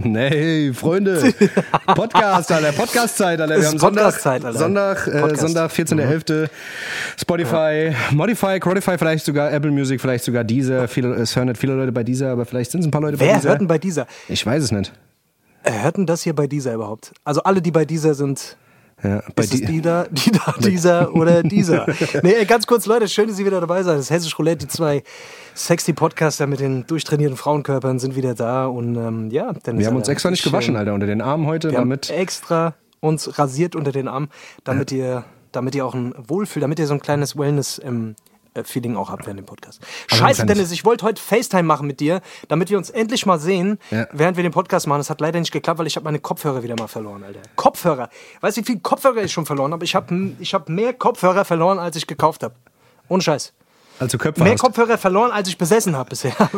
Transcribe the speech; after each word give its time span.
Nee, 0.04 0.72
Freunde. 0.72 1.32
Podcast, 1.86 2.50
Alter. 2.52 2.72
Podcast-Zeit, 2.72 3.40
Alter. 3.40 3.60
Wir 3.60 3.68
haben 3.68 3.78
Sonntag, 3.78 4.26
Alter. 4.26 4.52
Sonntag, 4.52 5.06
äh. 5.06 5.22
Mhm. 5.22 5.36
Sonntag 5.36 5.70
14.11. 5.72 6.48
Spotify, 7.18 7.94
Modify, 8.12 8.58
Crodify, 8.60 8.96
vielleicht 8.98 9.24
sogar 9.24 9.52
Apple 9.52 9.70
Music, 9.70 10.00
vielleicht 10.00 10.24
sogar 10.24 10.44
dieser. 10.44 10.88
Viele, 10.88 11.14
es 11.14 11.36
hören 11.36 11.48
nicht 11.48 11.58
viele 11.58 11.74
Leute 11.74 11.92
bei 11.92 12.04
dieser, 12.04 12.30
aber 12.30 12.44
vielleicht 12.44 12.70
sind 12.70 12.80
es 12.80 12.86
ein 12.86 12.90
paar 12.90 13.00
Leute 13.02 13.16
bei 13.16 13.26
Wer 13.26 13.36
dieser. 13.36 13.48
hört 13.50 13.60
denn 13.60 13.68
bei 13.68 13.78
dieser? 13.78 14.06
Ich 14.28 14.44
weiß 14.44 14.62
es 14.62 14.72
nicht. 14.72 14.92
Äh, 15.62 15.72
hört 15.82 15.96
denn 15.96 16.06
das 16.06 16.22
hier 16.22 16.34
bei 16.34 16.46
dieser 16.46 16.74
überhaupt? 16.74 17.12
Also 17.24 17.42
alle, 17.42 17.60
die 17.60 17.70
bei 17.70 17.84
dieser 17.84 18.14
sind, 18.14 18.56
Ja, 19.02 19.22
bei 19.36 19.42
ist 19.44 19.52
es 19.54 19.60
die, 19.60 19.66
die 19.66 19.80
da, 19.82 20.06
die 20.10 20.30
da, 20.30 20.54
dieser 20.60 21.14
oder 21.14 21.42
dieser? 21.42 21.86
Nee, 22.22 22.32
ey, 22.32 22.46
ganz 22.46 22.66
kurz, 22.66 22.86
Leute, 22.86 23.08
schön, 23.08 23.28
dass 23.28 23.38
ihr 23.38 23.44
wieder 23.46 23.60
dabei 23.60 23.82
seid. 23.82 23.98
Das 23.98 24.10
Hessisch 24.10 24.38
Roulette, 24.38 24.66
die 24.66 24.68
zwei 24.68 25.02
sexy 25.66 25.92
Podcaster 25.92 26.46
mit 26.46 26.60
den 26.60 26.86
durchtrainierten 26.86 27.36
Frauenkörpern 27.36 27.98
sind 27.98 28.16
wieder 28.16 28.34
da 28.34 28.66
und 28.66 28.96
ähm, 28.96 29.30
ja. 29.30 29.52
Dennis, 29.52 29.80
wir 29.80 29.86
haben 29.88 29.96
uns 29.96 30.04
Alter, 30.04 30.12
extra 30.12 30.30
nicht 30.30 30.40
ich, 30.40 30.50
gewaschen, 30.50 30.76
Alter, 30.76 30.94
unter 30.94 31.06
den 31.06 31.20
Armen 31.20 31.46
heute, 31.46 31.70
Wir 31.70 31.78
haben 31.78 31.88
damit. 31.90 32.10
extra 32.10 32.74
uns 33.00 33.38
rasiert 33.38 33.76
unter 33.76 33.92
den 33.92 34.08
Armen, 34.08 34.28
damit 34.64 34.92
ihr, 34.92 35.24
damit 35.52 35.74
ihr 35.74 35.86
auch 35.86 35.94
ein 35.94 36.14
Wohlfühl, 36.18 36.60
damit 36.60 36.78
ihr 36.78 36.86
so 36.86 36.94
ein 36.94 37.00
kleines 37.00 37.36
Wellness 37.36 37.80
ähm, 37.84 38.14
äh, 38.54 38.62
Feeling 38.64 38.96
auch 38.96 39.10
habt 39.10 39.26
während 39.26 39.38
dem 39.40 39.46
Podcast. 39.46 39.80
Also 40.10 40.22
Scheiße, 40.24 40.44
Dennis, 40.46 40.70
ich 40.72 40.84
wollte 40.84 41.04
heute 41.06 41.20
FaceTime 41.22 41.62
machen 41.62 41.86
mit 41.86 42.00
dir, 42.00 42.20
damit 42.48 42.68
wir 42.70 42.76
uns 42.76 42.90
endlich 42.90 43.24
mal 43.26 43.38
sehen, 43.38 43.78
Ja. 43.90 44.06
während 44.12 44.36
wir 44.36 44.42
den 44.42 44.52
Podcast 44.52 44.86
machen. 44.86 44.98
Das 45.00 45.08
hat 45.08 45.20
leider 45.20 45.38
nicht 45.40 45.52
geklappt, 45.52 45.78
weil 45.78 45.86
ich 45.86 45.96
habe 45.96 46.04
meine 46.04 46.18
Kopfhörer 46.18 46.62
wieder 46.62 46.74
mal 46.78 46.88
verloren, 46.88 47.22
Alter. 47.24 47.40
Kopfhörer. 47.56 48.08
Weißt 48.40 48.56
du, 48.56 48.60
wie 48.62 48.66
viele 48.66 48.80
Kopfhörer 48.80 49.22
ich 49.22 49.32
schon 49.32 49.46
verloren 49.46 49.72
habe? 49.72 49.84
Ich 49.84 49.94
habe 49.94 50.32
ich 50.40 50.52
hab 50.52 50.68
mehr 50.68 50.92
Kopfhörer 50.92 51.44
verloren, 51.44 51.78
als 51.78 51.96
ich 51.96 52.06
gekauft 52.06 52.42
habe. 52.42 52.54
Ohne 53.08 53.22
Scheiß. 53.22 53.52
Also 54.00 54.18
Köpfe 54.18 54.42
Mehr 54.42 54.54
hast. 54.54 54.60
Kopfhörer 54.60 54.98
verloren, 54.98 55.30
als 55.30 55.48
ich 55.48 55.56
besessen 55.58 55.94
habe 55.94 56.08
bisher. 56.10 56.32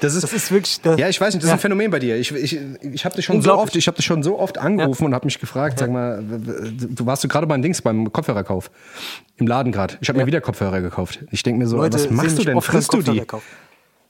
Das 0.00 0.14
ist, 0.14 0.24
Das 0.24 0.32
ist 0.32 0.50
wirklich. 0.50 0.80
Der, 0.80 0.98
ja, 0.98 1.08
ich 1.08 1.20
weiß 1.20 1.34
nicht, 1.34 1.42
das 1.42 1.48
ist 1.48 1.50
Ja. 1.50 1.54
ein 1.54 1.60
Phänomen 1.60 1.90
bei 1.90 1.98
dir. 1.98 2.16
Ich, 2.16 2.32
ich, 2.32 2.58
ich 2.82 3.04
habe 3.04 3.14
dich 3.14 3.24
schon 3.24 3.40
so 3.42 3.54
oft, 3.54 3.76
ich 3.76 3.86
habe 3.86 3.96
dich 3.96 4.04
schon 4.04 4.22
so 4.22 4.38
oft 4.38 4.58
angerufen 4.58 5.04
und 5.06 5.14
habe 5.14 5.24
mich 5.26 5.38
gefragt, 5.38 5.78
sag 5.78 5.90
mal, 5.90 6.22
du 6.22 7.06
warst 7.06 7.22
du 7.24 7.28
gerade 7.28 7.46
beim 7.46 7.62
Dings 7.62 7.80
beim 7.82 8.12
Kopfhörerkauf 8.12 8.70
im 9.36 9.46
Laden 9.46 9.72
gerade. 9.72 9.94
Ich 10.00 10.08
habe 10.08 10.18
mir 10.18 10.26
wieder 10.26 10.40
Kopfhörer 10.40 10.80
gekauft. 10.80 11.20
Ich 11.30 11.42
denke 11.42 11.58
mir 11.60 11.66
so, 11.66 11.76
Leute 11.76 11.94
was 11.98 12.10
machst 12.10 12.38
du 12.38 12.44
denn? 12.44 12.60
Frisst 12.60 12.92
du 12.92 12.98
die? 12.98 13.04
Kopfhörerkauf. 13.04 13.42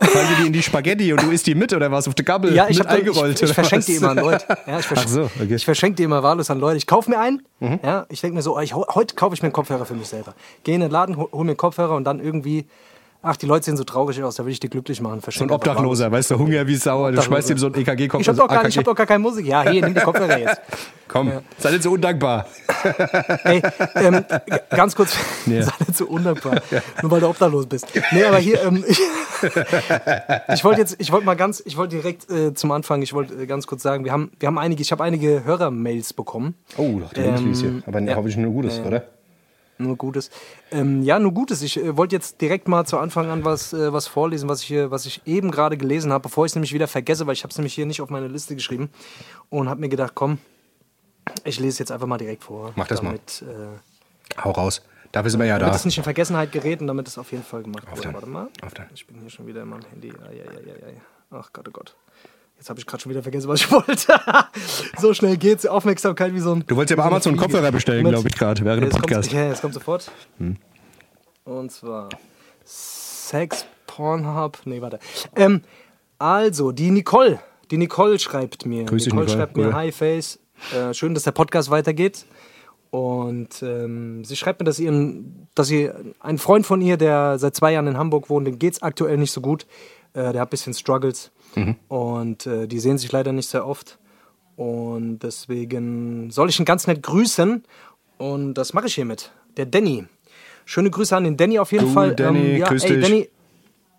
Fallen 0.01 0.29
die 0.41 0.47
in 0.49 0.53
die 0.53 0.63
Spaghetti 0.63 1.13
und 1.13 1.23
du 1.23 1.31
isst 1.31 1.47
die 1.47 1.55
mit 1.55 1.73
oder 1.73 1.91
was 1.91 2.09
auf 2.09 2.15
der 2.15 2.25
Gabel 2.25 2.55
Ja, 2.55 2.67
ich 2.69 2.81
ich, 2.81 2.87
eingerollt? 2.87 3.37
ich, 3.37 3.43
oder 3.45 3.55
verschenke 3.55 3.87
die 3.87 3.95
immer 3.95 4.11
an 4.11 4.19
Leute. 4.19 4.45
Ja, 4.67 4.79
ich 4.81 4.87
verschenke, 4.87 5.13
so, 5.13 5.23
okay. 5.23 5.45
Mhm. 5.45 5.55
ich 5.55 5.65
verschenke 5.65 5.97
die 5.97 6.03
immer 6.03 6.23
wahllos 6.23 6.51
an 6.51 6.59
Leute. 6.59 6.77
Ich 6.77 6.87
kaufe 6.87 7.09
mir 7.11 7.19
einen. 7.21 7.43
Ja, 7.83 8.05
ich 8.09 8.21
denke 8.21 8.35
mir 8.37 8.43
so, 8.43 8.59
ich, 8.61 8.75
heute 8.75 9.15
kaufe 9.15 9.35
ich 9.35 9.43
mir 9.43 9.47
einen 9.47 9.53
Kopfhörer 9.53 9.87
für 9.87 9.95
mich 9.95 10.09
selber. 10.09 10.35
Gehe 10.65 10.75
in 10.75 10.81
den 10.81 10.91
Laden, 10.91 11.17
hol, 11.17 11.29
hol 11.33 11.45
mir 11.45 11.53
einen 11.53 11.57
Kopfhörer 11.57 11.95
und 11.95 12.05
dann 12.05 12.21
irgendwie, 12.21 12.67
ach, 13.25 13.37
die 13.37 13.47
Leute 13.47 13.65
sehen 13.65 13.77
so 13.77 13.85
traurig 13.85 14.23
aus, 14.23 14.37
da 14.37 14.45
will 14.45 14.53
ich 14.53 14.61
die 14.61 14.69
glücklich 14.71 15.01
machen. 15.01 15.21
So 15.29 15.45
ein 15.45 15.51
Obdachloser, 15.51 16.13
weißt 16.13 16.31
du, 16.33 16.39
Hunger 16.39 16.67
wie 16.67 16.77
Sauer, 16.77 17.11
du 17.13 17.21
schmeißt 17.23 17.51
ihm 17.51 17.59
so 17.59 17.67
ein 17.67 17.75
EKG-Kopf. 17.75 18.21
wahllos. 18.21 18.21
Ich 18.21 18.29
habe 18.29 18.39
doch, 18.39 18.49
gar- 18.49 18.69
ich 18.69 18.79
hab 18.79 18.85
doch 18.85 18.95
gar 18.95 19.07
keine 19.07 19.19
Musik. 19.21 19.47
Ja, 19.47 19.63
hey, 19.63 19.81
nimm 19.81 19.95
die 19.95 20.01
Kopfhörer 20.01 20.39
jetzt. 20.39 20.61
Komm, 21.09 21.33
sei 21.59 21.71
nicht 21.73 21.83
so 21.83 21.91
undankbar. 21.93 22.47
Ey, 23.45 23.63
ähm, 23.97 24.25
ganz 24.71 24.97
kurz, 24.97 25.17
Ja. 25.47 25.63
sei 25.63 25.73
nicht 25.87 25.97
so 25.97 26.07
undankbar, 26.07 26.61
nur 27.03 27.11
weil 27.11 27.21
du 27.21 27.29
obdachlos 27.29 27.67
bist. 27.67 27.87
Nee, 28.13 28.25
aber 28.25 28.39
hier, 28.39 28.63
ähm, 28.65 28.85
ich, 28.89 29.01
ich 30.55 30.65
wollte 30.65 30.81
jetzt, 30.81 30.97
ich 30.99 31.13
wollte 31.13 31.27
mal 31.27 31.35
ganz, 31.37 31.63
ich 31.65 31.77
wollte 31.77 31.97
direkt 31.97 32.31
äh, 32.31 32.55
zum 32.55 32.71
Anfang, 32.73 33.03
ich 33.03 33.13
wollte 33.13 33.35
äh, 33.35 33.47
ganz 33.47 33.67
kurz 33.67 33.83
sagen, 33.83 34.05
wir 34.05 34.13
haben, 34.13 34.31
wir 34.39 34.47
haben 34.47 34.59
einige, 34.59 34.83
ich 34.83 34.93
habe 34.93 35.05
einige 35.05 35.45
Hörermails 35.45 36.13
bekommen. 36.15 36.55
Oh, 36.77 36.99
doch, 37.01 37.13
der 37.13 37.27
ähm, 37.37 37.53
hier. 37.55 37.83
Aber 37.87 38.01
ja. 38.01 38.15
hoffentlich 38.17 38.37
nur 38.37 38.53
Gutes, 38.53 38.81
oder? 38.81 39.05
Nur 39.79 39.97
Gutes. 39.97 40.31
Ähm, 40.71 41.03
ja, 41.03 41.19
nur 41.19 41.33
Gutes. 41.33 41.61
Ich 41.63 41.77
äh, 41.83 41.97
wollte 41.97 42.15
jetzt 42.15 42.41
direkt 42.41 42.69
mal 42.69 42.85
zu 42.85 42.97
Anfang 42.99 43.29
an 43.31 43.45
was, 43.45 43.73
äh, 43.73 43.93
was 43.93 44.07
vorlesen, 44.07 44.49
was 44.49 44.61
ich, 44.63 44.69
hier, 44.69 44.91
was 44.91 45.05
ich 45.07 45.23
eben 45.27 45.51
gerade 45.51 45.77
gelesen 45.77 46.13
habe, 46.13 46.23
bevor 46.23 46.45
ich 46.47 46.53
es 46.53 46.55
nämlich 46.57 46.73
wieder 46.73 46.87
vergesse, 46.87 47.27
weil 47.27 47.33
ich 47.35 47.43
habe 47.43 47.51
es 47.51 47.59
nämlich 47.59 47.75
hier 47.75 47.85
nicht 47.87 48.01
auf 48.01 48.09
meine 48.11 48.29
Liste 48.29 48.55
geschrieben 48.55 48.91
und 49.51 49.69
habe 49.69 49.81
mir 49.81 49.89
gedacht, 49.89 50.13
komm, 50.15 50.39
ich 51.45 51.59
lese 51.59 51.81
jetzt 51.81 51.91
einfach 51.91 52.07
mal 52.07 52.19
direkt 52.19 52.45
vor. 52.45 52.73
Mach 52.77 52.87
das 52.87 53.03
mal. 53.03 53.09
damit, 53.11 53.43
Äh, 53.43 54.41
Hau 54.45 54.51
raus. 54.53 54.83
Dafür 55.13 55.31
sind 55.31 55.41
wir 55.41 55.47
ja 55.47 55.59
damit 55.59 55.73
da. 55.75 55.77
es 55.77 55.85
nicht 55.85 55.97
in 55.99 56.03
Vergessenheit 56.05 56.51
gerät 56.53 56.81
und 56.81 56.87
damit 56.89 57.07
es 57.09 57.19
auf 57.19 57.31
jeden 57.33 57.45
Fall 57.45 57.63
gemacht 57.63 57.87
Auf 57.89 57.97
wird. 57.97 58.07
dann. 58.07 58.15
Warte 58.15 58.27
mal. 58.29 58.49
Auf 58.63 58.75
dann. 58.75 58.87
Ich 58.95 59.07
bin 59.07 59.21
hier 59.21 59.31
schon 59.31 59.47
wieder 59.47 59.63
in 59.63 59.69
meinem 59.69 59.85
Handy. 59.91 60.11
Ai, 60.11 60.43
ai, 60.43 60.57
ai, 60.57 60.87
ai. 60.89 61.01
Ach 61.31 61.51
Gott, 61.53 61.69
oh 61.69 61.73
Gott. 61.73 61.97
Jetzt 62.65 62.71
habe 62.71 62.81
ich 62.81 62.87
gerade 62.87 63.03
schon 63.03 63.11
wieder 63.11 63.23
vergessen, 63.23 63.47
was 63.47 63.61
ich 63.61 63.71
wollte. 63.71 64.15
so 64.99 65.13
schnell 65.13 65.37
geht's. 65.37 65.67
Aufmerksamkeit 65.67 66.33
wie 66.33 66.41
so 66.41 66.55
ein. 66.55 66.65
Du 66.67 66.77
wolltest 66.77 66.93
ja 66.93 66.97
bei 66.97 67.07
Amazon 67.07 67.35
Fliege. 67.35 67.43
Kopfhörer 67.43 67.71
bestellen, 67.71 68.09
glaube 68.09 68.27
ich, 68.27 68.35
gerade, 68.35 68.65
während 68.65 68.85
Ja, 68.85 68.89
dem 68.89 69.01
Podcast. 69.03 69.29
Kommt, 69.29 69.39
ja, 69.43 69.49
jetzt 69.49 69.61
kommt 69.61 69.75
sofort. 69.75 70.11
Und 71.45 71.71
zwar 71.73 72.09
Sex 72.65 73.67
Pornhub. 73.87 74.61
Nee, 74.65 74.81
warte. 74.81 74.99
Ähm, 75.37 75.61
also, 76.19 76.73
die 76.73 76.91
Nicole. 76.91 77.39
Die 77.71 77.77
Nicole 77.77 78.19
schreibt 78.19 78.65
mir. 78.65 78.87
Grüß 78.87 79.05
dich, 79.05 79.13
Nicole, 79.13 79.27
Nicole. 79.27 79.43
schreibt 79.43 79.57
mir, 79.59 79.75
hi 79.75 79.93
Face. 79.93 80.39
Äh, 80.75 80.95
schön, 80.95 81.13
dass 81.13 81.25
der 81.25 81.33
Podcast 81.33 81.69
weitergeht. 81.71 82.25
Und 82.89 83.63
ähm, 83.63 84.25
sie 84.25 84.37
schreibt 84.37 84.61
mir, 84.61 84.65
dass, 84.65 84.79
ihren, 84.79 85.49
dass 85.55 85.67
sie 85.67 85.91
ein 86.19 86.39
Freund 86.39 86.65
von 86.65 86.81
ihr, 86.81 86.97
der 86.97 87.39
seit 87.39 87.57
zwei 87.57 87.73
Jahren 87.75 87.89
in 87.89 87.99
Hamburg 87.99 88.31
wohnt, 88.31 88.47
dem 88.47 88.59
geht 88.59 88.73
es 88.73 88.81
aktuell 88.81 89.19
nicht 89.19 89.33
so 89.33 89.43
gut. 89.43 89.67
Äh, 90.15 90.33
der 90.33 90.41
hat 90.41 90.49
ein 90.49 90.51
bisschen 90.51 90.73
Struggles. 90.73 91.31
Mhm. 91.57 91.77
Und 91.89 92.47
äh, 92.47 92.67
die 92.67 92.79
sehen 92.79 92.99
sich 92.99 93.11
leider 93.13 93.33
nicht 93.33 93.49
sehr 93.49 93.67
oft. 93.67 93.99
Und 94.57 95.21
deswegen 95.21 96.31
soll 96.31 96.49
ich 96.49 96.59
ihn 96.59 96.65
ganz 96.65 96.87
nett 96.87 97.03
grüßen. 97.03 97.65
Und 98.19 98.55
das 98.55 98.73
mache 98.73 98.87
ich 98.87 98.95
hiermit. 98.95 99.33
Der 99.57 99.67
Danny. 99.67 100.05
Schöne 100.65 100.91
Grüße 100.91 101.17
an 101.17 101.25
den 101.25 101.37
Danny 101.37 101.59
auf 101.59 101.73
jeden 101.73 101.87
Du, 101.87 101.93
Fall. 101.93 102.11
Ähm, 102.11 102.17
Danny, 102.17 102.57
ja, 102.59 102.69
grüß 102.69 102.85
ey, 102.85 102.97
dich. 102.97 103.05
Danny, 103.05 103.29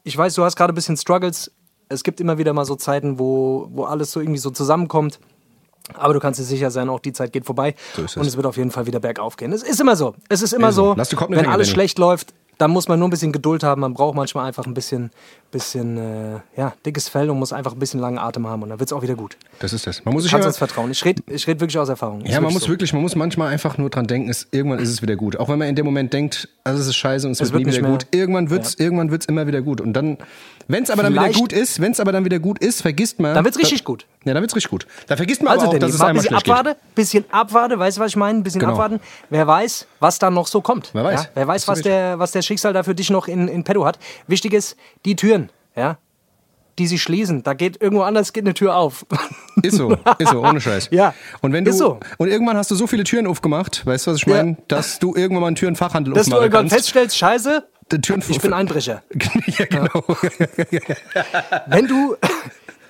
ich 0.04 0.18
weiß, 0.18 0.34
du 0.36 0.44
hast 0.44 0.56
gerade 0.56 0.74
ein 0.74 0.76
bisschen 0.76 0.98
Struggles. 0.98 1.52
Es 1.90 2.04
gibt 2.04 2.20
immer 2.20 2.38
wieder 2.38 2.54
mal 2.54 2.66
so 2.66 2.76
Zeiten, 2.76 3.20
wo, 3.20 3.68
wo 3.72 3.84
alles 3.84 4.12
so 4.12 4.20
irgendwie 4.20 4.40
so 4.40 4.50
zusammenkommt. 4.50 5.20
Aber 5.94 6.16
du 6.16 6.20
kannst 6.20 6.40
dir 6.40 6.44
sicher 6.44 6.72
sein, 6.72 6.90
auch 6.90 7.00
die 7.00 7.14
Zeit 7.14 7.32
geht 7.32 7.46
vorbei. 7.46 7.76
So 7.96 8.20
und 8.20 8.26
es 8.26 8.36
wird 8.36 8.48
auf 8.48 8.58
jeden 8.58 8.72
Fall 8.72 8.88
wieder 8.88 9.00
bergauf 9.00 9.38
gehen. 9.38 9.54
Es 9.54 9.62
ist 9.62 9.80
immer 9.80 9.96
so. 9.96 10.16
Es 10.30 10.42
ist 10.42 10.54
immer 10.54 10.70
Ist 10.70 10.76
so. 10.76 10.96
wenn 10.98 11.46
alles 11.46 11.70
schlecht 11.70 12.00
läuft, 12.00 12.34
dann 12.58 12.72
muss 12.72 12.88
man 12.88 13.00
nur 13.00 13.08
ein 13.08 13.12
bisschen 13.12 13.32
Geduld 13.32 13.64
haben. 13.64 13.82
Man 13.82 13.94
braucht 13.94 14.16
manchmal 14.16 14.46
einfach 14.48 14.66
ein 14.66 14.74
bisschen, 14.74 15.12
bisschen 15.52 15.98
äh, 15.98 16.40
ja, 16.56 16.74
dickes 16.86 17.10
Fell 17.10 17.30
und 17.30 17.40
muss 17.40 17.54
einfach 17.54 17.74
ein 17.74 17.80
bisschen 17.80 18.00
langen 18.00 18.18
Atem 18.18 18.48
haben. 18.48 18.64
Und 18.64 18.70
dann 18.70 18.80
wird 18.80 18.90
es 18.90 18.94
auch 18.94 19.02
wieder 19.02 19.16
gut. 19.16 19.38
Das 19.60 19.74
ist 19.74 19.86
das. 19.88 20.04
Man 20.06 20.14
muss 20.14 20.24
sich 20.24 20.32
Kannst 20.32 20.46
ja, 20.46 20.50
uns 20.50 20.58
vertrauen. 20.58 20.92
Ich 20.92 21.04
rede 21.04 21.22
ich 21.28 21.48
red 21.48 21.60
wirklich 21.60 21.78
aus 21.78 21.90
Erfahrung. 21.90 22.22
Ist 22.22 22.34
ja, 22.34 22.42
man 22.42 22.54
muss 22.54 22.64
so. 22.64 22.70
wirklich, 22.70 22.94
man 22.94 23.02
muss 23.02 23.16
manchmal 23.16 23.50
einfach 23.50 23.78
nur 23.78 23.90
dran 23.90 24.08
denken, 24.08 24.30
es, 24.30 24.48
irgendwann 24.52 24.80
ist 24.80 24.90
es 24.90 25.02
wieder 25.02 25.16
gut. 25.16 25.38
Auch 25.38 25.50
wenn 25.50 25.60
man 25.60 25.68
in 25.68 25.76
dem 25.76 25.86
Moment 25.86 26.14
denkt, 26.14 26.50
also 26.64 26.80
es 26.82 26.88
ist 26.88 26.96
scheiße 26.96 27.28
und 27.28 27.34
es, 27.34 27.40
wird, 27.42 27.54
wird 27.54 27.66
nie 27.66 27.72
wieder 27.72 27.82
mehr- 27.82 27.92
gut. 27.92 28.08
Irgendwann 28.12 28.50
wird's, 28.50 28.76
irgendwann 28.76 29.12
wird's 29.12 29.26
immer 29.26 29.48
wieder 29.48 29.62
gut. 29.62 29.82
Und 29.82 29.94
dann, 29.94 30.18
wenn 30.68 30.84
es 30.84 30.90
aber 30.90 31.04
dann 31.04 31.14
wieder 31.14 31.30
gut 31.32 31.54
ist, 31.54 31.80
wenn 31.82 31.92
es 31.92 32.00
aber 32.00 32.12
dann 32.12 32.26
wieder 32.26 32.40
gut 32.40 32.60
ist, 32.60 32.82
vergisst 32.82 33.20
man. 33.20 33.34
Dann 33.36 33.46
wird's 33.46 33.58
richtig 33.58 33.84
gut. 33.84 34.06
Ja, 34.24 34.34
dann 34.34 34.42
wird's 34.42 34.56
richtig 34.56 34.72
gut. 34.72 34.88
Da 35.08 35.16
vergisst 35.16 35.44
man 35.44 35.54
Also, 35.54 35.68
auch, 35.68 35.70
Danny, 35.70 35.80
dass 35.82 35.94
es 35.94 36.00
mal 36.00 36.06
ein 36.06 36.10
einmal 36.10 36.24
bisschen 36.24 36.40
schlecht 36.40 36.46
geht. 36.46 36.54
abwarte, 36.56 36.80
bisschen 36.96 37.26
abwarte, 37.32 37.80
weißt 37.80 37.98
du, 37.98 38.02
was 38.02 38.08
ich 38.10 38.16
meine? 38.16 38.40
Ein 38.40 38.44
bisschen 38.44 38.60
Genau. 38.62 38.74
abwarten. 38.74 39.00
Wer 39.30 39.46
weiß, 39.46 39.88
was 40.00 40.18
da 40.20 40.30
noch 40.32 40.48
so 40.48 40.62
kommt. 40.62 40.90
Wer 40.94 41.04
weiß. 41.04 41.24
Ja? 41.24 41.30
Wer 41.36 41.48
weiß, 41.48 41.68
was 41.68 41.82
der, 41.82 42.18
was 42.20 42.32
der 42.32 42.42
Schicksal 42.42 42.74
da 42.74 42.84
für 42.84 42.96
dich 42.96 43.10
noch 43.10 43.28
in, 43.28 43.48
in 43.48 43.64
petto 43.64 43.86
hat. 43.86 44.00
Wichtig 44.28 44.54
ist, 44.54 44.76
die 45.06 45.16
Türen, 45.16 45.50
ja, 45.76 45.98
die 46.78 46.88
sie 46.88 47.00
schließen, 47.00 47.42
da 47.44 47.54
geht 47.54 47.82
irgendwo 47.82 48.04
anders 48.04 48.34
geht 48.34 48.44
eine 48.44 48.54
Tür 48.54 48.76
auf. 48.76 49.06
Ist 49.62 49.78
so, 49.78 49.96
ist 50.20 50.30
so, 50.32 50.42
ohne 50.44 50.60
Scheiß. 50.60 50.90
Ja, 50.92 51.14
Und 51.42 51.54
wenn 51.54 51.64
du, 51.64 51.72
ist 51.72 51.78
so. 51.78 52.00
und 52.18 52.28
irgendwann 52.28 52.58
hast 52.58 52.70
du 52.70 52.76
so 52.76 52.86
viele 52.86 53.06
Türen 53.06 53.28
aufgemacht, 53.28 53.86
weißt 53.86 54.08
du, 54.08 54.12
was 54.12 54.18
ich 54.18 54.26
Ja. 54.26 54.36
meine? 54.44 54.58
Dass 54.68 55.00
du 55.00 55.16
irgendwann 55.16 55.40
mal 55.42 55.48
einen 55.48 55.56
Türenfachhandel 55.56 56.14
Dass 56.14 56.26
du 56.26 56.32
aufmachen 56.32 56.44
irgendwann 56.44 56.62
kannst. 56.68 56.76
feststellst, 56.76 57.18
scheiße, 57.18 57.66
Die 57.92 58.02
Türen 58.02 58.24
ich 58.28 58.40
bin 58.42 58.54
Einbrecher. 58.54 59.04
ja, 59.48 59.66
genau. 59.66 60.04
Wenn 61.68 61.88
du, 61.88 62.16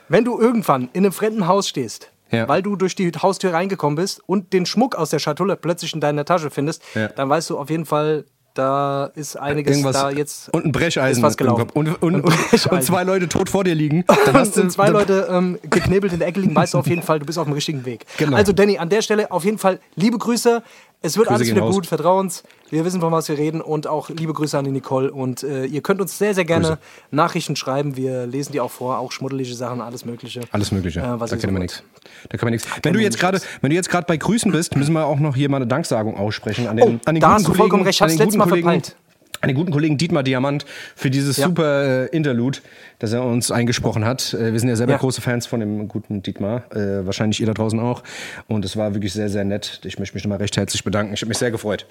wenn 0.10 0.24
du 0.24 0.40
irgendwann 0.40 0.90
in 0.94 1.04
einem 1.04 1.12
fremden 1.12 1.48
Haus 1.48 1.68
stehst, 1.68 2.12
Ja. 2.32 2.48
weil 2.48 2.62
du 2.62 2.76
durch 2.76 2.96
die 2.96 3.12
Haustür 3.12 3.54
reingekommen 3.54 3.96
bist 3.96 4.22
und 4.26 4.54
den 4.54 4.66
Schmuck 4.66 4.96
aus 4.96 5.10
der 5.10 5.20
Schatulle 5.20 5.56
plötzlich 5.58 5.94
in 5.94 6.00
deiner 6.00 6.26
Tasche 6.26 6.50
findest, 6.50 6.82
Ja. 6.94 7.08
dann 7.10 7.30
weißt 7.30 7.50
du 7.50 7.58
auf 7.58 7.70
jeden 7.70 7.86
Fall, 7.86 8.26
da 8.54 9.08
ist 9.16 9.36
einiges 9.36 9.72
Irgendwas 9.78 9.96
da 10.02 10.10
jetzt. 10.12 10.48
und 10.54 10.64
ein 10.66 10.72
Brecheisen 10.72 11.18
ist 11.18 11.22
was 11.24 11.36
gelaufen. 11.36 11.70
Und, 11.74 12.02
und, 12.02 12.22
und, 12.22 12.72
und 12.72 12.84
zwei 12.84 13.04
Leute 13.04 13.28
tot 13.28 13.50
vor 13.50 13.66
dir 13.66 13.76
liegen. 13.76 14.06
Dann 14.26 14.34
hast 14.34 14.56
du 14.56 14.62
und 14.62 14.70
zwei 14.72 14.88
Leute 14.88 15.28
ähm, 15.30 15.60
geknebelt 15.64 16.14
in 16.14 16.20
der 16.20 16.30
Ecke 16.30 16.40
liegen, 16.40 16.56
weißt 16.56 16.74
du 16.74 16.78
auf 16.78 16.88
jeden 16.88 17.02
Fall, 17.02 17.20
du 17.20 17.26
bist 17.26 17.38
auf 17.38 17.44
dem 17.48 17.54
richtigen 17.54 17.84
Weg. 17.84 18.06
Genau. 18.18 18.38
Also 18.38 18.54
Danny, 18.54 18.78
an 18.78 18.88
der 18.88 19.02
Stelle 19.02 19.30
auf 19.30 19.44
jeden 19.44 19.58
Fall 19.58 19.82
liebe 19.96 20.18
Grüße. 20.18 20.64
Es 21.02 21.18
wird 21.18 21.28
Grüße 21.28 21.36
alles 21.36 21.50
wieder 21.50 21.62
raus. 21.62 21.76
gut, 21.76 21.86
vertrau 21.86 22.20
uns. 22.20 22.44
Wir 22.72 22.84
wissen, 22.84 23.00
von 23.00 23.12
was 23.12 23.30
wir 23.30 23.38
reden 23.38 23.62
und 23.62 23.86
auch 23.86 24.10
liebe 24.10 24.34
Grüße 24.34 24.58
an 24.58 24.66
die 24.66 24.72
Nicole. 24.72 25.12
Und 25.12 25.44
äh, 25.44 25.66
ihr 25.66 25.82
könnt 25.82 26.02
uns 26.02 26.18
sehr, 26.18 26.34
sehr 26.34 26.46
gerne 26.46 26.68
Grüße. 26.68 26.80
Nachrichten 27.12 27.56
schreiben. 27.56 27.96
Wir 27.96 28.26
lesen 28.26 28.54
die 28.54 28.60
auch 28.60 28.72
vor, 28.72 28.98
auch 28.98 29.12
schmuddelige 29.12 29.54
Sachen, 29.54 29.82
alles 29.82 30.06
Mögliche. 30.06 30.42
Alles 30.52 30.72
Mögliche. 30.72 31.02
Äh, 31.02 31.20
was 31.20 31.30
da 31.30 31.38
wir 31.38 31.42
so 31.42 31.52
nichts. 31.52 31.84
Da 32.30 32.38
können 32.38 32.48
wir 32.48 32.52
nichts. 32.52 32.68
Wenn 32.82 32.94
du 32.94 33.00
jetzt 33.02 33.20
gerade, 33.20 33.40
wenn 33.62 33.70
du 33.70 33.76
jetzt 33.76 33.90
gerade 33.90 34.08
bei 34.08 34.18
Grüßen 34.18 34.52
bist, 34.52 34.76
müssen 34.76 34.94
wir 34.94 35.06
auch 35.06 35.20
noch 35.20 35.36
hier 35.36 35.50
mal 35.50 35.58
eine 35.58 35.68
Danksagung 35.68 36.18
aussprechen 36.18 36.68
an 36.68 36.78
den, 36.78 36.86
Oh, 36.86 37.00
an 37.06 37.16
den 37.16 37.22
da 37.22 37.28
guten 37.28 37.34
hast 37.34 37.42
du 37.44 37.46
Kollegen, 37.48 37.58
vollkommen 37.58 37.84
recht. 37.84 37.98
Ich 37.98 38.02
an 38.02 38.10
hab's 38.10 38.20
letztes 38.20 38.38
Mal 38.38 38.48
verpeilt. 38.48 38.96
Den 39.38 39.56
guten 39.56 39.72
Kollegen 39.72 39.98
Dietmar 39.98 40.24
Diamant 40.24 40.66
für 40.96 41.10
dieses 41.10 41.38
Ja. 41.38 41.48
super 41.48 42.06
äh, 42.06 42.16
Interlude, 42.16 42.60
das 43.00 43.14
er 43.14 43.24
uns 43.24 43.52
eingesprochen 43.52 44.06
hat. 44.06 44.34
Äh, 44.34 44.54
wir 44.54 44.60
sind 44.60 44.70
ja 44.70 44.76
selber 44.76 44.94
Ja. 44.94 44.98
große 45.00 45.22
Fans 45.22 45.46
von 45.48 45.60
dem 45.60 45.88
guten 45.88 46.22
Dietmar, 46.24 46.64
äh, 46.76 47.06
wahrscheinlich 47.06 47.40
ihr 47.40 47.48
da 47.48 47.54
draußen 47.54 47.80
auch. 47.80 48.04
Und 48.48 48.66
es 48.66 48.76
war 48.78 48.94
wirklich 48.94 49.14
sehr, 49.14 49.30
sehr 49.30 49.44
nett. 49.44 49.82
Ich 49.86 50.00
möchte 50.00 50.16
mich 50.16 50.24
nochmal 50.24 50.40
recht 50.40 50.58
herzlich 50.58 50.84
bedanken. 50.84 51.14
Ich 51.14 51.22
habe 51.22 51.30
mich 51.30 51.38
sehr 51.38 51.52
gefreut. 51.52 51.86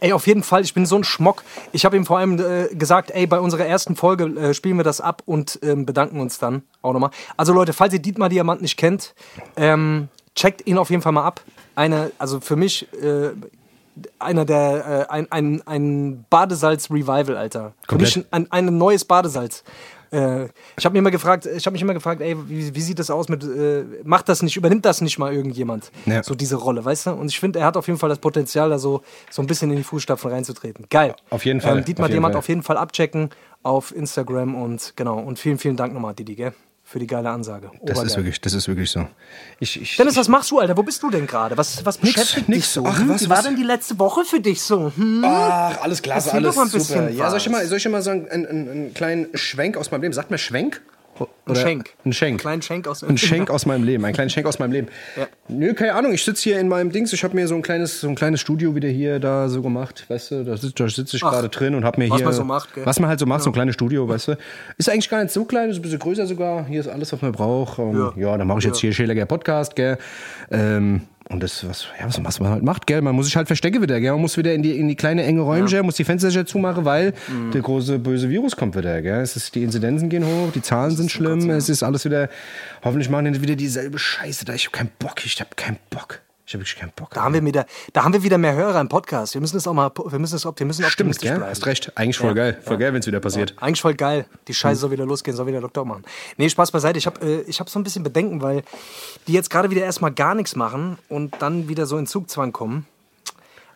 Ey, 0.00 0.12
auf 0.12 0.26
jeden 0.26 0.42
Fall, 0.42 0.62
ich 0.62 0.74
bin 0.74 0.84
so 0.84 0.96
ein 0.96 1.04
Schmock. 1.04 1.44
Ich 1.72 1.84
habe 1.84 1.96
ihm 1.96 2.04
vor 2.06 2.18
allem 2.18 2.38
äh, 2.40 2.74
gesagt, 2.74 3.12
ey, 3.12 3.26
bei 3.26 3.38
unserer 3.38 3.66
ersten 3.66 3.94
Folge 3.94 4.24
äh, 4.24 4.52
spielen 4.54 4.76
wir 4.76 4.82
das 4.84 5.00
ab 5.00 5.22
und 5.26 5.60
ähm, 5.62 5.86
bedanken 5.86 6.18
uns 6.20 6.38
dann 6.38 6.62
auch 6.82 6.92
nochmal. 6.92 7.10
Also 7.36 7.52
Leute, 7.52 7.72
falls 7.72 7.92
ihr 7.94 8.00
Dietmar 8.00 8.28
Diamant 8.28 8.62
nicht 8.62 8.76
kennt, 8.76 9.14
ähm, 9.56 10.08
checkt 10.34 10.66
ihn 10.66 10.78
auf 10.78 10.90
jeden 10.90 11.02
Fall 11.02 11.12
mal 11.12 11.24
ab. 11.24 11.40
Eine, 11.76 12.10
also 12.18 12.40
für 12.40 12.56
mich 12.56 12.88
äh, 13.00 13.30
einer 14.18 14.44
der, 14.44 15.06
äh, 15.08 15.12
ein, 15.12 15.30
ein, 15.30 15.62
ein 15.66 16.24
Badesalz-Revival, 16.30 17.36
Alter. 17.36 17.72
Komplett. 17.86 18.16
mich 18.16 18.26
ein, 18.30 18.50
ein 18.50 18.78
neues 18.78 19.04
Badesalz. 19.04 19.64
Äh, 20.10 20.48
ich 20.76 20.84
habe 20.84 20.92
mir 20.92 20.98
immer 20.98 21.10
gefragt, 21.10 21.46
ich 21.46 21.64
habe 21.64 21.72
mich 21.72 21.80
immer 21.82 21.94
gefragt, 21.94 22.20
ey, 22.20 22.36
wie, 22.48 22.74
wie 22.74 22.80
sieht 22.80 22.98
das 22.98 23.10
aus 23.10 23.28
mit, 23.30 23.42
äh, 23.44 23.84
macht 24.04 24.28
das 24.28 24.42
nicht, 24.42 24.56
übernimmt 24.56 24.84
das 24.84 25.00
nicht 25.00 25.18
mal 25.18 25.32
irgendjemand, 25.32 25.90
Ja. 26.04 26.22
so 26.22 26.34
diese 26.34 26.56
Rolle, 26.56 26.84
weißt 26.84 27.06
du? 27.06 27.10
Und 27.12 27.28
ich 27.30 27.40
finde, 27.40 27.60
er 27.60 27.66
hat 27.66 27.76
auf 27.78 27.86
jeden 27.86 27.98
Fall 27.98 28.10
das 28.10 28.18
Potenzial, 28.18 28.68
da 28.68 28.78
so, 28.78 29.00
so 29.30 29.40
ein 29.42 29.46
bisschen 29.46 29.70
in 29.70 29.78
die 29.78 29.82
Fußstapfen 29.84 30.30
reinzutreten. 30.30 30.86
Geil. 30.90 31.14
Auf 31.30 31.44
jeden 31.46 31.60
Fall, 31.62 31.78
Ähm, 31.78 31.84
Dietmar 31.84 32.08
Diamant 32.10 32.36
auf 32.36 32.48
jeden 32.48 32.62
Fall 32.62 32.76
abchecken 32.76 33.30
auf 33.62 33.94
Instagram 33.94 34.54
und 34.54 34.92
genau. 34.96 35.18
Und 35.18 35.38
vielen, 35.38 35.56
vielen 35.56 35.76
Dank 35.76 35.94
nochmal, 35.94 36.14
Didi, 36.14 36.34
gell? 36.34 36.52
Für 36.92 36.98
die 36.98 37.06
geile 37.06 37.30
Ansage. 37.30 37.70
Das 37.82 38.02
ist 38.02 38.16
wirklich, 38.18 38.38
das 38.42 38.52
ist 38.52 38.68
wirklich 38.68 38.90
so. 38.90 39.08
Ich, 39.60 39.80
ich, 39.80 39.96
Dennis, 39.96 40.14
was 40.14 40.28
machst 40.28 40.50
du, 40.50 40.58
Alter? 40.58 40.76
Wo 40.76 40.82
bist 40.82 41.02
du 41.02 41.08
denn 41.08 41.26
gerade? 41.26 41.56
Was, 41.56 41.82
was 41.86 41.96
beschäftigt 41.96 42.48
dich 42.48 42.56
nix. 42.56 42.74
so? 42.74 42.84
Ach, 42.84 42.98
Hm? 42.98 43.08
was- 43.08 43.22
Wie 43.24 43.30
war 43.30 43.38
was- 43.38 43.44
denn 43.46 43.56
die 43.56 43.62
letzte 43.62 43.98
Woche 43.98 44.26
für 44.26 44.40
dich 44.40 44.60
so? 44.60 44.92
Hm? 44.94 45.24
Ach, 45.26 45.80
alles 45.80 46.02
klasse, 46.02 46.28
Erzähl 46.32 46.44
alles 46.46 46.86
super. 46.86 47.08
Ja, 47.08 47.30
soll 47.30 47.38
ich, 47.38 47.48
mal, 47.48 47.66
soll 47.66 47.78
ich 47.78 47.88
mal 47.88 48.02
so 48.02 48.10
einen, 48.10 48.28
einen, 48.28 48.46
einen 48.46 48.92
kleinen 48.94 49.28
Schwenk 49.32 49.78
aus 49.78 49.90
meinem 49.90 50.02
Leben? 50.02 50.12
Sagt 50.12 50.30
mir 50.30 50.36
Schwenk? 50.36 50.82
Oder- 51.18 51.60
Schenk. 51.60 51.90
Ein 52.04 52.12
Schenk. 52.12 52.40
Kleinen 52.40 52.62
Schenk 52.62 52.88
aus 52.88 53.02
Ein 53.02 53.18
Schenk 53.18 53.50
aus 53.50 53.66
meinem 53.66 53.84
Leben, 53.84 54.04
ein 54.04 54.12
kleiner 54.12 54.30
Schenk 54.30 54.46
aus 54.46 54.58
meinem 54.58 54.72
Leben. 54.72 54.88
Ja. 55.16 55.26
Nö, 55.48 55.74
keine 55.74 55.94
Ahnung, 55.94 56.12
ich 56.12 56.24
sitze 56.24 56.42
hier 56.42 56.60
in 56.60 56.68
meinem 56.68 56.90
Dings, 56.90 57.12
ich 57.12 57.22
habe 57.24 57.34
mir 57.34 57.46
so 57.48 57.54
ein 57.54 57.62
kleines, 57.62 58.00
so 58.00 58.08
ein 58.08 58.14
kleines 58.14 58.40
Studio 58.40 58.74
wieder 58.74 58.88
hier 58.88 59.18
da 59.18 59.48
so 59.48 59.60
gemacht, 59.60 60.04
weißt 60.08 60.30
du, 60.30 60.44
da 60.44 60.56
sitze 60.56 60.88
sitz 60.88 61.14
ich 61.14 61.20
gerade 61.20 61.48
drin 61.48 61.74
und 61.74 61.84
habe 61.84 62.00
mir 62.00 62.08
was 62.10 62.18
hier... 62.18 62.24
man 62.24 62.34
so 62.34 62.44
macht, 62.44 62.74
gell? 62.74 62.86
Was 62.86 62.98
man 63.00 63.08
halt 63.08 63.20
so 63.20 63.26
macht, 63.26 63.42
so 63.42 63.50
ein 63.50 63.52
kleines 63.52 63.74
Studio, 63.74 64.08
weißt 64.08 64.28
du. 64.28 64.38
Ist 64.78 64.88
eigentlich 64.88 65.10
gar 65.10 65.22
nicht 65.22 65.32
so 65.32 65.44
klein, 65.44 65.70
ist 65.70 65.76
ein 65.76 65.82
bisschen 65.82 65.98
größer 65.98 66.26
sogar, 66.26 66.66
hier 66.66 66.80
ist 66.80 66.88
alles, 66.88 67.12
was 67.12 67.20
man 67.20 67.32
braucht. 67.32 67.78
Ja. 67.78 68.12
ja. 68.16 68.38
dann 68.38 68.46
mache 68.46 68.60
ich 68.60 68.64
jetzt 68.64 68.78
hier 68.78 68.92
Schäleger 68.92 69.26
Podcast, 69.26 69.76
gell. 69.76 69.98
Ähm, 70.50 71.02
und 71.30 71.42
das, 71.42 71.66
was, 71.68 71.86
ja, 71.98 72.06
was, 72.06 72.22
was 72.24 72.40
man 72.40 72.50
halt 72.50 72.62
macht, 72.62 72.86
gell? 72.86 73.00
Man 73.02 73.14
muss 73.14 73.26
sich 73.26 73.36
halt 73.36 73.46
verstecken 73.46 73.80
wieder, 73.82 74.00
gell? 74.00 74.12
Man 74.12 74.20
muss 74.20 74.36
wieder 74.36 74.52
in 74.54 74.62
die, 74.62 74.76
in 74.78 74.88
die 74.88 74.96
kleine 74.96 75.22
enge 75.24 75.40
Räumchen, 75.42 75.84
muss 75.84 75.96
die 75.96 76.04
Fenster 76.04 76.46
zumachen, 76.46 76.84
weil 76.84 77.12
Mhm. 77.28 77.50
der 77.52 77.62
große 77.62 77.98
böse 77.98 78.28
Virus 78.28 78.56
kommt 78.56 78.76
wieder, 78.76 79.00
gell? 79.02 79.20
Es 79.20 79.36
ist, 79.36 79.54
die 79.54 79.62
Inzidenzen 79.62 80.08
gehen 80.08 80.24
hoch, 80.24 80.50
die 80.54 80.62
Zahlen 80.62 80.94
sind 80.96 81.10
schlimm, 81.10 81.48
es 81.50 81.68
ist 81.68 81.82
alles 81.82 82.04
wieder, 82.04 82.28
hoffentlich 82.82 83.08
machen 83.10 83.26
die 83.26 83.30
nicht 83.32 83.42
wieder 83.42 83.56
dieselbe 83.56 83.98
Scheiße 83.98 84.44
da. 84.44 84.54
Ich 84.54 84.66
habe 84.66 84.76
keinen 84.76 84.90
Bock, 84.98 85.24
ich 85.24 85.38
habe 85.40 85.50
keinen 85.56 85.78
Bock. 85.90 86.20
Ich 86.44 86.54
habe 86.54 86.62
wirklich 86.62 86.76
keinen 86.76 86.92
Bock. 86.96 87.10
Da 87.10 87.22
haben, 87.22 87.34
wir 87.34 87.44
wieder, 87.44 87.66
da 87.92 88.02
haben 88.02 88.12
wir 88.12 88.22
wieder 88.24 88.36
mehr 88.36 88.54
Hörer 88.54 88.80
im 88.80 88.88
Podcast. 88.88 89.34
Wir 89.34 89.40
müssen 89.40 89.56
es 89.56 89.66
auch 89.68 89.74
mal, 89.74 89.90
wir 89.94 90.18
müssen 90.18 90.34
es, 90.34 90.44
wir 90.44 90.66
müssen 90.66 90.84
Stimmt, 90.86 91.18
gell? 91.20 91.36
bleiben. 91.36 91.50
Hast 91.50 91.66
recht. 91.66 91.96
Eigentlich 91.96 92.18
voll 92.18 92.30
Ja. 92.30 92.34
geil. 92.34 92.60
Voll 92.64 92.78
geil, 92.78 92.92
wenn 92.92 93.00
es 93.00 93.06
wieder 93.06 93.20
passiert. 93.20 93.54
Eigentlich 93.58 93.80
voll 93.80 93.94
geil. 93.94 94.26
Die 94.48 94.54
Scheiße 94.54 94.80
soll 94.80 94.90
wieder 94.90 95.06
losgehen, 95.06 95.36
soll 95.36 95.46
wieder 95.46 95.60
Lockdown 95.60 95.86
machen. 95.86 96.04
Nee, 96.36 96.48
Spaß 96.48 96.72
beiseite. 96.72 96.98
Ich 96.98 97.06
habe 97.06 97.24
äh, 97.24 97.40
ich 97.42 97.60
hab 97.60 97.68
so 97.70 97.78
ein 97.78 97.84
bisschen 97.84 98.02
Bedenken, 98.02 98.42
weil 98.42 98.64
die 99.28 99.32
jetzt 99.34 99.50
gerade 99.50 99.70
wieder 99.70 99.82
erstmal 99.82 100.12
gar 100.12 100.34
nichts 100.34 100.56
machen 100.56 100.98
und 101.08 101.40
dann 101.40 101.68
wieder 101.68 101.86
so 101.86 101.96
in 101.96 102.06
Zugzwang 102.06 102.52
kommen. 102.52 102.86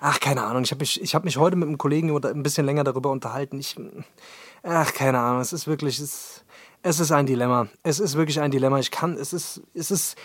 Ach, 0.01 0.19
keine 0.19 0.43
Ahnung. 0.43 0.65
Ich 0.65 0.73
habe 0.73 0.81
mich, 0.81 1.01
ich 1.01 1.15
hab 1.15 1.25
mich 1.25 1.37
heute 1.37 1.57
mit 1.57 1.69
einem 1.69 1.79
Kollegen 1.79 2.15
ein 2.15 2.43
bisschen 2.43 2.67
länger 2.67 2.83
darüber 2.85 3.11
unterhalten. 3.11 3.59
Ich, 3.61 3.77
ach, 4.65 4.93
keine 4.93 5.21
Ahnung. 5.21 5.41
Es 5.41 5.53
ist 5.53 5.69
wirklich, 5.69 6.01
es, 6.01 6.43
es 6.83 6.99
ist 7.01 7.13
ein 7.13 7.27
Dilemma. 7.27 7.69
Es 7.85 8.01
ist 8.01 8.17
wirklich 8.17 8.41
ein 8.41 8.51
Dilemma. 8.51 8.79
Ich 8.81 8.91
kann, 8.91 9.17
es 9.17 9.33
ist, 9.33 9.63
es 9.73 9.91
ist, 9.91 10.17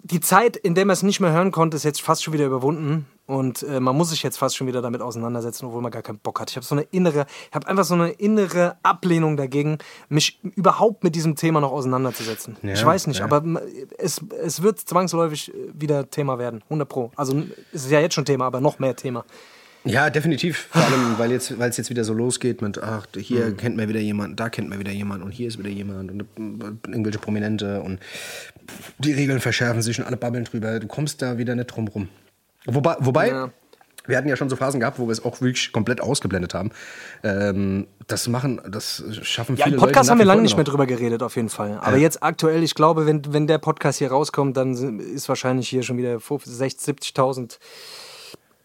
die 0.00 0.20
Zeit, 0.20 0.56
in 0.56 0.74
der 0.74 0.84
man 0.84 0.94
es 0.94 1.02
nicht 1.02 1.20
mehr 1.20 1.32
hören 1.32 1.50
konnte, 1.50 1.76
ist 1.76 1.84
jetzt 1.84 2.00
fast 2.00 2.22
schon 2.22 2.32
wieder 2.32 2.46
überwunden. 2.46 3.06
Und 3.26 3.62
äh, 3.64 3.78
man 3.78 3.94
muss 3.94 4.08
sich 4.08 4.22
jetzt 4.22 4.38
fast 4.38 4.56
schon 4.56 4.66
wieder 4.66 4.80
damit 4.80 5.02
auseinandersetzen, 5.02 5.66
obwohl 5.66 5.82
man 5.82 5.90
gar 5.90 6.00
keinen 6.00 6.18
Bock 6.18 6.40
hat. 6.40 6.50
Ich 6.50 6.56
habe 6.56 6.64
so 6.64 6.74
eine 6.74 6.84
innere, 6.92 7.26
ich 7.50 7.54
habe 7.54 7.68
einfach 7.68 7.84
so 7.84 7.92
eine 7.92 8.08
innere 8.08 8.76
Ablehnung 8.82 9.36
dagegen, 9.36 9.76
mich 10.08 10.40
überhaupt 10.42 11.04
mit 11.04 11.14
diesem 11.14 11.36
Thema 11.36 11.60
noch 11.60 11.72
auseinanderzusetzen. 11.72 12.56
Ja, 12.62 12.72
ich 12.72 12.84
weiß 12.84 13.06
nicht, 13.06 13.18
ja. 13.18 13.26
aber 13.26 13.60
es, 13.98 14.24
es 14.42 14.62
wird 14.62 14.78
zwangsläufig 14.78 15.52
wieder 15.74 16.08
Thema 16.08 16.38
werden. 16.38 16.62
100 16.64 16.88
Pro. 16.88 17.10
Also 17.16 17.42
es 17.72 17.84
ist 17.84 17.90
ja 17.90 18.00
jetzt 18.00 18.14
schon 18.14 18.24
Thema, 18.24 18.46
aber 18.46 18.62
noch 18.62 18.78
mehr 18.78 18.96
Thema. 18.96 19.26
Ja, 19.88 20.10
definitiv. 20.10 20.68
Vor 20.70 20.82
allem, 20.82 21.14
weil 21.18 21.32
jetzt, 21.32 21.58
weil 21.58 21.70
es 21.70 21.76
jetzt 21.76 21.90
wieder 21.90 22.04
so 22.04 22.12
losgeht 22.14 22.62
mit, 22.62 22.82
ach, 22.82 23.06
hier 23.16 23.54
kennt 23.56 23.76
man 23.76 23.88
wieder 23.88 24.00
jemanden, 24.00 24.36
da 24.36 24.48
kennt 24.48 24.68
man 24.68 24.78
wieder 24.78 24.92
jemanden 24.92 25.24
und 25.24 25.32
hier 25.32 25.48
ist 25.48 25.58
wieder 25.58 25.70
jemand 25.70 26.10
und 26.10 26.20
äh, 26.22 26.90
irgendwelche 26.90 27.18
Prominente 27.18 27.80
und 27.82 27.98
die 28.98 29.12
Regeln 29.12 29.40
verschärfen 29.40 29.82
sich 29.82 29.98
und 29.98 30.06
alle 30.06 30.16
babbeln 30.16 30.44
drüber. 30.44 30.78
Du 30.80 30.86
kommst 30.86 31.22
da 31.22 31.38
wieder 31.38 31.54
nicht 31.54 31.66
drum 31.66 31.88
rum. 31.88 32.08
Wobei, 32.66 32.96
wobei 33.00 33.28
Ja. 33.28 33.50
wir 34.06 34.16
hatten 34.18 34.28
ja 34.28 34.36
schon 34.36 34.50
so 34.50 34.56
Phasen 34.56 34.80
gehabt, 34.80 34.98
wo 34.98 35.06
wir 35.06 35.12
es 35.12 35.24
auch 35.24 35.40
wirklich 35.40 35.72
komplett 35.72 36.00
ausgeblendet 36.00 36.54
haben. 36.54 36.70
Ähm, 37.22 37.86
das 38.06 38.28
machen, 38.28 38.60
das 38.68 39.02
schaffen 39.22 39.56
Ja, 39.56 39.64
viele 39.64 39.76
im 39.76 39.80
Podcast 39.80 40.08
Leute 40.08 40.10
haben 40.12 40.18
wir 40.18 40.26
lange 40.26 40.42
nicht 40.42 40.56
mehr 40.56 40.64
drüber 40.64 40.86
geredet, 40.86 41.22
auf 41.22 41.36
jeden 41.36 41.48
Fall. 41.50 41.78
Aber 41.80 41.96
jetzt 41.96 42.22
aktuell, 42.22 42.62
ich 42.62 42.74
glaube, 42.74 43.06
wenn, 43.06 43.22
wenn 43.32 43.46
der 43.46 43.58
Podcast 43.58 43.98
hier 43.98 44.10
rauskommt, 44.10 44.56
dann 44.56 44.98
ist 44.98 45.28
wahrscheinlich 45.28 45.68
hier 45.68 45.82
schon 45.82 45.96
wieder 45.98 46.20
50, 46.20 46.52
60, 46.52 47.14
70.000 47.16 47.58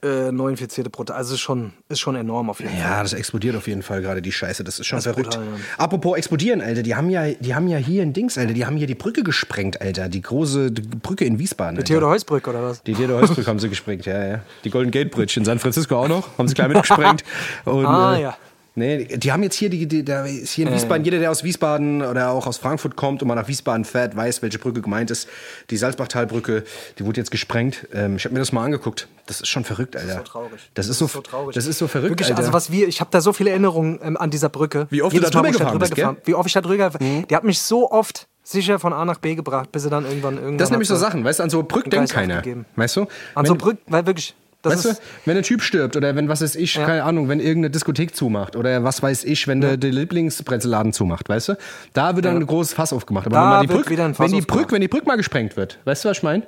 äh, 0.04 0.32
neu 0.32 0.50
Infizierte 0.50 0.90
pro 0.90 1.04
Tag. 1.04 1.16
Also 1.18 1.34
ist 1.36 1.40
schon, 1.40 1.74
ist 1.90 2.00
schon 2.00 2.16
enorm 2.16 2.50
auf 2.50 2.60
jeden 2.60 2.72
Fall. 2.72 2.80
Ja, 2.82 3.02
das 3.02 3.14
explodiert 3.14 3.56
auf 3.56 3.68
jeden 3.68 3.82
Fall 3.82 4.02
gerade 4.02 4.22
die 4.22 4.32
Scheiße. 4.32 4.64
Das 4.64 4.80
ist 4.80 4.86
schon 4.86 4.98
Das 4.98 5.06
ist 5.06 5.14
verrückt. 5.14 5.32
brutal, 5.32 5.46
ja. 5.46 5.60
Apropos 5.78 6.18
explodieren, 6.18 6.62
Alter, 6.62 6.84
die 6.84 6.96
haben 6.96 7.10
ja, 7.10 7.30
die 7.32 7.56
haben 7.56 7.68
ja 7.68 7.78
hier 7.78 8.04
ein 8.04 8.14
Dings, 8.14 8.38
Alter, 8.38 8.54
die 8.54 8.66
haben 8.66 8.76
hier 8.78 8.88
die 8.88 8.96
Brücke 8.96 9.24
gesprengt, 9.24 9.82
Alter, 9.82 10.10
die 10.10 10.22
große 10.22 10.72
die 10.72 10.82
Brücke 10.82 11.26
in 11.26 11.40
Wiesbaden. 11.40 11.78
Alter. 11.78 11.88
Theodor 11.88 12.10
Heusbrück 12.12 12.48
oder 12.48 12.62
was? 12.64 12.84
Die 12.84 12.94
Theodor 12.94 13.22
Heusbrück 13.22 13.48
haben 13.48 13.60
sie 13.60 13.70
gesprengt, 13.70 14.06
ja, 14.06 14.26
ja. 14.26 14.40
Die 14.64 14.70
Golden 14.70 14.92
Gate 14.92 15.12
Bridge 15.12 15.36
in 15.38 15.46
San 15.46 15.60
Francisco 15.60 15.96
auch 15.98 16.08
noch, 16.08 16.38
haben 16.38 16.48
sie 16.48 16.54
gleich 16.54 16.68
mitgesprengt. 16.68 17.24
Und, 17.66 17.86
Ah, 17.86 18.16
äh, 18.18 18.22
ja. 18.24 18.38
Nee, 18.76 19.06
die 19.18 19.32
haben 19.32 19.44
jetzt 19.44 19.56
hier, 19.56 19.70
die, 19.70 19.86
die, 19.88 20.04
da 20.04 20.26
ist 20.26 20.52
hier 20.54 20.66
in 20.68 20.74
Wiesbaden, 20.74 21.06
jeder, 21.06 21.20
der 21.20 21.30
aus 21.30 21.44
Wiesbaden 21.44 22.02
oder 22.02 22.32
auch 22.32 22.48
aus 22.48 22.58
Frankfurt 22.58 22.96
kommt 22.96 23.22
und 23.22 23.28
mal 23.28 23.36
nach 23.36 23.48
Wiesbaden 23.48 23.86
fährt, 23.86 24.16
weiß, 24.16 24.42
welche 24.42 24.58
Brücke 24.58 24.82
gemeint 24.82 25.12
ist. 25.12 25.30
Die 25.70 25.78
Salzbachtalbrücke, 25.78 26.64
die 26.98 27.06
wurde 27.06 27.20
jetzt 27.22 27.30
gesprengt. 27.30 27.88
Ähm, 27.94 28.16
ich 28.16 28.26
habe 28.26 28.34
mir 28.34 28.40
das 28.40 28.52
mal 28.52 28.64
angeguckt. 28.64 29.08
Das 29.28 29.42
ist 29.42 29.48
schon 29.48 29.64
verrückt, 29.64 29.96
Alter. 29.96 30.18
so 30.18 30.24
traurig. 30.24 30.72
Das 30.74 30.88
ist 30.88 30.98
so, 30.98 31.06
so 31.08 31.22
traurig. 31.22 31.54
Das 31.54 31.68
ist 31.68 31.78
so 31.78 31.88
verrückt, 31.88 32.12
Wirklich, 32.12 32.30
Alter. 32.30 32.40
also 32.40 32.54
was 32.54 32.72
wir, 32.72 32.88
ich 32.88 33.00
habe 33.00 33.12
da 33.12 33.22
so 33.22 33.32
viele 33.32 33.52
Erinnerungen 33.52 34.00
ähm, 34.04 34.18
an 34.18 34.32
dieser 34.32 34.50
Brücke. 34.50 34.88
Wie 34.90 35.04
oft 35.04 35.14
du 35.14 35.18
Jedes 35.18 35.30
da 35.30 35.40
drüber 35.42 35.52
gefahren 35.52 35.78
bist? 35.80 35.96
Mhm. 35.96 36.18
Wie 36.26 36.34
oft 36.34 36.48
ich 36.48 36.54
da 36.54 36.62
drüber 36.62 36.90
Die 37.00 37.36
hat 37.36 37.44
mich 37.44 37.60
so 37.62 37.92
oft 37.92 38.28
sicher 38.44 38.80
von 38.80 38.92
A 38.92 39.06
nach 39.06 39.20
B 39.20 39.36
gebracht, 39.36 39.72
bis 39.72 39.84
sie 39.84 39.90
dann 39.90 40.04
irgendwann 40.04 40.36
irgendwann 40.36 40.58
Das 40.58 40.70
sind 40.70 40.74
nämlich 40.74 40.90
so 40.90 40.96
Sachen, 40.96 41.24
weißt 41.24 41.40
du, 41.40 41.44
an 41.44 41.50
so 41.50 41.64
Brück 41.64 41.90
denkt 41.90 42.12
keiner. 42.12 42.38
aufgegeben. 42.38 42.66
Weißt 42.76 42.96
du? 42.98 43.02
An 43.02 43.08
Wenn- 43.36 43.46
so 43.46 43.56
Brück, 43.56 43.78
weil 43.88 44.06
wirklich, 44.06 44.36
das 44.64 44.74
Weißt 44.86 44.86
du, 45.00 45.04
wenn 45.26 45.38
ein 45.38 45.44
Typ 45.44 45.62
stirbt 45.62 45.96
oder 45.96 46.16
wenn, 46.16 46.28
was 46.30 46.42
weiß 46.42 46.56
ich, 46.56 46.74
keine 46.74 47.04
Ahnung, 47.04 47.30
wenn 47.30 47.40
irgendeine 47.40 47.70
Diskothek 47.70 48.16
zumacht 48.16 48.56
oder 48.56 48.84
was 48.84 49.04
weiß 49.04 49.24
ich, 49.26 49.48
wenn 49.48 49.62
der, 49.62 49.78
der 49.78 49.92
Lieblingsbrezelladen 49.92 50.94
zumacht, 50.94 51.30
weißt 51.30 51.50
du, 51.50 51.58
da 51.94 52.16
wird 52.16 52.26
dann 52.26 52.38
ein 52.38 52.48
großes 52.48 52.74
Fass 52.74 52.92
aufgemacht. 52.94 53.28
Aber 53.28 53.36
Da 53.36 53.60
wenn, 53.62 53.68
die 53.68 53.74
Brück, 53.76 53.90
wieder 53.92 54.06
ein 54.06 54.16
Fass 54.16 54.32
wenn, 54.32 54.40
die. 54.40 54.46
Brück, 54.46 54.72
wenn 54.72 54.82
die 54.82 54.88
Brück 54.88 55.06
mal 55.06 55.18
gesprengt 55.18 55.56
wird, 55.58 55.78
weißt 55.86 56.04
du, 56.06 56.10
was 56.10 56.18
ich 56.18 56.24
meine? 56.24 56.44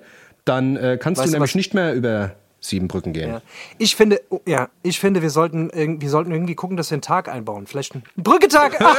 Dann 0.46 0.76
äh, 0.78 0.98
kannst 1.00 1.20
Weißt 1.22 1.30
du 1.30 1.36
nämlich 1.36 1.52
was- 1.52 1.56
nicht 1.56 1.74
mehr 1.74 1.94
über 1.94 2.32
sieben 2.62 2.88
Brücken 2.88 3.14
gehen. 3.14 3.30
Ja. 3.30 3.42
Ich 3.78 3.96
finde, 3.96 4.22
oh, 4.30 4.40
ja, 4.48 4.70
ich 4.82 5.00
finde, 5.00 5.22
wir 5.22 5.30
sollten, 5.30 5.70
wir 6.02 6.10
sollten 6.10 6.32
irgendwie 6.32 6.56
gucken, 6.56 6.78
dass 6.78 6.90
wir 6.90 6.96
einen 6.96 7.02
Tag 7.04 7.28
einbauen. 7.30 7.68
Vielleicht 7.68 7.94
einen 7.94 8.04
Brücketag. 8.18 8.80
Ah, 8.86 8.96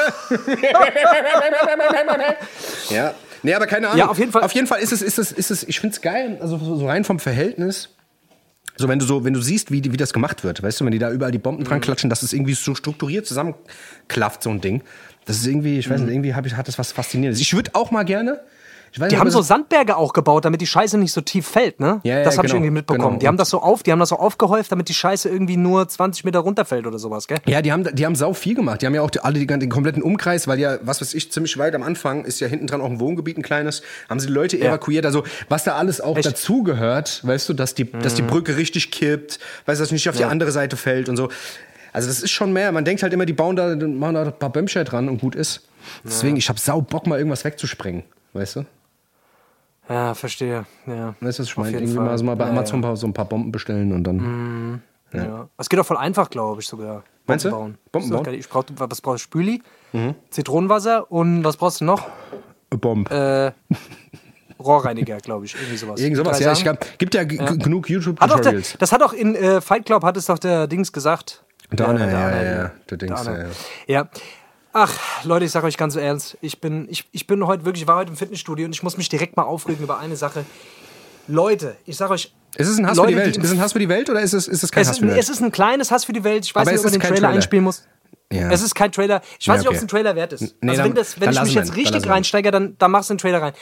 Ja. 2.90 3.14
Nee, 3.42 3.54
aber 3.54 3.66
keine 3.66 3.88
Ahnung. 3.88 3.98
Ja, 3.98 4.08
auf 4.08 4.18
jeden 4.18 4.32
Fall. 4.32 4.42
Auf 4.42 4.52
jeden 4.52 4.66
Fall 4.66 4.80
ist 4.80 4.92
es, 4.92 5.02
ist 5.02 5.18
es, 5.18 5.30
ist 5.32 5.50
es, 5.50 5.62
ich 5.64 5.78
finde 5.80 5.94
es 5.94 6.00
geil, 6.00 6.38
also 6.40 6.58
so 6.58 6.76
so 6.76 6.86
rein 6.86 7.04
vom 7.04 7.18
Verhältnis. 7.18 7.90
So, 8.78 8.88
wenn 8.88 8.98
du 8.98 9.06
so, 9.06 9.24
wenn 9.24 9.32
du 9.32 9.40
siehst, 9.40 9.70
wie, 9.70 9.80
die- 9.80 9.92
wie 9.92 9.96
das 9.96 10.12
gemacht 10.12 10.44
wird, 10.44 10.62
weißt 10.62 10.80
du, 10.80 10.84
wenn 10.84 10.92
die 10.92 10.98
da 10.98 11.10
überall 11.10 11.32
die 11.32 11.38
Bomben 11.38 11.62
Mhm. 11.62 11.66
dran 11.68 11.80
klatschen, 11.80 12.10
dass 12.10 12.22
es 12.22 12.32
irgendwie 12.32 12.54
so 12.54 12.74
strukturiert 12.74 13.26
zusammenklafft, 13.26 14.42
so 14.42 14.50
ein 14.50 14.60
Ding. 14.60 14.82
Das 15.24 15.38
ist 15.38 15.46
irgendwie, 15.46 15.78
ich 15.78 15.88
weiß 15.90 16.00
nicht, 16.02 16.10
irgendwie 16.12 16.34
hab 16.34 16.46
ich, 16.46 16.54
hat 16.54 16.68
das 16.68 16.78
was 16.78 16.92
Faszinierendes. 16.92 17.40
Ich 17.40 17.52
würde 17.54 17.70
auch 17.74 17.90
mal 17.90 18.04
gerne. 18.04 18.40
Ich 18.96 19.00
weiß 19.00 19.10
Die 19.10 19.18
haben 19.18 19.30
so 19.30 19.42
Sandberge 19.42 19.94
auch 19.94 20.14
gebaut, 20.14 20.46
damit 20.46 20.62
die 20.62 20.66
Scheiße 20.66 20.96
nicht 20.96 21.12
so 21.12 21.20
tief 21.20 21.46
fällt, 21.46 21.80
ne? 21.80 22.00
Ja, 22.02 22.16
ja, 22.18 22.24
das 22.24 22.38
habe 22.38 22.46
ich 22.46 22.52
genau, 22.52 22.64
irgendwie 22.64 22.78
mitbekommen. 22.78 23.08
genau. 23.08 23.18
Die 23.18 23.28
haben 23.28 23.36
das 23.36 23.50
so 23.50 23.60
auf, 23.60 23.82
die 23.82 23.92
haben 23.92 23.98
das 23.98 24.08
so 24.08 24.16
aufgehäuft, 24.16 24.72
damit 24.72 24.88
die 24.88 24.94
Scheiße 24.94 25.28
irgendwie 25.28 25.58
nur 25.58 25.86
20 25.86 26.24
Meter 26.24 26.38
runterfällt 26.38 26.86
oder 26.86 26.98
sowas, 26.98 27.28
gell? 27.28 27.36
Ja, 27.44 27.60
die 27.60 27.72
haben, 27.72 27.94
die 27.94 28.06
haben 28.06 28.14
sau 28.14 28.32
viel 28.32 28.54
gemacht. 28.54 28.80
Die 28.80 28.86
haben 28.86 28.94
ja 28.94 29.02
auch 29.02 29.10
die, 29.10 29.20
alle 29.20 29.38
die, 29.38 29.46
den 29.46 29.68
kompletten 29.68 30.02
Umkreis, 30.02 30.48
weil 30.48 30.58
ja, 30.58 30.78
was 30.80 31.02
weiß 31.02 31.12
ich, 31.12 31.30
ziemlich 31.30 31.58
weit 31.58 31.74
am 31.74 31.82
Anfang 31.82 32.24
ist 32.24 32.40
ja 32.40 32.46
hinten 32.46 32.68
dran 32.68 32.80
auch 32.80 32.88
ein 32.88 32.98
Wohngebiet, 32.98 33.36
ein 33.36 33.42
kleines, 33.42 33.82
haben 34.08 34.18
sie 34.18 34.28
die 34.28 34.32
Leute 34.32 34.58
evakuiert. 34.58 35.04
Also, 35.04 35.24
was 35.50 35.64
da 35.64 35.74
alles 35.74 36.00
auch 36.00 36.16
Echt? 36.16 36.24
dazugehört, 36.24 37.20
weißt 37.22 37.50
du, 37.50 37.52
dass 37.52 37.74
die, 37.74 37.92
dass 37.92 38.14
die 38.14 38.22
Brücke 38.22 38.56
richtig 38.56 38.92
kippt, 38.92 39.40
weißt 39.66 39.78
du, 39.78 39.82
dass 39.82 39.88
sie 39.90 39.94
nicht 39.94 40.08
auf 40.08 40.16
die 40.16 40.24
andere 40.24 40.52
Seite 40.52 40.78
fällt 40.78 41.10
und 41.10 41.18
so. 41.18 41.28
Also, 41.92 42.08
das 42.08 42.22
ist 42.22 42.30
schon 42.30 42.54
mehr. 42.54 42.72
Man 42.72 42.86
denkt 42.86 43.02
halt 43.02 43.12
immer, 43.12 43.26
die 43.26 43.34
bauen 43.34 43.56
da, 43.56 43.76
machen 43.76 44.14
da 44.14 44.22
ein 44.22 44.38
paar 44.38 44.50
Bömmchen 44.50 44.86
dran 44.86 45.10
und 45.10 45.20
gut 45.20 45.34
ist. 45.34 45.68
Deswegen, 46.02 46.38
ich 46.38 46.48
hab 46.48 46.58
sau 46.58 46.80
Bock, 46.80 47.06
mal 47.06 47.18
irgendwas 47.18 47.44
wegzusprengen, 47.44 48.02
weißt 48.32 48.56
du? 48.56 48.64
Ja, 49.88 50.14
verstehe. 50.14 50.64
Ja. 50.86 51.14
Weißt 51.20 51.38
du, 51.38 51.42
was 51.42 51.48
ich 51.48 51.56
meine? 51.56 51.76
Irgendwie 51.76 51.94
Fall. 51.94 52.04
mal 52.06 52.18
so 52.18 52.24
mal 52.24 52.36
bei 52.36 52.44
Ja, 52.44 52.50
Amazon 52.50 52.80
Mal 52.80 52.96
so 52.96 53.06
ein 53.06 53.12
paar 53.14 53.24
Bomben 53.26 53.52
bestellen 53.52 53.92
und 53.92 54.04
dann. 54.04 54.82
Ja. 55.12 55.48
Es 55.56 55.68
geht 55.68 55.78
auch 55.78 55.86
voll 55.86 55.96
einfach, 55.96 56.28
glaube 56.28 56.60
ich 56.60 56.66
sogar. 56.66 57.04
Meinst 57.26 57.44
du? 57.44 57.50
Bomben 57.50 57.72
bauen. 57.72 57.78
Bomben 57.92 58.10
Das 58.10 58.22
bauen? 58.22 58.34
Ich 58.34 58.48
brauch, 58.48 58.64
was 58.76 59.00
brauchst 59.00 59.24
du? 59.24 59.24
Spüli, 59.24 59.62
Zitronenwasser 60.30 61.10
und 61.10 61.44
was 61.44 61.56
brauchst 61.56 61.80
du 61.80 61.84
noch? 61.84 62.06
Bomb. 62.70 63.10
Äh, 63.10 63.52
Rohrreiniger, 64.58 65.18
glaube 65.18 65.44
ich. 65.44 65.54
Irgendwie 65.54 65.76
sowas. 65.76 66.00
Irgend 66.00 66.16
sowas, 66.16 66.40
ja. 66.40 66.52
Ich 66.52 66.62
glaub, 66.62 66.78
gibt 66.98 67.14
ja, 67.14 67.24
g- 67.24 67.36
genug 67.36 67.88
YouTube-Tutorials. 67.88 68.76
das 68.78 68.92
hat 68.92 69.02
auch 69.02 69.12
in 69.12 69.34
äh, 69.34 69.60
Fight 69.60 69.84
Club, 69.86 70.02
hat 70.02 70.16
es 70.16 70.26
doch 70.26 70.38
der 70.38 70.66
Dings 70.66 70.92
gesagt. 70.92 71.44
Der 71.72 71.86
ja, 71.86 71.98
ja, 72.10 72.42
ja. 72.62 72.70
Der 72.90 72.96
Dings, 72.96 73.24
ja, 73.26 73.46
ja. 73.86 74.08
Ach, 74.78 74.92
Leute, 75.24 75.46
ich 75.46 75.52
sage 75.52 75.66
euch 75.66 75.78
ganz 75.78 75.96
ernst, 75.96 76.36
ich 76.42 76.60
bin, 76.60 76.86
ich, 76.90 77.08
ich 77.10 77.26
bin 77.26 77.46
heute 77.46 77.64
wirklich, 77.64 77.84
ich 77.84 77.88
war 77.88 77.96
heute 77.96 78.10
im 78.10 78.16
Fitnessstudio 78.18 78.66
und 78.66 78.74
ich 78.74 78.82
muss 78.82 78.98
mich 78.98 79.08
direkt 79.08 79.34
mal 79.34 79.44
aufregen 79.44 79.82
über 79.82 79.98
eine 79.98 80.16
Sache. 80.16 80.44
Leute, 81.28 81.78
ich 81.86 81.96
sage 81.96 82.12
euch, 82.12 82.34
Ist 82.56 82.68
es 82.68 82.76
ein 82.76 82.86
Hass 82.86 82.98
Leute, 82.98 83.12
für 83.12 83.14
die 83.14 83.24
Welt? 83.24 83.36
Ist 83.38 83.44
es 83.46 83.52
ein 83.52 83.60
Hass 83.62 83.72
für 83.72 83.78
die 83.78 83.88
Welt 83.88 84.10
oder 84.10 84.20
ist 84.20 84.34
es, 84.34 84.46
ist 84.46 84.62
es 84.62 84.70
kein 84.70 84.82
es 84.82 84.90
Hass 84.90 84.98
für 84.98 85.06
die 85.06 85.12
Welt? 85.12 85.18
es 85.18 85.30
ist 85.30 85.40
ein 85.40 85.50
kleines 85.50 85.90
Hass 85.90 86.04
für 86.04 86.12
die 86.12 86.22
Welt. 86.24 86.44
Ich 86.44 86.54
weiß 86.54 86.60
Aber 86.60 86.72
nicht, 86.72 86.80
ob 86.80 86.84
man 86.84 86.92
den 86.92 87.00
Trailer, 87.00 87.14
Trailer. 87.14 87.28
einspielen 87.30 87.64
muss. 87.64 87.86
Ja. 88.30 88.50
Es 88.50 88.60
ist 88.60 88.74
kein 88.74 88.92
Trailer. 88.92 89.22
Ich 89.40 89.48
weiß 89.48 89.54
Ja, 89.54 89.60
nicht, 89.60 89.62
ob 89.62 89.68
okay. 89.68 89.76
es 89.78 89.82
ein 89.84 89.88
Trailer 89.88 90.14
wert 90.14 90.34
ist. 90.34 90.54
Nee, 90.60 90.70
also 90.72 90.84
wenn, 90.84 90.94
das, 90.94 91.18
wenn 91.22 91.32
ich 91.32 91.40
mich 91.40 91.54
jetzt 91.54 91.74
richtig 91.74 92.06
reinsteige, 92.06 92.50
dann, 92.50 92.76
dann 92.76 92.90
machst 92.90 93.08
du 93.08 93.12
einen 93.14 93.18
Trailer 93.18 93.40
rein. 93.40 93.54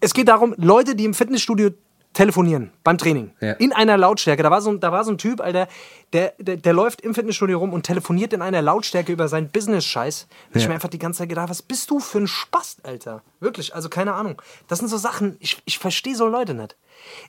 Es 0.00 0.14
geht 0.14 0.28
darum, 0.28 0.54
Leute, 0.56 0.94
die 0.94 1.04
im 1.04 1.12
Fitnessstudio 1.12 1.68
telefonieren 2.16 2.72
beim 2.82 2.96
Training 2.96 3.30
Ja. 3.40 3.52
in 3.52 3.72
einer 3.72 3.96
Lautstärke. 3.98 4.42
Da 4.42 4.50
war 4.50 4.62
so, 4.62 4.70
ein- 4.70 4.80
da 4.80 4.90
war 4.90 5.04
so 5.04 5.10
ein 5.12 5.18
Typ, 5.18 5.40
Alter, 5.40 5.68
der, 6.14 6.32
der, 6.38 6.56
der 6.56 6.72
läuft 6.72 7.02
im 7.02 7.14
Fitnessstudio 7.14 7.58
rum 7.58 7.72
und 7.74 7.82
telefoniert 7.84 8.32
in 8.32 8.40
einer 8.40 8.62
Lautstärke 8.62 9.12
über 9.12 9.28
seinen 9.28 9.50
Business-Scheiß. 9.50 10.26
Da 10.28 10.34
hab 10.48 10.56
Ich 10.56 10.62
Ja. 10.62 10.68
mir 10.68 10.74
einfach 10.74 10.88
die 10.88 10.98
ganze 10.98 11.18
Zeit 11.18 11.28
gedacht, 11.28 11.50
was 11.50 11.60
bist 11.62 11.90
du 11.90 12.00
für 12.00 12.18
ein 12.18 12.26
Spast, 12.26 12.84
Alter? 12.86 13.22
Wirklich, 13.40 13.74
also 13.74 13.88
keine 13.90 14.14
Ahnung. 14.14 14.40
Das 14.66 14.78
sind 14.78 14.88
so 14.88 14.96
Sachen, 14.96 15.36
ich, 15.40 15.60
ich 15.66 15.78
verstehe 15.78 16.16
so 16.16 16.26
Leute 16.26 16.54
nicht. 16.54 16.74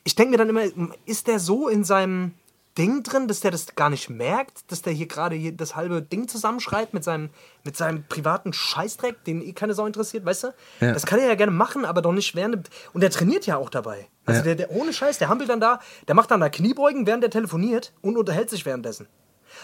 Ich 0.04 0.14
denke 0.14 0.30
mir 0.32 0.38
dann 0.38 0.48
immer, 0.48 0.62
ist 1.04 1.26
der 1.26 1.38
so 1.38 1.68
in 1.68 1.84
seinem 1.84 2.32
Ding 2.78 3.02
drin, 3.02 3.26
dass 3.26 3.40
der 3.40 3.50
das 3.50 3.74
gar 3.74 3.90
nicht 3.90 4.08
merkt, 4.08 4.70
dass 4.70 4.82
der 4.82 4.92
hier 4.92 5.06
gerade 5.06 5.34
hier 5.34 5.52
das 5.52 5.74
halbe 5.74 6.00
Ding 6.00 6.28
zusammenschreibt 6.28 6.94
mit 6.94 7.02
seinem, 7.02 7.30
mit 7.64 7.76
seinem 7.76 8.04
privaten 8.08 8.52
Scheißdreck, 8.52 9.24
den 9.24 9.42
eh 9.42 9.52
keine 9.52 9.74
Sau 9.74 9.84
interessiert, 9.86 10.24
weißt 10.24 10.44
du? 10.44 10.54
Ja. 10.80 10.92
Das 10.92 11.04
kann 11.04 11.18
er 11.18 11.26
ja 11.26 11.34
gerne 11.34 11.52
machen, 11.52 11.84
aber 11.84 12.02
doch 12.02 12.12
nicht 12.12 12.34
während. 12.36 12.70
Und 12.92 13.00
der 13.00 13.10
trainiert 13.10 13.46
ja 13.46 13.56
auch 13.56 13.68
dabei. 13.70 14.06
Also 14.24 14.38
Ja. 14.40 14.44
der, 14.44 14.54
der 14.54 14.70
ohne 14.70 14.92
Scheiß, 14.92 15.18
der 15.18 15.28
hampelt 15.28 15.50
dann 15.50 15.60
da, 15.60 15.80
der 16.06 16.14
macht 16.14 16.30
dann 16.30 16.40
da 16.40 16.48
Kniebeugen, 16.48 17.06
während 17.06 17.22
der 17.22 17.30
telefoniert 17.30 17.92
und 18.00 18.16
unterhält 18.16 18.48
sich 18.50 18.64
währenddessen. 18.64 19.08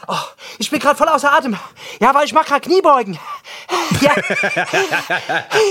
Oh, 0.08 0.16
ich 0.58 0.70
bin 0.70 0.80
gerade 0.80 0.96
voll 0.96 1.08
außer 1.08 1.32
Atem. 1.32 1.56
Ja, 2.00 2.14
weil 2.14 2.24
ich 2.24 2.32
mach 2.32 2.44
gerade 2.44 2.62
Kniebeugen. 2.62 3.16
Ja. 4.00 4.12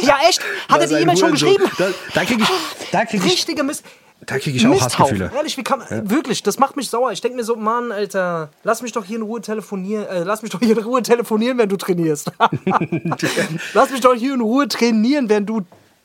ja, 0.04 0.18
echt? 0.30 0.42
Hat 0.70 0.82
er 0.82 0.88
die 0.88 0.94
E-Mail 0.96 1.18
schon 1.18 1.32
geschrieben? 1.32 1.70
Da, 1.78 1.90
da 2.14 2.24
kriege 2.24 2.44
ich, 2.44 2.50
da 2.92 3.06
krieg 3.06 3.24
ich, 3.26 3.32
Richtige 3.32 3.64
Mist. 3.64 3.84
Da 4.26 4.40
krieg 4.40 4.56
ich 4.56 4.66
auch 4.66 4.72
Misthaufen. 4.72 5.00
Hassgefühle. 5.00 5.32
Ehrlich, 5.36 5.58
wie 5.58 5.64
kann 5.64 5.80
man, 5.80 6.10
wirklich, 6.10 6.44
das 6.44 6.60
macht 6.60 6.76
mich 6.76 6.90
sauer. 6.90 7.12
Ich 7.12 7.22
denke 7.22 7.38
mir 7.38 7.44
so, 7.44 7.56
Mann, 7.56 7.92
Alter, 7.92 8.50
lass 8.64 8.82
mich 8.82 8.92
doch 8.92 9.06
hier 9.06 9.18
in 9.18 9.24
Ruhe 9.24 9.42
telefonieren, 9.42 10.06
äh, 10.06 10.24
lass 10.24 10.42
mich 10.42 10.52
doch 10.52 10.60
hier 10.60 10.78
in 10.78 10.84
Ruhe 10.84 11.02
telefonieren, 11.02 11.58
wenn 11.58 11.70
du 11.70 11.78
trainierst. 11.78 12.32
lass 13.74 13.92
mich 13.92 14.02
doch 14.02 14.14
hier 14.14 14.34
in 14.34 14.42
Ruhe 14.42 14.68
trainieren, 14.68 15.30
wenn 15.30 15.46
du 15.46 15.62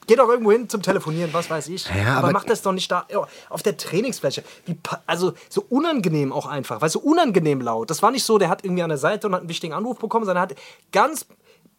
Geh 0.08 0.16
doch 0.16 0.28
irgendwo 0.30 0.52
hin 0.52 0.70
zum 0.70 0.80
Telefonieren, 0.80 1.34
was 1.34 1.50
weiß 1.50 1.68
ich. 1.68 1.84
Ja, 1.84 2.14
aber, 2.16 2.28
aber- 2.28 2.32
mach 2.32 2.44
das 2.44 2.62
doch 2.62 2.72
nicht 2.72 2.90
da 2.90 3.04
ja, 3.12 3.28
auf 3.50 3.62
der 3.62 3.76
Trainingsfläche. 3.76 4.42
Wie, 4.64 4.78
also 5.06 5.34
so 5.50 5.66
unangenehm 5.68 6.32
auch 6.32 6.46
einfach, 6.46 6.80
weißt 6.80 6.94
du, 6.94 7.00
unangenehm 7.00 7.60
laut. 7.60 7.90
Das 7.90 8.02
war 8.02 8.10
nicht 8.10 8.24
so, 8.24 8.38
der 8.38 8.48
hat 8.48 8.64
irgendwie 8.64 8.82
an 8.82 8.88
der 8.88 8.96
Seite 8.96 9.26
und 9.26 9.34
hat 9.34 9.40
einen 9.40 9.50
wichtigen 9.50 9.74
Anruf 9.74 9.98
bekommen, 9.98 10.24
sondern 10.24 10.40
hat 10.40 10.54
ganz 10.92 11.26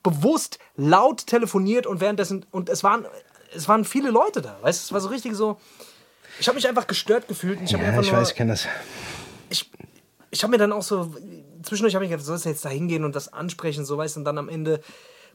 bewusst 0.03 0.59
laut 0.77 1.25
telefoniert 1.25 1.87
und 1.87 2.01
währenddessen 2.01 2.45
und 2.51 2.69
es 2.69 2.83
waren 2.83 3.07
es 3.53 3.67
waren 3.67 3.83
viele 3.83 4.11
Leute 4.11 4.41
da, 4.43 4.57
weißt 4.61 4.79
du, 4.79 4.85
es 4.85 4.93
war 4.93 5.01
so 5.01 5.09
richtig 5.09 5.33
so 5.35 5.57
ich 6.39 6.47
habe 6.47 6.55
mich 6.55 6.67
einfach 6.67 6.87
gestört 6.87 7.27
gefühlt 7.27 7.59
und 7.59 7.65
ich 7.65 7.71
Ja, 7.71 7.79
einfach 7.79 8.01
ich 8.01 8.11
nur 8.11 8.21
weiß, 8.21 8.29
ich 8.29 8.35
kenne 8.35 8.51
das. 8.53 8.67
ich, 9.49 9.69
ich 10.31 10.43
habe 10.43 10.51
mir 10.51 10.57
dann 10.57 10.71
auch 10.71 10.83
so, 10.83 11.13
zwischendurch 11.63 11.95
habe 11.95 12.05
ich 12.05 12.11
gedacht, 12.11 12.25
sollst 12.25 12.45
du 12.45 12.49
jetzt 12.49 12.63
da 12.65 12.69
hingehen 12.69 13.03
und 13.03 13.15
das 13.15 13.31
ansprechen, 13.33 13.85
so 13.85 13.97
weißt 13.97 14.15
du, 14.15 14.21
und 14.21 14.25
dann 14.25 14.37
am 14.37 14.49
Ende 14.49 14.81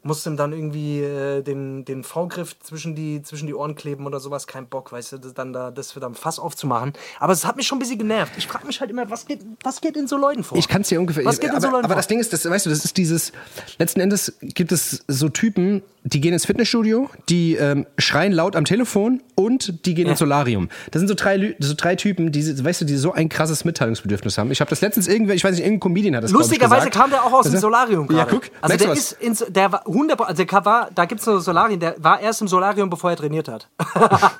musst 0.05 0.27
du 0.27 0.31
ihm 0.31 0.37
dann 0.37 0.53
irgendwie 0.53 1.01
äh, 1.01 1.43
den, 1.43 1.85
den 1.87 2.05
V-Griff 2.05 2.59
zwischen 2.61 2.95
die, 2.95 3.23
zwischen 3.23 3.47
die 3.47 3.55
Ohren 3.55 3.75
kleben 3.75 4.07
oder 4.07 4.21
sowas, 4.21 4.47
kein 4.47 4.67
Bock, 4.69 4.93
weißt 4.93 5.13
du, 5.13 5.19
das 5.19 5.33
dann 5.33 5.53
da, 5.53 5.71
das 5.71 5.95
dann 5.95 6.15
Fass 6.15 6.39
aufzumachen. 6.39 6.93
Aber 7.19 7.33
es 7.33 7.47
hat 7.47 7.57
mich 7.57 7.67
schon 7.67 7.77
ein 7.77 7.81
bisschen 7.81 7.99
genervt. 7.99 8.35
Ich 8.37 8.47
frage 8.47 8.67
mich 8.67 8.81
halt 8.81 8.91
immer, 8.91 9.09
was 9.11 9.25
geht, 9.27 9.41
was 9.63 9.81
geht 9.81 9.97
in 9.97 10.07
so 10.07 10.19
Leuten 10.19 10.45
vor? 10.45 10.59
Ich 10.59 10.69
kann 10.69 10.83
es 10.83 10.89
dir 10.89 11.01
ungefähr. 11.01 11.25
Was 11.25 11.41
geht 11.41 11.51
in 11.51 11.57
aber, 11.57 11.63
so 11.63 11.69
Leuten 11.69 11.87
aber 11.87 11.95
vor? 11.95 11.97
das 11.97 12.07
Ding 12.07 12.21
ist, 12.21 12.33
das, 12.35 12.45
weißt 12.49 12.67
du, 12.67 12.71
das 12.71 12.85
ist 12.85 12.97
dieses. 12.99 13.33
Letzten 13.79 14.01
Endes 14.01 14.35
gibt 14.43 14.73
es 14.73 15.05
so 15.09 15.31
Typen, 15.31 15.83
die 16.07 16.21
gehen 16.21 16.35
ins 16.35 16.45
Fitnessstudio, 16.45 17.09
die 17.31 17.55
ähm, 17.57 17.87
schreien 17.99 18.33
laut 18.33 18.57
am 18.57 18.67
Telefon 18.67 19.23
und 19.37 19.87
die 19.87 19.95
gehen 19.95 20.07
ins 20.07 20.19
Solarium. 20.19 20.69
Das 20.91 21.01
sind 21.01 21.09
so 21.09 21.15
drei, 21.15 21.57
so 21.59 21.73
drei 21.75 21.97
Typen, 21.97 22.31
die, 22.31 22.63
weißt 22.65 22.83
du, 22.83 22.85
die 22.85 22.97
so 22.97 23.13
ein 23.13 23.31
krasses 23.31 23.65
Mitteilungsbedürfnis 23.65 24.37
haben. 24.37 24.51
Ich 24.51 24.61
habe 24.61 24.69
das 24.69 24.83
letztens 24.83 25.09
irgendwer, 25.09 25.35
ich 25.35 25.43
weiß 25.43 25.53
nicht, 25.53 25.65
irgendein 25.65 25.81
Comedian 25.81 26.17
hat 26.17 26.25
das 26.25 26.31
Lustigerweise 26.31 26.91
kam 26.91 27.09
der 27.11 27.25
auch 27.25 27.33
aus 27.33 27.47
dem 27.51 27.57
Solarium 27.59 28.07
Ja, 28.11 28.25
gerade. 28.25 28.31
guck, 28.33 28.51
also 28.61 28.77
der 28.77 28.89
was? 28.91 28.99
ist 28.99 29.13
ins, 29.13 29.45
der 29.49 29.73
war 29.73 29.87
100, 29.87 30.21
also 30.21 30.45
der 30.45 30.65
war, 30.67 30.91
da 30.95 31.07
gibt's 31.07 31.25
so 31.25 31.39
Solarien, 31.39 31.81
der 31.81 31.95
war 31.99 32.21
erst 32.21 32.43
im 32.43 32.49
Solarium, 32.49 32.91
bevor 32.91 33.11
er 33.11 33.17
trainiert 33.17 33.49
hat. 33.49 33.69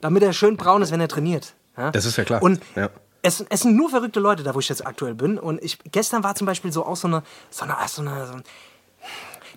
Damit 0.00 0.22
er 0.22 0.32
schön 0.32 0.56
braun 0.56 0.82
ist, 0.82 0.92
wenn 0.92 1.00
er 1.00 1.08
trainiert. 1.08 1.54
Ja? 1.76 1.90
Das 1.90 2.04
ist 2.06 2.16
ja 2.16 2.24
klar. 2.24 2.42
Und 2.42 2.60
Ja. 2.74 2.88
es, 3.22 3.44
es 3.48 3.60
sind 3.60 3.76
nur 3.76 3.90
verrückte 3.90 4.20
Leute 4.20 4.42
da, 4.42 4.54
wo 4.54 4.60
ich 4.60 4.68
jetzt 4.68 4.86
aktuell 4.86 5.14
bin. 5.14 5.38
Und 5.38 5.62
ich, 5.62 5.78
gestern 5.92 6.22
war 6.24 6.34
zum 6.34 6.46
Beispiel 6.46 6.72
so 6.72 6.84
auch 6.86 6.96
so 6.96 7.08
eine, 7.08 7.22
so 7.50 7.64
eine, 7.64 7.74
so 7.86 8.02
eine, 8.02 8.26
so 8.26 8.32
ein, 8.34 8.42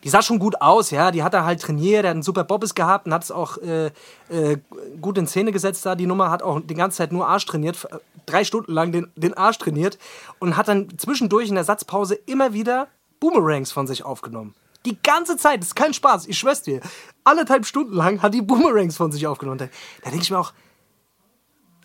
die 0.03 0.09
sah 0.09 0.21
schon 0.21 0.39
gut 0.39 0.61
aus, 0.61 0.91
ja. 0.91 1.11
Die 1.11 1.23
hat 1.23 1.33
er 1.33 1.45
halt 1.45 1.61
trainiert, 1.61 2.03
er 2.03 2.09
hat 2.09 2.15
einen 2.15 2.23
super 2.23 2.43
Bobbes 2.43 2.75
gehabt 2.75 3.05
und 3.05 3.13
hat 3.13 3.23
es 3.23 3.31
auch 3.31 3.57
äh, 3.57 3.87
äh, 4.29 4.57
gut 5.01 5.17
in 5.17 5.27
Szene 5.27 5.51
gesetzt 5.51 5.85
da. 5.85 5.95
Die 5.95 6.05
Nummer 6.05 6.29
hat 6.31 6.43
auch 6.43 6.59
die 6.61 6.73
ganze 6.75 6.97
Zeit 6.97 7.11
nur 7.11 7.27
Arsch 7.27 7.45
trainiert, 7.45 7.75
f- 7.75 7.87
drei 8.25 8.43
Stunden 8.43 8.71
lang 8.71 8.91
den, 8.91 9.11
den 9.15 9.33
Arsch 9.33 9.57
trainiert 9.57 9.97
und 10.39 10.57
hat 10.57 10.67
dann 10.67 10.97
zwischendurch 10.97 11.49
in 11.49 11.55
der 11.55 11.63
Satzpause 11.63 12.15
immer 12.15 12.53
wieder 12.53 12.87
Boomerangs 13.19 13.71
von 13.71 13.87
sich 13.87 14.03
aufgenommen. 14.05 14.55
Die 14.85 14.97
ganze 15.03 15.35
Zeit, 15.35 15.59
das 15.59 15.69
ist 15.69 15.75
kein 15.75 15.93
Spaß, 15.93 16.27
ich 16.27 16.37
schwör's 16.37 16.63
dir. 16.63 16.79
Anderthalb 17.25 17.65
Stunden 17.65 17.93
lang 17.93 18.21
hat 18.21 18.33
die 18.33 18.41
Boomerangs 18.41 18.95
von 18.95 19.11
sich 19.11 19.27
aufgenommen. 19.27 19.57
Da, 19.57 19.65
da 20.03 20.09
denke 20.09 20.23
ich 20.23 20.31
mir 20.31 20.39
auch, 20.39 20.53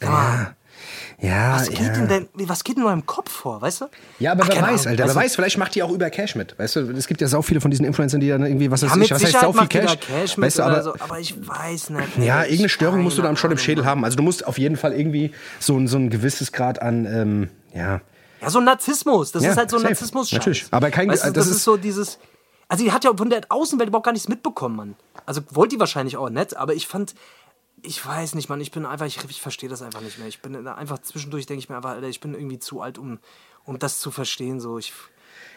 mal, 0.00 0.54
Ja, 1.20 1.54
was, 1.56 1.68
geht 1.68 1.80
ja. 1.80 1.88
denn 1.92 2.08
denn, 2.08 2.48
was 2.48 2.64
geht 2.64 2.76
in 2.76 2.84
eurem 2.84 3.06
Kopf 3.06 3.30
vor, 3.30 3.60
weißt 3.62 3.82
du? 3.82 3.84
Ja, 4.18 4.32
aber 4.32 4.44
Ach, 4.44 4.48
wer 4.48 4.56
weiß, 4.56 4.62
Ahnung, 4.62 4.86
Alter. 4.86 4.98
Wer 4.98 5.04
weißt 5.06 5.16
weiß, 5.16 5.34
vielleicht 5.36 5.58
macht 5.58 5.74
die 5.74 5.82
auch 5.82 5.90
über 5.90 6.10
Cash 6.10 6.34
mit. 6.34 6.58
Weißt 6.58 6.76
du, 6.76 6.80
es 6.92 7.06
gibt 7.06 7.20
ja 7.20 7.28
sau 7.28 7.42
viele 7.42 7.60
von 7.60 7.70
diesen 7.70 7.84
Influencern, 7.86 8.20
die 8.20 8.28
dann 8.28 8.44
irgendwie, 8.44 8.70
was 8.70 8.82
weiß 8.82 8.90
Ja, 8.94 9.00
was 9.14 9.22
heißt 9.24 9.40
sau 9.40 9.52
viel 9.52 9.66
Cash. 9.68 9.98
Cash 10.00 10.38
weißt 10.38 10.58
du, 10.58 10.62
aber, 10.62 10.82
so, 10.82 10.94
aber 10.98 11.18
ich 11.20 11.34
weiß 11.46 11.90
nicht. 11.90 12.18
ja, 12.18 12.42
irgendeine 12.42 12.68
Störung 12.68 13.02
musst 13.02 13.16
du 13.18 13.22
da 13.22 13.28
keine 13.28 13.36
schon 13.38 13.50
im 13.52 13.58
Schädel 13.58 13.84
haben. 13.84 14.04
Also 14.04 14.16
du 14.16 14.22
musst 14.22 14.46
auf 14.46 14.58
jeden 14.58 14.76
Fall 14.76 14.92
irgendwie 14.92 15.32
so, 15.60 15.76
ein- 15.76 15.88
so 15.88 15.96
ein 15.96 16.10
gewisses 16.10 16.52
Grad 16.52 16.82
an, 16.82 17.06
ähm, 17.06 17.48
ja. 17.74 18.00
Ja, 18.40 18.50
so 18.50 18.58
ein 18.58 18.64
Narzissmus. 18.64 19.32
Das 19.32 19.42
Ja, 19.42 19.52
ist 19.52 19.56
halt 19.56 19.70
so 19.70 19.76
ein. 19.78 19.82
Narzissmus. 19.84 20.30
Natürlich. 20.32 20.66
Aber 20.70 20.90
kein- 20.90 21.08
weißt 21.08 21.24
du, 21.24 21.28
das 21.28 21.34
das, 21.34 21.46
ist 21.46 21.56
ist- 21.58 21.64
so 21.64 21.76
dieses. 21.76 22.18
Also, 22.68 22.82
die 22.84 22.92
hat 22.92 23.04
ja 23.04 23.12
von 23.16 23.30
der 23.30 23.42
Außenwelt 23.50 23.88
überhaupt 23.88 24.06
gar 24.06 24.12
nichts 24.12 24.28
mitbekommen, 24.28 24.76
Mann. 24.76 24.94
Also, 25.26 25.42
wollte 25.50 25.76
die 25.76 25.80
wahrscheinlich 25.80 26.16
auch 26.16 26.28
nicht, 26.30 26.56
aber 26.56 26.74
ich 26.74 26.86
fand. 26.86 27.14
Ich 27.86 28.04
weiß 28.04 28.34
nicht, 28.34 28.48
Mann. 28.48 28.60
Ich 28.60 28.70
bin 28.70 28.86
einfach. 28.86 29.06
Ich, 29.06 29.22
ich 29.28 29.42
verstehe 29.42 29.68
das 29.68 29.82
einfach 29.82 30.00
nicht 30.00 30.18
mehr. 30.18 30.26
Ich 30.28 30.40
bin 30.40 30.66
einfach 30.66 30.98
zwischendurch, 31.00 31.46
denke 31.46 31.58
ich 31.58 31.68
mir 31.68 31.76
einfach, 31.76 31.90
Alter, 31.90 32.08
ich 32.08 32.20
bin 32.20 32.34
irgendwie 32.34 32.58
zu 32.58 32.80
alt, 32.80 32.98
um, 32.98 33.18
um 33.64 33.78
das 33.78 33.98
zu 34.00 34.10
verstehen. 34.10 34.60
So, 34.60 34.78
ich. 34.78 34.92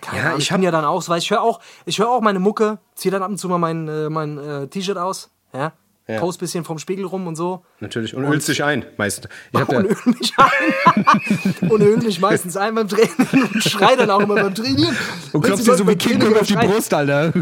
Keine 0.01 0.17
Ja, 0.17 0.25
Ahnung, 0.27 0.37
ich 0.39 0.45
ich 0.45 0.51
bin 0.51 0.63
ja 0.63 0.71
dann 0.71 0.85
auch 0.85 1.01
so, 1.01 1.11
weil 1.11 1.19
ich 1.19 1.31
höre 1.31 1.41
auch, 1.41 1.59
ich 1.85 1.99
höre 1.99 2.09
auch 2.09 2.21
meine 2.21 2.39
Mucke, 2.39 2.79
ziehe 2.95 3.11
dann 3.11 3.23
ab 3.23 3.29
und 3.29 3.37
zu 3.37 3.47
mal 3.49 3.57
mein, 3.57 3.87
äh, 3.87 4.09
mein 4.09 4.37
äh, 4.37 4.67
T-Shirt 4.67 4.97
aus, 4.97 5.31
ja, 5.53 5.73
Ja. 6.09 6.19
post 6.19 6.39
bisschen 6.39 6.63
vom 6.63 6.79
Spiegel 6.79 7.03
rum 7.05 7.27
und 7.27 7.35
so. 7.35 7.65
Natürlich. 7.81 8.15
Und, 8.15 8.23
ölst 8.23 8.47
dich 8.47 8.63
ein, 8.63 8.85
meist. 8.95 9.27
Ich 9.51 9.59
hab 9.59 9.67
und 9.73 9.85
öl 9.87 9.95
mich 10.05 10.33
ein. 10.37 11.55
und 11.69 11.81
öl 11.81 11.97
mich 11.97 12.21
meistens 12.21 12.55
ein 12.55 12.75
beim 12.75 12.87
Training 12.87 13.11
und 13.53 13.61
schrei 13.63 13.95
dann 13.97 14.09
auch 14.09 14.21
immer 14.21 14.35
beim 14.35 14.55
Trainieren. 14.55 14.95
und 15.33 15.41
klopfst 15.41 15.65
sie 15.65 15.71
dir 15.71 15.77
so 15.77 15.87
wie 15.87 15.95
King 15.97 16.33
auf 16.33 16.47
die 16.47 16.55
Brust, 16.55 16.93
Alter. 16.93 17.33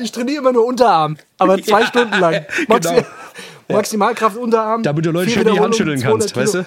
Ich 0.00 0.12
trainiere 0.12 0.38
immer 0.38 0.52
nur 0.52 0.64
Unterarm, 0.66 1.16
aber 1.38 1.60
zwei 1.62 1.80
Ja, 1.80 1.86
Stunden 1.86 2.18
lang. 2.18 2.46
Maxi 2.68 2.94
genau. 2.94 3.06
Maximalkraft 3.68 4.36
Unterarm. 4.36 4.82
Damit 4.82 5.04
du 5.04 5.10
Leute 5.10 5.30
schön 5.30 5.46
die 5.46 5.60
Hand 5.60 5.76
schütteln 5.76 6.00
kannst, 6.00 6.30
200 6.30 6.36
weißt 6.36 6.54
du? 6.54 6.64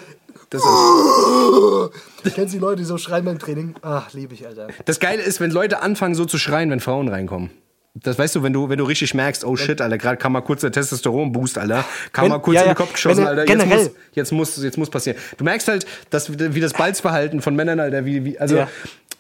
Das 0.50 0.62
ist. 0.62 0.68
Du 2.24 2.32
kennst 2.34 2.54
die 2.54 2.60
Leute, 2.60 2.78
die 2.78 2.84
so 2.84 2.98
schreien 2.98 3.24
beim 3.24 3.40
Training? 3.40 3.76
Ach, 3.82 4.12
liebe 4.12 4.34
ich, 4.34 4.46
Alter. 4.46 4.68
Das 4.84 5.00
Geile 5.00 5.22
ist, 5.22 5.40
wenn 5.40 5.50
Leute 5.50 5.82
anfangen 5.82 6.14
so 6.14 6.26
zu 6.26 6.38
schreien, 6.38 6.70
wenn 6.72 6.82
Frauen 6.82 7.08
reinkommen. 7.08 7.52
Das 8.04 8.18
weißt 8.20 8.36
du, 8.36 8.44
wenn 8.44 8.54
du, 8.54 8.70
wenn 8.70 8.78
du 8.78 8.84
richtig 8.84 9.14
merkst, 9.14 9.44
oh 9.46 9.56
shit, 9.56 9.82
Alter, 9.82 9.98
gerade 9.98 10.18
kam 10.18 10.34
mal 10.34 10.42
kurz 10.42 10.62
der 10.62 10.72
Testosteron-Boost, 10.72 11.58
Alter. 11.58 11.86
Kam 12.12 12.24
Wenn- 12.26 12.32
mal 12.32 12.40
kurz 12.40 12.56
ja, 12.56 12.62
in 12.64 12.68
den 12.70 12.76
Kopf 12.76 12.94
geschossen, 12.94 13.20
wenn- 13.22 13.28
Alter. 13.28 13.42
Jetzt 13.42 13.50
generell. 13.60 13.78
muss, 13.84 13.92
jetzt, 14.14 14.32
muss, 14.32 14.64
jetzt 14.64 14.78
muss 14.78 14.90
passieren. 14.90 15.18
Du 15.38 15.44
merkst 15.44 15.68
halt, 15.68 15.86
dass, 16.10 16.38
wie 16.38 16.60
das 16.60 16.74
Balzverhalten 16.74 17.42
von 17.42 17.56
Männern, 17.56 17.80
Alter, 17.80 18.06
wie, 18.06 18.24
wie 18.26 18.40
also 18.40 18.58
Ja. 18.58 18.70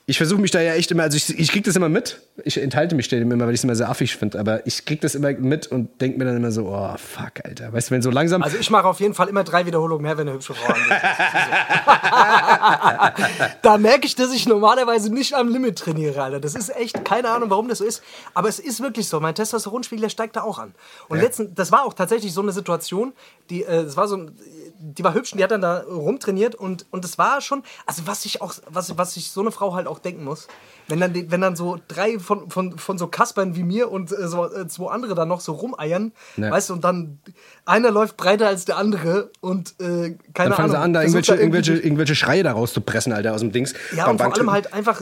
Ich 0.09 0.15
versuche 0.17 0.39
mich 0.39 0.51
da 0.51 0.61
ja 0.61 0.73
echt 0.73 0.89
immer, 0.89 1.03
also 1.03 1.17
ich, 1.17 1.37
ich 1.37 1.51
krieg 1.51 1.65
das 1.65 1.75
immer 1.75 1.89
mit. 1.89 2.21
Ich 2.45 2.55
enthalte 2.61 2.95
mich 2.95 3.09
dem 3.09 3.29
immer, 3.29 3.45
weil 3.45 3.53
ich 3.53 3.59
es 3.59 3.65
immer 3.65 3.75
sehr 3.75 3.89
affig 3.89 4.15
finde, 4.15 4.39
aber 4.39 4.65
ich 4.65 4.85
krieg 4.85 5.01
das 5.01 5.15
immer 5.15 5.33
mit 5.33 5.67
und 5.67 5.99
denk 5.99 6.17
mir 6.17 6.23
dann 6.23 6.37
immer 6.37 6.49
so, 6.49 6.67
oh 6.69 6.95
fuck, 6.97 7.43
Alter. 7.43 7.73
Weißt 7.73 7.89
du, 7.89 7.95
wenn 7.95 8.01
so 8.01 8.09
langsam. 8.09 8.41
Also 8.41 8.55
ich 8.57 8.69
mache 8.69 8.87
auf 8.87 9.01
jeden 9.01 9.13
Fall 9.13 9.27
immer 9.27 9.43
drei 9.43 9.65
Wiederholungen 9.65 10.03
mehr, 10.03 10.17
wenn 10.17 10.29
eine 10.29 10.37
hübsche 10.37 10.53
Frau 10.53 10.73
angeht. 10.73 10.87
da 13.61 13.77
merke 13.77 14.07
ich, 14.07 14.15
dass 14.15 14.31
ich 14.31 14.47
normalerweise 14.47 15.13
nicht 15.13 15.33
am 15.33 15.49
Limit 15.49 15.77
trainiere, 15.77 16.23
Alter. 16.23 16.39
Das 16.39 16.55
ist 16.55 16.73
echt, 16.73 17.03
keine 17.03 17.29
Ahnung, 17.29 17.49
warum 17.49 17.67
das 17.67 17.79
so 17.79 17.83
ist. 17.83 18.01
Aber 18.33 18.47
es 18.47 18.59
ist 18.59 18.79
wirklich 18.81 19.09
so. 19.09 19.19
Mein 19.19 19.35
Testosteronspiegel, 19.35 20.03
der 20.03 20.09
steigt 20.09 20.37
da 20.37 20.43
auch 20.43 20.57
an. 20.57 20.73
Und 21.09 21.19
letzten, 21.19 21.53
das 21.53 21.73
war 21.73 21.83
auch 21.83 21.93
tatsächlich 21.93 22.31
so 22.33 22.41
eine 22.41 22.53
Situation, 22.53 23.11
die, 23.49 23.63
äh, 23.63 23.83
das 23.83 23.97
war 23.97 24.07
so, 24.07 24.15
ein- 24.15 24.31
die 24.79 25.03
war 25.03 25.13
hübsch 25.15 25.33
und 25.33 25.39
die 25.39 25.43
hat 25.43 25.51
dann 25.51 25.61
da 25.61 25.79
rumtrainiert 25.89 26.53
und, 26.55 26.85
und 26.91 27.03
das 27.03 27.17
war 27.17 27.41
schon, 27.41 27.63
also 27.87 28.03
was 28.05 28.23
ich 28.25 28.41
auch, 28.41 28.53
was, 28.69 28.95
was 28.97 29.15
sich 29.15 29.31
so 29.31 29.41
eine 29.41 29.51
Frau 29.51 29.73
halt 29.73 29.87
auch 29.87 29.96
auch 29.97 29.99
denken 29.99 30.23
muss. 30.23 30.47
Wenn 30.89 31.01
dann, 31.01 31.13
wenn 31.31 31.41
dann 31.41 31.57
so 31.57 31.77
drei 31.89 32.17
von, 32.17 32.49
von, 32.49 32.77
von 32.77 32.97
so 32.97 33.07
Kaspern 33.07 33.57
wie 33.57 33.63
mir 33.63 33.91
und 33.91 34.11
äh, 34.13 34.27
so, 34.27 34.45
äh, 34.49 34.67
zwei 34.69 34.89
andere 34.89 35.15
dann 35.15 35.27
noch 35.27 35.41
so 35.41 35.51
rumeiern, 35.51 36.13
Ja. 36.37 36.49
weißt 36.51 36.69
du, 36.69 36.73
und 36.75 36.83
dann 36.85 37.19
einer 37.65 37.91
läuft 37.91 38.15
breiter 38.15 38.47
als 38.47 38.63
der 38.63 38.77
andere 38.77 39.31
und 39.41 39.71
äh, 39.81 39.83
keine 39.83 40.17
Dann 40.33 40.53
fangen 40.53 40.57
Ahnung. 40.57 40.69
sie 40.71 40.77
an, 40.77 40.93
da 40.93 41.01
irgendwelche, 41.01 41.35
irgendwelche, 41.35 41.73
irgendwelche 41.73 42.15
Schreie 42.15 42.43
da 42.43 42.53
rauszupressen, 42.53 43.11
Alter, 43.11 43.33
aus 43.33 43.41
dem 43.41 43.51
Dings. 43.51 43.73
Ja, 43.95 44.07
und 44.09 44.21
vor 44.21 44.33
allem 44.33 44.51
halt 44.51 44.73
einfach 44.73 45.01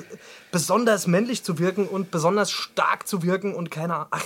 besonders 0.52 1.06
männlich 1.06 1.44
zu 1.44 1.60
wirken 1.60 1.88
und 1.88 2.10
besonders 2.10 2.50
stark 2.52 3.08
zu 3.08 3.22
wirken 3.22 3.54
und 3.54 3.70
keine 3.70 3.94
Ahnung. 3.96 4.08
Ach, 4.12 4.24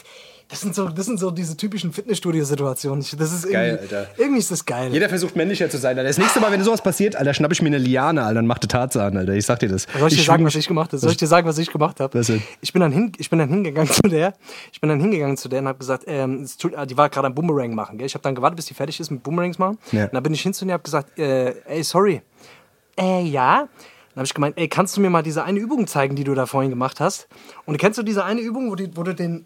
das 0.50 0.62
sind 0.62 0.74
so, 0.74 0.90
das 0.90 1.06
sind 1.06 1.20
so 1.20 1.30
diese 1.32 1.56
typischen 1.56 1.94
Fitnessstudio-Situationen. 1.94 3.02
Ich- 3.02 3.16
Das 3.16 3.32
ist 3.32 3.44
irgendwie, 3.46 3.54
Geil, 3.54 3.80
Alter. 3.82 4.08
irgendwie 4.18 4.40
ist 4.40 4.50
das 4.50 4.66
geil. 4.66 4.92
Jeder 4.92 5.08
versucht 5.08 5.36
männlicher 5.36 5.70
zu 5.70 5.78
sein, 5.78 5.98
Alter. 5.98 6.08
Das 6.10 6.18
nächste 6.18 6.40
Mal, 6.40 6.52
wenn 6.52 6.64
sowas 6.64 6.82
passiert, 6.82 7.16
Alter, 7.16 7.34
schnapp 7.34 7.52
ich 7.52 7.62
mir 7.62 7.68
eine 7.68 7.78
Liane, 7.78 8.24
Alter, 8.24 8.40
und 8.40 8.48
mach 8.48 8.58
die 8.58 8.68
Tarzan, 8.68 9.16
Alter. 9.16 9.34
Ich 9.34 9.46
sag 9.46 9.60
dir 9.60 9.70
das. 9.70 9.86
Soll 9.98 10.08
ich 10.10 10.18
dir 10.18 10.24
sagen, 10.24 10.44
was 10.46 10.56
ich 10.56 10.68
gemacht 10.68 10.90
habe? 10.92 10.98
Soll 10.98 11.12
ich 11.12 11.18
dir 11.18 11.28
sagen, 11.28 11.48
was 11.48 11.58
ich 11.60 11.72
gemacht 11.72 12.00
habe? 12.00 12.20
Ich 12.62 12.74
bin 12.74 12.82
dann 12.82 12.92
hin, 12.92 13.12
ich 13.18 13.30
bin 13.30 13.40
dann 13.40 13.50
hingegangen 13.50 13.90
zu 13.92 14.02
der. 14.02 14.34
Ich 14.72 14.82
bin 14.82 14.90
dann 14.90 15.00
hingegangen 15.00 15.38
zu 15.38 15.50
der 15.50 15.60
und 15.62 15.68
habe 15.68 15.78
gesagt, 15.80 16.04
ähm, 16.08 16.48
tut, 16.58 16.74
die 16.90 16.98
war 16.98 17.10
gerade 17.10 17.28
am 17.28 17.36
Boomerang 17.36 17.76
machen. 17.76 17.98
Gell? 17.98 18.08
Ich 18.08 18.16
habe 18.16 18.24
dann 18.24 18.34
gewartet, 18.36 18.56
bis 18.58 18.66
die 18.66 18.74
fertig 18.74 19.00
ist 19.00 19.12
mit 19.12 19.22
Boomerangs 19.24 19.60
machen. 19.60 19.78
Ja. 19.92 20.06
Und 20.06 20.14
dann 20.16 20.24
bin 20.24 20.34
ich 20.34 20.42
hin 20.42 20.54
zu 20.54 20.66
ihr 20.66 20.70
und 20.70 20.74
habe 20.74 20.84
gesagt, 20.84 21.18
äh, 21.20 21.54
ey, 21.66 21.84
sorry. 21.84 22.22
Äh, 23.00 23.22
ja. 23.24 23.68
Dann 24.16 24.22
habe 24.22 24.26
ich 24.26 24.34
gemeint, 24.34 24.58
ey, 24.58 24.68
kannst 24.68 24.98
du 24.98 25.02
mir 25.02 25.10
mal 25.12 25.22
diese 25.22 25.44
eine 25.44 25.60
Übung 25.60 25.86
zeigen, 25.86 26.16
die 26.16 26.24
du 26.24 26.34
da 26.34 26.48
vorhin 26.48 26.72
gemacht 26.72 27.00
hast? 27.00 27.28
Und 27.66 27.78
kennst 27.78 28.00
du 28.00 28.04
diese 28.04 28.26
eine 28.26 28.42
Übung, 28.42 28.72
wo, 28.72 28.76
die, 28.76 28.90
wo 28.98 29.04
du 29.04 29.14
den 29.14 29.46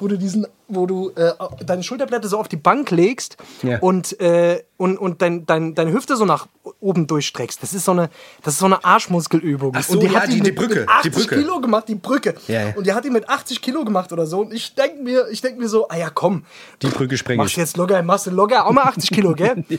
wo 0.00 0.08
du 0.08 0.16
diesen, 0.18 0.46
wo 0.68 0.86
du 0.86 1.10
äh, 1.16 1.32
deine 1.64 1.82
Schulterblätter 1.82 2.28
so 2.28 2.38
auf 2.38 2.48
die 2.48 2.56
Bank 2.56 2.90
legst 2.90 3.36
Ja. 3.62 3.78
und, 3.80 4.18
äh, 4.20 4.62
und, 4.76 4.96
und 4.98 5.22
dein, 5.22 5.46
dein, 5.46 5.74
deine 5.74 5.92
Hüfte 5.92 6.16
so 6.16 6.24
nach 6.24 6.46
oben 6.80 7.06
durchstreckst. 7.06 7.62
Das 7.62 7.72
ist 7.74 7.84
so 7.84 7.92
eine, 7.92 8.10
das 8.42 8.54
ist 8.54 8.60
so 8.60 8.66
eine 8.66 8.84
Arschmuskelübung. 8.84 9.72
Ach 9.76 9.82
so, 9.82 9.94
und 9.94 10.00
die 10.02 10.06
ja, 10.06 10.20
hat 10.20 10.28
die- 10.28 10.34
die, 10.36 10.42
die 10.42 10.50
mit, 10.50 10.56
Brücke, 10.56 10.80
mit 10.80 10.88
80 10.88 11.12
die 11.12 11.18
Brücke. 11.18 11.36
Kilo 11.36 11.60
gemacht, 11.60 11.84
die 11.88 11.94
Brücke. 11.94 12.34
Ja, 12.46 12.68
ja. 12.68 12.74
Und 12.76 12.86
die 12.86 12.92
hat 12.92 13.04
die 13.04 13.10
mit 13.10 13.28
80 13.28 13.60
Kilo 13.62 13.84
gemacht 13.84 14.12
oder 14.12 14.26
so. 14.26 14.40
Und 14.40 14.52
ich 14.52 14.74
denke 14.74 15.02
mir, 15.02 15.28
ich 15.30 15.40
denk 15.40 15.58
mir 15.58 15.68
so, 15.68 15.88
ah 15.88 15.96
ja 15.96 16.10
komm, 16.10 16.44
Die 16.82 16.88
Brücke 16.88 17.16
spreng 17.16 17.38
machst 17.38 17.52
ich. 17.52 17.56
jetzt 17.56 17.76
locker, 17.76 18.02
machst 18.02 18.26
du 18.26 18.30
locker 18.30 18.66
auch 18.66 18.72
mal 18.72 18.82
80 18.84 19.10
Kilo, 19.10 19.32
gell? 19.34 19.64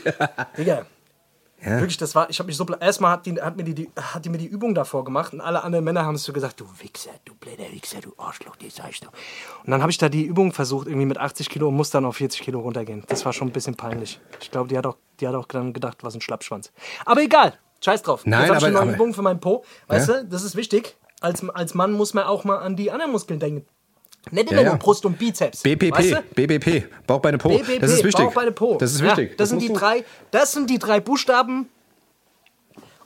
Digga. 0.58 0.86
Ja. 1.62 1.78
Wirklich, 1.78 1.98
das 1.98 2.14
war, 2.14 2.30
ich 2.30 2.38
habe 2.38 2.46
mich 2.46 2.56
so, 2.56 2.64
erstmal 2.80 3.12
hat 3.12 3.26
die, 3.26 3.34
hat, 3.38 3.54
mir 3.54 3.64
die, 3.64 3.74
die, 3.74 3.90
hat 3.94 4.24
die 4.24 4.30
mir 4.30 4.38
die 4.38 4.46
Übung 4.46 4.74
davor 4.74 5.04
gemacht 5.04 5.34
und 5.34 5.42
alle 5.42 5.62
anderen 5.62 5.84
Männer 5.84 6.06
haben 6.06 6.14
es 6.14 6.24
so 6.24 6.32
gesagt, 6.32 6.58
du 6.58 6.64
Wichser, 6.80 7.10
du 7.26 7.29
blöder 7.40 7.70
Wichser, 7.72 8.00
du 8.00 8.12
Arschloch, 8.18 8.56
die 8.56 8.70
sagst 8.70 9.04
du. 9.04 9.08
Und 9.64 9.70
dann 9.70 9.80
habe 9.80 9.90
ich 9.90 9.98
da 9.98 10.08
die 10.08 10.24
Übung 10.24 10.52
versucht, 10.52 10.86
irgendwie 10.86 11.06
mit 11.06 11.18
80 11.18 11.48
Kilo 11.48 11.68
und 11.68 11.74
muss 11.76 11.90
dann 11.90 12.04
auf 12.04 12.16
40 12.16 12.42
Kilo 12.42 12.60
runtergehen. 12.60 13.02
Das 13.08 13.24
war 13.24 13.32
schon 13.32 13.48
ein 13.48 13.52
bisschen 13.52 13.74
peinlich. 13.76 14.20
Ich 14.40 14.50
glaube, 14.50 14.68
die 14.68 14.76
hat 14.76 14.86
auch, 14.86 14.96
die 15.20 15.26
hat 15.26 15.34
auch 15.34 15.46
dann 15.46 15.72
gedacht, 15.72 15.98
was 16.02 16.14
ein 16.14 16.20
Schlappschwanz. 16.20 16.70
Aber 17.06 17.22
egal, 17.22 17.54
scheiß 17.84 18.02
drauf. 18.02 18.22
Nein, 18.26 18.42
Jetzt 18.42 18.48
habe 18.50 18.58
ich 18.58 18.76
eine 18.76 18.86
neue 18.86 18.94
Übung 18.94 19.14
für 19.14 19.22
meinen 19.22 19.40
Po. 19.40 19.64
Weißt 19.88 20.08
Ja. 20.08 20.16
du, 20.22 20.26
das 20.26 20.42
ist 20.42 20.54
wichtig. 20.56 20.96
Als, 21.22 21.46
als 21.50 21.74
Mann 21.74 21.92
muss 21.92 22.14
man 22.14 22.24
auch 22.24 22.44
mal 22.44 22.58
an 22.58 22.76
die 22.76 22.90
anderen 22.90 23.12
Muskeln 23.12 23.40
denken. 23.40 23.66
Nicht 24.30 24.50
immer 24.50 24.60
Ja, 24.60 24.66
ja. 24.66 24.70
nur 24.72 24.78
Brust 24.78 25.06
und 25.06 25.18
Bizeps. 25.18 25.62
BPP, 25.62 25.92
Weißt 25.96 26.10
du? 26.12 26.22
BBP, 26.34 26.88
Bauch, 27.06 27.20
Beine, 27.20 27.38
Po. 27.38 27.48
BBP, 27.48 27.78
das 27.80 27.92
ist 27.92 28.04
wichtig. 28.04 28.26
Bauch, 28.26 28.34
Beine, 28.34 28.52
Po. 28.52 28.76
Das 28.76 28.92
ist 28.92 29.00
Ja, 29.00 29.16
wichtig. 29.16 29.38
das, 29.38 29.48
sind 29.48 29.62
die 29.62 29.72
drei, 29.72 30.04
das 30.30 30.52
sind 30.52 30.68
die 30.68 30.78
drei 30.78 31.00
Buchstaben, 31.00 31.68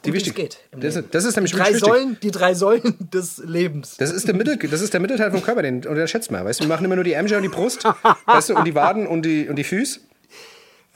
die 0.04 0.10
um 0.10 0.14
die 0.14 0.20
es 0.20 0.26
wichtig. 0.26 0.34
geht 0.34 0.58
Das, 0.82 0.96
ist- 0.96 1.06
das 1.12 1.24
ist 1.24 1.36
nämlich 1.36 1.52
die 1.52 1.58
drei. 1.58 1.72
Säulen, 1.74 2.16
die 2.22 2.30
drei 2.30 2.54
Säulen 2.54 2.94
des 3.12 3.38
Lebens. 3.44 3.96
Das 3.96 4.10
ist, 4.12 4.26
der 4.28 4.34
Mittel, 4.34 4.56
das 4.56 4.80
ist 4.80 4.92
der 4.92 5.00
Mittelteil 5.00 5.30
vom 5.30 5.42
Körper, 5.42 5.62
den 5.62 5.84
unterschätzt 5.86 6.30
man. 6.30 6.44
Weißt 6.44 6.60
du, 6.60 6.64
wir 6.64 6.68
machen 6.68 6.84
immer 6.84 6.94
nur 6.96 7.04
die 7.04 7.12
Ärmchen 7.12 7.36
und 7.36 7.42
die 7.42 7.48
Brust, 7.48 7.84
weißt 8.26 8.50
du, 8.50 8.56
und 8.56 8.64
die 8.64 8.74
Waden 8.74 9.06
und 9.06 9.22
die, 9.22 9.48
und 9.48 9.56
die 9.56 9.64
Füße. 9.64 10.00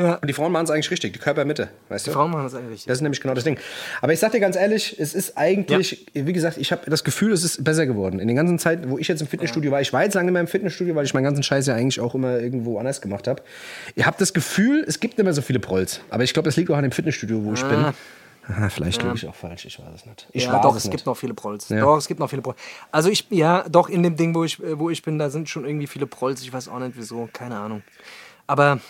Ja. 0.00 0.14
Und 0.14 0.28
die 0.28 0.32
Frauen 0.32 0.52
machen 0.52 0.62
es 0.62 0.70
eigentlich 0.70 0.92
richtig, 0.92 1.12
die 1.14 1.18
Körpermitte, 1.18 1.70
weißt 1.88 2.06
du? 2.06 2.12
Frauen 2.12 2.30
machen 2.30 2.44
das 2.44 2.54
eigentlich 2.54 2.70
richtig. 2.70 2.86
Das 2.86 2.98
ist 2.98 3.02
nämlich 3.02 3.20
genau 3.20 3.34
das 3.34 3.42
Ding. 3.42 3.58
Aber 4.00 4.12
ich 4.12 4.20
sag 4.20 4.30
dir 4.30 4.38
ganz 4.38 4.54
ehrlich, 4.54 4.94
es 5.00 5.12
ist 5.12 5.36
eigentlich, 5.36 6.06
wie 6.14 6.32
gesagt, 6.32 6.56
ich 6.56 6.70
habe 6.70 6.88
das 6.88 7.02
Gefühl, 7.02 7.32
es 7.32 7.42
ist 7.42 7.64
besser 7.64 7.84
geworden. 7.84 8.20
In 8.20 8.28
den 8.28 8.36
ganzen 8.36 8.60
Zeiten, 8.60 8.90
wo 8.90 8.98
ich 8.98 9.08
jetzt 9.08 9.22
im 9.22 9.26
Fitnessstudio 9.26 9.72
war, 9.72 9.80
ich 9.80 9.92
war 9.92 10.04
jetzt 10.04 10.14
lange 10.14 10.30
mehr 10.30 10.40
im 10.40 10.46
Fitnessstudio, 10.46 10.94
weil 10.94 11.04
ich 11.04 11.14
meinen 11.14 11.24
ganzen 11.24 11.42
Scheiß 11.42 11.66
ja 11.66 11.74
eigentlich 11.74 11.98
auch 11.98 12.14
immer 12.14 12.38
irgendwo 12.38 12.78
anders 12.78 13.00
gemacht 13.00 13.26
habe. 13.26 13.42
Ich 13.96 14.06
habe 14.06 14.14
das 14.20 14.32
Gefühl, 14.32 14.84
es 14.86 15.00
gibt 15.00 15.18
nicht 15.18 15.24
mehr 15.24 15.34
so 15.34 15.42
viele 15.42 15.58
Prolls. 15.58 16.00
Aber 16.10 16.22
ich 16.22 16.32
glaube, 16.32 16.46
das 16.48 16.54
liegt 16.56 16.70
auch 16.70 16.76
an 16.76 16.84
dem 16.84 16.92
Fitnessstudio, 16.92 17.44
wo 17.44 17.54
ich 17.54 17.64
bin. 17.64 17.86
Ah, 18.48 18.68
vielleicht 18.70 19.02
liege 19.02 19.14
ich 19.14 19.26
auch 19.28 19.34
falsch, 19.34 19.66
ich 19.66 19.78
weiß 19.78 19.86
es 19.94 20.06
nicht. 20.06 20.26
Ich 20.32 20.44
ja, 20.44 20.58
doch, 20.60 20.74
es 20.74 20.84
es 20.84 20.90
gibt 20.90 21.04
noch 21.04 21.16
viele 21.16 21.34
Prolls. 21.34 21.68
Ja. 21.68 21.80
Doch, 21.80 21.98
es 21.98 22.08
gibt 22.08 22.18
noch 22.18 22.30
viele 22.30 22.40
Prolls. 22.42 22.58
Also 22.90 23.10
ich, 23.10 23.26
ja, 23.30 23.68
doch, 23.68 23.88
in 23.90 24.02
dem 24.02 24.16
Ding, 24.16 24.34
wo 24.34 24.42
ich, 24.44 24.58
äh, 24.62 24.78
wo 24.78 24.88
ich 24.88 25.02
bin, 25.02 25.18
da 25.18 25.28
sind 25.28 25.48
schon 25.48 25.66
irgendwie 25.66 25.86
viele 25.86 26.06
Prolls. 26.06 26.40
Ich 26.42 26.52
weiß 26.52 26.68
auch 26.68 26.78
nicht 26.78 26.92
wieso, 26.96 27.28
keine 27.32 27.58
Ahnung. 27.58 27.82
Aber 28.46 28.80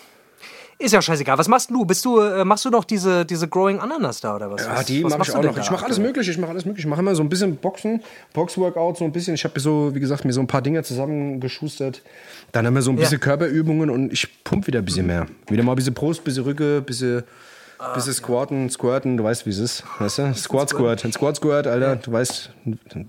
ist 0.81 0.93
ja 0.95 1.03
scheißegal. 1.03 1.37
Was 1.37 1.49
machst 1.49 1.71
du? 1.71 1.85
Bist 1.85 2.05
du, 2.05 2.21
äh, 2.21 2.45
machst 2.45 2.65
du 2.65 2.71
noch 2.71 2.85
diese, 2.85 3.27
diese 3.27 3.49
Growing 3.49 3.81
Ananas 3.81 4.21
da 4.21 4.37
oder 4.37 4.49
was? 4.49 4.65
Ja, 4.65 4.81
die 4.85 5.03
mache 5.03 5.23
ich 5.23 5.35
auch 5.35 5.43
noch. 5.43 5.59
Ich 5.59 5.71
mache 5.73 5.85
alles 5.85 5.99
mögliche. 5.99 6.31
Ich 6.31 6.39
mache 6.39 6.51
alles 6.53 6.65
mögliche. 6.65 6.87
Ich 6.87 6.91
mache 6.91 7.01
immer 7.01 7.17
so 7.17 7.23
ein 7.25 7.29
bisschen 7.29 7.57
Boxen, 7.57 8.01
Boxworkout, 8.33 8.95
so 8.99 9.05
ein 9.05 9.11
bisschen. 9.11 9.35
Ich 9.35 9.43
habe 9.43 9.55
mir 9.57 9.61
so, 9.61 9.93
wie 9.93 9.99
gesagt, 9.99 10.25
mir 10.25 10.33
so 10.33 10.41
ein 10.41 10.47
paar 10.47 10.63
Dinge 10.63 10.85
zusammengeschustert. 10.85 12.03
Dann 12.53 12.65
haben 12.65 12.75
wir 12.75 12.83
so 12.83 12.93
ein 12.93 12.97
Ja. 12.97 13.01
bisschen 13.01 13.19
Körperübungen 13.19 13.91
und 13.91 14.13
ich 14.13 14.45
pump 14.45 14.69
wieder 14.69 14.79
ein 14.79 14.85
bisschen 14.85 15.09
mehr. 15.09 15.27
Wieder 15.49 15.65
mal 15.65 15.73
ein 15.73 15.77
bisschen 15.77 15.95
Brust, 15.95 16.21
ein 16.21 16.25
bisschen 16.25 16.45
Rücke, 16.45 16.77
ein 16.77 16.85
bisschen, 16.85 17.25
Ah, 17.81 17.95
bisschen 17.95 18.13
Squatten, 18.13 18.69
Squirten. 18.71 19.17
Du 19.17 19.23
weißt, 19.23 19.47
wie 19.47 19.51
es 19.51 19.59
ist. 19.59 19.85
Weißt 20.01 20.19
du? 20.19 20.35
Squat, 20.35 20.71
Squirt. 20.71 21.05
Ein 21.05 21.13
Squat, 21.13 21.37
Squirt, 21.37 21.69
Alter. 21.69 21.95
Du 21.95 22.11
weißt, 22.11 22.51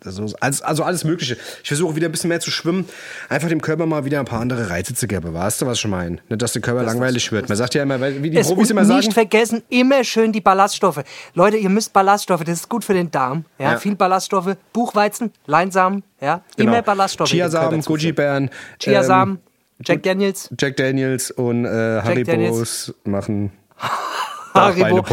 also 0.05 0.27
alles, 0.39 0.61
also 0.61 0.83
alles 0.83 1.03
Mögliche. 1.03 1.37
Ich 1.63 1.67
versuche 1.69 1.95
wieder 1.95 2.07
ein 2.07 2.11
bisschen 2.11 2.27
mehr 2.27 2.39
zu 2.39 2.51
schwimmen. 2.51 2.87
Einfach 3.29 3.49
dem 3.49 3.61
Körper 3.61 3.87
mal 3.87 4.05
wieder 4.05 4.19
ein 4.19 4.25
paar 4.25 4.39
andere 4.41 4.69
Reize 4.69 4.93
zu 4.93 5.07
geben. 5.07 5.33
Weißt 5.33 5.61
du, 5.61 5.65
was 5.65 5.79
ich 5.79 5.87
meine? 5.87 6.19
Nicht, 6.29 6.41
dass 6.41 6.53
der 6.53 6.61
Körper 6.61 6.83
langweilig 6.83 7.31
wird. 7.31 7.49
Man 7.49 7.57
sagt 7.57 7.73
ja 7.73 7.81
immer, 7.81 7.99
wie 7.99 8.29
die 8.29 8.37
Es 8.37 8.47
Profis 8.47 8.69
immer 8.69 8.85
sagen. 8.85 8.99
nicht 8.99 9.13
vergessen, 9.13 9.63
immer 9.69 10.03
schön 10.03 10.31
die 10.31 10.41
Ballaststoffe. 10.41 11.03
Leute, 11.33 11.57
ihr 11.57 11.69
müsst 11.69 11.91
Ballaststoffe, 11.91 12.43
das 12.43 12.59
ist 12.59 12.69
gut 12.69 12.83
für 12.85 12.93
den 12.93 13.09
Darm. 13.09 13.45
Ja, 13.57 13.71
Ja. 13.71 13.77
viel 13.79 13.95
Ballaststoffe, 13.95 14.55
Buchweizen, 14.71 15.31
Leinsamen, 15.47 16.03
ja, 16.21 16.43
Genau. 16.57 16.73
immer 16.73 16.81
Ballaststoffe. 16.83 17.29
Chiasamen. 17.29 17.81
Goji-Beeren. 17.81 18.51
Chiasamen, 18.79 19.35
ähm, 19.37 19.41
Jack 19.83 20.03
Daniels, 20.03 20.49
Jack 20.59 20.77
Daniels 20.77 21.31
und 21.31 21.65
äh, 21.65 21.69
Haribos 22.03 22.27
Daniels. 22.31 22.93
machen 23.05 23.51
Haribo. 24.61 25.05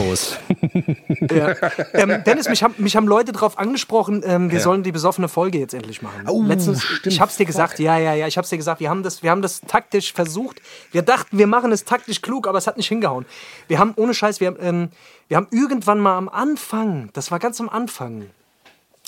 Ja. 1.35 1.55
Ähm, 1.95 2.23
Dennis, 2.25 2.49
mich 2.49 2.63
haben, 2.63 2.75
mich 2.79 2.97
haben 2.97 3.07
Leute 3.09 3.33
darauf 3.33 3.59
angesprochen, 3.59 4.23
ähm, 4.25 4.51
wir 4.51 4.59
Ja. 4.59 4.65
sollen 4.65 4.83
die 4.83 4.93
besoffene 4.93 5.29
Folge 5.29 5.59
jetzt 5.59 5.75
endlich 5.75 6.03
machen. 6.03 6.25
Oh, 6.29 6.43
Letztens, 6.43 6.83
stimmt. 6.83 7.07
ich 7.07 7.21
hab's 7.21 7.37
dir 7.37 7.47
gesagt, 7.47 7.79
ja, 7.79 7.99
ja, 7.99 8.15
ja, 8.15 8.27
ich 8.27 8.37
hab's 8.39 8.51
dir 8.51 8.57
gesagt, 8.57 8.81
wir 8.81 8.91
haben, 8.91 9.03
das, 9.03 9.23
wir 9.23 9.31
haben 9.31 9.43
das 9.43 9.61
taktisch 9.63 10.13
versucht. 10.13 10.61
Wir 10.93 11.03
dachten, 11.03 11.39
wir 11.39 11.47
machen 11.47 11.73
es 11.73 11.85
taktisch 11.85 12.23
klug, 12.23 12.47
aber 12.47 12.59
es 12.59 12.67
hat 12.67 12.77
nicht 12.77 12.89
hingehauen. 12.89 13.27
Wir 13.69 13.79
haben, 13.79 13.95
ohne 13.97 14.15
Scheiß, 14.15 14.41
wir 14.41 14.49
haben, 14.49 14.57
ähm, 14.61 14.89
wir 15.29 15.37
haben 15.37 15.49
irgendwann 15.51 15.99
mal 16.01 16.17
am 16.17 16.29
Anfang, 16.29 17.11
das 17.13 17.31
war 17.31 17.39
ganz 17.39 17.61
am 17.61 17.69
Anfang, 17.69 18.27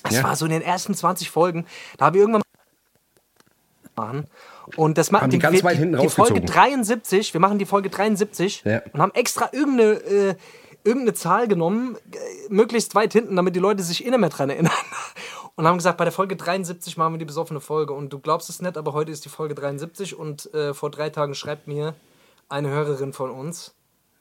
das 0.02 0.14
Ja. 0.16 0.22
war 0.24 0.36
so 0.36 0.44
in 0.46 0.50
den 0.52 0.62
ersten 0.62 0.94
20 0.94 1.30
Folgen, 1.30 1.66
da 1.96 2.06
haben 2.06 2.14
wir 2.14 2.20
irgendwann 2.22 2.42
machen. 3.96 4.26
Und 4.76 4.98
das 4.98 5.10
machen 5.10 5.30
die 5.30 5.38
ganz 5.38 5.62
weit 5.64 5.76
hinten 5.78 5.98
die 5.98 6.08
Folge 6.08 6.34
rausgezogen. 6.34 6.46
73, 6.46 7.32
wir 7.34 7.40
machen 7.40 7.58
die 7.58 7.66
Folge 7.66 7.90
73 7.90 8.62
Ja. 8.64 8.82
und 8.92 9.00
haben 9.00 9.12
extra 9.14 9.48
irgendeine, 9.52 9.92
äh, 9.92 10.34
irgendeine 10.84 11.14
Zahl 11.14 11.48
genommen, 11.48 11.96
äh, 12.12 12.16
möglichst 12.52 12.94
weit 12.94 13.12
hinten, 13.12 13.36
damit 13.36 13.54
die 13.56 13.60
Leute 13.60 13.82
sich 13.82 14.04
eh 14.06 14.10
nicht 14.10 14.18
mehr 14.20 14.28
dran 14.30 14.50
erinnern. 14.50 14.72
Und 15.56 15.66
haben 15.66 15.76
gesagt, 15.76 15.98
bei 15.98 16.04
der 16.04 16.12
Folge 16.12 16.36
73 16.36 16.96
machen 16.96 17.14
wir 17.14 17.18
die 17.18 17.24
besoffene 17.24 17.58
Folge. 17.60 17.92
Und 17.92 18.12
du 18.12 18.20
glaubst 18.20 18.48
es 18.48 18.62
nicht, 18.62 18.76
aber 18.76 18.92
heute 18.92 19.10
ist 19.10 19.24
die 19.24 19.28
Folge 19.28 19.56
73 19.56 20.16
und 20.16 20.54
äh, 20.54 20.72
vor 20.72 20.88
drei 20.88 21.10
Tagen 21.10 21.34
schreibt 21.34 21.66
mir 21.66 21.94
eine 22.48 22.68
Hörerin 22.68 23.12
von 23.12 23.30
uns, 23.32 23.74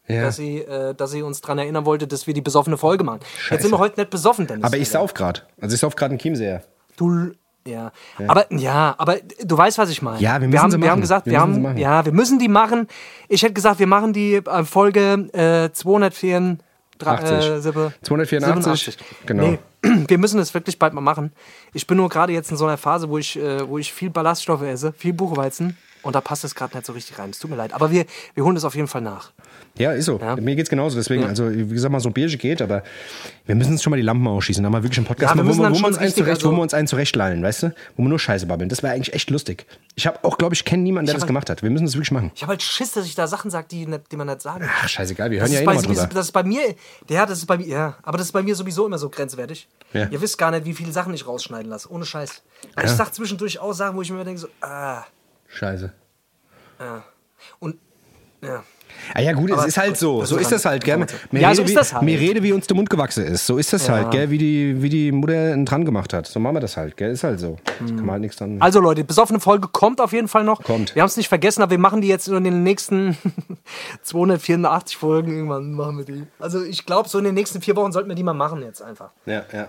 Ja. 0.08 0.24
dass, 0.24 0.38
sie, 0.38 0.62
äh, 0.62 0.96
dass 0.96 1.12
sie 1.12 1.22
uns 1.22 1.42
daran 1.42 1.60
erinnern 1.60 1.86
wollte, 1.86 2.08
dass 2.08 2.26
wir 2.26 2.34
die 2.34 2.42
besoffene 2.42 2.76
Folge 2.76 3.04
machen. 3.04 3.20
Scheiße. 3.38 3.54
Jetzt 3.54 3.62
sind 3.62 3.72
wir 3.72 3.78
heute 3.78 4.00
nicht 4.00 4.10
besoffen, 4.10 4.48
Dennis. 4.48 4.64
Aber 4.66 4.78
ich 4.78 4.90
sauf 4.90 5.14
gerade. 5.14 5.42
Also 5.62 5.76
ich 5.76 5.80
sauf 5.80 5.96
gerade 5.96 6.14
einen 6.14 6.20
Chiemseer. 6.20 6.64
Du, 6.96 7.30
ja. 7.68 7.92
Aber 8.28 8.52
ja, 8.52 8.96
aber 8.98 9.18
du 9.44 9.58
weißt, 9.58 9.78
was 9.78 9.90
ich 9.90 10.02
meine. 10.02 10.20
Ja, 10.20 10.36
wir 10.36 10.42
wir 10.42 10.48
müssen 10.48 10.62
haben, 10.64 10.72
sie 10.72 10.82
Wir 10.82 10.92
haben 10.92 11.02
gesagt, 11.02 11.26
Wir 11.26 11.34
wir, 11.34 11.40
haben, 11.42 11.62
machen. 11.62 11.78
ja, 11.78 12.06
wir 12.06 12.12
müssen 12.14 12.40
die 12.40 12.48
machen. 12.48 12.88
Ich 13.28 13.44
hätte 13.44 13.54
gesagt, 13.54 13.80
wir 13.80 13.88
machen 13.88 14.14
die 14.14 14.36
äh, 14.36 14.64
Folge 14.64 15.28
äh, 15.34 15.72
204. 15.72 16.58
80. 17.00 17.30
Äh, 17.30 17.60
Sippe- 17.62 17.92
284, 18.02 18.98
genau. 19.28 19.44
Nee, 19.44 19.60
wir 20.08 20.18
müssen 20.18 20.38
das 20.38 20.54
wirklich 20.56 20.80
bald 20.80 20.94
mal 20.94 21.02
machen. 21.02 21.32
Ich 21.74 21.86
bin 21.86 21.98
nur 21.98 22.10
gerade 22.10 22.34
jetzt 22.34 22.50
in 22.50 22.58
so 22.58 22.66
einer 22.66 22.78
Phase, 22.78 23.08
wo 23.10 23.20
ich, 23.20 23.38
äh, 23.38 23.68
wo 23.70 23.78
ich 23.78 23.94
viel 23.94 24.10
Ballaststoffe 24.10 24.64
esse, 24.64 24.94
viel 24.94 25.14
Buchweizen. 25.14 25.78
Und 26.04 26.16
da 26.16 26.22
passt 26.22 26.44
es 26.44 26.56
gerade 26.56 26.76
nicht 26.76 26.86
so 26.86 26.94
richtig 26.94 27.18
rein. 27.20 27.32
Es 27.32 27.40
tut 27.40 27.50
mir 27.50 27.58
leid. 27.58 27.74
Aber 27.74 27.92
wir, 27.92 28.06
wir 28.36 28.44
holen 28.44 28.56
das 28.56 28.64
auf 28.64 28.76
jeden 28.76 28.88
Fall 28.88 29.02
nach. 29.02 29.32
Ja, 29.78 29.92
ist 29.92 30.06
so. 30.06 30.18
Ja. 30.20 30.36
Mir 30.36 30.56
geht's 30.56 30.70
genauso. 30.70 30.96
Deswegen, 30.96 31.24
Ja. 31.24 31.28
also 31.30 31.52
wie 31.52 31.68
gesagt, 31.68 31.92
mal 31.92 32.00
so 32.00 32.10
ein 32.10 32.14
Bierchen 32.14 32.40
geht, 32.40 32.62
aber 32.62 32.84
wir 33.46 33.56
müssen 33.56 33.72
uns 33.74 33.84
schon 33.84 33.92
mal 33.92 33.98
die 33.98 34.04
Lampen 34.04 34.28
ausschießen. 34.28 34.64
Da 34.64 34.70
mal 34.70 34.84
wirklich 34.84 34.98
einen 35.00 35.08
Podcast, 35.08 35.32
Ja, 35.32 35.36
wir 35.38 35.44
müssen 35.44 35.60
wo, 35.60 35.64
wo, 35.64 35.70
wir 35.70 35.76
schon 35.76 35.86
uns 35.86 35.98
einen 35.98 36.06
richtig, 36.06 36.24
zurecht, 36.24 36.38
also- 36.44 36.52
wo 36.52 36.56
wir 36.56 36.62
uns 36.62 36.74
einen 36.74 36.88
zurechtlallen, 36.88 37.44
weißt 37.44 37.64
du? 37.64 37.76
Wo 37.98 38.04
wir 38.04 38.10
nur 38.10 38.20
Scheiße 38.20 38.46
babbeln. 38.46 38.70
Das 38.70 38.84
wäre 38.84 38.94
eigentlich 38.94 39.14
echt 39.14 39.30
lustig. 39.30 39.66
Ich 39.96 40.08
habe 40.08 40.24
auch, 40.24 40.38
glaube 40.38 40.54
ich, 40.56 40.64
kenne 40.66 40.84
niemanden, 40.84 41.08
der 41.08 41.16
das 41.16 41.24
hab- 41.24 41.28
gemacht 41.28 41.50
hat. 41.50 41.62
Wir 41.64 41.70
müssen 41.70 41.86
das 41.86 41.96
wirklich 41.96 42.12
machen. 42.12 42.32
Ich 42.36 42.42
habe 42.44 42.52
halt 42.52 42.62
Schiss, 42.62 42.92
dass 42.94 43.06
ich 43.06 43.16
da 43.16 43.28
Sachen 43.28 43.52
sage, 43.52 43.68
die, 43.70 43.86
nicht- 43.88 44.12
die 44.12 44.16
man 44.16 44.28
nicht 44.28 44.42
sagen 44.42 44.62
kann. 44.62 44.70
Ach, 44.84 44.88
scheißegal, 44.88 45.30
wir 45.32 45.40
hören 45.40 45.46
Das 45.48 45.54
ja 45.54 45.62
eh 45.62 45.66
nochmal 45.66 45.84
drüber. 45.84 46.08
das 46.14 46.26
ist 46.28 46.32
bei 46.32 46.44
mir, 46.44 46.76
ja, 47.10 47.26
das 47.26 47.40
ist 47.40 47.46
bei 47.46 47.58
mir, 47.58 47.68
ja, 47.68 47.98
aber 48.04 48.18
das 48.18 48.28
ist 48.28 48.34
bei 48.34 48.44
mir 48.44 48.56
sowieso 48.56 48.86
immer 48.86 48.98
so 48.98 49.10
grenzwertig. 49.10 49.68
Ja. 49.94 50.08
Ihr 50.10 50.22
wisst 50.22 50.38
gar 50.38 50.52
nicht, 50.52 50.66
wie 50.66 50.74
viele 50.74 50.92
Sachen 50.92 51.14
ich 51.14 51.26
rausschneiden 51.28 51.70
lasse, 51.70 51.92
ohne 51.92 52.06
Scheiß. 52.06 52.42
Ich 52.84 52.92
sag 52.92 53.14
zwischendurch 53.14 53.60
auch 53.60 53.74
Sachen, 53.74 53.96
wo 53.96 54.02
ich 54.02 54.12
mir 54.12 54.24
denke 54.24 54.40
so, 54.42 54.48
ah, 54.62 55.04
Scheiße. 55.48 55.92
ja. 56.80 57.04
Und, 57.60 57.78
ja. 58.42 58.64
Ah 59.14 59.22
ja 59.22 59.34
gut, 59.34 59.50
es 59.52 59.58
Aber 59.58 59.68
ist 59.68 59.78
halt 59.78 59.98
so. 59.98 60.22
das 60.22 60.30
So 60.30 60.38
ist 60.38 60.52
das 60.52 60.66
halt, 60.66 60.84
gell? 60.84 60.98
Mehr 60.98 61.08
Ja, 61.32 61.50
Rede, 61.50 61.56
so 61.58 61.64
ist 61.64 61.70
wie, 61.70 61.76
das 61.76 61.94
halt. 61.94 62.04
Mehr 62.04 62.20
Rede, 62.20 62.42
wie 62.42 62.52
uns 62.52 62.68
der 62.68 62.76
Mund 62.76 62.90
gewachsen 62.90 63.26
ist. 63.26 63.46
So 63.46 63.58
ist 63.58 63.72
das 63.72 63.88
halt, 63.90 64.12
gell? 64.12 64.30
Wie 64.32 64.38
die, 64.38 64.82
wie 64.82 64.90
die 64.90 65.12
Mutter 65.12 65.56
dran 65.64 65.86
gemacht 65.86 66.14
hat. 66.14 66.26
So 66.26 66.40
machen 66.40 66.56
wir 66.56 66.60
das 66.62 66.78
halt, 66.78 66.98
gell? 66.98 67.12
Ist 67.12 67.24
halt 67.24 67.40
so. 67.40 67.58
Da 67.80 67.86
kann 67.86 67.96
man 67.98 68.10
halt 68.12 68.22
nichts 68.22 68.38
dran. 68.38 68.58
Also 68.60 68.80
Leute, 68.80 69.04
besoffene 69.04 69.40
Folge 69.40 69.68
kommt 69.68 70.02
auf 70.02 70.14
jeden 70.14 70.28
Fall 70.28 70.44
noch. 70.44 70.64
Kommt. 70.64 70.96
Wir 70.96 71.04
haben 71.04 71.08
es 71.08 71.18
nicht 71.18 71.30
vergessen, 71.30 71.62
aber 71.62 71.72
wir 71.72 71.78
machen 71.80 72.02
die 72.02 72.08
jetzt 72.08 72.28
in 72.28 72.44
den 72.44 72.64
nächsten 72.64 73.18
284 74.04 74.98
Folgen 74.98 75.32
irgendwann 75.36 75.74
machen 75.74 75.98
wir 76.00 76.06
die. 76.06 76.24
Also 76.40 76.64
ich 76.64 76.86
glaube, 76.86 77.08
so 77.10 77.18
in 77.20 77.26
den 77.26 77.36
nächsten 77.36 77.62
vier 77.62 77.76
Wochen 77.76 77.92
sollten 77.92 78.10
wir 78.10 78.16
die 78.16 78.24
mal 78.24 78.34
machen 78.34 78.62
jetzt 78.62 78.82
einfach. 78.82 79.12
Ja, 79.26 79.46
ja. 79.54 79.68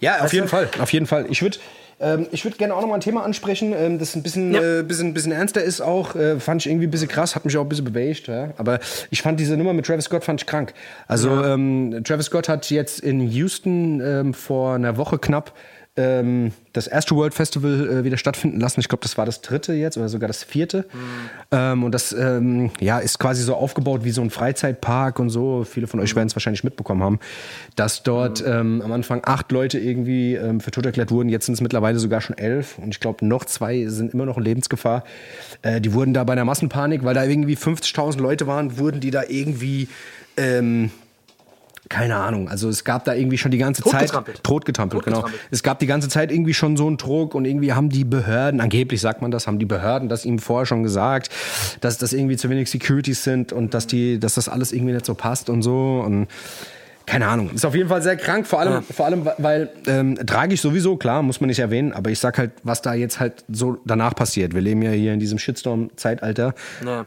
Ja, 0.00 0.24
auf 0.24 0.32
jeden 0.32 0.48
Fall. 0.48 0.68
Auf 0.80 0.92
jeden 0.92 1.06
Fall. 1.06 1.26
Ich 1.28 1.42
würde 1.42 1.58
ähm, 2.00 2.26
ich 2.32 2.44
würd 2.44 2.58
gerne 2.58 2.74
auch 2.74 2.80
noch 2.80 2.88
mal 2.88 2.94
ein 2.94 3.00
Thema 3.00 3.22
ansprechen, 3.24 3.74
ähm, 3.76 3.98
das 3.98 4.16
ein 4.16 4.22
bisschen, 4.22 4.52
Ja. 4.54 4.78
äh, 4.80 4.82
bisschen, 4.82 5.12
bisschen 5.14 5.32
ernster 5.32 5.62
ist 5.62 5.80
auch. 5.80 6.14
Äh, 6.16 6.40
fand 6.40 6.62
ich 6.62 6.70
irgendwie 6.70 6.86
ein 6.86 6.90
bisschen 6.90 7.08
krass, 7.08 7.34
hat 7.36 7.44
mich 7.44 7.56
auch 7.56 7.62
ein 7.62 7.68
bisschen 7.68 7.84
bewegt. 7.84 8.26
Ja? 8.26 8.50
Aber 8.56 8.80
ich 9.10 9.22
fand 9.22 9.38
diese 9.38 9.56
Nummer 9.56 9.72
mit 9.72 9.86
Travis 9.86 10.06
Scott 10.06 10.24
fand 10.24 10.40
ich 10.40 10.46
krank. 10.46 10.72
Also 11.06 11.42
ähm, 11.44 12.00
Travis 12.04 12.26
Scott 12.26 12.48
hat 12.48 12.70
jetzt 12.70 13.00
in 13.00 13.20
Houston 13.20 14.00
ähm, 14.00 14.34
vor 14.34 14.74
einer 14.74 14.96
Woche 14.96 15.18
knapp 15.18 15.52
ähm, 15.96 16.52
das 16.72 16.90
Astroworld 16.90 17.34
Festival 17.34 17.88
äh, 17.88 18.04
wieder 18.04 18.16
stattfinden 18.16 18.60
lassen. 18.60 18.80
Ich 18.80 18.88
glaube, 18.88 19.02
das 19.02 19.18
war 19.18 19.26
das 19.26 19.40
dritte 19.40 19.72
jetzt 19.72 19.96
oder 19.96 20.08
sogar 20.08 20.28
das 20.28 20.44
vierte. 20.44 20.86
Ähm, 21.50 21.82
und 21.82 21.92
das 21.92 22.12
ähm, 22.12 22.70
ja, 22.80 22.98
ist 23.00 23.18
quasi 23.18 23.42
so 23.42 23.54
aufgebaut 23.54 24.04
wie 24.04 24.10
so 24.10 24.22
ein 24.22 24.30
Freizeitpark 24.30 25.18
und 25.18 25.30
so. 25.30 25.64
Viele 25.64 25.88
von 25.88 25.98
euch 25.98 26.14
werden 26.14 26.28
es 26.28 26.36
wahrscheinlich 26.36 26.62
mitbekommen 26.62 27.02
haben, 27.02 27.18
dass 27.74 28.02
dort 28.02 28.42
ähm, 28.46 28.82
am 28.84 28.92
Anfang 28.92 29.22
acht 29.24 29.50
Leute 29.50 29.78
irgendwie 29.78 30.34
ähm, 30.36 30.60
für 30.60 30.70
tot 30.70 30.86
erklärt 30.86 31.10
wurden. 31.10 31.28
Jetzt 31.28 31.46
sind 31.46 31.54
es 31.54 31.60
mittlerweile 31.60 31.98
sogar 31.98 32.20
schon 32.20 32.38
elf. 32.38 32.78
Und 32.78 32.90
ich 32.90 33.00
glaube, 33.00 33.26
noch 33.26 33.44
zwei 33.44 33.86
sind 33.86 34.14
immer 34.14 34.26
noch 34.26 34.36
in 34.38 34.44
Lebensgefahr. 34.44 35.04
Äh, 35.62 35.80
die 35.80 35.92
wurden 35.92 36.14
da 36.14 36.22
bei 36.22 36.34
einer 36.34 36.44
Massenpanik, 36.44 37.04
weil 37.04 37.14
da 37.14 37.24
irgendwie 37.24 37.56
50.000 37.56 38.20
Leute 38.20 38.46
waren, 38.46 38.78
wurden 38.78 39.00
die 39.00 39.10
da 39.10 39.24
irgendwie... 39.28 39.88
Keine 41.90 42.14
Ahnung. 42.14 42.48
Also 42.48 42.68
es 42.68 42.84
gab 42.84 43.04
da 43.04 43.14
irgendwie 43.14 43.36
schon 43.36 43.50
die 43.50 43.58
ganze 43.58 43.82
Zeit 43.82 44.02
Totgetrampelt. 44.02 44.44
totgetrampelt, 44.44 45.04
genau. 45.04 45.16
Totgetrampelt. 45.22 45.48
Es 45.50 45.64
gab 45.64 45.80
die 45.80 45.86
ganze 45.86 46.08
Zeit 46.08 46.30
irgendwie 46.30 46.54
schon 46.54 46.76
so 46.76 46.86
einen 46.86 46.98
Druck 46.98 47.34
und 47.34 47.44
irgendwie 47.44 47.72
haben 47.72 47.88
die 47.90 48.04
Behörden, 48.04 48.60
angeblich 48.60 49.00
sagt 49.00 49.22
man 49.22 49.32
das, 49.32 49.48
haben 49.48 49.58
die 49.58 49.66
Behörden 49.66 50.08
das 50.08 50.24
ihm 50.24 50.38
vorher 50.38 50.66
schon 50.66 50.84
gesagt, 50.84 51.30
dass 51.80 51.98
das 51.98 52.12
irgendwie 52.12 52.36
zu 52.36 52.48
wenig 52.48 52.70
Securities 52.70 53.24
sind 53.24 53.52
und 53.52 53.74
dass 53.74 53.88
die, 53.88 54.20
dass 54.20 54.34
das 54.34 54.48
alles 54.48 54.70
irgendwie 54.70 54.92
nicht 54.92 55.04
so 55.04 55.16
passt 55.16 55.50
und 55.50 55.62
so 55.62 56.00
und 56.06 56.28
keine 57.10 57.26
Ahnung. 57.26 57.50
Ist 57.52 57.64
auf 57.66 57.74
jeden 57.74 57.88
Fall 57.88 58.02
sehr 58.02 58.16
krank, 58.16 58.46
vor 58.46 58.60
allem, 58.60 58.84
vor 58.84 59.04
allem 59.04 59.28
weil 59.38 59.68
ähm, 59.88 60.16
tragisch 60.26 60.60
sowieso, 60.60 60.96
klar, 60.96 61.22
muss 61.22 61.40
man 61.40 61.48
nicht 61.48 61.58
erwähnen, 61.58 61.92
aber 61.92 62.10
ich 62.10 62.20
sag 62.20 62.38
halt, 62.38 62.52
was 62.62 62.82
da 62.82 62.94
jetzt 62.94 63.18
halt 63.18 63.44
so 63.50 63.78
danach 63.84 64.14
passiert. 64.14 64.54
Wir 64.54 64.60
leben 64.60 64.80
ja 64.80 64.92
hier 64.92 65.12
in 65.12 65.18
diesem 65.18 65.36
Shitstorm-Zeitalter, 65.38 66.54
Ja. 66.86 67.06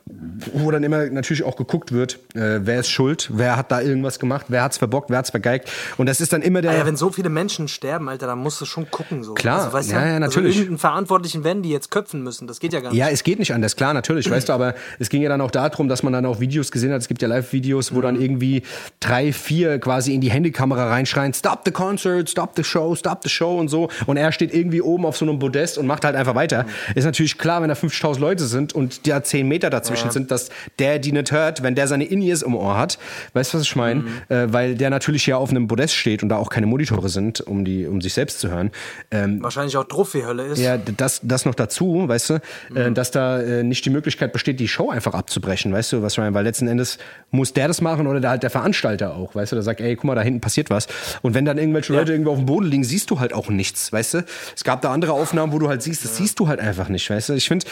wo 0.54 0.72
dann 0.72 0.84
immer 0.84 1.06
natürlich 1.06 1.44
auch 1.44 1.56
geguckt 1.56 1.94
wird, 1.94 2.20
äh, 2.36 2.60
wer 2.66 2.82
ist 2.82 2.90
schuld, 2.90 3.30
wer 3.34 3.56
hat 3.56 3.72
da 3.72 3.80
irgendwas 3.80 4.20
gemacht, 4.20 4.48
wer 4.50 4.64
hat's 4.64 4.78
verbockt, 4.78 5.10
wer 5.10 5.20
hat's 5.20 5.30
vergeigt. 5.30 5.72
Und 5.98 6.08
das 6.08 6.20
ist 6.20 6.34
dann 6.34 6.42
immer 6.42 6.62
der. 6.62 6.72
Ah 6.72 6.78
Ja, 6.80 6.86
wenn 6.86 6.98
so 6.98 7.10
viele 7.10 7.30
Menschen 7.30 7.70
sterben, 7.70 8.10
Alter, 8.10 8.28
dann 8.28 8.40
musst 8.40 8.60
du 8.60 8.66
schon 8.66 8.92
gucken. 8.92 9.24
So. 9.24 9.36
Klar, 9.36 9.60
also, 9.60 9.72
weißt 9.74 9.92
ja, 9.92 10.02
du? 10.02 10.08
ja, 10.08 10.20
natürlich. 10.20 10.48
Also 10.50 10.60
irgendeinen 10.64 10.80
Verantwortlichen 10.80 11.46
werden 11.46 11.64
die 11.64 11.70
jetzt 11.70 11.92
köpfen 11.92 12.24
müssen. 12.24 12.46
Das 12.48 12.60
geht 12.60 12.74
ja 12.74 12.82
gar 12.82 12.90
nicht. 12.90 13.00
Ja, 13.00 13.08
es 13.08 13.24
geht 13.24 13.40
nicht 13.40 13.54
anders, 13.54 13.78
klar, 13.78 13.94
natürlich, 13.94 14.30
weißt 14.30 14.50
du, 14.50 14.54
aber 14.54 14.76
es 15.00 15.08
ging 15.08 15.22
ja 15.22 15.30
dann 15.30 15.40
auch 15.40 15.52
darum, 15.52 15.88
dass 15.88 16.04
man 16.04 16.12
dann 16.12 16.26
auch 16.26 16.42
Videos 16.42 16.72
gesehen 16.72 16.92
hat. 16.92 17.00
Es 17.02 17.08
gibt 17.08 17.22
ja 17.22 17.30
Live-Videos, 17.30 17.96
wo 17.96 18.02
dann 18.02 18.20
irgendwie 18.20 18.64
drei, 19.00 19.32
vier 19.32 19.80
quasi 19.80 19.93
in 20.02 20.22
die 20.22 20.32
Handykamera 20.32 20.90
reinschreien, 20.90 21.34
stop 21.34 21.62
the 21.66 21.72
concert, 21.72 22.30
stop 22.30 22.52
the 22.56 22.64
show, 22.64 22.96
stop 22.96 23.20
the 23.24 23.30
show 23.30 23.58
und 23.58 23.68
so. 23.70 23.90
Und 24.06 24.18
er 24.18 24.32
steht 24.32 24.54
irgendwie 24.54 24.82
oben 24.82 25.06
auf 25.06 25.18
so 25.18 25.26
einem 25.26 25.40
Podest 25.40 25.78
und 25.78 25.88
macht 25.88 26.06
halt 26.06 26.16
einfach 26.16 26.36
weiter. 26.36 26.66
Ist 26.96 27.06
natürlich 27.06 27.38
klar, 27.38 27.62
wenn 27.62 27.70
da 27.70 27.76
50.000 27.76 28.20
Leute 28.20 28.46
sind 28.46 28.74
und 28.74 29.08
da 29.08 29.24
10 29.24 29.48
Meter 29.48 29.70
dazwischen 29.70 30.12
sind, 30.12 30.32
dass 30.32 30.50
der 30.80 31.00
die 31.00 31.12
nicht 31.12 31.32
hört, 31.32 31.64
wenn 31.64 31.76
der 31.76 31.88
seine 31.88 32.06
In-Ears 32.06 32.42
im 32.42 32.56
Ohr 32.56 32.78
hat. 32.78 32.98
Weißt 33.34 33.54
du, 33.54 33.58
was 33.58 33.64
ich 33.64 33.76
meine? 33.76 34.04
Äh, 34.30 34.48
weil 34.48 34.76
der 34.76 34.90
natürlich 34.90 35.26
ja 35.26 35.38
auf 35.38 35.50
einem 35.50 35.68
Podest 35.68 35.96
steht 35.96 36.24
und 36.24 36.30
da 36.30 36.38
auch 36.38 36.50
keine 36.50 36.68
Monitore 36.68 37.10
sind, 37.10 37.42
um, 37.42 37.66
die, 37.66 37.88
um 37.88 38.02
sich 38.02 38.14
selbst 38.14 38.40
zu 38.40 38.50
hören. 38.50 38.72
Ähm, 39.12 39.42
Wahrscheinlich 39.42 39.78
auch 39.78 39.86
Druff 39.86 40.14
wie 40.14 40.26
Hölle 40.26 40.46
ist. 40.46 40.60
ja, 40.60 40.78
das, 40.78 41.22
das 41.24 41.46
noch 41.46 41.56
dazu, 41.56 42.08
weißt 42.08 42.30
du, 42.30 42.34
äh, 42.76 42.92
dass 42.92 43.12
da 43.12 43.42
äh, 43.42 43.64
nicht 43.64 43.86
die 43.86 43.90
Möglichkeit 43.90 44.34
besteht, 44.34 44.60
die 44.60 44.68
Show 44.68 44.90
einfach 44.90 45.14
abzubrechen, 45.14 45.72
weißt 45.74 45.94
du, 45.94 46.02
was 46.02 46.14
ich 46.14 46.20
meine? 46.20 46.34
Weil 46.34 46.44
letzten 46.44 46.68
Endes 46.68 46.98
muss 47.32 47.54
der 47.54 47.68
das 47.68 47.82
machen 47.82 48.08
oder 48.08 48.20
der, 48.20 48.32
halt 48.32 48.44
der 48.44 48.50
Veranstalter 48.50 49.16
auch, 49.16 49.36
weißt 49.36 49.52
du, 49.52 49.56
der 49.56 49.64
sagt, 49.64 49.82
ey, 49.84 49.96
guck 49.96 50.06
mal, 50.06 50.16
da 50.16 50.22
hinten 50.22 50.42
passiert 50.42 50.70
was. 50.70 50.88
Und 51.22 51.34
wenn 51.34 51.46
dann 51.46 51.58
irgendwelche 51.58 51.94
Leute 51.94 52.12
irgendwo 52.12 52.32
auf 52.32 52.38
dem 52.38 52.46
Boden 52.46 52.66
liegen, 52.66 52.84
siehst 52.84 53.10
du 53.12 53.20
halt 53.20 53.34
auch 53.34 53.50
nichts, 53.50 53.92
weißt 53.92 54.16
du? 54.16 54.26
Es 54.56 54.64
gab 54.64 54.82
da 54.82 54.92
andere 54.92 55.14
Aufnahmen, 55.14 55.54
wo 55.54 55.60
du 55.60 55.70
halt 55.70 55.82
siehst, 55.82 56.04
das 56.04 56.18
siehst 56.18 56.40
du 56.40 56.48
halt 56.48 56.60
einfach 56.60 56.90
nicht, 56.90 57.10
weißt 57.10 57.30
du? 57.30 57.34
Ich 57.34 57.48
finde, 57.48 57.66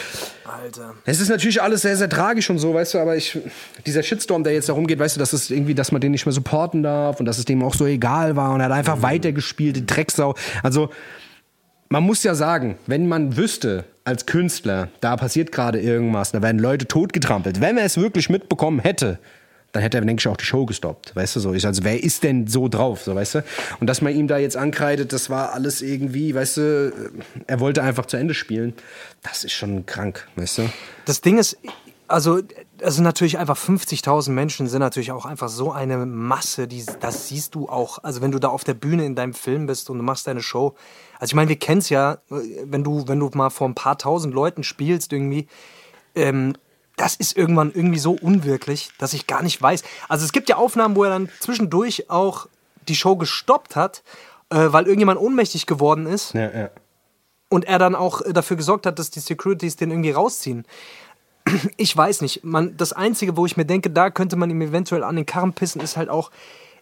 es 1.05 1.19
ist 1.19 1.29
natürlich 1.29 1.61
alles 1.61 1.81
sehr, 1.81 1.97
sehr 1.97 2.09
tragisch 2.09 2.49
und 2.49 2.59
so, 2.59 2.73
weißt 2.73 2.93
du, 2.93 2.99
aber 2.99 3.15
ich, 3.15 3.37
dieser 3.85 4.03
Shitstorm, 4.03 4.43
der 4.43 4.53
jetzt 4.53 4.69
darum 4.69 4.87
geht, 4.87 4.99
weißt 4.99 5.15
du, 5.15 5.19
dass 5.19 5.33
es 5.33 5.49
irgendwie, 5.49 5.73
dass 5.73 5.91
man 5.91 6.01
den 6.01 6.11
nicht 6.11 6.25
mehr 6.25 6.33
supporten 6.33 6.83
darf 6.83 7.19
und 7.19 7.25
dass 7.25 7.37
es 7.37 7.45
dem 7.45 7.63
auch 7.63 7.73
so 7.73 7.85
egal 7.85 8.35
war 8.35 8.53
und 8.53 8.59
er 8.59 8.65
hat 8.65 8.73
einfach 8.73 9.01
weitergespielt, 9.01 9.75
die 9.75 9.85
Drecksau. 9.85 10.35
Also, 10.63 10.89
man 11.89 12.03
muss 12.03 12.23
ja 12.23 12.35
sagen, 12.35 12.77
wenn 12.87 13.07
man 13.07 13.35
wüsste, 13.35 13.83
als 14.03 14.25
Künstler, 14.25 14.89
da 15.01 15.15
passiert 15.17 15.51
gerade 15.51 15.79
irgendwas, 15.79 16.31
da 16.31 16.41
werden 16.41 16.59
Leute 16.59 16.87
totgetrampelt. 16.87 17.61
Wenn 17.61 17.77
er 17.77 17.85
es 17.85 17.97
wirklich 17.97 18.29
mitbekommen 18.29 18.79
hätte, 18.79 19.19
dann 19.71 19.81
hätte 19.83 19.97
er, 19.97 20.05
denke 20.05 20.19
ich, 20.19 20.27
auch 20.27 20.37
die 20.37 20.45
Show 20.45 20.65
gestoppt. 20.65 21.15
Weißt 21.15 21.35
du 21.35 21.39
so? 21.39 21.53
Ich, 21.53 21.65
also, 21.65 21.83
wer 21.83 22.03
ist 22.03 22.23
denn 22.23 22.47
so 22.47 22.67
drauf? 22.67 23.03
So, 23.03 23.15
weißt 23.15 23.35
du? 23.35 23.43
Und 23.79 23.87
dass 23.87 24.01
man 24.01 24.15
ihm 24.15 24.27
da 24.27 24.37
jetzt 24.37 24.57
ankreidet, 24.57 25.13
das 25.13 25.29
war 25.29 25.53
alles 25.53 25.81
irgendwie, 25.81 26.35
weißt 26.35 26.57
du, 26.57 27.11
er 27.47 27.59
wollte 27.59 27.83
einfach 27.83 28.05
zu 28.05 28.17
Ende 28.17 28.33
spielen. 28.33 28.73
Das 29.23 29.43
ist 29.43 29.53
schon 29.53 29.85
krank, 29.85 30.27
weißt 30.35 30.59
du? 30.59 30.69
Das 31.05 31.21
Ding 31.21 31.37
ist, 31.37 31.57
also, 32.11 32.41
also 32.81 33.01
natürlich 33.01 33.37
einfach 33.37 33.57
50.000 33.57 34.31
Menschen 34.31 34.67
sind 34.67 34.81
natürlich 34.81 35.11
auch 35.11 35.25
einfach 35.25 35.49
so 35.49 35.71
eine 35.71 36.05
Masse, 36.05 36.67
die, 36.67 36.83
das 36.99 37.29
siehst 37.29 37.55
du 37.55 37.69
auch. 37.69 37.99
Also 38.03 38.21
wenn 38.21 38.31
du 38.31 38.39
da 38.39 38.49
auf 38.49 38.63
der 38.63 38.73
Bühne 38.73 39.05
in 39.05 39.15
deinem 39.15 39.33
Film 39.33 39.65
bist 39.65 39.89
und 39.89 39.97
du 39.97 40.03
machst 40.03 40.27
deine 40.27 40.41
Show. 40.41 40.75
Also 41.19 41.31
ich 41.31 41.35
meine, 41.35 41.49
wir 41.49 41.55
kennen 41.55 41.79
es 41.79 41.89
ja, 41.89 42.17
wenn 42.29 42.83
du, 42.83 43.07
wenn 43.07 43.19
du 43.19 43.29
mal 43.33 43.49
vor 43.49 43.67
ein 43.67 43.75
paar 43.75 43.97
tausend 43.97 44.33
Leuten 44.33 44.63
spielst 44.63 45.13
irgendwie, 45.13 45.47
ähm, 46.15 46.53
das 47.01 47.15
ist 47.15 47.35
irgendwann 47.35 47.71
irgendwie 47.73 47.97
so 47.97 48.11
unwirklich, 48.11 48.91
dass 48.99 49.13
ich 49.13 49.25
gar 49.25 49.41
nicht 49.41 49.59
weiß. 49.59 49.81
Also 50.07 50.23
es 50.23 50.31
gibt 50.31 50.49
ja 50.49 50.57
Aufnahmen, 50.57 50.95
wo 50.95 51.03
er 51.03 51.09
dann 51.09 51.29
zwischendurch 51.39 52.11
auch 52.11 52.47
die 52.87 52.95
Show 52.95 53.15
gestoppt 53.15 53.75
hat, 53.75 54.03
äh, 54.51 54.67
weil 54.67 54.85
irgendjemand 54.85 55.19
ohnmächtig 55.19 55.65
geworden 55.65 56.05
ist 56.05 56.35
Ja, 56.35 56.51
ja. 56.51 56.69
und 57.49 57.65
er 57.65 57.79
dann 57.79 57.95
auch 57.95 58.21
äh, 58.21 58.33
dafür 58.33 58.55
gesorgt 58.55 58.85
hat, 58.85 58.99
dass 58.99 59.09
die 59.09 59.19
Securities 59.19 59.77
den 59.77 59.89
irgendwie 59.89 60.11
rausziehen. 60.11 60.65
Ich 61.77 61.97
weiß 61.97 62.21
nicht. 62.21 62.43
Man, 62.43 62.77
das 62.77 62.93
Einzige, 62.93 63.35
wo 63.35 63.47
ich 63.47 63.57
mir 63.57 63.65
denke, 63.65 63.89
da 63.89 64.11
könnte 64.11 64.35
man 64.35 64.51
ihm 64.51 64.61
eventuell 64.61 65.03
an 65.03 65.15
den 65.15 65.25
Karren 65.25 65.53
pissen, 65.53 65.81
ist 65.81 65.97
halt 65.97 66.07
auch, 66.07 66.29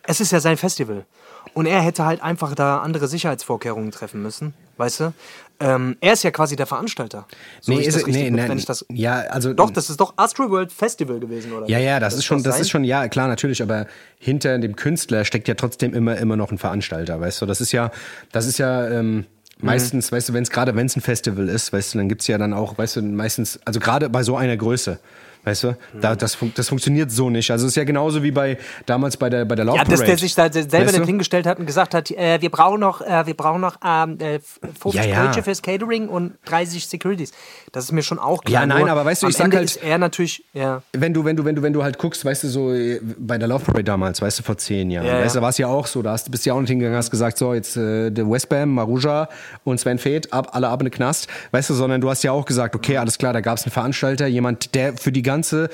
es 0.09 0.19
ist 0.19 0.31
ja 0.31 0.39
sein 0.39 0.57
Festival. 0.57 1.05
Und 1.53 1.67
er 1.67 1.81
hätte 1.81 2.03
halt 2.03 2.21
einfach 2.23 2.55
da 2.55 2.79
andere 2.79 3.07
Sicherheitsvorkehrungen 3.07 3.91
treffen 3.91 4.23
müssen, 4.23 4.55
weißt 4.77 4.99
du? 5.01 5.13
Ähm, 5.59 5.97
er 6.01 6.13
ist 6.13 6.23
ja 6.23 6.31
quasi 6.31 6.55
der 6.55 6.65
Veranstalter. 6.65 7.27
So 7.61 7.73
ich 7.73 7.85
ist 7.85 7.95
das 7.95 8.07
nee, 8.07 8.31
nee, 8.31 8.49
wenn 8.49 8.57
ich 8.57 8.65
das, 8.65 8.85
ja, 8.91 9.19
also 9.29 9.53
doch, 9.53 9.69
das 9.69 9.89
ist 9.89 9.99
doch 9.99 10.13
Astro 10.17 10.49
World 10.49 10.71
Festival 10.71 11.19
gewesen, 11.19 11.53
oder? 11.53 11.69
Ja, 11.69 11.77
ja, 11.77 11.99
das, 11.99 12.15
ist 12.15 12.25
schon, 12.25 12.41
das 12.41 12.59
ist 12.59 12.71
schon, 12.71 12.83
ja, 12.83 13.07
klar, 13.07 13.27
natürlich, 13.27 13.61
aber 13.61 13.85
hinter 14.17 14.57
dem 14.57 14.75
Künstler 14.75 15.25
steckt 15.25 15.47
ja 15.47 15.53
trotzdem 15.53 15.93
immer, 15.93 16.17
immer 16.17 16.37
noch 16.37 16.51
ein 16.51 16.57
Veranstalter, 16.57 17.19
weißt 17.19 17.41
du? 17.41 17.45
Das 17.45 17.61
ist 17.61 17.71
ja, 17.71 17.91
das 18.31 18.47
ist 18.47 18.57
ja 18.57 18.87
ähm, 18.87 19.25
meistens, 19.59 20.11
weißt 20.11 20.29
du, 20.29 20.33
wenn 20.33 20.43
es 20.43 20.49
gerade, 20.49 20.75
wenn 20.75 20.87
es 20.87 20.95
ein 20.95 21.01
Festival 21.01 21.49
ist, 21.49 21.71
weißt 21.71 21.93
du, 21.93 21.97
dann 21.99 22.09
gibt's 22.09 22.25
ja 22.25 22.39
dann 22.39 22.53
auch, 22.53 22.77
weißt 22.79 22.95
du, 22.95 23.01
meistens, 23.03 23.59
also 23.63 23.79
gerade 23.79 24.09
bei 24.09 24.23
so 24.23 24.37
einer 24.37 24.57
Größe. 24.57 24.99
Weißt 25.45 25.63
du, 25.63 25.77
da, 26.01 26.15
das, 26.15 26.35
fun 26.35 26.51
das 26.55 26.67
funktioniert 26.67 27.11
so 27.11 27.29
nicht. 27.29 27.49
Also 27.49 27.65
es 27.65 27.71
ist 27.71 27.75
ja 27.77 27.85
genauso 27.85 28.21
wie 28.23 28.31
bei 28.31 28.57
damals 28.85 29.15
bei 29.17 29.29
der 29.29 29.45
bei 29.45 29.55
der 29.55 29.65
Love 29.65 29.77
Ja, 29.77 29.83
dass 29.85 30.01
der 30.03 30.17
sich 30.17 30.35
da 30.35 30.51
selber 30.51 30.87
Weißt 30.87 30.97
du? 30.97 31.05
hingestellt 31.05 31.45
hat 31.45 31.59
und 31.59 31.65
gesagt 31.65 31.93
hat, 31.93 32.11
äh, 32.11 32.41
wir 32.41 32.49
brauchen 32.49 32.79
noch, 32.81 33.01
äh, 33.01 33.25
wir 33.25 33.33
brauchen 33.35 33.61
noch 33.61 33.77
ähm, 33.85 34.17
äh, 34.19 34.39
50 34.81 34.93
Ja, 35.05 35.31
ja. 35.33 35.41
Fürs 35.41 35.61
Catering 35.61 36.09
und 36.09 36.33
30 36.45 36.85
Securities. 36.87 37.31
Das 37.71 37.85
ist 37.85 37.91
mir 37.93 38.03
schon 38.03 38.19
auch 38.19 38.43
klar. 38.43 38.61
Ja, 38.63 38.67
nein, 38.67 38.81
Nur 38.81 38.89
aber 38.91 39.05
weißt 39.05 39.23
du, 39.23 39.27
ich 39.27 39.37
sag 39.37 39.45
Ende 39.45 39.57
halt- 39.57 39.65
ist 39.67 39.77
er 39.83 39.97
natürlich, 39.97 40.43
ja. 40.53 40.81
wenn 40.93 41.13
du, 41.13 41.23
wenn 41.23 41.35
du, 41.37 41.45
wenn 41.45 41.55
du, 41.55 41.61
wenn 41.61 41.73
du 41.73 41.83
halt 41.83 41.97
guckst, 41.97 42.25
weißt 42.25 42.43
du, 42.43 42.47
so 42.49 42.73
äh, 42.73 42.99
bei 43.17 43.37
der 43.37 43.47
Love 43.47 43.63
Parade 43.63 43.83
damals, 43.85 44.21
weißt 44.21 44.39
du, 44.39 44.43
vor 44.43 44.57
zehn 44.57 44.91
Jahren, 44.91 45.05
Ja, 45.07 45.21
weißt 45.21 45.37
du, 45.37 45.41
war 45.41 45.49
es 45.49 45.57
ja 45.57 45.67
auch 45.67 45.87
so, 45.87 46.01
da 46.01 46.11
hast, 46.11 46.29
bist 46.29 46.45
du 46.45 46.49
ja 46.49 46.53
auch 46.55 46.59
nicht 46.61 46.69
hingegangen, 46.69 46.97
hast 46.97 47.11
gesagt, 47.11 47.37
so, 47.37 47.53
jetzt 47.53 47.77
äh, 47.77 48.09
der 48.11 48.29
Westbam, 48.29 48.73
Maruja 48.73 49.29
und 49.63 49.79
Sven 49.79 49.99
Feth, 49.99 50.33
ab, 50.33 50.49
alle 50.53 50.67
ab 50.67 50.81
in 50.81 50.85
den 50.87 50.91
Knast, 50.93 51.27
weißt 51.51 51.69
du, 51.69 51.73
sondern 51.75 52.01
du 52.01 52.09
hast 52.09 52.23
ja 52.23 52.31
auch 52.33 52.45
gesagt, 52.45 52.75
okay, 52.75 52.97
alles 52.97 53.17
klar, 53.17 53.31
da 53.33 53.41
gab 53.41 53.57
es 53.57 53.63
einen 53.63 53.71
Veranstalter, 53.71 54.27
jemand, 54.27 54.75
der 54.75 54.97
für 54.97 55.11
die 55.11 55.21
ganze 55.29 55.69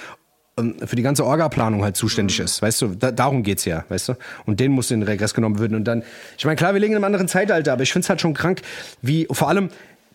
ähm, 0.57 0.75
für 0.85 0.95
die 0.95 1.01
ganze 1.01 1.25
Orga-Planung 1.25 1.83
halt 1.83 1.95
zuständig 1.95 2.39
ist, 2.39 2.61
weißt 2.61 2.81
du, 2.81 2.87
da, 2.89 3.11
darum 3.11 3.43
geht's 3.43 3.65
ja, 3.65 3.85
weißt 3.89 4.09
du, 4.09 4.13
und 4.45 4.59
den 4.59 4.71
muss 4.71 4.91
in 4.91 4.99
den 4.99 5.07
Regress 5.07 5.33
genommen 5.33 5.59
werden 5.59 5.75
und 5.75 5.85
dann, 5.85 6.03
ich 6.37 6.45
meine, 6.45 6.55
klar, 6.55 6.73
wir 6.73 6.79
legen 6.81 6.93
in 6.93 6.97
einem 6.97 7.05
anderen 7.05 7.27
Zeitalter, 7.27 7.73
aber 7.73 7.83
ich 7.83 7.91
find's 7.91 8.09
halt 8.09 8.21
schon 8.21 8.33
krank, 8.33 8.61
wie, 9.01 9.27
vor 9.31 9.49
allem, 9.49 9.69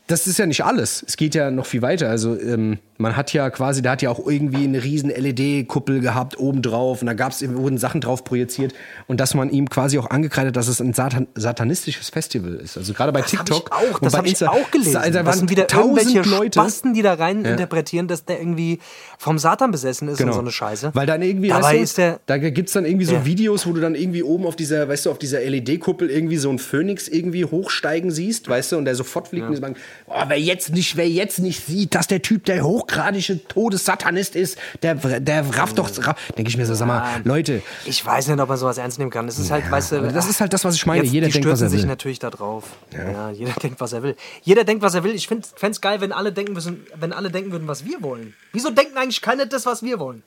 das 0.06 0.26
ist 0.26 0.38
ja 0.38 0.46
nicht 0.46 0.64
alles. 0.64 1.04
Es 1.06 1.16
geht 1.16 1.34
ja 1.34 1.50
noch 1.50 1.66
viel 1.66 1.82
weiter. 1.82 2.08
Also 2.08 2.38
ähm, 2.38 2.78
man 3.00 3.16
hat 3.16 3.32
ja 3.32 3.50
quasi, 3.50 3.82
der 3.82 3.92
hat 3.92 4.02
ja 4.02 4.10
auch 4.10 4.26
irgendwie 4.26 4.64
eine 4.64 4.82
riesen 4.84 5.10
LED-Kuppel 5.10 6.00
gehabt 6.00 6.38
obendrauf 6.38 7.00
und 7.00 7.06
da 7.06 7.14
gab's, 7.14 7.42
wurden 7.48 7.78
Sachen 7.78 8.00
drauf 8.00 8.24
projiziert 8.24 8.74
und 9.06 9.20
dass 9.20 9.34
man 9.34 9.50
ihm 9.50 9.68
quasi 9.68 9.98
auch 9.98 10.10
angekreidet, 10.10 10.56
dass 10.56 10.68
es 10.68 10.80
ein 10.80 10.92
Satan 10.92 11.26
satanistisches 11.34 12.10
Festival 12.10 12.54
ist. 12.54 12.76
Also 12.76 12.92
gerade 12.92 13.12
bei 13.12 13.22
Das 13.22 13.30
TikTok. 13.30 13.66
ich 13.66 13.72
auch, 13.72 13.94
und 14.00 14.04
das 14.04 14.12
bei 14.12 14.18
habe 14.18 14.28
ich 14.28 14.34
Insta- 14.34 14.48
auch 14.48 14.70
gelesen. 14.70 14.92
Da, 14.94 15.08
da 15.10 15.24
waren 15.24 15.38
sind 15.38 15.50
wieder 15.50 15.66
tausend 15.66 15.98
irgendwelche 16.14 16.28
Leute. 16.30 16.60
Spasten, 16.60 16.94
die 16.94 17.02
da 17.02 17.14
rein 17.14 17.44
interpretieren, 17.44 18.06
dass 18.08 18.24
der 18.24 18.38
irgendwie 18.40 18.78
vom 19.18 19.38
Satan 19.38 19.70
besessen 19.70 20.08
ist 20.08 20.20
und 20.20 20.32
so 20.32 20.40
eine 20.40 20.50
Scheiße. 20.52 20.86
Genau. 20.86 20.94
Weil 20.94 21.06
dann 21.06 21.22
irgendwie, 21.22 21.48
Dabei 21.48 21.62
weißt 21.62 21.74
du, 21.78 21.82
ist 21.82 21.98
der, 21.98 22.20
da 22.26 22.38
gibt's 22.38 22.72
dann 22.72 22.84
irgendwie 22.84 23.06
so 23.06 23.14
Ja. 23.14 23.24
Videos, 23.24 23.66
wo 23.66 23.72
du 23.72 23.80
dann 23.80 23.94
irgendwie 23.94 24.22
oben 24.22 24.46
auf 24.46 24.56
dieser, 24.56 24.88
weißt 24.88 25.06
du, 25.06 25.10
auf 25.10 25.18
dieser 25.18 25.40
LED-Kuppel 25.40 26.10
irgendwie 26.10 26.36
so 26.36 26.48
einen 26.50 26.58
Phönix 26.58 27.08
irgendwie 27.08 27.44
hochsteigen 27.44 28.10
siehst, 28.10 28.48
weißt 28.48 28.72
du, 28.72 28.76
und 28.78 28.84
der 28.84 28.94
sofort 28.94 29.28
fliegt 29.28 29.46
und 29.46 29.52
die 29.54 29.60
sagen, 29.60 29.76
oh, 30.06 30.14
wer 30.28 30.38
jetzt 30.38 30.70
nicht, 30.74 30.96
wer 30.96 31.08
jetzt 31.08 31.38
nicht 31.38 31.64
sieht, 31.66 31.94
dass 31.94 32.06
der 32.06 32.22
Typ 32.22 32.44
der 32.44 32.62
hochgradige 32.90 33.46
Todessatanist 33.48 34.36
ist, 34.36 34.58
der, 34.82 34.94
der 34.94 35.44
rafft 35.56 35.78
doch, 35.78 35.90
raff, 36.06 36.16
denke 36.36 36.50
ich 36.50 36.56
mir 36.56 36.66
so, 36.66 36.74
sag 36.74 36.86
mal, 36.86 37.20
Leute, 37.24 37.62
ich 37.84 38.04
weiß 38.04 38.28
nicht, 38.28 38.40
ob 38.40 38.48
man 38.48 38.58
sowas 38.58 38.78
ernst 38.78 38.98
nehmen 38.98 39.10
kann. 39.10 39.26
Das 39.26 39.38
ist 39.38 39.50
halt, 39.50 39.70
weißt 39.70 39.92
du, 39.92 40.00
das 40.12 40.28
ist 40.28 40.40
halt 40.40 40.52
das, 40.52 40.64
was 40.64 40.74
ich 40.74 40.86
meine. 40.86 41.02
Jetzt, 41.02 41.12
Jeder 41.12 41.28
denkt, 41.28 41.48
was 41.48 41.60
er 41.60 41.68
sich 41.70 41.82
will. 41.82 41.88
natürlich 41.88 42.18
da 42.18 42.30
drauf. 42.30 42.64
Ja. 42.92 43.30
jeder 43.30 43.52
denkt, 43.52 43.80
was 43.80 43.92
er 43.92 44.02
will. 44.02 44.16
Jeder 44.42 44.64
denkt, 44.64 44.82
was 44.82 44.94
er 44.94 45.04
will. 45.04 45.14
Ich 45.14 45.28
fände 45.28 45.46
es 45.62 45.80
geil, 45.80 46.00
wenn 46.00 46.12
alle, 46.12 46.32
denken 46.32 46.52
müssen, 46.52 46.86
wenn 46.96 47.12
alle 47.12 47.30
denken 47.30 47.52
würden, 47.52 47.68
was 47.68 47.84
wir 47.84 48.02
wollen. 48.02 48.34
Wieso 48.52 48.70
denken 48.70 48.96
eigentlich 48.96 49.22
keiner 49.22 49.46
das, 49.46 49.66
was 49.66 49.82
wir 49.82 49.98
wollen? 49.98 50.22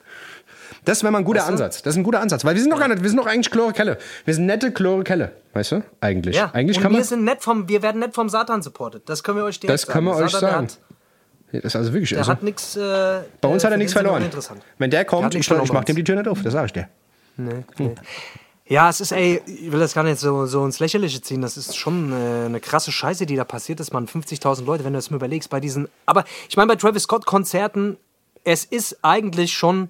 Das 0.86 1.04
wäre 1.04 1.12
mal 1.12 1.19
ein 1.19 1.26
guter 1.26 1.45
Ansatz. 1.45 1.82
Das 1.82 1.93
ist 1.93 1.97
ein 1.97 2.04
guter 2.04 2.19
Ansatz, 2.19 2.43
weil 2.43 2.56
wir 2.56 2.62
sind 2.62 2.69
noch 2.71 2.80
gar 2.80 2.88
nicht, 2.88 3.02
wir 3.02 3.10
sind 3.10 3.17
noch 3.17 3.28
eigentlich 3.28 3.52
Chlorokelle. 3.52 3.97
Wir 4.26 4.34
sind 4.34 4.45
nette 4.47 4.71
Chlorokelle, 4.71 5.32
weißt 5.54 5.71
du? 5.73 5.84
Eigentlich. 6.02 6.36
Ja, 6.36 6.49
Eigentlich 6.54 6.78
und 6.78 6.84
kann 6.84 6.91
wir, 6.91 6.99
man. 6.99 7.08
sind 7.08 7.23
nett 7.23 7.41
vom, 7.41 7.69
wir 7.69 7.82
werden 7.82 7.99
nett 7.99 8.13
vom 8.13 8.28
Satan 8.28 8.62
supported. 8.62 9.08
Das 9.08 9.23
können 9.23 9.38
wir 9.38 9.45
euch 9.45 9.60
direkt 9.60 9.73
Das 9.73 9.88
können 9.88 10.06
wir 10.08 10.13
sagen. 10.13 10.26
euch 10.26 10.32
Satan, 10.32 10.67
sagen. 10.69 10.82
Der 11.54 11.60
hat, 11.60 11.66
Das 11.66 11.72
ist 11.72 11.76
also 11.76 11.94
wirklich. 11.94 12.10
der 12.10 12.20
Also, 12.20 12.32
hat 12.32 12.44
nichts. 12.44 12.76
Äh, 12.76 13.22
bei 13.39 13.48
uns 13.48 13.63
hat 13.63 13.72
er 13.72 13.78
nichts 13.78 13.94
verloren. 13.94 14.24
Wenn 14.78 14.89
der 14.92 15.00
Der 15.02 15.06
kommt, 15.06 15.26
hat 15.26 15.36
ich, 15.36 15.50
ich 15.50 15.72
mach 15.74 15.84
dem 15.84 15.96
die 15.96 16.04
Tür 16.04 16.16
nicht 16.16 16.28
auf, 16.28 16.42
das 16.42 16.54
sage 16.54 16.66
ich 16.66 16.74
dir. 16.74 16.89
Nee, 17.38 17.63
nee. 17.78 17.96
Ja, 18.66 18.89
es 18.89 19.02
ist, 19.02 19.12
ey, 19.12 19.42
ich 19.46 19.72
will 19.72 19.80
das 19.80 19.94
gar 19.94 20.04
nicht 20.04 20.20
so, 20.20 20.46
so 20.46 20.63
ins 20.66 20.80
Lächerliche 20.80 21.22
ziehen. 21.22 21.42
Das 21.42 21.58
ist 21.58 21.76
schon 21.76 22.12
äh, 22.12 22.46
eine 22.46 22.60
krasse 22.60 22.92
Scheiße, 22.92 23.26
die 23.26 23.36
da 23.36 23.44
passiert 23.44 23.80
ist, 23.80 23.92
man. 23.94 24.08
50.000 24.08 24.66
Leute, 24.66 24.84
wenn 24.86 24.94
du 24.94 24.98
das 24.98 25.10
mal 25.12 25.18
überlegst, 25.18 25.50
bei 25.50 25.60
diesen. 25.60 25.88
Aber 26.06 26.24
ich 26.50 26.56
meine, 26.58 26.68
bei 26.68 26.76
Travis 26.76 27.04
Scott-Konzerten, 27.04 27.98
es 28.44 28.63
ist 28.66 28.98
eigentlich 29.02 29.54
schon 29.54 29.89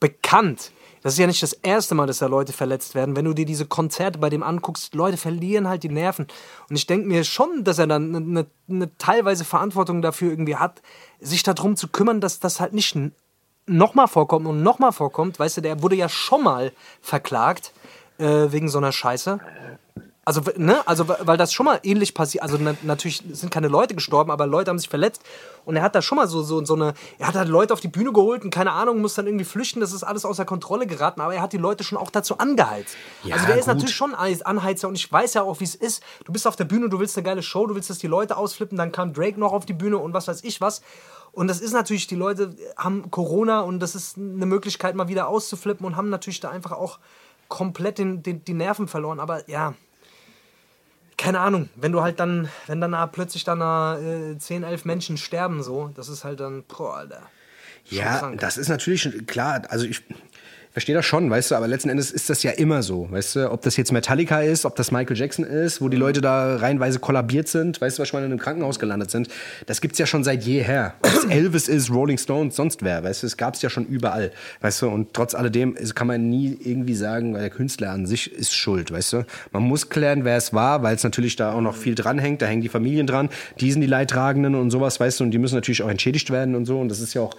bekannt. 0.00 0.72
Das 1.04 1.12
ist 1.12 1.18
ja 1.18 1.26
nicht 1.26 1.42
das 1.42 1.52
erste 1.52 1.94
Mal, 1.94 2.06
dass 2.06 2.18
da 2.18 2.26
Leute 2.28 2.54
verletzt 2.54 2.94
werden. 2.94 3.14
Wenn 3.14 3.26
du 3.26 3.34
dir 3.34 3.44
diese 3.44 3.66
Konzerte 3.66 4.18
bei 4.18 4.30
dem 4.30 4.42
anguckst, 4.42 4.94
Leute 4.94 5.18
verlieren 5.18 5.68
halt 5.68 5.82
die 5.82 5.90
Nerven. 5.90 6.26
Und 6.70 6.76
ich 6.76 6.86
denke 6.86 7.06
mir 7.06 7.24
schon, 7.24 7.62
dass 7.62 7.78
er 7.78 7.86
dann 7.86 8.16
eine, 8.16 8.26
eine, 8.26 8.46
eine 8.70 8.96
teilweise 8.96 9.44
Verantwortung 9.44 10.00
dafür 10.00 10.30
irgendwie 10.30 10.56
hat, 10.56 10.80
sich 11.20 11.42
darum 11.42 11.76
zu 11.76 11.88
kümmern, 11.88 12.22
dass 12.22 12.40
das 12.40 12.58
halt 12.58 12.72
nicht 12.72 12.96
nochmal 13.66 14.08
vorkommt 14.08 14.46
und 14.46 14.62
nochmal 14.62 14.92
vorkommt. 14.92 15.38
Weißt 15.38 15.58
du, 15.58 15.60
der 15.60 15.82
wurde 15.82 15.94
ja 15.94 16.08
schon 16.08 16.42
mal 16.42 16.72
verklagt 17.02 17.74
äh, 18.16 18.46
wegen 18.50 18.70
so 18.70 18.78
einer 18.78 18.92
Scheiße. 18.92 19.40
Also, 20.24 20.40
ne, 20.56 20.86
also, 20.86 21.08
weil 21.08 21.36
das 21.36 21.52
schon 21.52 21.66
mal 21.66 21.80
ähnlich 21.82 22.14
passiert. 22.14 22.42
Also, 22.42 22.56
na, 22.58 22.74
natürlich 22.82 23.22
sind 23.32 23.50
keine 23.50 23.68
Leute 23.68 23.94
gestorben, 23.94 24.30
aber 24.30 24.46
Leute 24.46 24.70
haben 24.70 24.78
sich 24.78 24.88
verletzt. 24.88 25.22
Und 25.64 25.76
er 25.76 25.82
hat 25.82 25.94
da 25.94 26.02
schon 26.02 26.16
mal 26.16 26.26
so, 26.26 26.42
so, 26.42 26.64
so 26.64 26.74
eine. 26.74 26.94
Er 27.18 27.28
hat 27.28 27.34
halt 27.34 27.48
Leute 27.48 27.72
auf 27.72 27.80
die 27.80 27.88
Bühne 27.88 28.12
geholt 28.12 28.42
und 28.42 28.50
keine 28.50 28.72
Ahnung, 28.72 29.00
muss 29.00 29.14
dann 29.14 29.26
irgendwie 29.26 29.44
flüchten. 29.44 29.80
Das 29.80 29.92
ist 29.92 30.02
alles 30.02 30.24
außer 30.24 30.44
Kontrolle 30.44 30.86
geraten. 30.86 31.20
Aber 31.20 31.34
er 31.34 31.42
hat 31.42 31.52
die 31.52 31.58
Leute 31.58 31.84
schon 31.84 31.98
auch 31.98 32.10
dazu 32.10 32.38
angeheizt. 32.38 32.96
Ja, 33.22 33.34
also, 33.34 33.46
der 33.46 33.56
ist 33.56 33.66
gut. 33.66 33.74
natürlich 33.74 33.94
schon 33.94 34.14
ein 34.14 34.42
Anheizer. 34.42 34.88
Und 34.88 34.94
ich 34.94 35.10
weiß 35.10 35.34
ja 35.34 35.42
auch, 35.42 35.60
wie 35.60 35.64
es 35.64 35.74
ist. 35.74 36.02
Du 36.24 36.32
bist 36.32 36.46
auf 36.46 36.56
der 36.56 36.64
Bühne, 36.64 36.88
du 36.88 36.98
willst 36.98 37.16
eine 37.16 37.24
geile 37.24 37.42
Show, 37.42 37.66
du 37.66 37.74
willst, 37.74 37.90
dass 37.90 37.98
die 37.98 38.06
Leute 38.06 38.36
ausflippen. 38.36 38.78
Dann 38.78 38.92
kam 38.92 39.12
Drake 39.12 39.38
noch 39.38 39.52
auf 39.52 39.66
die 39.66 39.74
Bühne 39.74 39.98
und 39.98 40.14
was 40.14 40.28
weiß 40.28 40.42
ich 40.44 40.60
was. 40.60 40.82
Und 41.32 41.48
das 41.48 41.60
ist 41.60 41.72
natürlich, 41.72 42.06
die 42.06 42.14
Leute 42.14 42.54
haben 42.76 43.10
Corona 43.10 43.60
und 43.60 43.80
das 43.80 43.94
ist 43.94 44.16
eine 44.16 44.46
Möglichkeit, 44.46 44.94
mal 44.94 45.08
wieder 45.08 45.26
auszuflippen 45.26 45.84
und 45.84 45.96
haben 45.96 46.08
natürlich 46.08 46.38
da 46.38 46.48
einfach 46.50 46.72
auch 46.72 47.00
komplett 47.48 47.98
den, 47.98 48.22
den, 48.22 48.44
die 48.44 48.54
Nerven 48.54 48.86
verloren. 48.86 49.18
Aber 49.18 49.48
ja, 49.50 49.74
keine 51.16 51.40
Ahnung, 51.40 51.68
wenn 51.76 51.92
du 51.92 52.02
halt 52.02 52.20
dann, 52.20 52.48
wenn 52.66 52.80
dann 52.80 52.92
da 52.92 53.06
plötzlich 53.06 53.44
dann 53.44 53.60
da, 53.60 53.98
äh, 53.98 54.38
10, 54.38 54.62
11 54.64 54.84
Menschen 54.84 55.16
sterben, 55.16 55.62
so, 55.62 55.90
das 55.94 56.08
ist 56.08 56.24
halt 56.24 56.40
dann, 56.40 56.64
boah, 56.64 56.96
Alter. 56.98 57.22
Ja, 57.86 58.30
das 58.36 58.56
ist 58.56 58.68
natürlich 58.68 59.02
schon- 59.02 59.26
klar. 59.26 59.62
Also 59.68 59.84
ich 59.86 60.02
verstehe 60.74 60.96
das 60.96 61.06
schon, 61.06 61.30
weißt 61.30 61.52
du, 61.52 61.54
aber 61.54 61.68
letzten 61.68 61.88
Endes 61.88 62.10
ist 62.10 62.28
das 62.28 62.42
ja 62.42 62.50
immer 62.50 62.82
so, 62.82 63.08
weißt 63.08 63.36
du, 63.36 63.52
ob 63.52 63.62
das 63.62 63.76
jetzt 63.76 63.92
Metallica 63.92 64.40
ist, 64.40 64.64
ob 64.64 64.74
das 64.74 64.90
Michael 64.90 65.16
Jackson 65.16 65.44
ist, 65.44 65.80
wo 65.80 65.88
die 65.88 65.96
Leute 65.96 66.20
da 66.20 66.56
reihenweise 66.56 66.98
kollabiert 66.98 67.46
sind, 67.46 67.80
weißt 67.80 67.96
du, 67.96 68.02
was 68.02 68.08
ich 68.08 68.12
meine, 68.12 68.26
in 68.26 68.32
einem 68.32 68.40
Krankenhaus 68.40 68.80
gelandet 68.80 69.12
sind. 69.12 69.28
Das 69.66 69.80
gibt's 69.80 69.98
ja 69.98 70.06
schon 70.06 70.24
seit 70.24 70.42
jeher. 70.42 70.94
Ob 71.02 71.12
es 71.12 71.24
Elvis 71.30 71.68
ist, 71.68 71.92
Rolling 71.92 72.18
Stones, 72.18 72.56
sonst 72.56 72.82
wer, 72.82 73.04
weißt 73.04 73.22
du, 73.22 73.28
es 73.28 73.36
gab's 73.36 73.62
ja 73.62 73.70
schon 73.70 73.86
überall, 73.86 74.32
weißt 74.62 74.82
du, 74.82 74.88
und 74.88 75.14
trotz 75.14 75.36
alledem 75.36 75.76
kann 75.94 76.08
man 76.08 76.28
nie 76.28 76.58
irgendwie 76.64 76.96
sagen, 76.96 77.34
weil 77.34 77.42
der 77.42 77.50
Künstler 77.50 77.92
an 77.92 78.06
sich 78.06 78.32
ist 78.32 78.52
schuld, 78.52 78.90
weißt 78.90 79.12
du. 79.12 79.26
Man 79.52 79.62
muss 79.62 79.88
klären, 79.90 80.24
wer 80.24 80.36
es 80.36 80.52
war, 80.52 80.82
weil 80.82 80.96
es 80.96 81.04
natürlich 81.04 81.36
da 81.36 81.52
auch 81.52 81.60
noch 81.60 81.76
viel 81.76 81.94
dranhängt, 81.94 82.42
da 82.42 82.46
hängen 82.46 82.62
die 82.62 82.68
Familien 82.68 83.06
dran, 83.06 83.28
die 83.60 83.70
sind 83.70 83.80
die 83.80 83.86
Leidtragenden 83.86 84.56
und 84.56 84.72
sowas, 84.72 84.98
weißt 84.98 85.20
du, 85.20 85.24
und 85.24 85.30
die 85.30 85.38
müssen 85.38 85.54
natürlich 85.54 85.84
auch 85.84 85.88
entschädigt 85.88 86.30
werden 86.30 86.56
und 86.56 86.64
so, 86.64 86.80
und 86.80 86.88
das 86.88 86.98
ist 86.98 87.14
ja 87.14 87.20
auch 87.22 87.36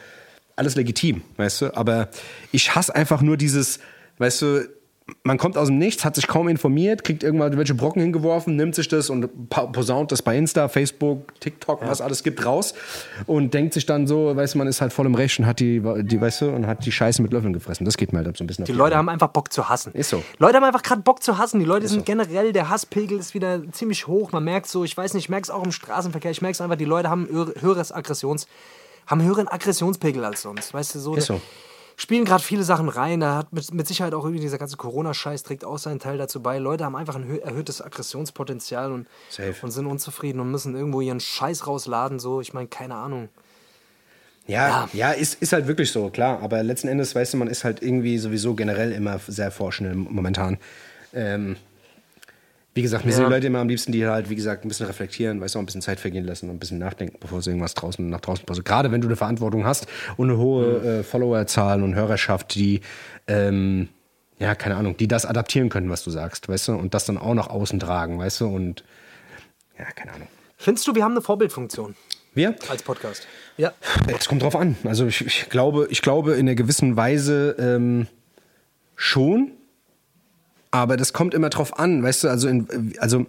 alles 0.56 0.76
legitim, 0.76 1.22
weißt 1.38 1.62
du? 1.62 1.78
Aber 1.78 2.10
ich 2.52 2.76
hasse 2.76 2.96
einfach 2.96 3.22
nur 3.22 3.38
dieses, 3.38 3.80
weißt 4.20 4.41
du, 4.41 4.70
man 5.24 5.38
kommt 5.38 5.56
aus 5.56 5.68
dem 5.68 5.78
Nichts, 5.78 6.04
hat 6.04 6.15
sich 6.15 6.26
kaum 6.28 6.48
informiert, 6.48 7.04
kriegt 7.04 7.22
irgendwann 7.22 7.56
welche 7.58 7.76
Brocken 7.76 8.02
hingeworfen, 8.02 8.56
nimmt 8.56 8.74
sich 8.74 8.88
das 8.88 9.12
und 9.12 9.30
posaunt 9.50 10.12
das 10.12 10.24
bei 10.24 10.36
Insta, 10.36 10.68
Facebook, 10.68 11.39
TikTok, 11.39 11.82
was 11.86 12.02
alles 12.02 12.24
gibt, 12.24 12.44
raus 12.44 12.74
und 13.28 13.54
denkt 13.54 13.76
sich 13.76 13.86
dann 13.86 14.08
so, 14.08 14.36
weißt 14.36 14.56
du, 14.56 14.58
man 14.58 14.65
ist 14.68 14.82
halt 14.82 14.94
voll 14.94 15.06
im 15.06 15.13
Recht 15.13 15.38
und 15.38 15.46
hat 15.46 15.60
die, 15.60 15.80
die 16.02 16.20
weißt 16.20 16.41
du, 16.41 16.50
und 16.50 16.65
hat 16.65 16.88
die 16.88 16.91
Scheiße 16.91 17.22
mit 17.22 17.34
Löffeln 17.34 17.54
gefressen. 17.54 17.86
Das 17.86 17.98
geht 17.98 18.13
mir 18.13 18.24
halt 18.26 18.36
so 18.36 18.44
ein 18.44 18.48
bisschen 18.48 18.65
Die 18.65 18.72
Leute 18.72 18.96
haben 18.96 19.10
einfach 19.10 19.28
Bock 19.28 19.54
zu 19.54 19.70
hassen. 19.70 19.94
Ist 19.94 20.10
so. 20.10 20.24
Leute 20.39 20.56
haben 20.56 20.63
einfach 20.63 20.82
gerade 20.82 21.02
Bock 21.02 21.22
zu 21.22 21.38
hassen. 21.38 21.60
Die 21.60 21.65
Leute 21.68 21.88
sind 21.88 22.04
generell, 22.08 22.52
der 22.52 22.70
Hasspegel 22.70 23.20
ist 23.20 23.36
wieder 23.36 23.62
ziemlich 23.74 24.08
hoch. 24.08 24.32
Man 24.32 24.44
merkt 24.44 24.65
so, 24.65 24.84
ich 24.84 24.98
weiß 24.98 25.13
nicht, 25.13 25.26
ich 25.26 25.30
merke 25.30 25.44
es 25.44 25.50
auch 25.52 25.63
im 25.63 25.72
Straßenverkehr, 25.72 26.32
ich 26.32 26.41
merke 26.41 26.54
es 26.54 26.62
einfach, 26.62 26.78
die 26.78 26.86
Leute 26.86 27.12
haben 27.12 27.28
höher- 27.30 27.54
höheres 27.62 27.91
Aggressions, 27.91 28.48
haben 29.08 29.22
höheren 29.24 29.48
Aggressionspegel 29.48 30.24
als 30.24 30.41
sonst. 30.41 30.74
Weißt 30.74 30.96
du, 30.96 31.00
so. 31.00 31.15
Ist 31.15 31.28
so. 31.28 31.41
Spielen 31.98 32.26
gerade 32.26 32.44
viele 32.44 32.63
Sachen 32.63 32.89
rein, 32.89 33.22
da 33.22 33.38
hat 33.38 33.54
mit, 33.54 33.74
mit 33.74 33.88
Sicherheit 33.88 34.13
auch 34.13 34.26
irgendwie 34.26 34.41
dieser 34.41 34.58
ganze 34.58 34.76
Corona-Scheiß 34.76 35.44
trägt 35.44 35.63
auch 35.63 35.78
seinen 35.78 36.00
Teil 36.00 36.18
dazu 36.18 36.41
bei. 36.41 36.58
Leute 36.58 36.84
haben 36.84 36.96
einfach 36.98 37.15
ein 37.15 37.24
hö- 37.24 37.39
erhöhtes 37.39 37.82
Aggressionspotenzial 37.82 38.91
und, 38.91 39.08
Safe. 39.30 39.56
und 39.62 39.72
sind 39.72 39.86
unzufrieden 39.86 40.41
und 40.41 40.52
müssen 40.52 40.76
irgendwo 40.76 41.00
ihren 41.00 41.22
Scheiß 41.22 41.68
rausladen. 41.68 42.20
So, 42.20 42.41
ich 42.41 42.54
meine, 42.54 42.68
keine 42.68 42.96
Ahnung. 42.96 43.30
Ja, 44.46 44.89
ja, 44.91 45.12
ist, 45.12 45.41
ist 45.41 45.54
halt 45.54 45.68
wirklich 45.68 45.89
so, 45.91 46.10
klar. 46.10 46.41
Aber 46.41 46.62
letzten 46.63 46.89
Endes, 46.89 47.15
weißt 47.15 47.34
du, 47.34 47.38
man 47.38 47.48
ist 47.48 47.63
halt 47.63 47.82
irgendwie 47.82 48.18
sowieso 48.18 48.56
generell 48.56 48.91
immer 48.91 49.18
sehr 49.28 49.50
forschend 49.50 50.12
momentan. 50.12 50.58
Ähm, 51.13 51.56
wie 52.76 52.82
gesagt, 52.82 53.06
mir 53.06 53.12
sind 53.14 53.24
Ja. 53.24 53.30
die 53.30 53.34
Leute 53.36 53.48
immer 53.48 53.60
am 53.60 53.70
liebsten, 53.70 53.92
die 53.94 54.06
halt, 54.06 54.30
wie 54.30 54.36
gesagt, 54.36 54.64
ein 54.64 54.68
bisschen 54.68 54.86
reflektieren, 54.86 55.42
weißt 55.42 55.56
du, 55.56 55.60
ein 55.60 55.66
bisschen 55.66 55.82
Zeit 55.82 56.00
vergehen 56.00 56.26
lassen 56.26 56.50
und 56.50 56.58
ein 56.58 56.60
bisschen 56.60 56.78
nachdenken, 56.78 57.18
bevor 57.20 57.42
sie 57.42 57.50
irgendwas 57.50 57.74
draußen 57.74 58.08
nach 58.10 58.20
draußen 58.22 58.46
passiert. 58.46 58.66
Gerade 58.66 58.92
wenn 58.92 59.02
du 59.02 59.08
eine 59.08 59.16
Verantwortung 59.16 59.66
hast 59.66 59.88
und 60.18 60.30
eine 60.30 60.38
hohe 60.38 60.80
Mhm. 60.80 60.86
äh, 60.86 61.04
Followerzahl 61.04 61.82
und 61.82 61.96
Hörerschaft, 61.96 62.54
die, 62.54 62.82
ähm, 63.28 63.88
ja, 64.40 64.54
keine 64.56 64.76
Ahnung, 64.76 64.98
die 64.98 65.08
das 65.08 65.26
adaptieren 65.26 65.70
können, 65.70 65.90
was 65.90 66.04
du 66.04 66.12
sagst, 66.12 66.50
weißt 66.50 66.68
du, 66.68 66.74
und 66.74 66.94
das 66.94 67.06
dann 67.06 67.18
auch 67.18 67.34
nach 67.34 67.48
außen 67.48 67.80
tragen, 67.80 68.20
weißt 68.20 68.42
du, 68.42 68.48
und 68.48 68.84
ja, 69.80 69.86
keine 69.96 70.12
Ahnung. 70.14 70.28
Findest 70.58 70.86
du, 70.88 70.94
wir 70.96 71.04
haben 71.04 71.12
eine 71.14 71.22
Vorbildfunktion 71.22 71.96
Wir? 72.34 72.56
als 72.70 72.84
Podcast? 72.84 73.26
Ja. 73.58 73.72
Es 74.08 74.28
kommt 74.28 74.42
drauf 74.44 74.56
an. 74.58 74.76
Also 74.84 75.06
ich, 75.06 75.26
ich 75.26 75.50
glaube, 75.50 75.88
ich 75.90 76.02
glaube 76.02 76.34
in 76.34 76.42
einer 76.42 76.56
gewissen 76.56 76.98
Weise 76.98 77.56
ähm, 77.58 78.08
schon, 78.98 79.52
aber 80.76 80.98
das 80.98 81.14
kommt 81.14 81.34
immer 81.34 81.50
drauf 81.50 81.78
an, 81.80 82.04
weißt 82.04 82.24
du, 82.24 82.28
also 82.30 82.48
in, 82.48 82.94
also 83.00 83.26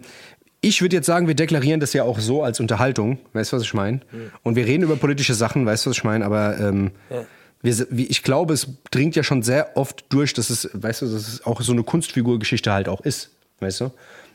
ich 0.61 0.81
würde 0.81 0.95
jetzt 0.95 1.05
sagen, 1.05 1.27
wir 1.27 1.35
deklarieren 1.35 1.79
das 1.79 1.93
ja 1.93 2.03
auch 2.03 2.19
so 2.19 2.43
als 2.43 2.59
Unterhaltung, 2.59 3.19
weißt 3.33 3.51
du, 3.53 3.57
was 3.57 3.63
ich 3.63 3.73
meine? 3.73 4.01
Und 4.43 4.55
wir 4.55 4.65
reden 4.65 4.83
über 4.83 4.95
politische 4.95 5.33
Sachen, 5.35 5.65
weißt 5.65 5.85
du, 5.85 5.91
was 5.91 5.97
ich 5.97 6.03
meine, 6.03 6.25
aber 6.25 6.57
ähm, 6.59 6.91
Ja. 7.09 7.25
wir, 7.61 7.87
ich 8.09 8.23
glaube, 8.23 8.53
es 8.53 8.67
dringt 8.91 9.15
ja 9.15 9.23
schon 9.23 9.43
sehr 9.43 9.77
oft 9.77 10.05
durch, 10.09 10.33
dass 10.33 10.49
es, 10.49 10.69
weißt 10.73 11.03
du, 11.03 11.05
dass 11.05 11.27
es 11.27 11.45
auch 11.45 11.61
so 11.61 11.73
eine 11.73 11.83
Kunstfigurgeschichte 11.83 12.71
halt 12.73 12.89
auch 12.89 13.01
ist, 13.01 13.29
weißt 13.59 13.81
du? 13.81 13.91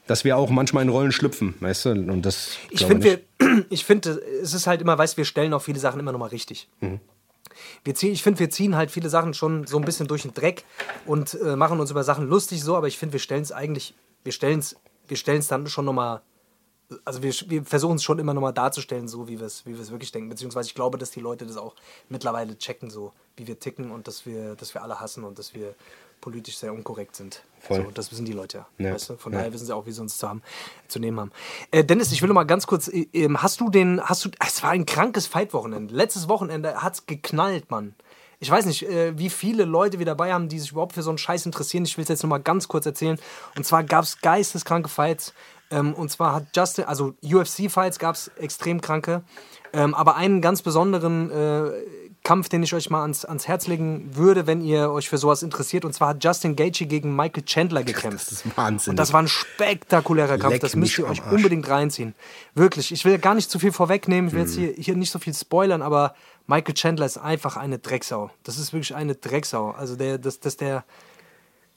Dass 0.07 0.25
wir 0.25 0.37
auch 0.37 0.51
manchmal 0.51 0.83
in 0.83 0.89
Rollen 0.89 1.13
schlüpfen, 1.13 1.55
weißt 1.61 1.85
du? 1.87 1.91
Und 1.91 2.23
das 2.23 2.57
Ich 2.71 2.85
finde, 2.85 3.21
ich 3.71 3.85
finde, 3.85 4.21
es 4.43 4.53
ist 4.55 4.67
halt 4.67 4.81
immer, 4.81 4.97
weißt 4.99 5.17
wir 5.17 5.25
stellen 5.25 5.53
auch 5.55 5.63
viele 5.63 5.79
Sachen 5.79 6.01
immer 6.01 6.13
nochmal 6.13 6.31
richtig. 6.31 6.69
Wir 7.85 7.95
ziehen, 7.95 8.13
ich 8.13 8.23
finde, 8.23 8.39
wir 8.39 8.51
ziehen 8.51 8.77
halt 8.77 8.91
viele 8.91 9.09
Sachen 9.09 9.35
schon 9.35 9.67
so 9.67 9.77
ein 9.77 9.85
bisschen 9.85 10.07
durch 10.07 10.23
den 10.23 10.35
Dreck 10.35 10.65
und 11.07 11.35
äh, 11.35 11.57
machen 11.57 11.81
uns 11.81 11.91
über 11.91 12.05
Sachen 12.05 12.29
lustig 12.29 12.63
so, 12.63 12.77
aber 12.77 12.87
ich 12.87 12.99
finde, 12.99 13.15
wir 13.15 13.21
stellen 13.21 13.43
es 13.43 13.51
eigentlich, 13.51 13.95
wir 14.23 14.33
stellen 14.33 14.61
es, 14.61 14.77
wir 15.09 15.17
stellen 15.17 15.41
es 15.41 15.49
dann 15.49 15.67
schon 15.67 15.85
nochmal, 15.85 16.23
also 17.05 17.23
wir, 17.23 17.33
wir 17.49 17.65
versuchen 17.65 17.97
es 17.97 18.05
schon 18.05 18.21
immer 18.21 18.35
nochmal 18.35 18.53
darzustellen, 18.53 19.09
so 19.09 19.27
wie 19.27 19.41
wir 19.41 19.47
es 19.47 19.67
wie 19.67 19.77
wirklich 19.77 20.13
denken. 20.13 20.29
Beziehungsweise 20.29 20.69
ich 20.69 20.75
glaube, 20.75 20.97
dass 20.97 21.11
die 21.11 21.21
Leute 21.21 21.45
das 21.45 21.57
auch 21.57 21.75
mittlerweile 22.09 22.57
checken, 22.57 22.89
so 22.89 23.13
wie 23.37 23.49
wir 23.49 23.59
ticken 23.59 23.91
und 23.91 24.07
dass 24.07 24.27
wir, 24.27 24.55
dass 24.55 24.75
wir 24.75 24.83
alle 24.83 25.01
hassen 25.01 25.25
und 25.25 25.39
dass 25.39 25.55
wir 25.55 25.75
politisch 26.23 26.57
sehr 26.57 26.73
unkorrekt 26.73 27.15
sind. 27.17 27.43
Voll. 27.61 27.85
So, 27.85 27.91
das 27.91 28.11
wissen 28.11 28.25
die 28.25 28.33
Leute 28.33 28.65
ja. 28.79 28.93
Weißt 28.95 29.11
du? 29.11 29.17
Von 29.19 29.33
Ja. 29.33 29.41
daher 29.41 29.53
wissen 29.53 29.67
sie 29.67 29.75
auch, 29.75 29.85
wie 29.85 29.93
sie 29.93 30.01
uns 30.01 30.17
zu, 30.17 30.27
haben, 30.29 30.41
zu 30.89 30.99
nehmen 30.99 31.21
haben. 31.21 31.33
Äh, 31.71 31.85
Dennis, 31.85 32.11
ich 32.13 32.23
will 32.23 32.29
noch 32.29 32.35
mal 32.35 32.45
ganz 32.45 32.67
kurz, 32.67 32.89
äh, 32.89 33.07
ähm, 33.13 33.43
hast 33.43 33.61
du 33.61 33.69
den, 33.69 34.01
hast 34.01 34.25
du, 34.25 34.31
es 34.45 34.63
war 34.63 34.71
ein 34.71 34.87
krankes 34.87 35.27
Fight-Wochenende. 35.27 35.95
Letztes 35.95 36.29
Wochenende 36.29 36.83
hat's 36.83 37.05
geknallt, 37.07 37.71
Mann. 37.71 37.95
Ich 38.41 38.51
weiß 38.51 38.67
nicht, 38.67 38.83
äh, 38.89 39.17
wie 39.17 39.31
viele 39.31 39.65
Leute 39.65 39.99
wir 40.01 40.07
dabei 40.07 40.33
haben, 40.33 40.49
die 40.49 40.59
sich 40.59 40.73
überhaupt 40.73 40.95
für 40.95 41.03
so 41.03 41.11
einen 41.11 41.19
Scheiß 41.19 41.47
interessieren. 41.47 41.85
Ich 41.85 41.97
will 41.97 42.03
es 42.03 42.09
jetzt 42.09 42.23
noch 42.25 42.31
mal 42.31 42.39
ganz 42.43 42.67
kurz 42.67 42.87
erzählen. 42.87 43.19
Und 43.57 43.65
zwar 43.65 43.85
gab 43.85 44.03
es 44.03 44.21
geisteskranke 44.21 44.89
Fights. 44.89 45.33
Ähm, 45.71 45.95
und 45.95 46.11
zwar 46.11 46.35
hat 46.35 46.47
Justin, 46.57 46.85
also 46.87 47.15
UFC-Fights 47.23 48.01
gab 48.01 48.17
es 48.17 48.29
extrem 48.39 48.81
kranke. 48.81 49.23
Ähm, 49.73 49.95
aber 49.95 50.17
einen 50.17 50.41
ganz 50.43 50.61
besonderen 50.63 51.31
äh, 51.31 52.02
Kampf, 52.25 52.49
den 52.49 52.63
ich 52.63 52.73
euch 52.73 52.89
mal 52.89 53.03
ans, 53.03 53.25
ans 53.25 53.49
Herz 53.49 53.67
legen 53.67 54.11
würde, 54.15 54.47
wenn 54.47 54.61
ihr 54.61 54.91
euch 54.91 55.09
für 55.09 55.19
sowas 55.19 55.43
interessiert. 55.43 55.85
Und 55.85 55.93
zwar 55.93 56.09
hat 56.11 56.23
Justin 56.23 56.55
Gaethje 56.55 56.87
gegen 56.87 57.17
Michael 57.17 57.45
Chandler 57.45 57.83
gekämpft. 57.83 58.31
Das 58.31 58.45
ist 58.45 58.57
Wahnsinn. 58.57 58.93
Und 58.93 58.97
das 58.97 59.13
war 59.13 59.23
ein 59.23 59.29
spektakulärer 59.29 60.39
Kampf. 60.39 60.53
Leck 60.53 60.61
das 60.61 60.77
müsst 60.77 60.99
ihr 60.99 61.09
euch 61.09 61.21
unbedingt 61.31 61.69
reinziehen. 61.69 62.15
Wirklich. 62.55 62.93
Ich 62.93 63.05
will 63.05 63.19
gar 63.19 63.35
nicht 63.35 63.51
zu 63.51 63.59
viel 63.59 63.73
vorwegnehmen. 63.73 64.29
Ich 64.29 64.35
will 64.35 64.43
jetzt 64.43 64.55
hier, 64.55 64.73
hier 64.73 64.95
nicht 64.95 65.11
so 65.11 65.19
viel 65.19 65.35
spoilern, 65.35 65.83
aber 65.83 66.15
Michael 66.47 66.75
Chandler 66.75 67.07
ist 67.07 67.19
einfach 67.19 67.57
eine 67.57 67.81
Drecksau. 67.81 68.31
Das 68.45 68.57
ist 68.57 68.73
wirklich 68.73 68.95
eine 68.95 69.17
Drecksau. 69.17 69.73
Also 69.73 69.97
der, 69.97 70.19
das, 70.19 70.39
das 70.39 70.57
der. 70.57 70.85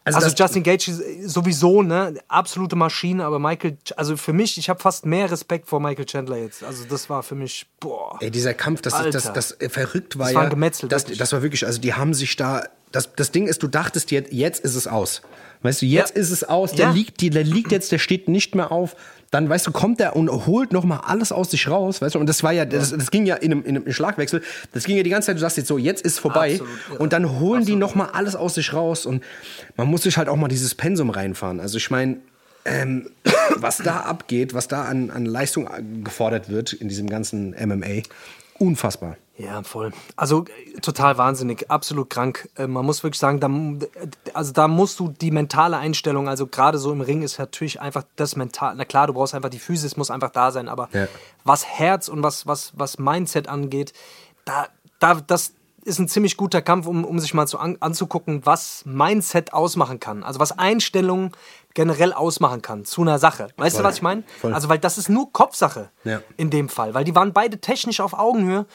Also, 0.05 0.19
das- 0.19 0.37
Justin 0.37 0.61
Gage 0.63 0.91
sowieso, 1.25 1.81
ne, 1.81 2.13
absolute 2.27 2.75
Maschine, 2.75 3.25
aber 3.25 3.39
Michael, 3.39 3.77
also 3.97 4.15
für 4.17 4.33
mich, 4.33 4.57
ich 4.57 4.69
habe 4.69 4.79
fast 4.79 5.05
mehr 5.05 5.29
Respekt 5.31 5.67
vor 5.67 5.79
Michael 5.79 6.05
Chandler 6.05 6.37
jetzt. 6.37 6.63
Also 6.63 6.85
das 6.87 7.09
war 7.09 7.23
für 7.23 7.35
mich, 7.35 7.65
boah. 7.79 8.17
Ey, 8.21 8.29
dieser 8.29 8.53
Kampf, 8.53 8.81
das, 8.81 8.93
das, 8.93 9.03
das, 9.11 9.25
Alter. 9.27 9.33
das 9.33 9.51
äh, 9.61 9.69
verrückt 9.69 10.17
war 10.19 10.25
Das 10.27 10.33
ja. 10.33 10.37
war 10.39 10.43
ein 10.45 10.49
Gemetzel, 10.51 10.87
das, 10.89 11.03
wirklich. 11.03 11.17
das 11.17 11.31
war 11.33 11.41
wirklich, 11.41 11.65
also 11.65 11.81
die 11.81 11.93
haben 11.93 12.13
sich 12.13 12.35
da. 12.35 12.63
Das, 12.91 13.13
das 13.15 13.31
Ding 13.31 13.47
ist, 13.47 13.61
du 13.61 13.67
dachtest 13.67 14.11
jetzt, 14.11 14.31
jetzt 14.31 14.63
ist 14.63 14.75
es 14.75 14.87
aus. 14.87 15.21
Weißt 15.63 15.81
du, 15.81 15.85
jetzt 15.87 16.15
Ja. 16.15 16.21
ist 16.21 16.29
es 16.29 16.43
aus. 16.43 16.71
Der 16.73 16.87
Ja. 16.87 16.91
liegt, 16.93 17.21
der 17.21 17.43
liegt 17.43 17.71
jetzt, 17.71 17.91
der 17.91 17.97
steht 17.97 18.29
nicht 18.29 18.55
mehr 18.55 18.71
auf. 18.71 18.95
Dann, 19.31 19.49
weißt 19.49 19.67
du, 19.67 19.71
kommt 19.71 19.99
er 19.99 20.15
und 20.15 20.29
holt 20.29 20.71
noch 20.71 20.83
mal 20.85 21.01
alles 21.05 21.31
aus 21.31 21.51
sich 21.51 21.67
raus, 21.67 22.01
weißt 22.01 22.15
du? 22.15 22.19
Und 22.19 22.27
das 22.27 22.43
war 22.43 22.51
ja, 22.51 22.65
das, 22.65 22.91
das 22.91 23.11
ging 23.11 23.25
ja 23.25 23.35
in 23.35 23.51
einem, 23.51 23.65
in 23.65 23.75
einem 23.75 23.91
Schlagwechsel. 23.91 24.41
Das 24.73 24.85
ging 24.85 24.97
ja 24.97 25.03
die 25.03 25.09
ganze 25.09 25.27
Zeit. 25.27 25.35
Du 25.35 25.41
sagst 25.41 25.57
jetzt 25.57 25.67
so, 25.67 25.77
jetzt 25.77 26.05
ist 26.05 26.19
vorbei. 26.19 26.53
Absolut 26.53 26.99
und 26.99 27.13
dann 27.13 27.39
holen 27.39 27.65
die 27.65 27.75
noch 27.75 27.95
mal 27.95 28.09
alles 28.13 28.35
aus 28.35 28.55
sich 28.55 28.73
raus. 28.73 29.05
Und 29.05 29.23
man 29.75 29.87
muss 29.87 30.03
sich 30.03 30.17
halt 30.17 30.29
auch 30.29 30.37
mal 30.37 30.47
dieses 30.47 30.75
Pensum 30.75 31.09
reinfahren. 31.09 31.59
Also 31.59 31.77
ich 31.77 31.89
meine, 31.91 32.17
ähm, 32.65 33.09
was 33.57 33.77
da 33.77 34.01
abgeht, 34.01 34.53
was 34.53 34.67
da 34.67 34.85
an, 34.85 35.11
an 35.11 35.25
Leistung 35.25 35.69
gefordert 36.03 36.49
wird 36.49 36.73
in 36.73 36.89
diesem 36.89 37.09
ganzen 37.09 37.51
MMA, 37.51 38.03
unfassbar. 38.57 39.17
Ja, 39.37 39.61
voll. 39.63 39.91
Also 40.15 40.45
total 40.81 41.17
wahnsinnig, 41.17 41.69
absolut 41.69 42.09
krank. 42.09 42.47
Äh, 42.55 42.67
man 42.67 42.85
muss 42.85 43.03
wirklich 43.03 43.19
sagen, 43.19 43.39
da, 43.41 43.49
also 44.33 44.53
da 44.53 44.67
musst 44.69 44.99
du 44.99 45.09
die 45.09 45.31
mentale 45.31 45.77
Einstellung, 45.77 46.29
also 46.29 46.47
gerade 46.47 46.77
so 46.77 46.91
im 46.93 47.01
Ring 47.01 47.21
ist 47.21 47.37
natürlich 47.37 47.81
einfach 47.81 48.03
das 48.15 48.35
mental. 48.37 48.75
Na 48.75 48.85
klar, 48.85 49.07
du 49.07 49.13
brauchst 49.13 49.35
einfach 49.35 49.49
die 49.49 49.59
Physis, 49.59 49.97
muss 49.97 50.09
einfach 50.09 50.29
da 50.31 50.51
sein, 50.51 50.69
aber 50.69 50.87
Ja. 50.93 51.07
was 51.43 51.65
Herz 51.65 52.07
und 52.07 52.23
was, 52.23 52.47
was, 52.47 52.71
was 52.77 52.97
Mindset 52.97 53.49
angeht, 53.49 53.91
da, 54.45 54.67
da, 54.99 55.15
das 55.15 55.51
ist 55.83 55.99
ein 55.99 56.07
ziemlich 56.07 56.37
guter 56.37 56.61
Kampf, 56.61 56.87
um, 56.87 57.03
um 57.05 57.19
sich 57.19 57.33
mal 57.33 57.45
zu 57.45 57.59
an, 57.59 57.77
anzugucken, 57.81 58.45
was 58.45 58.83
Mindset 58.85 59.53
ausmachen 59.53 59.99
kann. 59.99 60.23
Also 60.23 60.39
was 60.39 60.57
Einstellung 60.57 61.31
generell 61.75 62.11
ausmachen 62.13 62.61
kann 62.61 62.85
zu 62.85 63.01
einer 63.01 63.19
Sache. 63.19 63.49
Weißt 63.57 63.75
Voll. 63.75 63.83
du, 63.83 63.87
was 63.89 63.95
ich 63.97 64.01
meine? 64.01 64.23
Also, 64.41 64.69
weil 64.69 64.79
das 64.79 64.97
ist 64.97 65.09
nur 65.09 65.31
Kopfsache 65.33 65.91
Ja. 66.05 66.21
in 66.37 66.49
dem 66.49 66.69
Fall, 66.69 66.93
weil 66.93 67.03
die 67.03 67.13
waren 67.13 67.33
beide 67.33 67.59
technisch 67.59 67.99
auf 67.99 68.13
Augenhöhe. 68.17 68.65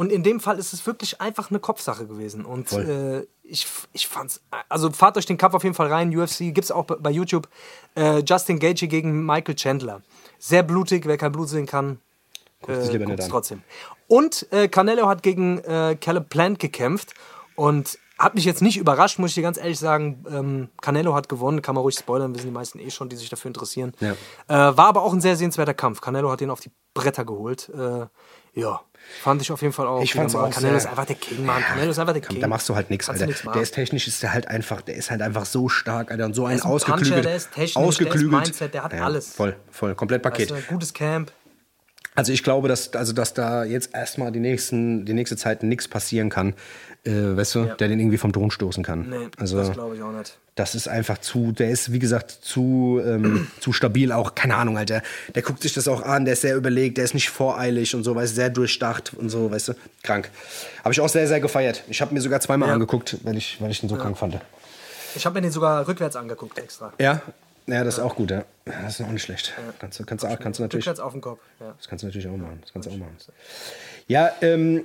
Und 0.00 0.10
in 0.10 0.22
dem 0.22 0.40
Fall 0.40 0.58
ist 0.58 0.72
es 0.72 0.86
wirklich 0.86 1.20
einfach 1.20 1.50
eine 1.50 1.58
Kopfsache 1.60 2.06
gewesen. 2.06 2.46
Und 2.46 2.72
äh, 2.72 3.26
ich, 3.42 3.66
ich 3.92 4.08
fand's. 4.08 4.40
Also 4.70 4.90
fahrt 4.90 5.18
euch 5.18 5.26
den 5.26 5.36
Kampf 5.36 5.54
auf 5.54 5.62
jeden 5.62 5.74
Fall 5.74 5.88
rein. 5.92 6.16
UFC 6.16 6.54
gibt's 6.54 6.70
auch 6.70 6.86
bei- 6.86 7.10
YouTube. 7.10 7.48
Äh, 7.94 8.20
Justin 8.26 8.58
Gaethje 8.58 8.88
gegen 8.88 9.26
Michael 9.26 9.56
Chandler. 9.56 10.00
Sehr 10.38 10.62
blutig, 10.62 11.04
wer 11.04 11.18
kein 11.18 11.32
Blut 11.32 11.50
sehen 11.50 11.66
kann. 11.66 12.00
Guckt 12.62 12.78
Äh, 12.78 12.92
lieber 12.92 13.04
nicht 13.04 13.08
guckt's 13.08 13.24
an. 13.26 13.30
trotzdem. 13.30 13.62
Und 14.08 14.46
äh, 14.52 14.68
Canelo 14.68 15.06
hat 15.06 15.22
gegen 15.22 15.58
äh, 15.58 15.98
Caleb 16.00 16.30
Plant 16.30 16.58
gekämpft 16.60 17.12
und 17.54 17.98
hat 18.20 18.34
mich 18.34 18.44
jetzt 18.44 18.60
nicht 18.60 18.76
überrascht, 18.76 19.18
muss 19.18 19.30
ich 19.30 19.34
dir 19.34 19.42
ganz 19.42 19.56
ehrlich 19.56 19.78
sagen. 19.78 20.24
Ähm, 20.30 20.68
Canelo 20.82 21.14
hat 21.14 21.30
gewonnen, 21.30 21.62
kann 21.62 21.74
man 21.74 21.82
ruhig 21.82 21.96
spoilern, 21.98 22.34
wissen 22.34 22.46
die 22.48 22.52
meisten 22.52 22.78
eh 22.78 22.90
schon, 22.90 23.08
die 23.08 23.16
sich 23.16 23.30
dafür 23.30 23.48
interessieren. 23.48 23.92
Ja. 24.00 24.12
Äh, 24.46 24.76
war 24.76 24.86
aber 24.86 25.02
auch 25.02 25.14
ein 25.14 25.22
sehr 25.22 25.36
sehenswerter 25.36 25.72
Kampf. 25.72 26.02
Canelo 26.02 26.30
hat 26.30 26.40
den 26.40 26.50
auf 26.50 26.60
die 26.60 26.70
Bretter 26.92 27.24
geholt. 27.24 27.70
Äh, 27.70 28.06
ja, 28.52 28.80
fand 29.22 29.40
ich 29.40 29.50
auf 29.50 29.62
jeden 29.62 29.72
Fall 29.72 29.86
auch. 29.86 30.02
Ich 30.02 30.12
fand's 30.12 30.34
auch 30.34 30.50
Canelo 30.50 30.76
ist 30.76 30.86
einfach 30.86 31.06
der 31.06 31.16
King, 31.16 31.46
Mann. 31.46 31.62
Canelo 31.62 31.90
ist 31.90 31.98
einfach 31.98 32.12
der 32.12 32.20
Komm, 32.20 32.34
King. 32.34 32.40
da 32.42 32.48
machst 32.48 32.68
du 32.68 32.74
halt 32.74 32.90
nichts, 32.90 33.08
Alter. 33.08 33.26
machen. 33.26 33.52
der 33.54 33.62
ist 33.62 33.74
technisch, 33.74 34.06
ist 34.06 34.22
der 34.22 34.34
halt 34.34 34.48
einfach, 34.48 34.82
der 34.82 34.96
ist 34.96 35.10
halt 35.10 35.22
einfach 35.22 35.46
so 35.46 35.70
stark, 35.70 36.10
Alter, 36.10 36.26
und 36.26 36.34
so 36.34 36.44
ein, 36.44 36.60
ein 36.60 36.62
ausgeklügelt, 36.62 37.14
Puncher, 37.14 37.22
der 37.22 37.36
ist 37.36 37.52
technisch, 37.52 37.72
der 37.72 37.82
ist 37.82 37.88
ausgeklügelt. 37.88 38.30
Mindset, 38.30 38.74
der 38.74 38.84
hat 38.84 38.92
ja, 38.92 39.04
alles. 39.04 39.32
Voll, 39.32 39.56
voll, 39.70 39.94
komplett 39.94 40.22
Paket. 40.22 40.50
Du, 40.50 40.60
gutes 40.68 40.92
Camp. 40.92 41.32
Also 42.16 42.32
ich 42.32 42.42
glaube, 42.42 42.68
dass, 42.68 42.92
also 42.94 43.12
dass 43.12 43.34
da 43.34 43.64
jetzt 43.64 43.94
erstmal 43.94 44.32
die, 44.32 44.40
nächsten, 44.40 45.06
die 45.06 45.14
nächste 45.14 45.36
Zeit 45.36 45.62
nichts 45.62 45.86
passieren 45.86 46.28
kann, 46.28 46.54
äh, 47.04 47.36
weißt 47.36 47.54
du, 47.54 47.58
Ja. 47.60 47.74
der 47.76 47.88
den 47.88 47.98
irgendwie 48.00 48.18
vom 48.18 48.32
Thron 48.32 48.50
stoßen 48.50 48.82
kann. 48.84 49.08
Nee, 49.08 49.28
also 49.38 49.56
das 49.56 49.72
glaube 49.72 49.96
ich 49.96 50.02
auch 50.02 50.12
nicht. 50.12 50.36
das 50.54 50.74
ist 50.74 50.86
einfach 50.88 51.18
zu, 51.18 51.52
der 51.52 51.70
ist, 51.70 51.92
wie 51.92 51.98
gesagt, 51.98 52.30
zu, 52.30 53.00
ähm, 53.04 53.46
zu 53.60 53.72
stabil 53.72 54.12
auch, 54.12 54.34
keine 54.34 54.56
Ahnung, 54.56 54.76
Alter. 54.76 55.02
Der 55.34 55.42
guckt 55.42 55.62
sich 55.62 55.72
das 55.72 55.88
auch 55.88 56.02
an, 56.02 56.24
der 56.26 56.34
ist 56.34 56.42
sehr 56.42 56.56
überlegt, 56.56 56.98
der 56.98 57.04
ist 57.04 57.14
nicht 57.14 57.30
voreilig 57.30 57.94
und 57.94 58.04
so, 58.04 58.14
weißt 58.14 58.32
du, 58.32 58.36
sehr 58.36 58.50
durchdacht 58.50 59.12
und 59.14 59.30
so, 59.30 59.50
weißt 59.50 59.68
du, 59.68 59.72
krank. 60.02 60.30
Habe 60.84 60.92
ich 60.92 61.00
auch 61.00 61.08
sehr, 61.08 61.26
sehr 61.26 61.40
gefeiert. 61.40 61.82
Ich 61.88 62.00
habe 62.02 62.12
mir 62.12 62.20
sogar 62.20 62.40
zweimal 62.40 62.68
Ja. 62.68 62.74
angeguckt, 62.74 63.16
weil 63.22 63.36
ich, 63.36 63.56
weil 63.60 63.70
ich 63.70 63.80
den 63.80 63.88
so 63.88 63.96
krank 63.96 64.18
fand. 64.18 64.38
Ich 65.14 65.24
habe 65.26 65.34
mir 65.34 65.42
den 65.42 65.52
sogar 65.52 65.88
rückwärts 65.88 66.16
angeguckt 66.16 66.58
extra. 66.58 66.92
Ja, 67.00 67.22
ja, 67.66 67.84
das 67.84 67.94
ist 67.94 68.00
auch 68.00 68.16
gut, 68.16 68.30
ja. 68.30 68.44
Das 68.64 68.98
ist 68.98 69.06
auch 69.06 69.10
nicht 69.12 69.22
schlecht. 69.22 69.52
Kannst, 69.78 70.04
kannst, 70.06 70.24
du, 70.24 70.36
kannst 70.36 70.58
du 70.58 70.62
natürlich. 70.64 70.84
Rückwärts 70.86 71.00
auf 71.00 71.12
den 71.12 71.20
Kopf. 71.20 71.38
Ja. 71.60 71.74
Das 71.78 71.88
kannst 71.88 72.02
du 72.02 72.06
natürlich 72.08 72.26
auch 72.28 72.36
machen. 72.36 72.58
Das 72.62 72.72
kannst 72.72 72.88
du 72.88 72.92
auch 72.92 72.96
machen. 72.98 73.16
Ja, 74.08 74.30
ähm, 74.40 74.82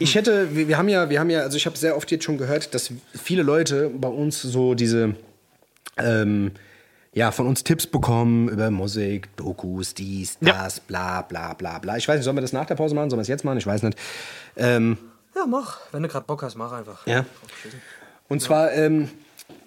ich 0.00 0.14
hätte, 0.16 0.54
wir, 0.56 0.66
wir 0.68 0.76
haben 0.78 0.88
ja, 0.88 1.08
wir 1.08 1.20
haben 1.20 1.30
ja, 1.30 1.40
also 1.40 1.56
ich 1.56 1.66
habe 1.66 1.76
sehr 1.76 1.96
oft 1.96 2.10
jetzt 2.10 2.24
schon 2.24 2.38
gehört, 2.38 2.74
dass 2.74 2.92
viele 3.14 3.42
Leute 3.42 3.88
bei 3.90 4.08
uns 4.08 4.42
so 4.42 4.74
diese, 4.74 5.14
ähm, 5.96 6.50
ja, 7.12 7.30
von 7.32 7.46
uns 7.46 7.64
Tipps 7.64 7.86
bekommen 7.86 8.48
über 8.48 8.70
Musik, 8.70 9.28
Dokus, 9.36 9.94
dies, 9.94 10.38
Ja. 10.40 10.64
das, 10.64 10.80
bla, 10.80 11.22
bla, 11.22 11.54
bla, 11.54 11.78
bla. 11.78 11.96
Ich 11.96 12.08
weiß 12.08 12.16
nicht, 12.16 12.24
sollen 12.24 12.36
wir 12.36 12.40
das 12.42 12.52
nach 12.52 12.66
der 12.66 12.74
Pause 12.76 12.94
machen? 12.94 13.10
Sollen 13.10 13.18
wir 13.18 13.22
es 13.22 13.28
jetzt 13.28 13.44
machen? 13.44 13.58
Ich 13.58 13.66
weiß 13.66 13.82
nicht. 13.82 13.98
Ähm, 14.56 14.96
ja, 15.36 15.46
mach. 15.46 15.78
Wenn 15.92 16.02
du 16.02 16.08
gerade 16.08 16.24
Bock 16.26 16.42
hast, 16.42 16.56
mach 16.56 16.72
einfach. 16.72 17.06
ja. 17.06 17.24
Und 18.28 18.40
zwar, 18.40 18.72
ähm, 18.72 19.08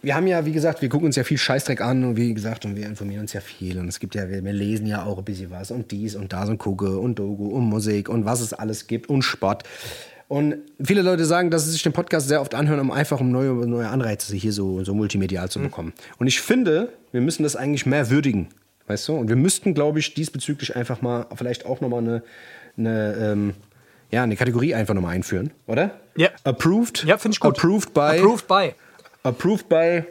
wir 0.01 0.15
haben 0.15 0.25
ja, 0.27 0.45
wie 0.45 0.53
gesagt, 0.53 0.81
wir 0.81 0.87
gucken 0.87 1.07
uns 1.07 1.17
ja 1.17 1.25
viel 1.25 1.37
Scheißdreck 1.37 1.81
an 1.81 2.05
und 2.05 2.15
wie 2.15 2.33
gesagt, 2.33 2.63
und 2.63 2.77
wir 2.77 2.85
informieren 2.85 3.21
uns 3.21 3.33
ja 3.33 3.41
viel. 3.41 3.77
Und 3.77 3.89
es 3.89 3.99
gibt 3.99 4.15
ja, 4.15 4.29
wir, 4.29 4.43
wir 4.43 4.53
lesen 4.53 4.85
ja 4.85 5.03
auch 5.03 5.17
ein 5.17 5.25
bisschen 5.25 5.51
was 5.51 5.69
und 5.71 5.91
dies 5.91 6.15
und 6.15 6.31
das 6.31 6.47
und 6.47 6.57
gucke 6.59 6.97
und 6.97 7.19
Dogo 7.19 7.47
und 7.47 7.65
Musik 7.65 8.07
und 8.07 8.23
was 8.23 8.39
es 8.39 8.53
alles 8.53 8.87
gibt 8.87 9.09
und 9.09 9.21
Sport. 9.21 9.63
Und 10.27 10.55
viele 10.83 11.01
Leute 11.01 11.25
sagen, 11.25 11.51
dass 11.51 11.65
sie 11.65 11.71
sich 11.71 11.83
den 11.83 11.93
Podcast 11.93 12.27
sehr 12.27 12.41
oft 12.41 12.55
anhören, 12.55 12.79
um 12.79 12.91
einfach 12.91 13.19
um 13.19 13.31
neue, 13.31 13.51
neue 13.67 13.87
Anreize 13.87 14.35
hier 14.35 14.53
so, 14.53 14.83
so 14.83 14.93
multimedial 14.93 15.49
zu 15.49 15.59
bekommen. 15.59 15.93
Und 16.17 16.27
ich 16.27 16.41
finde, 16.41 16.89
wir 17.11 17.21
müssen 17.21 17.43
das 17.43 17.55
eigentlich 17.55 17.85
mehr 17.85 18.09
würdigen. 18.09 18.49
Weißt 18.87 19.07
du? 19.07 19.13
Und 19.15 19.29
wir 19.29 19.35
müssten, 19.35 19.73
glaube 19.73 19.99
ich, 19.99 20.13
diesbezüglich 20.13 20.75
einfach 20.75 21.01
mal 21.01 21.27
vielleicht 21.35 21.65
auch 21.65 21.81
nochmal 21.81 21.99
eine, 21.99 22.23
eine, 22.77 23.13
ähm, 23.15 23.53
ja, 24.11 24.23
eine 24.23 24.35
Kategorie 24.35 24.75
einfach 24.75 24.93
nochmal 24.93 25.15
einführen, 25.15 25.51
oder? 25.67 25.91
Ja. 26.15 26.29
Approved. 26.43 27.03
Ja, 27.05 27.17
finde 27.17 27.35
ich 27.35 27.39
gut. 27.39 27.57
Approved 27.57 27.93
by. 27.93 28.19
Approved 28.19 28.47
by. 28.47 28.73
Approved 29.23 29.69
by 29.69 30.03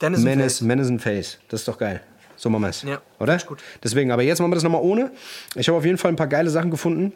Dennis 0.00 0.20
Menace, 0.20 0.58
Face. 0.58 0.60
Menace 0.60 0.88
and 0.88 1.02
Face. 1.02 1.38
Das 1.48 1.60
ist 1.60 1.68
doch 1.68 1.78
geil. 1.78 2.00
So 2.36 2.50
machen 2.50 2.62
wir 2.62 2.68
es. 2.68 2.82
Ja, 2.82 3.00
Oder? 3.18 3.36
gut. 3.38 3.62
Deswegen, 3.82 4.12
aber 4.12 4.22
jetzt 4.22 4.38
machen 4.38 4.50
wir 4.50 4.54
das 4.54 4.62
nochmal 4.62 4.82
ohne. 4.82 5.10
Ich 5.56 5.68
habe 5.68 5.78
auf 5.78 5.84
jeden 5.84 5.98
Fall 5.98 6.12
ein 6.12 6.16
paar 6.16 6.28
geile 6.28 6.50
Sachen 6.50 6.70
gefunden, 6.70 7.12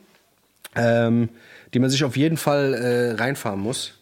ähm, 0.74 1.28
die 1.74 1.78
man 1.78 1.90
sich 1.90 2.04
auf 2.04 2.16
jeden 2.16 2.36
Fall 2.36 2.74
äh, 2.74 3.20
reinfahren 3.20 3.60
muss. 3.60 3.98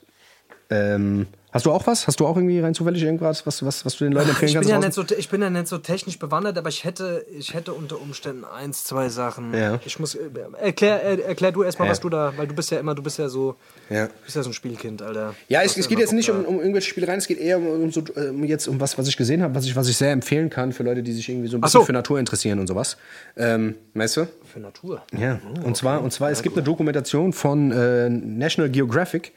Ähm, 0.71 1.27
hast 1.53 1.67
du 1.67 1.73
auch 1.73 1.87
was? 1.87 2.07
Hast 2.07 2.21
du 2.21 2.27
auch 2.27 2.37
irgendwie 2.37 2.61
rein 2.61 2.75
zufällig 2.75 3.03
irgendwas, 3.03 3.47
was, 3.47 3.65
was, 3.65 3.85
was 3.85 3.97
du 3.97 4.05
den 4.05 4.13
Leuten 4.13 4.31
empfehlen 4.31 4.49
Ich 4.49 4.55
bin, 4.55 4.61
kannst? 4.61 4.71
ja 4.71 4.77
draußen? 4.77 5.03
nicht 5.03 5.11
so, 5.11 5.17
ich 5.17 5.29
bin 5.29 5.43
ja 5.43 5.51
nicht 5.51 5.67
so 5.69 5.79
technisch 5.79 6.19
bewandert, 6.19 6.57
aber 6.59 6.69
ich 6.69 6.85
hätte, 6.85 7.25
ich 7.37 7.55
hätte 7.55 7.73
unter 7.73 8.01
Umständen 8.01 8.45
eins, 8.45 8.85
zwei 8.85 9.09
Sachen. 9.09 9.53
Ja. 9.55 9.81
Ich 9.85 9.99
muss, 9.99 10.15
äh, 10.15 10.21
erklär, 10.61 11.03
äh, 11.05 11.21
erklär 11.23 11.53
du 11.53 11.63
erstmal, 11.63 11.87
Ja. 11.89 11.93
was 11.93 12.01
du 12.01 12.09
da, 12.09 12.33
weil 12.37 12.47
du 12.47 12.55
bist 12.55 12.71
ja 12.71 12.79
immer, 12.79 12.95
du 12.95 13.03
bist 13.03 13.19
ja 13.19 13.29
so, 13.29 13.57
Ja. 13.89 14.07
du 14.07 14.13
bist 14.25 14.37
ja 14.37 14.43
so 14.43 14.51
ein 14.51 14.53
Spielkind, 14.53 15.03
Alter. 15.03 15.35
Ja, 15.49 15.63
es, 15.63 15.77
es 15.77 15.85
ja 15.85 15.89
geht 15.89 15.99
jetzt 15.99 16.13
nicht 16.13 16.31
um, 16.31 16.45
um 16.45 16.59
irgendwelche 16.61 16.89
Spielereien, 16.91 17.19
es 17.19 17.27
geht 17.27 17.39
eher 17.39 17.59
um, 17.59 17.67
um, 17.67 17.91
so, 17.91 18.03
um 18.17 18.45
jetzt 18.45 18.69
um 18.69 18.81
was, 18.81 18.97
was 18.99 19.09
ich 19.09 19.17
gesehen 19.17 19.43
habe, 19.43 19.55
was 19.55 19.65
ich, 19.67 19.75
was 19.77 19.89
ich 19.89 19.97
sehr 19.97 20.13
empfehlen 20.13 20.51
kann 20.51 20.73
für 20.73 20.83
Leute, 20.83 21.03
die 21.03 21.13
sich 21.13 21.29
irgendwie 21.29 21.49
so 21.49 21.57
ein 21.57 21.61
Ach 21.63 21.67
bisschen 21.67 21.81
so. 21.81 21.85
für 21.87 21.93
Natur 21.93 22.19
interessieren 22.19 22.59
und 22.61 22.67
sowas. 22.67 22.97
Ähm, 23.37 23.75
weißt 23.95 24.19
du? 24.19 24.27
Für 24.53 24.61
Natur. 24.61 25.03
Ja, 25.19 25.41
und 25.65 25.77
zwar, 25.77 26.03
und 26.03 26.13
zwar 26.13 26.31
es 26.31 26.43
gibt 26.43 26.57
eine 26.57 26.65
Dokumentation 26.65 27.33
von 27.33 27.71
äh, 27.73 28.09
National 28.09 28.71
Geographic, 28.71 29.33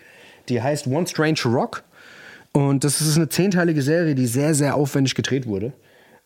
die 0.50 0.62
heißt 0.62 0.88
One 0.88 1.08
Strange 1.08 1.40
Rock. 1.46 1.84
Und 2.54 2.84
das 2.84 3.01
ist 3.01 3.18
eine 3.18 3.30
zehnteilige 3.30 3.82
Serie, 3.82 4.16
die 4.16 4.28
sehr, 4.28 4.54
sehr 4.54 4.76
aufwendig 4.76 5.16
gedreht 5.16 5.47
wurde. 5.47 5.74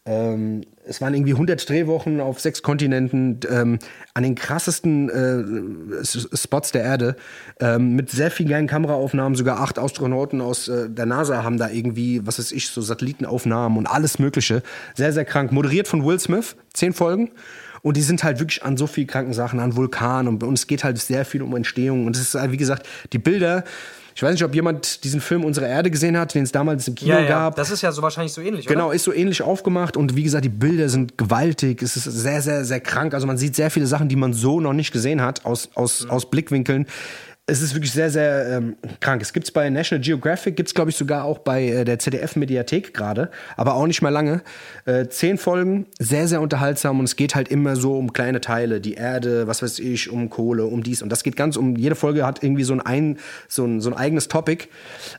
Ähm, 0.06 0.62
es 0.86 1.02
waren 1.02 1.14
irgendwie 1.14 1.34
100 1.34 1.70
Drehwochen 1.70 2.22
auf 2.22 2.40
sechs 2.40 2.64
Kontinenten 2.64 3.40
ähm, 3.50 3.80
an 4.14 4.24
den 4.24 4.36
krassesten 4.36 5.10
äh, 5.10 6.04
Spots 6.06 6.72
der 6.72 6.84
Erde 6.84 7.18
ähm, 7.60 7.96
mit 7.96 8.10
sehr 8.10 8.32
vielen 8.32 8.50
geilen 8.50 8.68
Kameraaufnahmen. 8.68 9.36
Sogar 9.36 9.60
acht 9.60 9.80
Astronauten 9.80 10.40
aus 10.40 10.70
äh, 10.70 10.90
der 10.90 11.06
NASA 11.06 11.44
haben 11.44 11.58
da 11.58 11.70
irgendwie, 11.70 12.26
was 12.26 12.40
weiß 12.40 12.54
ich, 12.54 12.70
so 12.70 12.82
Satellitenaufnahmen 12.82 13.78
und 13.78 13.86
alles 13.86 14.18
Mögliche. 14.18 14.64
Sehr, 14.96 15.12
sehr 15.12 15.26
krank. 15.26 15.52
Moderiert 15.52 15.90
von 15.90 16.06
Will 16.06 16.20
Smith, 16.20 16.56
zehn 16.74 16.94
Folgen. 16.94 17.32
Und 17.82 17.98
die 17.98 18.02
sind 18.02 18.24
halt 18.24 18.40
wirklich 18.40 18.64
an 18.64 18.78
so 18.78 18.88
vielen 18.88 19.08
kranken 19.08 19.34
Sachen, 19.34 19.60
an 19.60 19.76
Vulkanen 19.76 20.28
und, 20.34 20.44
und 20.44 20.54
es 20.58 20.68
geht 20.68 20.84
halt 20.84 20.98
sehr 20.98 21.26
viel 21.26 21.42
um 21.42 21.56
Entstehung. 21.56 22.06
Und 22.06 22.16
es 22.16 22.34
ist, 22.34 22.52
wie 22.52 22.58
gesagt, 22.58 22.88
die 23.14 23.20
Bilder, 23.20 23.64
ich 24.18 24.24
weiß 24.24 24.32
nicht, 24.34 24.44
ob 24.44 24.56
jemand 24.56 25.04
diesen 25.04 25.22
Film 25.22 25.46
Unsere 25.46 25.68
Erde 25.68 25.92
gesehen 25.92 26.18
hat, 26.18 26.34
den 26.34 26.42
es 26.42 26.52
damals 26.52 26.88
im 26.88 26.96
Kino 26.96 27.12
Ja, 27.14 27.20
ja, 27.20 27.28
gab. 27.28 27.56
das 27.56 27.70
ist 27.70 27.84
ja 27.84 27.92
so 27.92 28.02
wahrscheinlich 28.02 28.34
so 28.34 28.42
ähnlich, 28.42 28.66
Genau, 28.66 28.88
oder? 28.88 28.96
ist 28.96 29.04
so 29.04 29.14
ähnlich 29.14 29.44
aufgemacht 29.44 29.96
und 29.96 30.16
wie 30.16 30.24
gesagt, 30.24 30.44
die 30.44 30.50
Bilder 30.50 30.90
sind 30.90 31.20
gewaltig. 31.20 31.84
Es 31.84 31.96
ist 31.96 32.06
sehr, 32.06 32.42
sehr, 32.42 32.66
sehr 32.66 32.80
krank. 32.80 33.14
Also 33.14 33.28
man 33.28 33.38
sieht 33.38 33.56
sehr 33.56 33.70
viele 33.70 33.86
Sachen, 33.86 34.10
die 34.10 34.16
man 34.16 34.34
so 34.34 34.60
noch 34.60 34.74
nicht 34.74 34.92
gesehen 34.92 35.22
hat, 35.22 35.46
aus, 35.46 35.70
aus, 35.76 36.06
Mhm. 36.06 36.10
aus 36.10 36.30
Blickwinkeln. 36.32 36.88
Es 37.50 37.62
ist 37.62 37.74
wirklich 37.74 37.94
sehr, 37.94 38.10
sehr 38.10 38.58
ähm, 38.58 38.76
krank. 39.00 39.22
Es 39.22 39.32
gibt's 39.32 39.52
bei 39.52 39.70
National 39.70 40.04
Geographic, 40.04 40.58
gibt's 40.58 40.74
glaube 40.74 40.90
ich 40.90 40.98
sogar 40.98 41.24
auch 41.24 41.38
bei 41.38 41.64
äh, 41.66 41.86
der 41.86 41.98
ZDF-Mediathek 41.98 42.94
gerade, 42.94 43.32
aber 43.56 43.76
auch 43.76 43.88
nicht 43.88 44.02
mehr 44.02 44.12
lange. 44.12 44.42
Äh, 44.84 45.08
zehn 45.08 45.38
Folgen, 45.38 45.86
sehr, 45.98 46.28
sehr 46.28 46.42
unterhaltsam 46.42 47.00
und 47.00 47.06
es 47.06 47.16
geht 47.16 47.36
halt 47.36 47.48
immer 47.48 47.78
so 47.78 47.98
um 47.98 48.12
kleine 48.12 48.42
Teile, 48.42 48.82
die 48.82 48.96
Erde, 48.96 49.48
was 49.48 49.62
weiß 49.62 49.80
ich, 49.80 50.10
um 50.10 50.30
Kohle, 50.30 50.66
um 50.66 50.84
dies 50.84 51.02
und 51.02 51.10
das 51.10 51.24
geht 51.24 51.38
ganz 51.38 51.56
um, 51.56 51.78
jede 51.78 51.96
Folge 51.96 52.26
hat 52.26 52.44
irgendwie 52.44 52.66
so 52.66 52.74
ein, 52.74 52.82
ein, 52.82 53.18
so 53.48 53.64
ein, 53.64 53.80
so 53.80 53.92
ein 53.92 53.96
eigenes 53.96 54.28
Topic, 54.28 54.68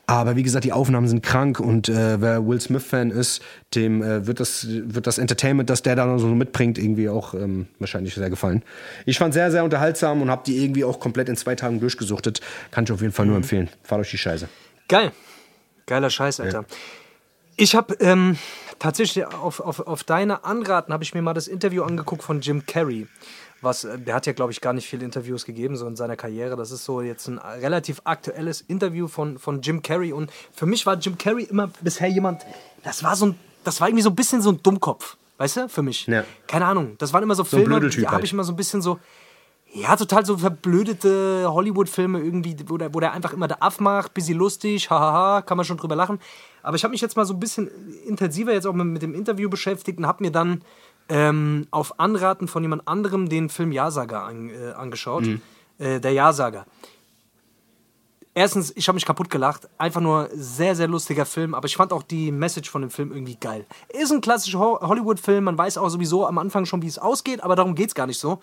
aber 0.07 0.37
wie 0.37 0.43
gesagt, 0.43 0.67
die 0.67 0.73
Aufnahmen 0.75 1.09
sind 1.09 1.23
krank 1.23 1.61
und 1.61 1.89
äh, 1.89 2.21
wer 2.21 2.47
Will 2.47 2.61
Smith-Fan 2.61 3.11
ist, 3.11 3.41
dem 3.75 4.03
äh, 4.03 4.27
wird, 4.27 4.41
das, 4.41 4.67
wird 4.69 5.07
das 5.07 5.19
Entertainment, 5.19 5.69
das 5.69 5.83
der 5.83 5.95
da 5.95 6.19
so 6.19 6.29
mitbringt, 6.29 6.79
irgendwie 6.79 7.09
auch 7.09 7.35
ähm, 7.35 7.67
wahrscheinlich 7.79 8.15
sehr 8.15 8.31
gefallen. 8.31 8.63
Ich 9.05 9.19
fand 9.19 9.35
sehr, 9.35 9.51
sehr 9.51 9.65
unterhaltsam 9.65 10.23
und 10.23 10.31
habe 10.31 10.43
die 10.47 10.63
irgendwie 10.65 10.85
auch 10.85 11.01
komplett 11.01 11.29
in 11.29 11.37
zwei 11.37 11.55
Tagen 11.55 11.81
durchgesuchtet. 11.81 12.41
Kann 12.71 12.85
ich 12.85 12.93
auf 12.93 13.01
jeden 13.01 13.13
Fall 13.13 13.27
nur 13.27 13.37
empfehlen. 13.37 13.69
Fahrt 13.83 14.01
euch 14.01 14.11
die 14.11 14.19
Scheiße. 14.19 14.49
Geil. 14.89 15.13
Geiler 15.87 16.11
Scheiß, 16.11 16.41
Alter. 16.41 16.65
Ich 17.57 17.75
habe 17.75 17.95
ähm, 17.95 18.39
tatsächlich 18.79 19.27
auf, 19.27 19.61
auf, 19.61 19.81
auf 19.81 20.05
deine 20.05 20.45
Anraten 20.45 20.93
habe 20.93 21.03
ich 21.03 21.13
mir 21.13 21.23
mal 21.23 21.35
das 21.35 21.49
Interview 21.49 21.83
angeguckt 21.83 22.23
von 22.23 22.41
Jim 22.41 22.65
Carrey. 22.67 23.07
Was, 23.61 23.85
äh, 23.85 23.99
der 23.99 24.15
hat 24.15 24.27
ja, 24.27 24.33
glaube 24.33 24.53
ich, 24.53 24.61
gar 24.61 24.73
nicht 24.73 24.89
viele 24.89 25.05
Interviews 25.05 25.45
gegeben, 25.45 25.77
so 25.77 25.87
in 25.87 25.97
seiner 25.97 26.17
Karriere. 26.17 26.57
Das 26.57 26.71
ist 26.71 26.85
so 26.85 27.01
jetzt 27.01 27.27
ein 27.27 27.39
relativ 27.39 28.01
aktuelles 28.05 28.61
Interview 28.61 29.09
von, 29.09 29.39
von 29.39 29.61
Jim 29.61 29.83
Carrey. 29.83 30.13
Und 30.13 30.31
für 30.53 30.67
mich 30.67 30.87
war 30.87 30.97
Jim 30.99 31.19
Carrey 31.19 31.45
immer 31.45 31.71
bisher 31.81 32.09
jemand, 32.09 32.47
das 32.85 33.03
war 33.03 33.17
so 33.17 33.27
ein, 33.27 33.35
das 33.65 33.81
war 33.81 33.89
irgendwie 33.89 34.03
so 34.03 34.11
ein 34.11 34.17
bisschen 34.17 34.43
so 34.43 34.51
ein 34.51 34.63
Dummkopf. 34.63 35.17
Weißt 35.39 35.57
du, 35.57 35.69
für 35.69 35.83
mich. 35.83 36.07
Ja. 36.07 36.25
Keine 36.47 36.67
Ahnung. 36.67 36.97
Das 36.99 37.13
waren 37.13 37.23
immer 37.23 37.35
so 37.35 37.45
ein 37.45 37.47
Filme, 37.47 37.81
die 37.81 38.07
habe 38.07 38.17
halt. 38.17 38.25
ich 38.25 38.33
immer 38.33 38.45
so 38.45 38.53
ein 38.53 38.57
bisschen 38.57 38.83
so, 38.83 38.99
ja, 39.73 39.95
total 39.95 40.27
so 40.27 40.37
verblödete 40.37 41.47
Hollywood-Filme 41.49 42.21
irgendwie, 42.21 42.57
wo 42.67 42.77
der, 42.77 42.93
wo 42.93 43.01
der 43.01 43.13
einfach 43.13 43.33
immer 43.33 43.47
der 43.47 43.63
Aff 43.63 43.79
macht, 43.79 44.15
bisschen 44.15 44.37
lustig, 44.37 44.91
hahaha, 44.91 45.43
kann 45.43 45.57
man 45.57 45.65
schon 45.65 45.77
drüber 45.77 45.95
lachen. 45.95 46.19
Aber 46.63 46.77
ich 46.77 46.83
habe 46.83 46.91
mich 46.93 47.01
jetzt 47.01 47.17
mal 47.17 47.25
so 47.25 47.35
ein 47.35 47.41
bisschen 47.41 47.71
intensiver 48.07 48.53
jetzt 48.53 48.67
auch 48.67 48.73
mit, 48.73 48.87
mit 48.87 49.03
dem 49.03 49.15
Interview 49.15 49.49
beschäftigt 49.49 49.99
und 49.99 50.07
habe 50.07 50.25
mir 50.25 50.33
dann 50.33 50.63
ähm, 51.09 51.67
auf 51.71 52.01
Anraten 52.01 52.49
von 52.49 52.63
jemand 52.63 52.89
anderem 52.89 53.29
den 53.29 53.49
Film 53.49 53.71
Ja-Sager 53.71 54.25
an, 54.25 54.51
äh, 54.51 54.73
angeschaut. 54.73 55.25
Äh, 55.79 56.01
der 56.01 56.13
Ja-Sager. 56.13 56.67
Erstens, 58.35 58.73
ich 58.77 58.87
habe 58.87 58.95
mich 58.95 59.05
kaputt 59.05 59.31
gelacht. 59.31 59.69
Einfach 59.79 60.01
nur 60.01 60.29
sehr, 60.33 60.77
sehr 60.77 60.87
lustiger 60.87 61.27
Film. 61.27 61.55
Aber 61.55 61.67
ich 61.67 61.77
fand 61.77 61.93
auch 61.93 62.03
die 62.05 62.31
Message 62.31 62.71
von 62.71 62.83
dem 62.83 62.91
Film 62.91 63.11
irgendwie 63.13 63.37
geil. 63.37 63.67
Ist 63.89 64.13
ein 64.13 64.21
klassischer 64.21 64.61
Ho- 64.61 64.81
Hollywood-Film. 64.81 65.45
Man 65.45 65.59
weiß 65.59 65.77
auch 65.79 65.89
sowieso 65.89 66.27
am 66.27 66.39
Anfang 66.39 66.65
schon, 66.65 66.83
wie 66.83 66.87
es 66.87 66.99
ausgeht. 66.99 67.43
Aber 67.43 67.57
darum 67.57 67.75
geht 67.75 67.89
es 67.89 67.95
gar 67.95 68.07
nicht 68.07 68.19
so. 68.19 68.41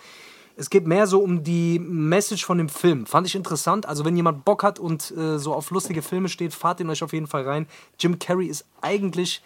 Es 0.57 0.69
geht 0.69 0.87
mehr 0.87 1.05
so 1.05 1.19
um 1.19 1.43
die 1.43 1.79
Message 1.79 2.45
von 2.45 2.57
dem 2.57 2.69
Film. 2.69 3.05
Fand 3.05 3.27
ich 3.27 3.35
interessant. 3.35 3.85
Also, 3.85 4.03
wenn 4.05 4.15
jemand 4.15 4.43
Bock 4.45 4.63
hat 4.63 4.79
und 4.79 5.11
äh, 5.11 5.37
so 5.37 5.53
auf 5.53 5.69
lustige 5.69 6.01
Filme 6.01 6.29
steht, 6.29 6.53
fahrt 6.53 6.79
ihn 6.79 6.89
euch 6.89 7.03
auf 7.03 7.13
jeden 7.13 7.27
Fall 7.27 7.43
rein. 7.43 7.67
Jim 7.99 8.19
Carrey 8.19 8.47
ist 8.47 8.65
eigentlich. 8.81 9.41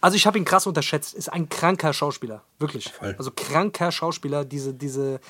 Also, 0.00 0.16
ich 0.16 0.26
habe 0.26 0.38
ihn 0.38 0.44
krass 0.44 0.66
unterschätzt. 0.66 1.14
Ist 1.14 1.32
ein 1.32 1.48
kranker 1.48 1.92
Schauspieler. 1.92 2.42
Wirklich. 2.58 2.92
Also, 3.00 3.30
kranker 3.30 3.92
Schauspieler. 3.92 4.44
Diese, 4.44 4.74
diese, 4.74 5.20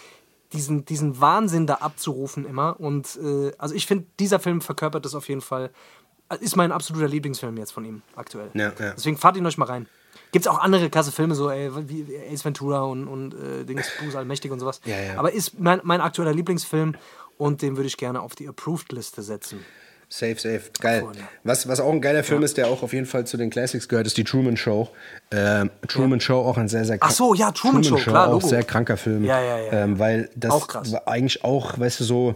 diesen, 0.53 0.85
diesen 0.85 1.21
Wahnsinn 1.21 1.67
da 1.67 1.75
abzurufen 1.75 2.45
immer. 2.45 2.79
Und 2.79 3.19
äh, 3.23 3.53
also, 3.59 3.75
ich 3.75 3.87
finde, 3.87 4.07
dieser 4.19 4.39
Film 4.39 4.61
verkörpert 4.61 5.05
das 5.05 5.15
auf 5.15 5.29
jeden 5.29 5.41
Fall. 5.41 5.71
Ist 6.41 6.57
mein 6.57 6.73
absoluter 6.73 7.09
Lieblingsfilm 7.09 7.57
jetzt 7.59 7.73
von 7.73 7.85
ihm 7.85 8.03
aktuell. 8.17 8.51
Ja, 8.55 8.73
ja. 8.79 8.93
Deswegen 8.93 9.19
fahrt 9.19 9.37
ihn 9.37 9.45
euch 9.45 9.59
mal 9.59 9.67
rein. 9.67 9.87
Gibt 10.31 10.47
es 10.47 10.51
auch 10.51 10.59
andere 10.59 10.89
krasse 10.89 11.13
Filme, 11.13 11.35
so 11.35 11.51
ey, 11.51 11.71
wie 11.89 12.07
Ace 12.31 12.45
Ventura 12.45 12.83
und, 12.83 13.07
und 13.07 13.35
äh, 13.35 13.65
Dings, 13.65 13.91
Bruce 13.99 14.17
Allmächtig 14.17 14.51
und 14.51 14.61
sowas. 14.61 14.81
Ja, 14.85 14.99
ja. 14.99 15.19
Aber 15.19 15.33
ist 15.33 15.61
mein, 15.61 15.81
mein 15.85 16.01
aktueller 16.01 16.33
Lieblingsfilm 16.33 16.95
und 17.37 17.61
den 17.61 17.77
würde 17.77 17.87
ich 17.87 17.99
gerne 17.99 18.21
auf 18.21 18.35
die 18.35 18.47
Approved-Liste 18.47 19.23
setzen. 19.23 19.65
Safe, 20.15 20.35
safe. 20.37 20.61
Geil. 20.79 21.05
Was, 21.43 21.67
was 21.69 21.81
auch 21.81 21.91
ein 21.91 22.03
geiler 22.03 22.23
Film 22.23 22.43
ist, 22.43 22.59
der 22.59 22.67
auch 22.67 22.83
auf 22.83 22.93
jeden 22.93 23.07
Fall 23.07 23.27
zu 23.27 23.39
den 23.39 23.49
Classics 23.49 23.89
gehört, 23.89 24.07
ist 24.07 24.19
die 24.19 24.25
Truman 24.25 24.59
Show. 24.59 24.91
Ähm, 25.31 25.71
Truman 25.89 26.21
Show 26.21 26.37
auch 26.39 26.59
ein 26.59 26.69
sehr, 26.69 26.85
sehr 26.85 26.99
Ach 27.01 27.11
so, 27.11 27.33
ja, 27.33 27.51
Truman 27.51 27.83
Show, 27.83 27.97
klar, 27.97 28.29
auch 28.29 28.33
Logo. 28.33 28.47
sehr 28.47 28.63
kranker 28.63 28.99
Film. 28.99 29.25
Ja, 29.25 29.41
ja, 29.41 29.59
ja, 29.59 29.73
Ähm, 29.73 29.99
weil 29.99 30.29
das 30.37 30.51
Auch 30.53 30.69
eigentlich 31.07 31.43
auch, 31.45 31.79
weißt 31.79 32.01
du, 32.01 32.05
so 32.05 32.35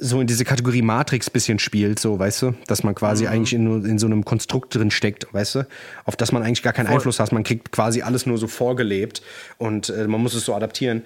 so 0.00 0.20
in 0.20 0.26
diese 0.28 0.44
Kategorie 0.44 0.80
Matrix 0.80 1.28
bisschen 1.28 1.58
spielt, 1.58 1.98
so, 1.98 2.18
weißt 2.18 2.40
du, 2.42 2.54
dass 2.68 2.84
man 2.84 2.94
quasi 2.94 3.24
Mhm. 3.24 3.30
eigentlich 3.32 3.52
in, 3.52 3.84
in 3.84 3.98
so 3.98 4.06
einem 4.06 4.24
Konstrukt 4.24 4.74
drin 4.74 4.90
steckt, 4.92 5.26
weißt 5.34 5.56
du, 5.56 5.66
auf 6.06 6.14
das 6.16 6.30
man 6.32 6.42
eigentlich 6.42 6.62
gar 6.62 6.72
keinen 6.72 6.86
Einfluss 6.86 7.18
hat. 7.20 7.32
Man 7.32 7.42
kriegt 7.42 7.70
quasi 7.72 8.00
alles 8.00 8.24
nur 8.24 8.38
so 8.38 8.46
vorgelebt 8.46 9.20
und 9.58 9.90
äh, 9.90 10.06
man 10.06 10.22
muss 10.22 10.34
es 10.34 10.44
so 10.46 10.54
adaptieren. 10.54 11.02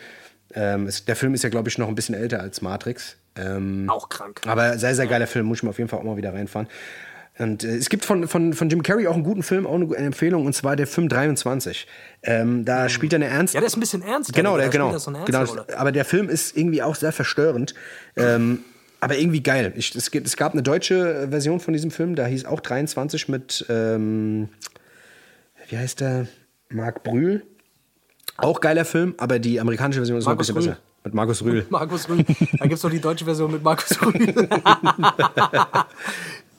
Ähm, 0.55 0.87
es, 0.87 1.07
der 1.07 1.17
Film 1.17 1.33
ist 1.35 1.43
ja, 1.43 1.49
glaube 1.49 1.71
ich, 1.71 1.79
noch 1.79 1.89
ein 1.89 1.95
bisschen 1.97 2.15
älter 2.15 2.41
als 2.41 2.61
Matrix. 2.61 3.17
Ähm, 3.37 3.89
Auch 3.89 4.09
krank. 4.09 4.43
aber 4.47 4.79
sehr, 4.79 4.95
sehr 4.95 5.07
geiler 5.07 5.27
Film, 5.27 5.47
muss 5.47 5.59
ich 5.59 5.63
mir 5.63 5.71
auf 5.71 5.79
jeden 5.79 5.89
Fall 5.89 5.99
auch 5.99 6.05
mal 6.05 6.17
wieder 6.17 6.35
reinfahren. 6.35 6.69
Und 7.39 7.65
äh, 7.65 7.77
es 7.77 7.89
gibt 7.89 8.05
von, 8.05 8.29
von, 8.29 8.53
von 8.53 8.69
Jim 8.69 8.83
Carrey 8.83 9.07
auch 9.07 9.15
einen 9.15 9.25
guten 9.25 9.43
Film, 9.43 9.67
auch 9.67 9.75
eine, 9.75 9.85
eine 9.87 10.07
Empfehlung, 10.07 10.45
und 10.47 10.53
zwar 10.55 10.77
der 10.77 10.87
Film 10.87 11.09
23. 11.09 11.87
Ähm, 12.23 12.65
da 12.65 12.89
spielt 12.89 13.13
er 13.13 13.17
eine 13.17 13.27
ernst. 13.27 13.55
Ja, 13.55 13.61
der 13.61 13.69
ist 13.69 13.77
ein 13.77 13.81
bisschen 13.81 14.03
ernst. 14.03 14.33
Genau, 14.35 14.57
der, 14.57 14.69
genau. 14.69 14.97
so 14.99 15.11
genau. 15.11 15.45
Aber 15.77 15.93
der 15.93 16.05
Film 16.05 16.29
ist 16.29 16.57
irgendwie 16.57 16.83
auch 16.83 16.95
sehr 16.95 17.13
verstörend. 17.13 17.75
Ähm, 18.17 18.65
aber 19.01 19.19
irgendwie 19.19 19.43
geil. 19.43 19.73
Ich, 19.77 19.95
es, 19.95 20.09
es 20.15 20.37
gab 20.37 20.53
eine 20.53 20.63
deutsche 20.63 21.29
Version 21.31 21.59
von 21.59 21.73
diesem 21.73 21.91
Film, 21.91 22.15
da 22.15 22.27
hieß 22.27 22.45
auch 22.45 22.61
23 22.61 23.29
mit, 23.29 23.67
ähm, 23.69 24.49
wie 25.69 25.79
heißt 25.79 26.01
der? 26.01 26.29
Marc 26.69 27.03
Brühl. 27.03 27.45
Auch 28.37 28.61
geiler 28.61 28.85
Film, 28.85 29.15
aber 29.19 29.39
die 29.39 29.61
amerikanische 29.61 30.01
Version 30.01 30.19
ist 30.19 30.25
Markus 30.25 30.49
noch 30.49 30.55
ein 30.55 30.59
bisschen 30.59 30.73
Rühl. 30.73 30.79
besser. 30.79 30.92
Mit 31.05 31.15
Markus 31.15 31.43
Rühl. 31.43 31.67
Markus 31.69 32.09
Rühl. 32.09 32.25
Da 32.25 32.65
gibt 32.65 32.75
es 32.75 32.83
noch 32.83 32.91
die 32.91 33.01
deutsche 33.01 33.25
Version 33.25 33.51
mit 33.51 33.63
Markus 33.63 34.01
Rühl. 34.03 34.49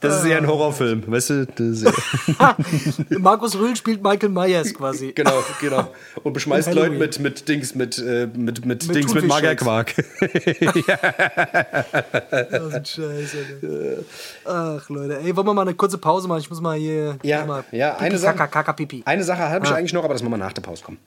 Das 0.03 0.17
ist 0.19 0.25
eher 0.25 0.37
ein 0.37 0.47
Horrorfilm, 0.47 1.01
weißt 1.07 1.29
du? 1.29 1.47
Markus 3.19 3.57
Rühl 3.57 3.73
spielt 3.77 4.03
Michael 4.03 4.27
Myers 4.27 4.73
quasi. 4.73 5.13
Genau, 5.13 5.41
genau. 5.61 5.93
Und 6.23 6.33
beschmeißt 6.33 6.67
Und 6.67 6.73
Leute 6.73 6.89
mit, 6.89 7.19
mit 7.19 7.47
Dings, 7.47 7.73
mit, 7.73 7.97
äh, 7.99 8.27
mit, 8.27 8.65
mit, 8.65 8.85
Mit 8.85 8.95
Dings, 8.95 9.13
mit. 9.13 9.25
Magerquark. 9.25 9.93
Das 12.29 12.63
ist 12.63 12.73
ein 12.73 12.85
Scheiß, 12.85 13.35
Alter. 13.63 14.03
Ach, 14.43 14.89
Leute. 14.89 15.19
Ey, 15.19 15.33
wollen 15.37 15.47
wir 15.47 15.53
mal 15.53 15.61
eine 15.61 15.73
kurze 15.73 15.97
Pause 15.97 16.27
machen? 16.27 16.41
Ich 16.41 16.49
muss 16.49 16.59
mal 16.59 16.77
hier. 16.77 17.17
Ja, 17.23 17.45
mal 17.45 17.63
ja, 17.71 17.95
eine 17.95 18.17
Sache- 18.17 18.35
Kaka, 18.35 18.47
Kaka, 18.47 18.73
Pipi. 18.73 19.03
Eine 19.05 19.23
Sache 19.23 19.47
habe 19.49 19.65
ich 19.65 19.71
eigentlich 19.71 19.93
noch, 19.93 20.03
aber 20.03 20.13
das 20.15 20.21
machen 20.21 20.33
wir 20.33 20.37
nach 20.37 20.51
der 20.51 20.63
Pause. 20.63 20.83
Komm. 20.85 20.97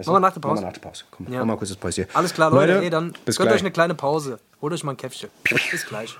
Weißt? 0.00 0.08
Machen 0.08 0.16
wir 0.16 0.20
nach 0.20 0.32
der 0.32 0.40
Pause? 0.40 0.54
Machen 0.54 0.62
wir 0.62 0.66
nach 0.68 0.72
der 0.72 0.80
Pause. 0.88 1.04
Komm, 1.10 1.26
Ja. 1.26 1.30
machen 1.32 1.40
wir 1.40 1.44
mal 1.46 1.56
kurz 1.58 1.68
das 1.70 1.76
Päuschen. 1.78 2.06
Alles 2.14 2.32
klar, 2.32 2.50
Leute. 2.50 2.72
Leute 2.72 2.84
ey, 2.84 2.90
dann 2.90 3.12
bis 3.26 3.36
gönnt 3.36 3.48
gleich. 3.48 3.56
euch 3.56 3.62
eine 3.62 3.70
kleine 3.70 3.94
Pause. 3.94 4.38
Holt 4.62 4.72
euch 4.72 4.82
mal 4.82 4.92
ein 4.92 4.96
Käffchen. 4.96 5.28
Bis 5.70 5.86
gleich. 5.86 6.16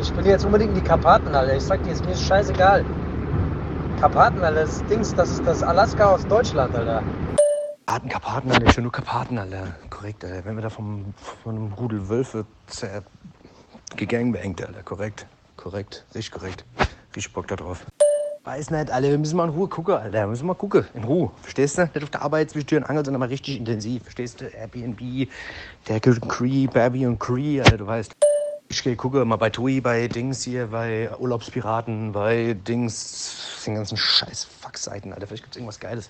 Ich 0.00 0.16
will 0.16 0.26
jetzt 0.26 0.44
unbedingt 0.44 0.70
in 0.76 0.82
die 0.82 0.86
Karpaten, 0.86 1.34
Alter. 1.34 1.56
Ich 1.56 1.62
sag 1.62 1.82
dir, 1.84 1.92
ist 1.92 2.04
mir 2.04 2.16
scheißegal. 2.16 2.84
Karpaten, 4.00 4.42
Alter, 4.42 4.62
das 4.62 4.84
Dings, 4.86 5.14
das 5.14 5.30
ist 5.30 5.46
das 5.46 5.62
Alaska 5.62 6.10
aus 6.14 6.26
Deutschland, 6.26 6.74
Alter. 6.74 7.02
Arten 7.90 8.08
Karpaten. 8.08 8.70
Schon 8.70 8.84
nur 8.84 8.92
Karpaten, 8.92 9.36
Alter. 9.36 9.74
Korrekt, 9.90 10.24
Alter. 10.24 10.44
Wenn 10.44 10.54
wir 10.54 10.62
da 10.62 10.70
vom, 10.70 11.12
von 11.42 11.56
einem 11.56 11.72
Rudel 11.72 12.08
Wölfe 12.08 12.46
zer- 12.70 13.02
gegangbangt, 13.96 14.64
Alter. 14.64 14.84
Korrekt. 14.84 15.26
Korrekt. 15.56 16.04
Richtig 16.14 16.30
korrekt. 16.30 16.64
Richtig 17.16 17.32
Bock 17.32 17.48
da 17.48 17.56
drauf. 17.56 17.84
Weiß 18.44 18.70
nicht, 18.70 18.92
Alter. 18.92 19.08
Wir 19.10 19.18
müssen 19.18 19.36
mal 19.36 19.48
in 19.48 19.50
Ruhe 19.50 19.66
gucken, 19.66 19.94
Alter. 19.94 20.20
Wir 20.20 20.26
müssen 20.28 20.46
mal 20.46 20.54
gucken. 20.54 20.86
In 20.94 21.02
Ruhe. 21.02 21.32
Verstehst 21.42 21.78
du? 21.78 21.82
Nicht 21.82 22.02
auf 22.04 22.10
der 22.10 22.22
Arbeit 22.22 22.50
zwischen 22.50 22.68
Tür 22.68 22.78
und 22.78 22.86
sondern 22.86 23.18
mal 23.18 23.28
richtig 23.28 23.58
intensiv. 23.58 24.04
Verstehst 24.04 24.40
du? 24.40 24.44
Airbnb, 24.46 25.28
und 25.88 26.28
Cree, 26.28 26.68
Baby 26.68 27.06
und 27.06 27.18
Cree, 27.18 27.60
Alter. 27.60 27.78
Du 27.78 27.86
weißt. 27.88 28.12
Ich 28.68 28.84
gehe 28.84 28.94
gucke 28.94 29.24
mal 29.24 29.34
bei 29.34 29.50
TUI, 29.50 29.80
bei 29.80 30.06
Dings 30.06 30.44
hier, 30.44 30.68
bei 30.68 31.10
Urlaubspiraten, 31.18 32.12
bei 32.12 32.54
Dings, 32.54 33.64
den 33.66 33.74
ganzen 33.74 33.96
scheiß 33.96 34.44
Fuck-Seiten, 34.44 35.12
Alter. 35.12 35.26
Vielleicht 35.26 35.42
gibt's 35.42 35.56
irgendwas 35.56 35.80
Geiles. 35.80 36.08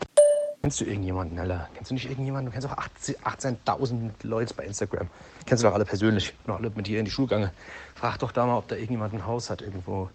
Kennst 0.63 0.79
du 0.79 0.85
irgendjemanden, 0.85 1.39
Alter? 1.39 1.69
Kennst 1.73 1.91
du 1.91 1.95
nicht 1.95 2.05
irgendjemanden? 2.05 2.53
Du 2.53 2.53
kennst 2.53 2.69
auch 2.69 2.77
18.000 2.77 4.11
Leute 4.25 4.53
bei 4.53 4.65
Instagram. 4.65 5.09
Kennst 5.47 5.65
du 5.65 5.69
doch 5.69 5.75
alle 5.75 5.87
persönlich. 5.87 6.35
Noch 6.47 6.59
alle 6.59 6.71
mit 6.75 6.87
dir 6.87 6.99
in 6.99 7.07
die 7.07 7.11
Schule 7.11 7.29
gegangen. 7.29 7.51
Frag 7.95 8.19
doch 8.19 8.31
da 8.31 8.45
mal, 8.45 8.59
ob 8.59 8.69
da 8.69 8.77
irgendjemand 8.77 9.15
ein 9.15 9.25
Haus 9.25 9.49
hat 9.49 9.63
irgendwo 9.63 10.11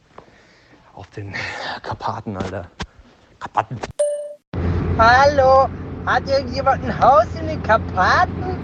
auf 0.93 1.09
den 1.09 1.33
Karpaten, 1.81 2.37
Alter. 2.37 2.69
Karpaten. 3.39 3.79
Hallo, 4.99 5.67
hat 6.05 6.29
irgendjemand 6.29 6.83
ein 6.83 6.99
Haus 6.99 7.25
in 7.39 7.47
den 7.47 7.63
Karpaten? 7.63 8.63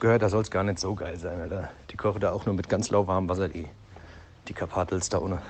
Gehört, 0.00 0.22
da 0.22 0.28
soll's 0.28 0.50
gar 0.50 0.64
nicht 0.64 0.80
so 0.80 0.96
geil 0.96 1.16
sein, 1.18 1.40
Alter. 1.40 1.70
Die 1.92 1.96
kochen 1.96 2.20
da 2.20 2.32
auch 2.32 2.46
nur 2.46 2.56
mit 2.56 2.68
ganz 2.68 2.90
lauwarmem 2.90 3.28
Wasser, 3.30 3.48
die, 3.48 3.68
die 4.48 4.54
Karpatels 4.54 5.08
da 5.08 5.18
ohne. 5.18 5.40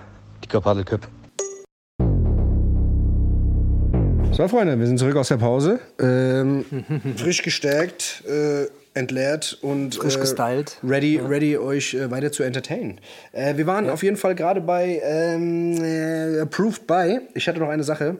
Die 0.44 0.48
Karpatelköp. 0.48 1.08
So, 4.32 4.48
Freunde, 4.48 4.78
wir 4.78 4.86
sind 4.86 4.98
zurück 4.98 5.16
aus 5.16 5.28
der 5.28 5.36
Pause. 5.36 5.78
Ähm, 6.00 6.64
frisch 7.16 7.42
gestärkt, 7.42 8.24
äh, 8.26 8.66
entleert 8.98 9.58
und 9.62 9.94
Frisch 9.96 10.16
äh, 10.16 10.20
gestylt. 10.20 10.78
ready, 10.82 11.18
ready 11.18 11.58
euch 11.58 11.94
äh, 11.94 12.10
weiter 12.10 12.32
zu 12.32 12.42
entertainen. 12.42 12.98
Äh, 13.32 13.56
wir 13.56 13.66
waren 13.66 13.90
auf 13.90 14.02
jeden 14.02 14.16
Fall 14.16 14.34
gerade 14.34 14.60
bei 14.62 15.00
ähm, 15.04 15.76
äh, 15.84 16.40
Approved 16.40 16.86
by. 16.86 17.20
Ich 17.34 17.46
hatte 17.46 17.58
noch 17.60 17.68
eine 17.68 17.84
Sache 17.84 18.16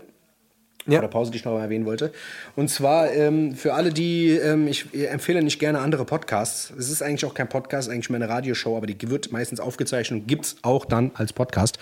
Ja. 0.87 0.93
vor 0.93 1.01
der 1.01 1.09
Pause, 1.09 1.31
die 1.31 1.39
ich 1.39 1.45
noch 1.47 1.53
mal 1.53 1.63
erwähnen 1.63 1.87
wollte. 1.87 2.13
Und 2.57 2.69
zwar 2.69 3.11
ähm, 3.11 3.55
für 3.57 3.73
alle, 3.73 3.91
die, 3.91 4.33
ähm, 4.33 4.69
ich 4.69 4.87
empfehle 4.93 5.43
nicht 5.43 5.59
gerne 5.59 5.79
andere 5.81 6.05
Podcasts. 6.05 6.73
Es 6.79 6.91
ist 6.91 7.03
eigentlich 7.03 7.25
auch 7.25 7.35
kein 7.35 7.49
Podcast, 7.49 7.89
eigentlich 7.91 8.11
mehr 8.11 8.21
eine 8.21 8.29
Radioshow, 8.29 8.77
aber 8.77 8.87
die 8.87 9.11
wird 9.11 9.33
meistens 9.33 9.61
aufgezeichnet 9.61 10.21
und 10.21 10.27
gibt 10.29 10.45
es 10.45 10.57
auch 10.61 10.85
dann 10.85 11.11
als 11.15 11.33
Podcast. 11.33 11.79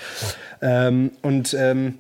Ähm, 0.63 1.11
und 1.23 1.53
ähm, 1.59 1.99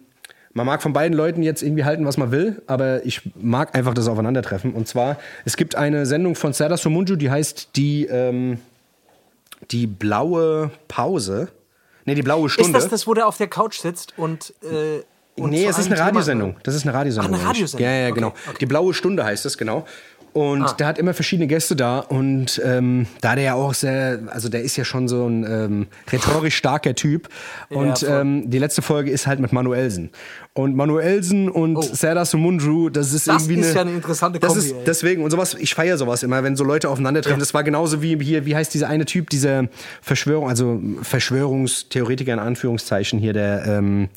man 0.53 0.67
mag 0.67 0.83
von 0.83 0.93
beiden 0.93 1.17
Leuten 1.17 1.43
jetzt 1.43 1.63
irgendwie 1.63 1.85
halten, 1.85 2.05
was 2.07 2.17
man 2.17 2.31
will, 2.33 2.61
aber 2.67 3.05
ich 3.07 3.23
mag 3.41 3.75
einfach 3.77 3.95
das 3.95 4.09
Aufeinandertreffen. 4.09 4.73
Und 4.73 4.89
zwar, 4.89 5.17
es 5.45 5.57
gibt 5.57 5.77
eine 5.77 6.07
Sendung 6.07 6.35
von 6.35 6.53
Serdar 6.53 6.77
Somunju, 6.79 7.17
die 7.17 7.31
heißt 7.31 7.71
die, 7.77 8.07
ähm, 8.07 8.59
die 9.71 9.87
blaue 9.87 10.71
Pause. 10.89 11.49
Nee, 12.05 12.15
die 12.15 12.23
blaue 12.23 12.47
Ist 12.47 12.55
Stunde. 12.55 12.73
das 12.73 12.89
das, 12.89 13.07
wo 13.07 13.15
der 13.15 13.27
auf 13.29 13.37
der 13.37 13.49
Couch 13.49 13.79
sitzt 13.79 14.15
und. 14.17 14.53
Äh, 14.63 15.03
und 15.41 15.51
nee, 15.51 15.65
es 15.65 15.79
ist 15.79 15.87
eine 15.87 15.99
Radiosendung. 15.99 16.57
Das 16.65 16.75
ist 16.75 16.83
eine 16.83 16.93
Radiosendung. 16.93 17.33
Ah, 17.35 17.39
eine. 17.39 17.47
Radiosendung. 17.49 17.89
Ja, 17.89 17.95
ja, 17.95 18.07
Okay, 18.07 18.15
genau. 18.15 18.29
okay. 18.29 18.57
Die 18.61 18.67
blaue 18.67 18.93
Stunde 18.93 19.25
heißt 19.25 19.47
es, 19.47 19.57
genau. 19.57 19.87
Und 20.33 20.63
Ah. 20.63 20.73
der 20.75 20.87
hat 20.87 20.99
immer 20.99 21.13
verschiedene 21.13 21.49
Gäste 21.49 21.75
da 21.75 21.99
und 21.99 22.61
ähm, 22.65 23.07
da 23.21 23.35
der 23.35 23.45
ja 23.45 23.55
auch 23.55 23.75
sehr, 23.75 24.21
also 24.29 24.49
der 24.49 24.63
ist 24.63 24.77
ja 24.77 24.85
schon 24.85 25.09
so 25.09 25.27
ein 25.27 25.45
ähm, 25.45 25.87
rhetorisch 26.13 26.55
starker 26.55 26.95
Typ. 26.95 27.29
Und 27.69 27.99
voll. 27.99 28.09
ähm, 28.09 28.49
die 28.51 28.59
letzte 28.59 28.81
Folge 28.81 29.11
ist 29.11 29.27
halt 29.27 29.41
mit 29.41 29.53
Manuelsen. 29.53 30.11
Und 30.53 30.77
Manuelsen 30.77 31.49
und 31.49 31.77
Oh. 31.77 31.83
Serdar 31.83 32.25
Somunju, 32.27 32.91
das 32.91 33.13
ist 33.13 33.27
Das 33.29 33.43
irgendwie 33.49 33.61
ist 33.61 33.67
eine, 33.69 33.75
ja 33.75 33.81
eine 33.83 33.91
interessante 33.93 34.39
das 34.39 34.53
Kombi, 34.53 34.65
Ist, 34.67 34.73
ey. 34.73 34.79
deswegen, 34.87 35.23
und 35.25 35.31
sowas, 35.33 35.55
ich 35.55 35.75
feiere 35.75 35.97
sowas 35.99 36.23
immer, 36.23 36.43
wenn 36.45 36.55
so 36.55 36.63
Leute 36.65 36.89
aufeinandertreffen. 36.91 37.41
Das 37.41 37.53
war 37.55 37.65
genauso 37.65 38.01
wie 38.03 38.17
hier, 38.23 38.47
wie 38.47 38.55
heißt 38.55 38.73
dieser 38.73 38.89
eine 38.89 39.07
Typ, 39.07 39.31
dieser 39.31 39.65
Verschwörung, 40.03 40.49
also 40.49 40.81
Verschwörungstheoretiker 41.03 42.33
in 42.33 42.39
Anführungszeichen 42.39 43.19
hier, 43.19 43.33
der 43.33 43.65
ähm, 43.67 44.09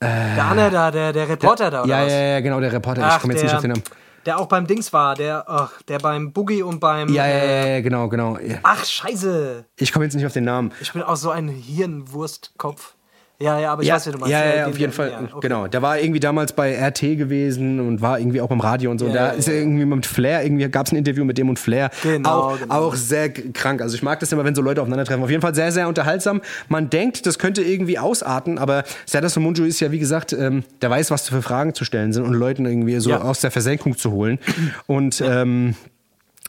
Der 0.00 0.44
Anne 0.44 0.70
da, 0.70 0.90
der, 0.90 1.12
der 1.12 1.28
Reporter 1.28 1.70
da, 1.70 1.82
oder 1.84 1.90
ja, 1.90 2.04
was? 2.06 2.12
ja, 2.12 2.18
ja, 2.20 2.40
genau, 2.40 2.60
der 2.60 2.72
Reporter. 2.72 3.00
ich 3.00 3.06
Ach, 3.06 3.20
komme 3.20 3.32
jetzt 3.34 3.42
nicht 3.42 3.52
der, 3.52 3.58
auf 3.58 3.62
den 3.62 3.70
Namen. 3.72 3.82
Der 4.26 4.38
auch 4.38 4.46
beim 4.46 4.66
Dings 4.66 4.92
war, 4.92 5.14
der, 5.14 5.44
ach, 5.48 5.82
der 5.82 5.98
beim 5.98 6.32
Boogie 6.32 6.62
und 6.62 6.80
beim. 6.80 7.08
Ja, 7.12 7.26
ja, 7.26 7.34
äh, 7.34 7.60
ja, 7.60 7.66
ja, 7.76 7.80
genau, 7.80 8.08
genau. 8.08 8.38
Ach, 8.62 8.84
scheiße. 8.84 9.64
Ich 9.76 9.92
komme 9.92 10.04
jetzt 10.04 10.14
nicht 10.14 10.26
auf 10.26 10.32
den 10.32 10.44
Namen. 10.44 10.72
Ich 10.80 10.92
bin 10.92 11.02
auch 11.02 11.16
so 11.16 11.30
ein 11.30 11.48
Hirnwurstkopf. 11.48 12.93
Ja, 13.40 13.58
ja, 13.58 13.72
aber 13.72 13.82
ich 13.82 13.88
Ja, 13.88 13.96
weiß, 13.96 14.06
wie 14.06 14.12
du 14.12 14.18
meinst. 14.18 14.30
ja, 14.32 14.44
ja, 14.44 14.56
ja, 14.56 14.66
auf 14.66 14.78
jeden 14.78 14.90
den- 14.90 14.92
Fall. 14.92 15.10
ja, 15.10 15.20
okay. 15.22 15.38
Genau. 15.40 15.66
Der 15.66 15.82
war 15.82 15.98
irgendwie 15.98 16.20
damals 16.20 16.52
bei 16.52 16.72
RT 16.76 17.16
gewesen 17.16 17.80
und 17.80 18.00
war 18.00 18.20
irgendwie 18.20 18.40
auch 18.40 18.48
beim 18.48 18.60
Radio 18.60 18.92
und 18.92 18.98
so. 19.00 19.08
Ja, 19.08 19.12
da 19.12 19.28
ist 19.30 19.48
ja, 19.48 19.54
er 19.54 19.60
irgendwie 19.60 19.84
mit 19.84 20.06
Flair, 20.06 20.44
irgendwie 20.44 20.68
gab 20.68 20.86
es 20.86 20.92
ein 20.92 20.96
Interview 20.96 21.24
mit 21.24 21.36
dem 21.36 21.48
und 21.48 21.58
Flair. 21.58 21.90
Genau, 22.04 22.30
auch, 22.30 22.60
genau. 22.60 22.74
auch 22.74 22.94
sehr 22.94 23.30
krank. 23.30 23.82
Also 23.82 23.96
ich 23.96 24.02
mag 24.04 24.20
das 24.20 24.30
immer, 24.30 24.44
wenn 24.44 24.54
so 24.54 24.62
Leute 24.62 24.80
aufeinandertreffen. 24.82 25.22
Auf 25.24 25.30
jeden 25.30 25.42
Fall 25.42 25.54
sehr, 25.54 25.72
sehr 25.72 25.88
unterhaltsam. 25.88 26.42
Man 26.68 26.90
denkt, 26.90 27.26
das 27.26 27.40
könnte 27.40 27.62
irgendwie 27.62 27.98
ausarten, 27.98 28.56
aber 28.56 28.84
Serdar 29.04 29.30
Somunju 29.30 29.64
ist 29.64 29.80
ja, 29.80 29.90
wie 29.90 29.98
gesagt, 29.98 30.32
ähm, 30.32 30.62
der 30.80 30.90
weiß, 30.90 31.10
was 31.10 31.28
für 31.28 31.42
Fragen 31.42 31.74
zu 31.74 31.84
stellen 31.84 32.12
sind 32.12 32.22
und 32.22 32.34
Leuten 32.34 32.64
irgendwie 32.66 32.98
so 33.00 33.12
aus 33.14 33.40
der 33.40 33.50
Versenkung 33.50 33.98
zu 33.98 34.12
holen. 34.12 34.38
Und 34.86 35.20
ähm, 35.26 35.74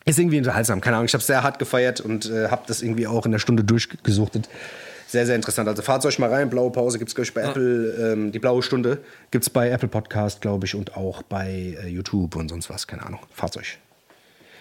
ist 0.05 0.19
irgendwie 0.19 0.37
unterhaltsam. 0.37 0.81
Keine 0.81 0.97
Ahnung, 0.97 1.07
ich 1.07 1.13
habe 1.13 1.21
es 1.21 1.27
sehr 1.27 1.41
hart 1.41 1.57
gefeiert 1.57 1.99
und 1.99 2.29
äh, 2.29 2.49
habe 2.49 2.61
das 2.67 2.83
irgendwie 2.83 3.07
auch 3.07 3.25
in 3.25 3.31
der 3.31 3.39
Stunde 3.39 3.63
durchgesuchtet. 3.63 4.47
Sehr, 5.07 5.25
sehr 5.25 5.35
interessant. 5.35 5.67
Also 5.69 5.81
fahrt 5.81 6.05
euch 6.05 6.19
mal 6.19 6.29
rein. 6.29 6.49
Blaue 6.49 6.71
Pause 6.71 6.97
gibt 6.97 7.09
es, 7.09 7.15
glaube 7.15 7.25
ich, 7.27 7.33
bei 7.33 7.41
Apple. 7.41 8.11
Ähm, 8.13 8.31
die 8.31 8.39
blaue 8.39 8.63
Stunde 8.63 9.03
gibt 9.31 9.43
es 9.45 9.49
bei 9.49 9.69
Apple 9.69 9.87
Podcast, 9.87 10.41
glaube 10.41 10.65
ich, 10.65 10.75
und 10.75 10.97
auch 10.97 11.21
bei 11.23 11.77
äh, 11.83 11.87
YouTube 11.87 12.35
und 12.35 12.49
sonst 12.49 12.69
was. 12.69 12.87
Keine 12.87 13.05
Ahnung. 13.05 13.19
Fahrt 13.33 13.55
euch. 13.57 13.77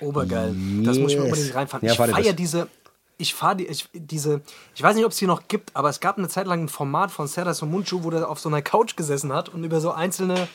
Obergeil. 0.01 0.55
Das 0.85 0.99
muss 0.99 1.13
ich 1.13 1.19
mir 1.19 1.25
Yes. 1.25 1.33
unbedingt 1.33 1.55
reinfahren. 1.55 1.87
Ja, 1.87 1.93
ich 1.93 1.99
feiere 1.99 2.33
diese. 2.35 2.69
Ich 3.17 3.33
fahre 3.33 3.57
die, 3.57 3.67
ich, 3.69 3.89
diese, 3.93 4.41
ich 4.75 4.83
weiß 4.83 4.97
nicht, 4.97 5.05
ob 5.05 5.13
es 5.13 5.19
die 5.19 5.27
noch 5.29 5.47
gibt, 5.47 5.71
aber 5.75 5.89
es 5.89 6.01
gab 6.01 6.19
eine 6.19 6.29
Zeit 6.29 6.49
lang 6.49 6.65
ein 6.65 6.69
Format 6.69 7.13
von 7.13 7.29
Serdar 7.29 7.55
Somuncu, 7.55 8.03
wo 8.03 8.11
der 8.11 8.29
auf 8.29 8.41
so 8.41 8.49
einer 8.49 8.61
Couch 8.61 8.97
gesessen 8.97 9.33
hat 9.33 9.49
und 9.49 9.63
über 9.63 9.81
so 9.81 9.93
einzelne 9.93 10.49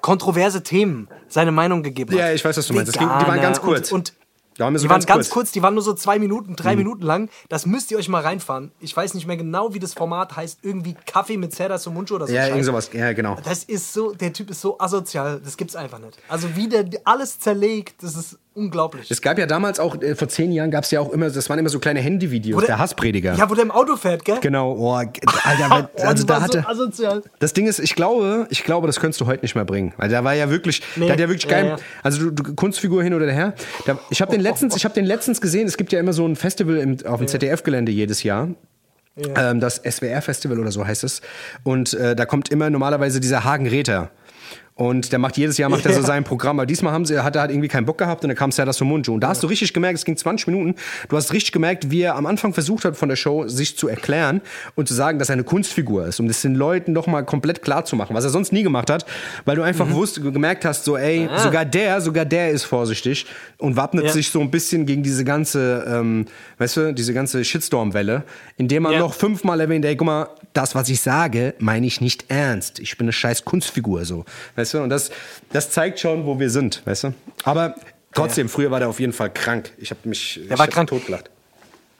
kontroverse 0.00 0.64
Themen 0.64 1.06
seine 1.28 1.52
Meinung 1.52 1.84
gegeben 1.84 2.10
hat. 2.12 2.18
Ja, 2.18 2.32
ich 2.32 2.44
weiß, 2.44 2.56
was 2.56 2.66
du 2.66 2.74
meinst. 2.74 2.88
Das 2.94 2.98
ging- 2.98 3.08
die 3.08 3.26
waren 3.28 3.40
ganz 3.40 3.60
kurz. 3.60 3.92
Und, 3.92 4.10
und 4.10 4.12
Da 4.60 4.66
waren 4.66 4.74
wir 4.74 4.78
so 4.78 4.84
die 4.84 4.90
waren 4.90 4.96
ganz 4.96 5.06
ganz 5.06 5.18
kurz. 5.18 5.28
Mhm. 5.28 5.32
kurz. 5.32 5.52
die 5.52 5.62
waren 5.62 5.72
nur 5.72 5.82
so 5.82 5.94
zwei 5.94 6.18
Minuten, 6.18 6.54
drei 6.54 6.76
Minuten 6.76 7.02
lang. 7.02 7.30
Das 7.48 7.64
müsst 7.64 7.90
ihr 7.92 7.96
euch 7.96 8.10
mal 8.10 8.20
reinfahren. 8.20 8.72
Ich 8.78 8.94
weiß 8.94 9.14
nicht 9.14 9.26
mehr 9.26 9.38
genau, 9.38 9.72
wie 9.72 9.78
das 9.78 9.94
Format 9.94 10.36
heißt. 10.36 10.58
Irgendwie 10.60 10.94
Kaffee 11.06 11.38
mit 11.38 11.54
Serdar 11.54 11.78
Somuncu 11.78 12.16
oder 12.16 12.26
so. 12.26 12.34
Ja, 12.34 12.42
Scheiß. 12.42 12.50
irgend 12.50 12.66
sowas. 12.66 12.90
Ja, 12.92 13.14
genau. 13.14 13.38
Das 13.42 13.64
ist 13.64 13.94
so, 13.94 14.12
der 14.12 14.34
Typ 14.34 14.50
ist 14.50 14.60
so 14.60 14.78
asozial, 14.78 15.40
das 15.42 15.56
gibt's 15.56 15.76
einfach 15.76 15.98
nicht. 15.98 16.18
Also 16.28 16.56
wie 16.56 16.68
der 16.68 16.84
alles 17.04 17.38
zerlegt, 17.38 18.02
das 18.02 18.14
ist 18.16 18.38
unglaublich. 18.54 19.10
Es 19.10 19.20
gab 19.22 19.38
ja 19.38 19.46
damals 19.46 19.78
auch, 19.80 20.00
äh, 20.02 20.14
vor 20.14 20.28
zehn 20.28 20.52
Jahren 20.52 20.70
gab 20.70 20.84
es 20.84 20.90
ja 20.90 21.00
auch 21.00 21.10
immer, 21.10 21.30
das 21.30 21.48
waren 21.48 21.58
immer 21.58 21.68
so 21.68 21.78
kleine 21.78 22.00
Handyvideos, 22.00 22.62
Wo 22.62 22.66
der, 22.66 22.78
Hassprediger. 22.78 23.34
Ja, 23.34 23.48
wo 23.48 23.54
der 23.54 23.64
im 23.64 23.70
Auto 23.70 23.96
fährt, 23.96 24.24
gell? 24.24 24.38
Genau, 24.40 24.72
oh, 24.76 24.92
Alter, 24.92 25.88
Oh, 25.96 26.02
also 26.02 26.24
da 26.24 26.40
hatte. 26.42 26.64
so. 26.92 27.22
Das 27.38 27.52
Ding 27.52 27.66
ist, 27.66 27.78
ich 27.78 27.94
glaube, 27.94 28.46
ich 28.50 28.64
glaube, 28.64 28.86
das 28.86 29.00
könntest 29.00 29.20
du 29.20 29.26
heute 29.26 29.42
nicht 29.42 29.54
mehr 29.54 29.64
bringen, 29.64 29.92
weil 29.96 30.08
der 30.08 30.24
war 30.24 30.34
ja 30.34 30.50
wirklich, 30.50 30.82
Nee. 30.96 31.04
der 31.06 31.12
hat 31.14 31.20
ja 31.20 31.28
wirklich 31.28 31.50
Ja, 31.50 31.60
geil, 31.60 31.66
ja. 31.70 31.76
also 32.02 32.30
du, 32.30 32.42
du 32.42 32.54
Kunstfigur 32.54 33.02
hin 33.02 33.14
oder 33.14 33.30
her. 33.30 33.54
Da, 33.86 33.98
ich 34.10 34.20
habe 34.20 34.32
den 34.32 34.40
letztens, 34.40 34.76
ich 34.76 34.84
habe 34.84 34.94
den 34.94 35.04
letztens 35.04 35.40
gesehen. 35.40 35.66
Es 35.66 35.76
gibt 35.76 35.92
ja 35.92 36.00
immer 36.00 36.12
so 36.12 36.26
ein 36.26 36.36
Festival 36.36 36.76
im, 36.78 36.96
auf 37.06 37.18
dem 37.18 37.28
ZDF-Gelände 37.28 37.92
jedes 37.92 38.22
Jahr. 38.22 38.48
Ähm, 39.36 39.60
das 39.60 39.76
SWR-Festival 39.84 40.58
oder 40.58 40.70
so 40.70 40.86
heißt 40.86 41.04
es. 41.04 41.20
Und 41.62 41.94
äh, 41.94 42.16
da 42.16 42.24
kommt 42.26 42.48
immer 42.50 42.70
normalerweise 42.70 43.20
dieser 43.20 43.44
Hagen 43.44 43.66
Räther. 43.66 44.10
Und 44.80 45.12
der 45.12 45.18
macht 45.18 45.36
jedes 45.36 45.58
Jahr 45.58 45.68
macht 45.68 45.84
er 45.84 45.92
so 45.92 46.00
sein 46.00 46.24
Programm. 46.24 46.58
Aber 46.58 46.64
diesmal 46.64 46.94
haben 46.94 47.04
sie, 47.04 47.22
hat 47.22 47.36
er 47.36 47.42
halt 47.42 47.50
irgendwie 47.50 47.68
keinen 47.68 47.84
Bock 47.84 47.98
gehabt 47.98 48.24
und 48.24 48.28
dann 48.30 48.36
kam 48.36 48.50
Serdar 48.50 48.72
Somuncu. 48.72 49.12
Und 49.12 49.20
da 49.20 49.28
hast 49.28 49.42
du 49.42 49.46
richtig 49.46 49.74
gemerkt, 49.74 49.98
es 49.98 50.06
ging 50.06 50.16
20 50.16 50.46
Minuten. 50.46 50.74
Du 51.10 51.18
hast 51.18 51.34
richtig 51.34 51.52
gemerkt, 51.52 51.90
wie 51.90 52.00
er 52.00 52.16
am 52.16 52.24
Anfang 52.24 52.54
versucht 52.54 52.86
hat 52.86 52.96
von 52.96 53.10
der 53.10 53.16
Show, 53.16 53.46
sich 53.46 53.76
zu 53.76 53.88
erklären 53.88 54.40
und 54.76 54.88
zu 54.88 54.94
sagen, 54.94 55.18
dass 55.18 55.28
er 55.28 55.34
eine 55.34 55.44
Kunstfigur 55.44 56.06
ist, 56.06 56.18
um 56.18 56.28
das 56.28 56.40
den 56.40 56.54
Leuten 56.54 56.94
noch 56.94 57.06
mal 57.06 57.20
komplett 57.26 57.60
klar 57.60 57.84
zu 57.84 57.94
machen, 57.94 58.16
was 58.16 58.24
er 58.24 58.30
sonst 58.30 58.54
nie 58.54 58.62
gemacht 58.62 58.88
hat, 58.88 59.04
weil 59.44 59.56
du 59.56 59.62
einfach 59.62 59.90
wusst, 59.90 60.22
gemerkt 60.22 60.64
hast, 60.64 60.84
so 60.86 60.96
ey, 60.96 61.28
sogar 61.36 61.66
der, 61.66 62.00
sogar 62.00 62.24
der 62.24 62.48
ist 62.50 62.64
vorsichtig 62.64 63.26
und 63.58 63.76
wappnet 63.76 64.06
Ja. 64.06 64.12
sich 64.12 64.30
so 64.30 64.40
ein 64.40 64.50
bisschen 64.50 64.86
gegen 64.86 65.02
diese 65.02 65.24
ganze, 65.24 65.84
ähm, 65.86 66.24
weißt 66.56 66.76
du, 66.78 66.94
diese 66.94 67.12
ganze 67.12 67.44
Shitstorm-Welle, 67.44 68.22
indem 68.56 68.86
er 68.86 68.92
Ja. 68.92 68.98
noch 69.00 69.12
fünfmal 69.12 69.60
erwähnt, 69.60 69.84
ey, 69.84 69.94
guck 69.94 70.06
mal, 70.06 70.28
das, 70.54 70.74
was 70.74 70.88
ich 70.88 71.02
sage, 71.02 71.52
meine 71.58 71.86
ich 71.86 72.00
nicht 72.00 72.24
ernst. 72.30 72.78
Ich 72.80 72.96
bin 72.96 73.04
eine 73.04 73.12
scheiß 73.12 73.44
Kunstfigur, 73.44 74.06
so. 74.06 74.24
Weißt 74.56 74.69
du, 74.74 74.78
und 74.78 74.90
das, 74.90 75.10
das 75.52 75.70
zeigt 75.70 76.00
schon, 76.00 76.26
wo 76.26 76.38
wir 76.38 76.50
sind, 76.50 76.84
weißt 76.86 77.04
du. 77.04 77.14
Aber 77.44 77.74
trotzdem, 78.14 78.48
früher 78.48 78.70
war 78.70 78.78
der 78.78 78.88
auf 78.88 79.00
jeden 79.00 79.12
Fall 79.12 79.30
krank. 79.30 79.72
Ich 79.78 79.90
habe 79.90 80.08
mich 80.08 80.40
ich 80.42 80.58
war 80.58 80.66
krank. 80.68 80.88
totgelacht. 80.88 81.30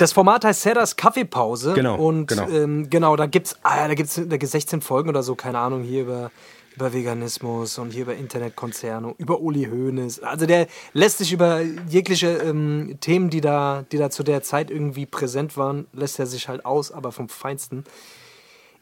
Das 0.01 0.13
Format 0.13 0.47
heißt 0.47 0.63
Seddars 0.63 0.97
Kaffeepause. 0.97 1.75
Genau, 1.75 1.97
Und 1.97 2.27
genau. 2.27 2.49
Ähm, 2.49 2.89
genau, 2.89 3.17
da 3.17 3.27
gibt's, 3.27 3.57
ah, 3.63 3.83
ja, 3.83 3.89
da 3.89 3.95
gibt's 3.95 4.15
da 4.15 4.37
gibt's 4.39 4.53
16 4.53 4.81
Folgen 4.81 5.11
oder 5.11 5.23
so, 5.23 5.35
keine 5.35 5.59
Ahnung, 5.59 5.83
hier 5.83 6.03
über, 6.03 6.31
über 6.75 6.95
Veganismus 6.95 7.77
und 7.77 7.93
hier 7.93 8.05
über 8.05 8.15
Internetkonzerne, 8.15 9.15
über 9.19 9.41
Uli 9.41 9.65
Hoeneß. 9.71 10.21
Also 10.23 10.47
der 10.47 10.69
lässt 10.95 11.19
sich 11.19 11.35
über 11.35 11.61
jegliche 11.61 12.29
ähm, 12.29 12.97
Themen, 13.03 13.29
die 13.29 13.43
da, 13.43 13.85
die 13.93 13.99
da 13.99 14.09
zu 14.09 14.23
der 14.23 14.43
Zeit 14.43 14.71
irgendwie 14.71 15.05
präsent 15.05 15.59
waren, 15.59 15.87
lässt 15.93 16.19
er 16.19 16.25
sich 16.25 16.49
halt 16.49 16.65
aus, 16.65 16.93
aber 16.93 17.13
vom 17.13 17.29
Feinsten. 17.29 17.85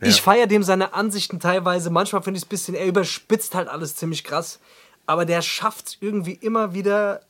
Ich 0.00 0.22
feiere 0.22 0.46
dem 0.46 0.62
seine 0.62 0.94
Ansichten 0.94 1.40
teilweise. 1.40 1.90
Manchmal 1.90 2.22
finde 2.22 2.38
ich 2.38 2.42
es 2.42 2.46
ein 2.46 2.50
bisschen, 2.50 2.74
er 2.74 2.86
überspitzt 2.86 3.54
halt 3.54 3.68
alles 3.68 3.96
ziemlich 3.96 4.24
krass. 4.24 4.60
Aber 5.06 5.24
der 5.24 5.42
schafft 5.42 5.98
irgendwie 6.00 6.34
immer 6.34 6.74
wieder. 6.74 7.22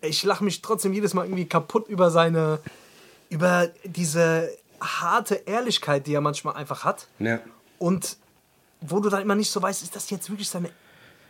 Ich 0.00 0.22
lache 0.22 0.44
mich 0.44 0.62
trotzdem 0.62 0.92
jedes 0.92 1.14
Mal 1.14 1.24
irgendwie 1.24 1.46
kaputt 1.46 1.88
über 1.88 2.10
seine. 2.10 2.60
über 3.28 3.68
diese 3.84 4.50
harte 4.80 5.34
Ehrlichkeit, 5.46 6.06
die 6.06 6.14
er 6.14 6.20
manchmal 6.20 6.54
einfach 6.54 6.84
hat. 6.84 7.08
Ja. 7.18 7.40
Und 7.78 8.16
wo 8.80 9.00
du 9.00 9.08
dann 9.08 9.22
immer 9.22 9.34
nicht 9.34 9.50
so 9.50 9.60
weißt, 9.60 9.82
ist 9.82 9.96
das 9.96 10.10
jetzt 10.10 10.30
wirklich 10.30 10.48
seine 10.48 10.70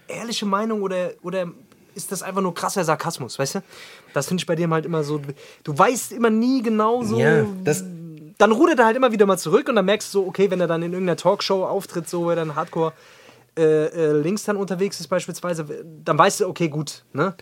ehrliche 0.09 0.47
Meinung 0.47 0.83
oder, 0.83 1.13
oder 1.23 1.49
ist 1.95 2.13
das 2.13 2.23
einfach 2.23 2.43
nur 2.43 2.55
krasser 2.55 2.85
Sarkasmus, 2.85 3.39
weißt 3.39 3.55
du? 3.57 3.63
Das 4.13 4.27
finde 4.27 4.43
ich 4.43 4.47
bei 4.47 4.57
dem 4.57 4.73
halt 4.73 4.85
immer 4.85 5.03
so. 5.05 5.21
Du 5.65 5.79
weißt 5.79 6.13
immer 6.13 6.29
nie 6.29 6.63
genau 6.63 7.03
so. 7.03 7.19
Ja, 7.19 7.47
das, 7.65 7.85
dann 8.39 8.53
rudert 8.53 8.79
er 8.79 8.87
halt 8.87 8.97
immer 8.97 9.13
wieder 9.13 9.27
mal 9.27 9.39
zurück 9.39 9.69
und 9.69 9.77
dann 9.77 9.85
merkst 9.85 10.09
du 10.15 10.21
so, 10.21 10.27
okay, 10.27 10.51
wenn 10.51 10.61
er 10.61 10.67
dann 10.67 10.83
in 10.83 10.93
irgendeiner 10.93 11.17
Talkshow 11.17 11.65
auftritt, 11.65 12.09
so, 12.09 12.25
wo 12.25 12.31
er 12.31 12.37
dann 12.37 12.55
Hardcore 12.57 12.93
äh, 13.59 13.63
äh, 13.87 14.13
links 14.13 14.45
dann 14.45 14.57
unterwegs 14.59 15.01
ist 15.01 15.09
beispielsweise, 15.09 15.65
dann 16.05 16.19
weißt 16.19 16.41
du, 16.41 16.47
okay, 16.49 16.69
gut, 16.69 17.05
ne? 17.13 17.35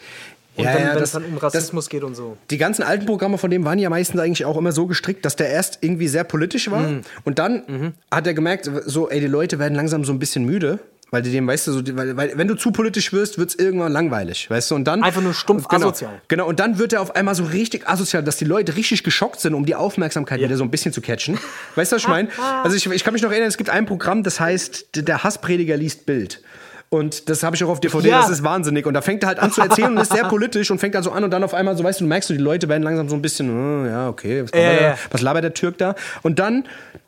Und 0.57 0.63
Ja, 0.65 0.73
dann, 0.73 0.83
ja, 0.83 0.89
wenn 0.91 0.95
das- 1.01 1.09
es 1.09 1.13
dann 1.15 1.25
um 1.25 1.37
Rassismus 1.37 1.89
geht 1.89 2.05
und 2.05 2.15
so. 2.15 2.37
Die 2.51 2.59
ganzen 2.59 2.85
alten 2.85 3.07
Programme 3.07 3.39
von 3.39 3.51
dem 3.51 3.65
waren 3.65 3.81
ja 3.81 3.91
meistens 3.91 4.21
eigentlich 4.21 4.45
auch 4.45 4.57
immer 4.57 4.71
so 4.71 4.87
gestrickt, 4.87 5.25
dass 5.25 5.35
der 5.35 5.49
erst 5.49 5.79
irgendwie 5.81 6.07
sehr 6.07 6.23
politisch 6.23 6.71
war 6.71 6.83
Mhm. 6.83 7.01
und 7.25 7.41
dann 7.41 7.95
hat 8.13 8.29
er 8.29 8.35
gemerkt, 8.35 8.71
so, 8.87 9.09
ey, 9.11 9.19
die 9.19 9.27
Leute 9.27 9.59
werden 9.59 9.75
langsam 9.75 10.05
so 10.05 10.13
ein 10.13 10.21
bisschen 10.21 10.45
müde. 10.45 10.79
Weil 11.15 11.23
die 11.23 11.31
dem, 11.31 11.47
weißt 11.47 11.69
du, 11.69 11.73
so, 11.73 11.81
weil, 11.97 12.17
weil, 12.17 12.33
wenn 12.37 12.49
du 12.49 12.57
zu 12.57 12.73
politisch 12.73 13.13
wirst, 13.13 13.39
wird's 13.39 13.55
irgendwann 13.55 13.93
langweilig, 13.93 14.51
weißt 14.51 14.73
du, 14.73 14.75
und 14.75 14.83
dann. 14.83 15.05
Einfach 15.05 15.23
nur 15.23 15.33
stumpf 15.33 15.69
genau, 15.69 15.87
asozial. 15.87 16.21
Genau, 16.27 16.49
und 16.49 16.59
dann 16.59 16.79
wird 16.79 16.93
er 16.93 17.03
auf 17.03 17.15
einmal 17.15 17.37
so 17.37 17.45
richtig 17.45 17.89
asozial, 17.89 18.25
dass 18.25 18.37
die 18.37 18.45
Leute 18.45 18.75
richtig 18.75 19.05
geschockt 19.05 19.39
sind, 19.39 19.55
um 19.55 19.65
die 19.65 19.77
Aufmerksamkeit 19.77 20.41
wieder 20.41 20.57
so 20.57 20.65
ein 20.65 20.73
bisschen 20.73 20.93
zu 20.93 21.01
catchen. 21.01 21.39
Weißt 21.77 21.93
du, 21.93 21.97
was 21.97 22.03
ich 22.03 22.09
meine? 22.09 22.31
Also 22.65 22.77
ich, 22.77 22.85
ich 22.91 23.05
kann 23.05 23.13
mich 23.13 23.23
noch 23.23 23.31
erinnern, 23.31 23.47
es 23.47 23.57
gibt 23.57 23.71
ein 23.71 23.87
Programm, 23.87 24.25
das 24.25 24.41
heißt, 24.41 24.89
der 24.97 25.23
Hassprediger 25.23 25.77
liest 25.77 26.05
Bild. 26.05 26.43
Und 26.89 27.29
das 27.29 27.45
habe 27.45 27.55
ich 27.55 27.63
auch 27.63 27.69
auf 27.69 27.79
DVD, 27.81 28.09
Ja. 28.09 28.21
das 28.21 28.31
ist 28.31 28.43
wahnsinnig. 28.43 28.85
Und 28.85 28.95
da 28.95 29.01
fängt 29.01 29.23
er 29.23 29.29
halt 29.29 29.39
an 29.39 29.53
zu 29.53 29.61
erzählen 29.61 29.93
und 29.97 29.99
ist 30.03 30.13
sehr 30.13 30.25
politisch 30.25 30.69
und 30.73 30.81
fängt 30.81 30.97
dann 30.97 31.05
so 31.05 31.13
an 31.13 31.23
und 31.23 31.31
dann 31.31 31.45
auf 31.45 31.55
einmal 31.55 31.77
so, 31.77 31.85
weißt 31.85 32.01
du, 32.01 32.05
du 32.05 32.09
merkst 32.09 32.31
du, 32.31 32.35
die 32.35 32.41
Leute 32.43 32.69
werden 32.69 32.83
langsam 32.83 33.09
so 33.09 33.15
ein 33.15 33.23
bisschen, 33.23 33.51
oh, 33.51 33.87
ja, 33.87 34.09
okay, 34.09 34.43
was, 34.43 34.51
Ja, 34.53 34.59
ja, 34.61 34.73
der, 34.73 34.83
ja. 34.83 34.99
was 35.13 35.21
labert 35.21 35.45
der 35.45 35.55
Türk 35.55 35.79
da? 35.79 35.95
Und 36.23 36.41
dann 36.41 36.65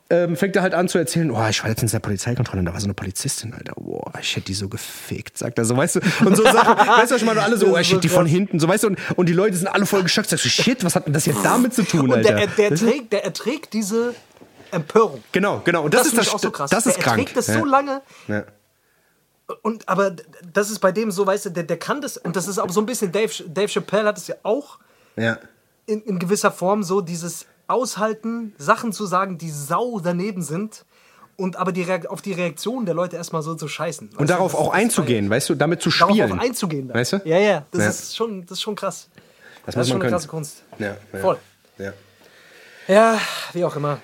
ähm, 0.09 0.37
fängt 0.37 0.55
er 0.55 0.61
halt 0.61 0.73
an 0.73 0.87
zu 0.87 0.97
erzählen, 0.97 1.29
oh, 1.31 1.47
ich 1.49 1.61
war 1.61 1.69
letztens 1.69 1.91
in 1.91 1.97
der 1.97 2.01
Polizeikontrolle 2.05 2.59
und 2.59 2.65
da 2.65 2.73
war 2.73 2.79
so 2.79 2.85
eine 2.85 2.93
Polizistin, 2.93 3.53
Alter, 3.53 3.73
boah, 3.75 4.11
ich 4.21 4.35
hätte 4.35 4.45
die 4.45 4.53
so 4.53 4.69
gefickt, 4.69 5.37
sagt 5.37 5.57
er 5.57 5.65
so, 5.65 5.75
weißt 5.75 5.97
du, 5.97 5.99
und 6.25 6.35
so 6.37 6.43
Sachen, 6.43 6.77
weißt 6.87 7.11
du, 7.11 7.15
was 7.15 7.21
ich 7.21 7.25
meine, 7.25 7.39
Und 7.39 7.45
alle 7.45 7.57
so, 7.57 7.65
Das 7.65 7.73
oh, 7.73 7.77
ist 7.77 7.81
ich 7.87 7.91
hätte 7.91 8.01
die 8.01 8.09
von 8.09 8.25
hinten, 8.25 8.59
so, 8.59 8.67
weißt 8.69 8.83
du, 8.85 8.87
und, 8.87 8.99
und 9.17 9.25
die 9.27 9.33
Leute 9.33 9.57
sind 9.57 9.67
alle 9.67 9.85
voll 9.85 10.03
geschockt, 10.03 10.29
sagst 10.29 10.45
du, 10.45 10.49
shit, 10.49 10.83
was 10.85 10.95
hat 10.95 11.05
denn 11.07 11.13
das 11.13 11.25
jetzt 11.25 11.43
damit 11.43 11.73
zu 11.73 11.83
tun, 11.83 12.01
Und 12.09 12.13
Alter? 12.13 12.35
der, 12.35 12.47
der, 12.47 12.69
du? 12.69 12.85
erträgt, 12.85 13.11
der 13.11 13.25
erträgt 13.25 13.73
diese 13.73 14.15
Empörung. 14.71 15.21
Genau, 15.33 15.61
genau, 15.65 15.83
und 15.83 15.93
das, 15.93 16.03
ist 16.03 16.09
finde 16.09 16.23
das, 16.25 16.33
auch 16.33 16.39
so 16.39 16.51
krass. 16.51 16.69
das 16.69 16.85
ist 16.85 16.95
der 16.97 17.03
krank. 17.03 17.17
erträgt 17.19 17.37
das 17.37 17.47
ja. 17.47 17.59
so 17.59 17.65
lange. 17.65 18.01
Ja. 18.27 18.43
Und, 19.61 19.87
aber 19.87 20.11
das 20.53 20.69
ist 20.69 20.79
bei 20.79 20.91
dem 20.91 21.09
so, 21.11 21.25
weißt 21.25 21.45
du, 21.45 21.49
der, 21.51 21.63
der 21.63 21.77
kann 21.77 22.01
das, 22.01 22.17
und 22.17 22.35
das 22.35 22.47
ist 22.47 22.59
auch 22.59 22.69
so 22.69 22.81
ein 22.81 22.85
bisschen, 22.85 23.11
Dave, 23.11 23.31
Dave 23.47 23.67
Chappelle 23.69 24.05
hat 24.07 24.17
es 24.17 24.27
ja 24.27 24.35
auch 24.43 24.77
Ja. 25.15 25.37
in, 25.85 26.01
in 26.03 26.19
gewisser 26.19 26.51
Form 26.51 26.83
so, 26.83 26.99
dieses 27.01 27.45
Aushalten, 27.67 28.53
Sachen 28.57 28.91
zu 28.93 29.05
sagen, 29.05 29.37
die 29.37 29.49
sau 29.51 29.99
daneben 29.99 30.41
sind, 30.41 30.85
und 31.35 31.55
aber 31.55 31.71
die 31.71 31.85
auf 32.09 32.23
die 32.23 32.33
Reaktion 32.33 32.85
der 32.87 32.95
Leute 32.95 33.15
erstmal 33.15 33.43
so 33.43 33.53
zu 33.53 33.67
scheißen. 33.67 34.09
Und 34.17 34.21
du, 34.21 34.25
darauf 34.25 34.53
das- 34.53 34.59
auch 34.61 34.73
einzugehen, 34.73 35.29
weißt 35.29 35.49
du, 35.49 35.55
damit 35.55 35.81
zu 35.83 35.91
Darauf 35.91 36.09
spielen. 36.15 36.31
auch 36.31 36.43
einzugehen. 36.43 36.87
Dann. 36.87 36.97
Weißt 36.97 37.13
du? 37.13 37.17
Ja, 37.25 37.37
ja, 37.37 37.65
das, 37.71 37.81
Ja. 37.83 37.89
Ist, 37.89 38.15
schon, 38.15 38.41
das 38.41 38.51
ist 38.53 38.61
schon 38.63 38.75
krass. 38.75 39.07
Das, 39.65 39.75
Das, 39.75 39.81
ist 39.83 39.89
schon 39.89 39.95
eine 39.97 40.01
können. 40.05 40.13
krasse 40.13 40.27
Kunst. 40.27 40.63
Ja, 40.79 40.95
ja. 41.13 41.19
Voll. 41.19 41.37
Ja. 41.77 41.93
Ja, 42.87 43.19
wie 43.53 43.65
auch 43.65 43.75
immer. 43.75 43.99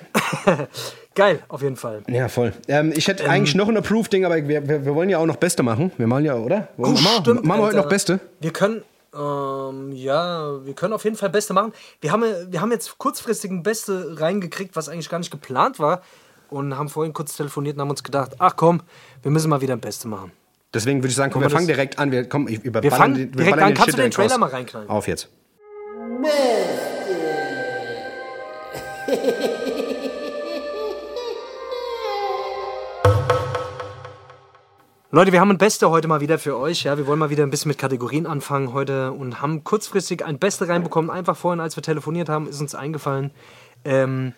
Geil, 1.16 1.42
auf 1.48 1.62
jeden 1.62 1.76
Fall. 1.78 2.04
Ja, 2.08 2.28
voll. 2.28 2.54
Ähm, 2.68 2.92
ich 2.96 3.08
hätte 3.08 3.30
eigentlich 3.30 3.56
noch 3.56 3.70
ein 3.70 3.78
Approved-Ding, 3.78 4.26
aber 4.26 4.36
wir, 4.36 4.68
wir, 4.68 4.86
wir 4.86 4.96
wollen 4.96 5.10
ja 5.10 5.20
auch 5.20 5.26
noch 5.26 5.36
Beste 5.38 5.64
machen. 5.64 5.92
Wir 5.98 6.08
machen 6.08 6.26
ja, 6.26 6.36
oder? 6.36 6.68
Wollen 6.78 6.94
machen, 7.02 7.40
machen 7.44 7.48
wir 7.62 7.66
heute 7.66 7.78
noch 7.78 7.88
Beste? 7.90 8.20
Wir 8.42 8.52
können, 8.52 8.84
ähm, 9.14 9.92
ja, 9.92 10.66
wir 10.66 10.74
können 10.74 10.94
auf 10.94 11.04
jeden 11.04 11.16
Fall 11.16 11.30
Beste 11.30 11.54
machen. 11.54 11.74
Wir 12.02 12.12
haben, 12.12 12.24
wir 12.50 12.62
haben 12.62 12.72
jetzt 12.72 12.98
kurzfristig 12.98 13.52
ein 13.52 13.64
Beste 13.64 14.20
reingekriegt, 14.20 14.76
was 14.76 14.90
eigentlich 14.90 15.10
gar 15.10 15.20
nicht 15.20 15.32
geplant 15.32 15.80
war. 15.80 16.02
Und 16.50 16.78
haben 16.78 16.90
vorhin 16.90 17.14
kurz 17.14 17.36
telefoniert 17.36 17.78
und 17.78 17.82
haben 17.82 17.90
uns 17.90 18.04
gedacht, 18.04 18.34
ach 18.38 18.56
komm, 18.56 18.82
wir 19.24 19.32
müssen 19.32 19.50
mal 19.50 19.62
wieder 19.62 19.74
ein 19.74 19.80
Beste 19.80 20.08
machen. 20.08 20.32
Deswegen 20.74 21.00
würde 21.00 21.10
ich 21.10 21.16
sagen, 21.16 21.32
komm, 21.32 21.42
wir 21.42 21.50
wir 21.50 21.56
fangen 21.56 21.68
direkt 21.68 21.98
an. 22.00 22.12
Wir, 22.12 22.28
komm, 22.28 22.48
ich 22.48 22.64
überballern 22.64 22.98
fangen 22.98 23.16
den, 23.16 23.32
direkt 23.32 23.52
ballern 23.52 23.68
an. 23.70 23.74
Kannst 23.74 23.90
Shit 23.92 23.94
du 23.94 24.02
den 24.04 24.12
direkt 24.12 24.16
Trailer 24.16 24.32
raus. 24.32 24.40
mal 24.40 24.50
reinknallen? 24.50 24.90
Auf 24.90 25.08
jetzt. 25.08 25.30
Leute, 35.16 35.32
wir 35.32 35.42
haben 35.42 35.52
ein 35.52 35.60
Beste 35.60 35.92
heute 35.92 36.08
mal 36.08 36.22
wieder 36.22 36.40
für 36.40 36.58
euch. 36.58 36.86
Ja, 36.86 36.98
wir 36.98 37.06
wollen 37.06 37.20
mal 37.20 37.30
wieder 37.30 37.44
ein 37.44 37.52
bisschen 37.52 37.70
mit 37.70 37.78
Kategorien 37.78 38.26
anfangen 38.26 38.74
heute 38.74 39.12
und 39.12 39.42
haben 39.44 39.64
kurzfristig 39.64 40.26
ein 40.26 40.40
Beste 40.40 40.68
reinbekommen. 40.68 41.12
Einfach 41.12 41.38
vorhin, 41.38 41.60
als 41.60 41.76
wir 41.76 41.84
telefoniert 41.84 42.30
haben, 42.30 42.48
ist 42.48 42.60
uns 42.60 42.74
eingefallen. 42.74 43.30
Ähm, 43.86 44.34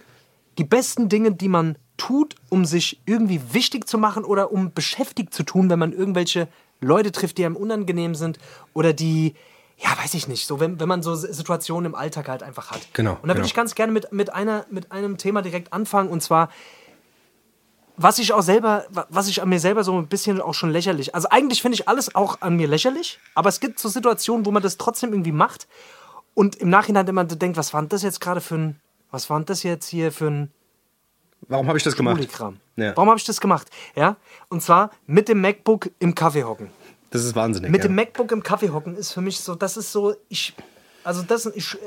die 0.58 0.66
besten 0.66 1.08
Dinge, 1.08 1.32
die 1.32 1.48
man 1.48 1.78
tut, 1.96 2.36
um 2.50 2.66
sich 2.66 3.00
irgendwie 3.06 3.40
wichtig 3.54 3.88
zu 3.88 3.98
machen 3.98 4.26
oder 4.26 4.52
um 4.52 4.74
beschäftigt 4.74 5.34
zu 5.34 5.44
tun, 5.44 5.70
wenn 5.70 5.80
man 5.80 5.94
irgendwelche 5.94 6.50
Leute 6.82 7.14
trifft, 7.14 7.38
die 7.38 7.46
einem 7.46 7.56
unangenehm 7.56 8.14
sind 8.14 8.38
oder 8.74 8.92
die, 8.92 9.34
ja, 9.78 9.92
weiß 10.04 10.14
ich 10.14 10.28
nicht, 10.28 10.46
so 10.46 10.60
wenn, 10.60 10.78
wenn 10.82 10.90
man 10.90 11.02
so 11.02 11.16
Situationen 11.16 11.94
im 11.94 11.96
Alltag 11.96 12.28
halt 12.28 12.44
einfach 12.44 12.72
hat. 12.72 12.82
Genau, 12.92 13.12
Und 13.12 13.20
da 13.22 13.28
würde 13.30 13.36
genau. 13.36 13.46
ich 13.46 13.54
ganz 13.54 13.76
gerne 13.76 13.94
mit, 13.94 14.12
mit, 14.12 14.34
einer, 14.34 14.66
mit 14.70 14.92
einem 14.92 15.18
Thema 15.18 15.42
direkt 15.42 15.72
anfangen 15.72 16.10
und 16.10 16.22
zwar 16.22 16.50
was 17.98 18.20
ich 18.20 18.34
auch 18.34 18.42
selber, 18.42 18.86
wa- 18.90 19.06
was 19.10 19.28
ich 19.28 19.42
an 19.42 19.50
mir 19.50 19.60
selber 19.60 19.84
so 19.84 19.98
ein 19.98 20.08
bisschen 20.08 20.42
auch 20.42 20.54
schon 20.54 20.72
lächerlich. 20.72 21.16
Also 21.16 21.30
eigentlich 21.30 21.62
finde 21.62 21.76
ich 21.76 21.88
alles 21.88 22.14
auch 22.16 22.42
an 22.42 22.56
mir 22.56 22.68
lächerlich, 22.68 23.20
aber 23.36 23.50
es 23.50 23.60
gibt 23.60 23.80
so 23.80 23.90
Situationen, 23.90 24.46
wo 24.46 24.52
man 24.52 24.62
das 24.64 24.78
trotzdem 24.78 25.12
irgendwie 25.14 25.32
macht 25.32 25.68
und 26.34 26.56
im 26.58 26.70
Nachhinein 26.70 27.08
immer 27.08 27.24
denkt, 27.24 27.58
was 27.58 27.74
war 27.74 27.82
denn 27.82 27.90
das 27.90 28.04
jetzt 28.04 28.20
gerade 28.22 28.42
für 28.42 28.56
ein, 28.56 28.80
was 29.12 29.30
war 29.30 29.40
denn 29.40 29.46
das 29.46 29.64
jetzt 29.64 29.88
hier 29.88 30.12
für 30.12 30.28
ein 30.30 30.52
Warum 31.48 31.68
habe 31.68 31.78
ich 31.78 31.84
das 31.84 31.96
gemacht? 31.96 32.28
Ja. 32.76 32.96
Warum 32.96 33.10
habe 33.10 33.20
ich 33.20 33.26
das 33.26 33.40
gemacht? 33.40 33.70
Ja, 33.96 34.16
und 34.50 34.62
zwar 34.64 34.90
mit 35.06 35.28
dem 35.30 35.42
MacBook 35.42 35.92
im 36.00 36.16
Kaffee 36.16 36.44
hocken. 36.44 36.70
Das 37.12 37.24
ist 37.24 37.36
wahnsinnig. 37.36 37.70
Mit 37.72 37.82
ja. 37.84 37.88
dem 37.88 37.96
MacBook 37.96 38.32
im 38.32 38.42
Kaffee 38.42 38.72
hocken 38.72 38.96
ist 38.98 39.12
für 39.12 39.22
mich 39.22 39.40
so, 39.40 39.54
das 39.54 39.78
ist 39.78 39.92
so, 39.92 40.16
ich, 40.28 40.54
also 41.06 41.22
das, 41.22 41.46
ich, 41.46 41.76
äh, 41.76 41.78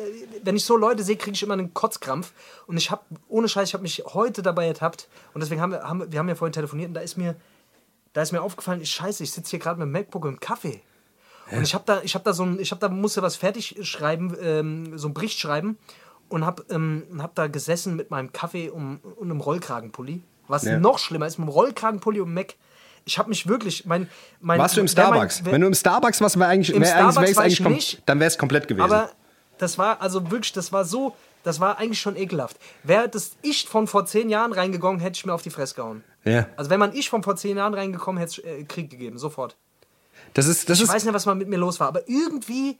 wenn 0.45 0.57
ich 0.57 0.65
so 0.65 0.77
Leute 0.77 1.03
sehe, 1.03 1.17
kriege 1.17 1.35
ich 1.35 1.43
immer 1.43 1.55
einen 1.55 1.75
Kotzkrampf. 1.75 2.33
Und 2.67 2.77
ich 2.79 2.91
habe, 2.91 3.03
ohne 3.29 3.49
Scheiß, 3.49 3.69
ich 3.69 3.75
habe 3.75 3.83
mich 3.83 4.03
heute 4.07 4.41
dabei 4.43 4.67
ertappt. 4.67 5.09
Und 5.35 5.43
deswegen 5.43 5.61
haben 5.61 5.73
wir, 5.73 5.83
haben, 5.83 6.11
wir- 6.11 6.19
haben 6.19 6.29
ja 6.29 6.35
vorhin 6.35 6.53
telefoniert 6.53 6.89
und 6.89 6.95
da 6.95 7.01
ist 7.01 7.17
mir, 7.19 7.37
da 8.15 8.23
ist 8.23 8.33
mir 8.33 8.41
aufgefallen, 8.43 8.81
ich 8.81 8.91
scheiße, 8.91 9.23
ich 9.23 9.33
sitze 9.33 9.51
hier 9.51 9.59
gerade 9.59 9.79
mit 9.79 9.87
dem 9.87 9.93
MacBook 9.93 10.25
im 10.25 10.41
Kaffee. 10.41 10.81
Und 11.51 11.63
ich 11.63 11.73
habe 11.75 11.85
da, 11.87 12.01
ich 12.03 12.15
habe 12.15 12.25
da 12.25 12.33
so 12.35 12.43
ein, 12.45 12.59
ich 12.61 12.71
habe 12.73 12.81
da 12.81 12.89
musste 12.91 13.23
was 13.23 13.37
fertig 13.37 13.77
schreiben, 13.83 14.37
ähm, 14.43 14.99
so 14.99 15.07
einen 15.09 15.15
Bericht 15.15 15.39
schreiben 15.39 15.79
und 16.29 16.45
habe 16.45 16.65
ähm, 16.71 17.05
und 17.11 17.23
hab 17.23 17.35
da 17.35 17.47
gesessen 17.47 17.97
mit 17.97 18.11
meinem 18.11 18.33
Kaffee 18.33 18.69
um, 18.69 19.01
und 19.17 19.31
einem 19.31 19.41
Rollkragenpulli. 19.41 20.23
Was 20.47 20.65
Ja. 20.65 20.79
noch 20.79 20.99
schlimmer 20.99 21.27
ist, 21.27 21.39
mit 21.39 21.47
dem 21.49 21.51
Rollkragenpulli 21.53 22.21
und 22.21 22.35
Mac. 22.35 22.55
Ich 23.05 23.19
habe 23.19 23.29
mich 23.29 23.47
wirklich, 23.49 23.87
mein, 23.87 24.09
mein 24.41 24.59
Warst 24.59 24.77
du 24.77 24.81
im 24.81 24.85
mein- 24.85 24.89
Starbucks? 24.89 25.45
wer- 25.45 25.53
Wenn 25.53 25.61
du 25.61 25.67
im 25.67 25.75
Starbucks 25.75 26.21
warst, 26.21 26.39
wäre 26.39 26.49
eigentlich, 26.51 26.79
wär 26.79 26.97
eigentlich, 26.97 27.37
war 27.37 27.43
eigentlich 27.45 27.61
ich 27.61 27.67
kom- 27.67 27.71
nicht. 27.71 28.03
dann 28.07 28.21
wäre 28.21 28.29
es 28.29 28.39
komplett 28.39 28.69
gewesen. 28.69 28.85
Aber 28.85 29.11
das 29.59 29.79
war 29.79 30.01
also 30.01 30.31
wirklich, 30.31 30.53
das 30.53 30.73
war 30.73 30.85
so, 30.85 31.17
das 31.45 31.61
war 31.61 31.79
eigentlich 31.79 32.01
schon 32.01 32.17
ekelhaft. 32.17 32.57
Wäre 32.83 33.09
das 33.09 33.33
ich 33.43 33.67
von 33.69 33.87
vor 33.87 34.07
zehn 34.07 34.29
Jahren 34.31 34.53
reingegangen, 34.53 35.01
hätte 35.01 35.17
ich 35.17 35.27
mir 35.27 35.33
auf 35.33 35.43
die 35.43 35.51
Fresse 35.51 35.75
gehauen. 35.75 36.05
ja. 36.25 36.47
Also 36.57 36.71
wenn 36.71 36.81
man 36.81 36.95
ich 36.95 37.09
von 37.11 37.23
vor 37.23 37.37
zehn 37.37 37.57
Jahren 37.57 37.75
reingekommen, 37.75 38.19
hätte 38.21 38.41
es 38.41 38.45
äh, 38.47 38.65
Krieg 38.65 38.91
gegeben, 38.91 39.19
sofort. 39.19 39.57
Das 40.35 40.47
ist, 40.47 40.69
das 40.69 40.79
Ich 40.79 40.85
ist, 40.85 40.91
weiß 40.93 41.05
nicht, 41.05 41.15
was 41.15 41.27
mal 41.27 41.35
mit 41.35 41.49
mir 41.49 41.57
los 41.59 41.81
war, 41.81 41.89
aber 41.89 42.07
irgendwie 42.09 42.79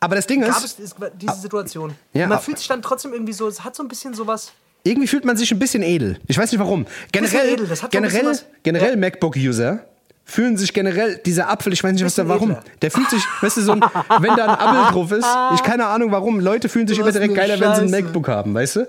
aber 0.00 0.16
das 0.16 0.26
Ding 0.26 0.40
gab 0.40 0.62
ist, 0.64 0.80
es 0.80 0.94
diese 1.14 1.34
Situation. 1.36 1.94
Ja, 2.12 2.26
man 2.26 2.40
fühlt 2.40 2.58
sich 2.58 2.66
dann 2.66 2.82
trotzdem 2.82 3.12
irgendwie 3.12 3.32
so, 3.32 3.46
es 3.46 3.62
hat 3.62 3.76
so 3.76 3.84
ein 3.84 3.88
bisschen 3.88 4.14
sowas. 4.14 4.52
Irgendwie 4.84 5.08
fühlt 5.08 5.24
man 5.24 5.36
sich 5.36 5.52
ein 5.52 5.58
bisschen 5.58 5.82
edel. 5.82 6.18
Ich 6.26 6.38
weiß 6.38 6.50
nicht 6.50 6.60
warum. 6.60 6.86
Generell, 7.12 7.48
edel, 7.54 7.68
generell, 7.90 8.38
generell 8.62 8.90
Ja. 8.90 8.96
MacBook-User 8.96 9.86
fühlen 10.24 10.56
sich 10.56 10.72
generell, 10.72 11.20
dieser 11.26 11.50
Apfel, 11.50 11.72
ich 11.72 11.82
weiß 11.82 11.92
nicht, 11.92 12.04
was 12.04 12.14
da, 12.14 12.26
warum. 12.28 12.50
edler. 12.52 12.64
Der 12.80 12.90
fühlt 12.90 13.10
sich, 13.10 13.22
weißt 13.40 13.56
du, 13.56 13.60
so 13.62 13.72
ein, 13.72 13.80
wenn 14.20 14.36
da 14.36 14.44
ein 14.44 14.50
Apfel 14.50 14.92
drauf 14.92 15.12
ist, 15.12 15.26
ich 15.54 15.62
keine 15.62 15.86
Ahnung 15.86 16.10
warum, 16.12 16.40
Leute 16.40 16.68
fühlen 16.68 16.86
sich 16.86 16.98
immer 16.98 17.12
direkt 17.12 17.34
geiler, 17.34 17.54
wenn 17.60 17.74
sie 17.74 17.82
ein 17.82 17.88
Scheiße. 17.90 18.02
MacBook 18.04 18.28
haben, 18.28 18.54
weißt 18.54 18.76
du? 18.76 18.88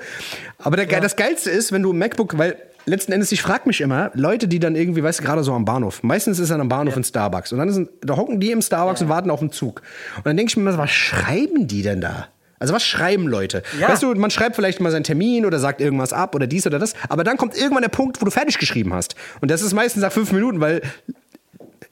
Aber 0.60 0.78
der, 0.78 1.02
das 1.02 1.16
Geilste 1.16 1.50
ist, 1.50 1.72
wenn 1.72 1.82
du 1.84 1.92
ein 1.92 1.98
MacBook, 1.98 2.38
weil 2.38 2.56
letzten 2.86 3.12
Endes, 3.14 3.32
ich 3.32 3.42
frage 3.42 3.64
mich 3.66 3.82
immer, 3.82 4.12
Leute, 4.14 4.48
die 4.48 4.60
dann 4.60 4.76
irgendwie, 4.76 5.04
weißt 5.04 5.20
du, 5.20 5.24
gerade 5.24 5.44
so 5.44 5.54
am 5.54 5.66
Bahnhof, 5.66 6.04
meistens 6.04 6.40
ist 6.40 6.50
dann 6.52 6.62
am 6.62 6.70
Bahnhof 6.70 6.96
ein 6.96 7.04
Starbucks 7.04 7.52
und 7.52 7.60
dann 7.60 7.70
ein, 7.70 7.90
da 8.02 8.16
hocken 8.16 8.40
die 8.40 8.52
im 8.52 8.62
Starbucks 8.62 9.02
und 9.02 9.10
warten 9.10 9.30
auf 9.30 9.40
den 9.40 9.52
Zug. 9.52 9.82
Und 10.18 10.26
dann 10.26 10.38
denke 10.38 10.52
ich 10.52 10.58
mir 10.58 10.70
immer, 10.70 10.78
was 10.78 10.92
schreiben 10.92 11.68
die 11.68 11.82
denn 11.82 12.02
da? 12.02 12.28
Also 12.64 12.74
was 12.74 12.86
schreiben 12.86 13.28
Leute? 13.28 13.62
Ja. 13.78 13.90
Weißt 13.90 14.04
du, 14.04 14.16
man 14.16 14.32
schreibt 14.32 14.56
vielleicht 14.56 14.80
mal 14.80 14.90
seinen 14.90 15.04
Termin 15.04 15.46
oder 15.46 15.60
sagt 15.60 15.82
irgendwas 15.82 16.14
ab 16.14 16.34
oder 16.34 16.48
dies 16.48 16.66
oder 16.66 16.80
das, 16.80 16.94
aber 17.10 17.26
dann 17.26 17.36
kommt 17.36 17.58
irgendwann 17.58 17.82
der 17.82 17.90
Punkt, 17.90 18.22
wo 18.22 18.26
du 18.26 18.32
fertig 18.32 18.58
geschrieben 18.58 18.94
hast. 18.94 19.16
Und 19.42 19.52
das 19.52 19.62
ist 19.62 19.74
meistens 19.74 20.02
nach 20.02 20.14
fünf 20.14 20.32
Minuten, 20.32 20.62
weil 20.62 20.82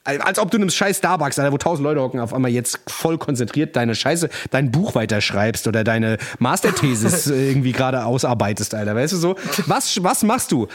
als 0.04 0.38
ob 0.38 0.50
du 0.50 0.56
in 0.56 0.62
einem 0.64 0.70
scheiß 0.70 0.98
Starbucks, 0.98 1.38
Alter, 1.38 1.52
wo 1.52 1.58
tausend 1.58 1.84
Leute 1.84 2.00
hocken, 2.00 2.18
auf 2.20 2.34
einmal 2.34 2.50
jetzt 2.50 2.80
voll 2.88 3.18
konzentriert 3.18 3.76
deine 3.76 3.94
Scheiße, 3.94 4.28
dein 4.50 4.70
Buch 4.70 4.94
weiterschreibst 4.94 5.66
oder 5.68 5.84
deine 5.84 6.18
Masterthesis 6.38 7.26
irgendwie 7.28 7.72
gerade 7.72 8.04
ausarbeitest, 8.04 8.74
Alter. 8.74 8.94
Weißt 8.96 9.12
du 9.12 9.16
so? 9.16 9.36
Was, 9.66 10.02
was 10.02 10.22
machst 10.22 10.50
du? 10.52 10.66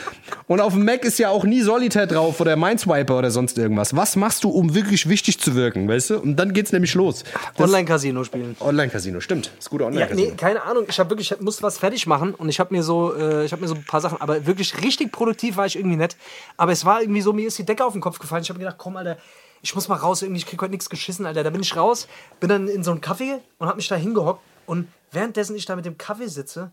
Und 0.47 0.61
auf 0.61 0.73
dem 0.73 0.85
Mac 0.85 1.03
ist 1.03 1.19
ja 1.19 1.29
auch 1.29 1.43
nie 1.43 1.61
Solitaire 1.61 2.07
drauf 2.07 2.39
oder 2.39 2.55
Mineswiper 2.55 3.17
oder 3.17 3.31
sonst 3.31 3.57
irgendwas. 3.57 3.95
Was 3.95 4.15
machst 4.15 4.43
du, 4.43 4.49
um 4.49 4.73
wirklich 4.73 5.09
wichtig 5.09 5.39
zu 5.39 5.55
wirken, 5.55 5.87
weißt 5.87 6.11
du? 6.11 6.19
Und 6.19 6.37
dann 6.37 6.53
geht's 6.53 6.71
nämlich 6.71 6.93
los. 6.93 7.23
Online-Casino 7.57 8.23
spielen. 8.23 8.55
Online-Casino, 8.59 9.19
stimmt. 9.19 9.47
Das 9.57 9.65
ist 9.65 9.69
gute 9.69 9.83
Ja, 9.83 9.87
Online-Casino. 9.89 10.29
nee, 10.29 10.35
keine 10.35 10.63
Ahnung. 10.63 10.85
Ich 10.87 10.99
habe 10.99 11.09
wirklich, 11.09 11.31
ich 11.31 11.41
musste 11.41 11.63
was 11.63 11.77
fertig 11.77 12.07
machen 12.07 12.33
und 12.33 12.49
ich 12.49 12.59
habe 12.59 12.73
mir 12.73 12.83
so, 12.83 13.13
äh, 13.15 13.45
ich 13.45 13.51
habe 13.51 13.61
mir 13.61 13.67
so 13.67 13.75
ein 13.75 13.83
paar 13.83 14.01
Sachen, 14.01 14.21
aber 14.21 14.45
wirklich 14.45 14.81
richtig 14.81 15.11
produktiv 15.11 15.57
war 15.57 15.65
ich 15.65 15.75
irgendwie 15.77 15.97
nicht. 15.97 16.15
Aber 16.55 16.71
es 16.71 16.85
war 16.85 17.01
irgendwie 17.01 17.21
so, 17.21 17.33
mir 17.33 17.47
ist 17.47 17.57
die 17.57 17.65
Decke 17.65 17.83
auf 17.83 17.93
den 17.93 18.01
Kopf 18.01 18.19
gefallen. 18.19 18.43
Ich 18.43 18.49
habe 18.49 18.59
gedacht, 18.59 18.75
komm, 18.77 18.95
Alter, 18.97 19.16
ich 19.61 19.75
muss 19.75 19.87
mal 19.87 19.95
raus, 19.95 20.21
irgendwie, 20.21 20.39
ich 20.39 20.45
krieg 20.45 20.61
heute 20.61 20.71
nichts 20.71 20.89
geschissen, 20.89 21.25
Alter. 21.25 21.43
Da 21.43 21.49
bin 21.49 21.61
ich 21.61 21.75
raus, 21.75 22.07
bin 22.39 22.49
dann 22.49 22.67
in 22.67 22.83
so 22.83 22.91
einen 22.91 23.01
Kaffee 23.01 23.39
und 23.57 23.67
habe 23.67 23.77
mich 23.77 23.87
da 23.87 23.95
hingehockt 23.95 24.41
und 24.65 24.87
währenddessen 25.11 25.55
ich 25.55 25.65
da 25.65 25.75
mit 25.75 25.85
dem 25.85 25.97
Kaffee 25.97 26.27
sitze, 26.27 26.71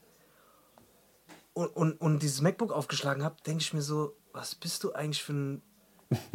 und, 1.55 1.69
und, 1.69 2.01
und 2.01 2.21
dieses 2.21 2.41
MacBook 2.43 2.73
aufgeschlagen 2.73 3.23
habe, 3.25 3.37
denke 3.47 3.63
ich 3.63 3.73
mir 3.73 3.83
so, 3.83 4.15
was 4.33 4.55
bist 4.57 4.85
du 4.85 4.93
eigentlich 4.93 5.23
für 5.23 5.33
ein 5.33 5.63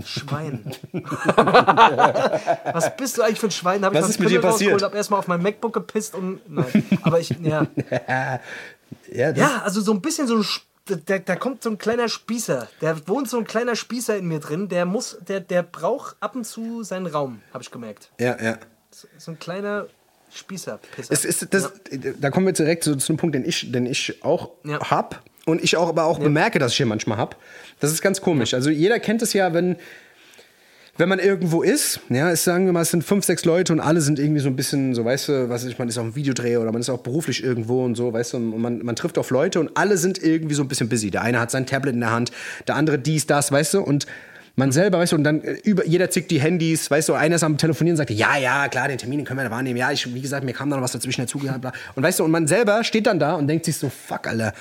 Schwein? 0.04 0.74
was 2.74 2.96
bist 2.96 3.18
du 3.18 3.22
eigentlich 3.22 3.40
für 3.40 3.48
ein 3.48 3.52
Schwein? 3.52 3.86
Hab 3.86 3.94
ich 3.94 4.02
Was 4.02 4.10
ist 4.10 4.20
mit 4.20 4.30
dir 4.30 4.42
passiert? 4.42 4.72
rausgeholt, 4.72 4.84
Hab 4.84 4.96
erstmal 4.96 5.20
auf 5.20 5.28
mein 5.28 5.44
MacBook 5.44 5.74
gepisst 5.74 6.16
und 6.16 6.40
nein. 6.50 6.86
Aber 7.04 7.20
ich, 7.20 7.30
ja. 7.42 7.68
Ja, 9.12 9.30
Ja, 9.32 9.62
also 9.64 9.82
so 9.82 9.92
ein 9.94 10.02
bisschen 10.02 10.26
so 10.28 10.38
ein. 10.38 10.46
Da, 10.98 11.20
da 11.20 11.36
kommt 11.36 11.64
so 11.64 11.70
ein 11.70 11.78
kleiner 11.78 12.10
Spießer. 12.10 12.68
Der 12.82 13.08
wohnt 13.08 13.30
so 13.30 13.38
ein 13.38 13.46
kleiner 13.46 13.76
Spießer 13.76 14.18
in 14.18 14.28
mir 14.28 14.40
drin. 14.40 14.70
Der 14.70 14.86
muss, 14.86 15.18
der, 15.28 15.40
der 15.40 15.64
braucht 15.64 16.16
ab 16.20 16.36
und 16.36 16.46
zu 16.46 16.84
seinen 16.84 17.06
Raum, 17.08 17.42
habe 17.54 17.64
ich 17.64 17.72
gemerkt. 17.72 18.10
ja, 18.20 18.42
ja. 18.42 18.58
So, 18.92 19.08
so 19.18 19.32
ein 19.32 19.40
kleiner 19.40 19.86
Spießer. 20.34 20.80
Es 21.10 21.24
ist, 21.26 21.54
das, 21.54 21.72
Da 22.20 22.32
kommen 22.32 22.46
wir 22.48 22.54
direkt 22.54 22.84
zu, 22.84 22.96
zu 22.98 23.12
einem 23.14 23.18
Punkt, 23.18 23.36
den 23.36 23.46
ich, 23.46 23.72
den 23.72 23.86
ich 23.86 24.24
auch 24.24 24.52
Ja. 24.64 24.80
hab 24.90 25.24
und 25.46 25.64
ich 25.64 25.78
auch 25.78 25.90
aber 25.90 26.06
auch 26.06 26.20
bemerke, 26.20 26.58
dass 26.60 26.72
ich 26.72 26.78
hier 26.78 26.86
manchmal 26.88 27.18
hab. 27.20 27.36
Das 27.80 27.92
ist 27.92 28.02
ganz 28.02 28.20
komisch. 28.22 28.54
Also 28.56 28.70
jeder 28.72 29.00
kennt 29.00 29.22
es 29.22 29.34
ja, 29.34 29.54
wenn 29.54 29.76
wenn 31.00 31.08
man 31.08 31.20
irgendwo 31.20 31.64
ist, 31.64 32.02
ja, 32.10 32.30
es 32.30 32.44
sagen 32.44 32.66
wir 32.66 32.74
mal, 32.74 32.82
es 32.82 32.92
sind 32.92 33.06
fünf, 33.06 33.24
sechs 33.24 33.46
Leute 33.46 33.72
und 33.72 33.80
alle 33.80 34.02
sind 34.02 34.20
irgendwie 34.20 34.42
so 34.42 34.50
ein 34.50 34.58
bisschen, 34.58 34.94
so 34.94 35.06
weißt 35.06 35.30
du, 35.30 35.50
was 35.50 35.64
ich, 35.64 35.80
man 35.80 35.88
ist 35.88 35.98
auf 35.98 36.04
einem 36.04 36.16
Videodreh 36.16 36.58
oder 36.58 36.74
man 36.74 36.82
ist 36.82 36.90
auch 36.90 37.00
beruflich 37.00 37.42
irgendwo 37.42 37.86
und 37.86 37.96
so, 37.96 38.12
weißt 38.12 38.34
du, 38.34 38.38
und 38.38 38.60
man, 38.60 38.80
man 38.84 38.98
trifft 38.98 39.18
auf 39.18 39.30
Leute 39.30 39.62
und 39.62 39.72
alle 39.78 39.98
sind 39.98 40.22
irgendwie 40.22 40.56
so 40.56 40.62
ein 40.62 40.68
bisschen 40.68 40.90
busy. 40.90 41.10
Der 41.10 41.22
eine 41.22 41.40
hat 41.40 41.52
sein 41.52 41.66
Tablet 41.66 41.94
in 41.94 42.02
der 42.02 42.12
Hand, 42.12 42.32
der 42.68 42.76
andere 42.76 43.00
dies, 43.00 43.26
das, 43.26 43.50
weißt 43.50 43.76
du, 43.76 43.82
und 43.82 44.08
man 44.58 44.74
selber, 44.74 45.00
weißt 45.00 45.14
du, 45.14 45.16
und 45.16 45.24
dann 45.24 45.42
äh, 45.42 45.54
über, 45.64 45.86
jeder 45.86 46.10
zickt 46.10 46.32
die 46.32 46.42
Handys, 46.42 46.92
weißt 46.92 47.08
du, 47.08 47.14
einer 47.14 47.36
ist 47.36 47.44
am 47.44 47.58
Telefonieren 47.58 47.94
und 47.94 47.98
sagt, 47.98 48.10
ja, 48.10 48.38
ja, 48.38 48.68
klar, 48.68 48.90
den 48.90 48.98
Termin 48.98 49.20
den 49.20 49.26
können 49.26 49.40
wir 49.40 49.46
da 49.46 49.52
wahrnehmen, 49.52 49.78
ja, 49.78 49.94
ich, 49.94 50.14
wie 50.14 50.20
gesagt, 50.20 50.44
mir 50.44 50.52
kam 50.52 50.70
da 50.70 50.76
noch 50.76 50.84
was 50.84 50.92
dazwischen 50.92 51.22
dazugehört, 51.22 51.62
bla. 51.62 51.72
Und 51.96 52.04
weißt 52.04 52.20
du, 52.20 52.26
und 52.26 52.32
man 52.32 52.46
selber 52.46 52.84
steht 52.84 53.08
dann 53.08 53.20
da 53.20 53.36
und 53.36 53.48
denkt 53.48 53.64
sich 53.64 53.78
so, 53.78 53.90
fuck, 53.90 54.28
Alter, 54.28 54.54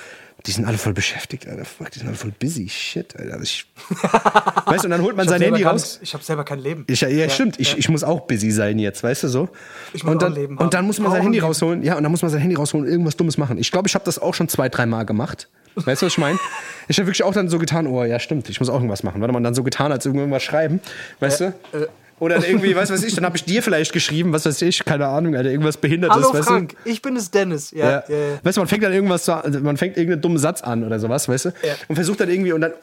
die 0.45 0.51
sind 0.51 0.65
alle 0.65 0.77
voll 0.77 0.93
beschäftigt, 0.93 1.47
Alter, 1.47 1.65
fuck, 1.65 1.91
die 1.91 1.99
sind 1.99 2.07
alle 2.07 2.17
voll 2.17 2.31
busy, 2.39 2.69
shit, 2.69 3.15
Alter. 3.19 3.41
Ich, 3.41 3.65
weißt 4.65 4.83
du, 4.83 4.87
und 4.87 4.91
dann 4.91 5.01
holt 5.01 5.15
man 5.17 5.27
sein 5.27 5.41
Handy 5.41 5.61
gar 5.61 5.73
raus. 5.73 5.99
Ich 6.01 6.13
habe 6.13 6.23
selber 6.23 6.43
kein 6.43 6.59
Leben. 6.59 6.85
Ich, 6.87 7.01
ja, 7.01 7.29
stimmt. 7.29 7.59
Ich, 7.59 7.77
ich 7.77 7.89
muss 7.89 8.03
auch 8.03 8.21
busy 8.21 8.51
sein 8.51 8.79
jetzt, 8.79 9.03
weißt 9.03 9.23
du 9.23 9.27
so. 9.27 9.49
Ich 9.93 10.03
muss 10.03 10.11
und 10.13 10.17
auch 10.17 10.21
dann, 10.21 10.31
ein 10.33 10.35
Leben 10.39 10.53
Und 10.55 10.61
haben. 10.61 10.69
dann 10.71 10.85
muss 10.85 10.99
man 10.99 11.11
sein 11.11 11.21
Handy 11.23 11.39
rausholen. 11.39 11.83
Ja, 11.83 11.97
und 11.97 12.03
dann 12.03 12.11
muss 12.11 12.21
man 12.21 12.31
sein 12.31 12.39
Handy 12.41 12.55
rausholen 12.55 12.85
und 12.85 12.91
irgendwas 12.91 13.17
Dummes 13.17 13.37
machen. 13.37 13.57
Ich 13.57 13.71
glaube, 13.71 13.87
ich 13.87 13.95
habe 13.95 14.05
das 14.05 14.17
auch 14.19 14.33
schon 14.33 14.47
zwei, 14.47 14.69
dreimal 14.69 15.05
gemacht. 15.05 15.49
Weißt 15.75 16.01
du, 16.01 16.05
was 16.07 16.13
ich 16.13 16.17
meine? 16.17 16.39
Ich 16.87 16.97
habe 16.97 17.07
wirklich 17.07 17.23
auch 17.23 17.33
dann 17.33 17.47
so 17.49 17.59
getan, 17.59 17.87
oh 17.87 18.03
ja, 18.03 18.19
stimmt, 18.19 18.49
ich 18.49 18.59
muss 18.59 18.69
auch 18.69 18.75
irgendwas 18.75 19.03
machen. 19.03 19.21
Warte 19.21 19.31
mal, 19.33 19.41
dann 19.41 19.53
so 19.55 19.63
getan, 19.63 19.91
als 19.91 20.05
irgendwas 20.05 20.43
schreiben. 20.43 20.79
Weißt 21.19 21.41
Äh, 21.41 21.51
du? 21.71 21.87
Oder 22.19 22.45
irgendwie, 22.45 22.75
was 22.75 22.91
weiß 22.91 23.03
ich, 23.03 23.15
dann 23.15 23.25
habe 23.25 23.37
ich 23.37 23.45
dir 23.45 23.63
vielleicht 23.63 23.93
geschrieben, 23.93 24.33
was 24.33 24.45
weiß 24.45 24.61
ich, 24.63 24.83
keine 24.83 25.07
Ahnung, 25.07 25.35
Alter, 25.35 25.49
irgendwas 25.49 25.77
Behindertes. 25.77 26.17
Hallo 26.17 26.33
weißt 26.33 26.47
Frank, 26.47 26.75
ich 26.85 27.01
bin 27.01 27.15
es 27.15 27.31
Dennis. 27.31 27.71
Ja, 27.71 27.77
Ja. 27.77 28.03
ja. 28.07 28.15
ja. 28.15 28.39
Weißt 28.43 28.57
du, 28.57 28.61
man 28.61 28.67
fängt 28.67 28.83
dann 28.83 28.93
irgendwas 28.93 29.23
zu, 29.23 29.33
also 29.33 29.59
man 29.59 29.77
fängt 29.77 29.97
irgendeinen 29.97 30.21
dummen 30.21 30.37
Satz 30.37 30.61
an 30.61 30.83
oder 30.83 30.99
sowas, 30.99 31.29
weißt 31.29 31.45
du? 31.45 31.49
Ja. 31.63 31.75
Und 31.87 31.95
versucht 31.95 32.19
dann 32.19 32.29
irgendwie, 32.29 32.51
und 32.51 32.61
dann, 32.61 32.73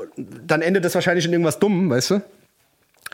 dann 0.47 0.63
endet 0.63 0.85
das 0.85 0.95
wahrscheinlich 0.95 1.27
in 1.27 1.33
irgendwas 1.33 1.59
Dummem, 1.59 1.91
weißt 1.91 2.11
du? 2.13 2.23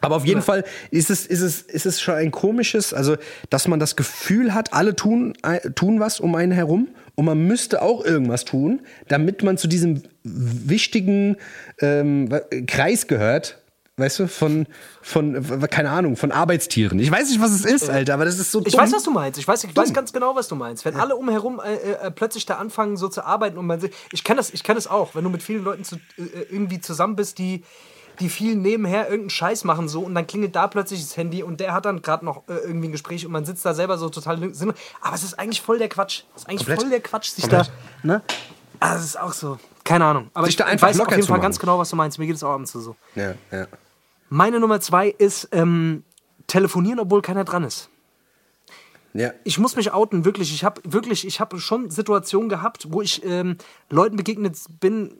Aber 0.02 0.16
auf 0.16 0.26
jeden 0.26 0.42
Fall 0.42 0.64
ist 0.90 1.10
es, 1.10 1.26
ist, 1.26 1.40
es, 1.40 1.62
ist 1.62 1.86
es 1.86 2.00
schon 2.00 2.16
ein 2.16 2.32
komisches, 2.32 2.92
also 2.92 3.16
dass 3.50 3.68
man 3.68 3.78
das 3.78 3.94
Gefühl 3.94 4.52
hat, 4.52 4.72
alle 4.72 4.96
tun, 4.96 5.34
äh, 5.44 5.70
tun 5.70 6.00
was 6.00 6.18
um 6.18 6.34
einen 6.34 6.50
herum 6.50 6.88
und 7.14 7.24
man 7.24 7.46
müsste 7.46 7.82
auch 7.82 8.04
irgendwas 8.04 8.44
tun, 8.44 8.80
damit 9.06 9.44
man 9.44 9.58
zu 9.58 9.68
diesem 9.68 10.02
wichtigen 10.24 11.36
ähm, 11.80 12.28
Kreis 12.66 13.06
gehört, 13.06 13.61
weißt 13.98 14.20
du, 14.20 14.26
von, 14.28 14.66
von, 15.02 15.34
äh, 15.62 15.68
keine 15.68 15.90
Ahnung, 15.90 16.16
von 16.16 16.32
Arbeitstieren. 16.32 16.98
Ich 16.98 17.10
weiß 17.10 17.28
nicht, 17.28 17.40
was 17.40 17.50
es 17.52 17.64
ist, 17.64 17.90
Alter, 17.90 18.14
aber 18.14 18.24
das 18.24 18.38
ist 18.38 18.50
so 18.50 18.60
Ich 18.64 18.72
dumm. 18.72 18.80
weiß, 18.82 18.92
was 18.92 19.02
du 19.02 19.10
meinst. 19.10 19.38
Ich 19.38 19.46
weiß, 19.46 19.64
ich 19.64 19.76
weiß 19.76 19.92
ganz 19.92 20.12
genau, 20.12 20.34
was 20.34 20.48
du 20.48 20.54
meinst. 20.54 20.84
Wenn 20.84 20.96
alle 20.96 21.14
umherum 21.16 21.60
äh, 21.60 21.74
äh, 21.92 22.10
plötzlich 22.10 22.46
da 22.46 22.56
anfangen, 22.56 22.96
so 22.96 23.08
zu 23.08 23.24
arbeiten 23.24 23.58
und 23.58 23.66
man 23.66 23.80
sich- 23.80 23.92
ich 24.12 24.24
kenne 24.24 24.38
das, 24.38 24.50
ich 24.50 24.62
kenne 24.64 24.76
das 24.76 24.86
auch, 24.86 25.14
wenn 25.14 25.24
du 25.24 25.30
mit 25.30 25.42
vielen 25.42 25.62
Leuten 25.62 25.84
zu, 25.84 25.96
äh, 26.16 26.22
irgendwie 26.50 26.80
zusammen 26.80 27.16
bist, 27.16 27.38
die 27.38 27.62
die 28.20 28.28
viel 28.28 28.56
nebenher 28.56 29.04
irgendeinen 29.04 29.30
Scheiß 29.30 29.64
machen 29.64 29.88
so 29.88 30.00
und 30.02 30.14
dann 30.14 30.26
klingelt 30.26 30.54
da 30.54 30.66
plötzlich 30.68 31.00
das 31.00 31.16
Handy 31.16 31.42
und 31.42 31.60
der 31.60 31.72
hat 31.72 31.86
dann 31.86 32.02
gerade 32.02 32.26
noch 32.26 32.46
äh, 32.46 32.52
irgendwie 32.58 32.88
ein 32.88 32.92
Gespräch 32.92 33.24
und 33.24 33.32
man 33.32 33.46
sitzt 33.46 33.64
da 33.64 33.72
selber 33.72 33.96
so 33.96 34.10
total 34.10 34.52
Sinn. 34.54 34.74
Aber 35.00 35.14
es 35.14 35.22
ist 35.24 35.38
eigentlich 35.38 35.62
voll 35.62 35.78
der 35.78 35.88
Quatsch. 35.88 36.24
Es 36.36 36.42
ist 36.42 36.48
eigentlich 36.48 36.58
Komplett. 36.60 36.80
voll 36.82 36.90
der 36.90 37.00
Quatsch, 37.00 37.30
sich 37.30 37.44
Komplett. 37.44 37.68
da. 38.02 38.06
Ne? 38.06 38.22
Also 38.80 38.98
es 38.98 39.04
ist 39.06 39.20
auch 39.20 39.32
so. 39.32 39.58
Keine 39.82 40.04
Ahnung. 40.04 40.30
Aber 40.34 40.44
Sich 40.44 40.52
ich, 40.52 40.56
da 40.58 40.64
ich 40.66 40.72
einfach 40.72 40.88
weiß 40.88 41.00
auf 41.00 41.10
jeden 41.10 41.22
Fall 41.22 41.38
machen. 41.38 41.42
ganz 41.42 41.58
genau, 41.58 41.78
was 41.78 41.88
du 41.88 41.96
meinst. 41.96 42.18
Mir 42.18 42.26
geht 42.26 42.36
es 42.36 42.44
auch 42.44 42.50
abends 42.50 42.72
so. 42.72 42.94
Ja, 43.14 43.32
ja. 43.50 43.66
Meine 44.32 44.60
Nummer 44.60 44.80
zwei 44.80 45.08
ist 45.08 45.50
ähm, 45.52 46.04
telefonieren, 46.46 46.98
obwohl 47.00 47.20
keiner 47.20 47.44
dran 47.44 47.64
ist 47.64 47.90
Ja. 49.12 49.32
ich 49.44 49.58
muss 49.58 49.76
mich 49.76 49.92
outen, 49.92 50.24
wirklich. 50.24 50.54
Ich 50.54 50.64
habe 50.64 50.80
wirklich, 50.84 51.26
ich 51.26 51.38
habe 51.38 51.60
schon 51.60 51.90
Situationen 51.90 52.48
gehabt, 52.48 52.86
wo 52.90 53.02
ich 53.02 53.22
ähm, 53.26 53.58
Leuten 53.90 54.16
begegnet 54.16 54.56
bin, 54.80 55.18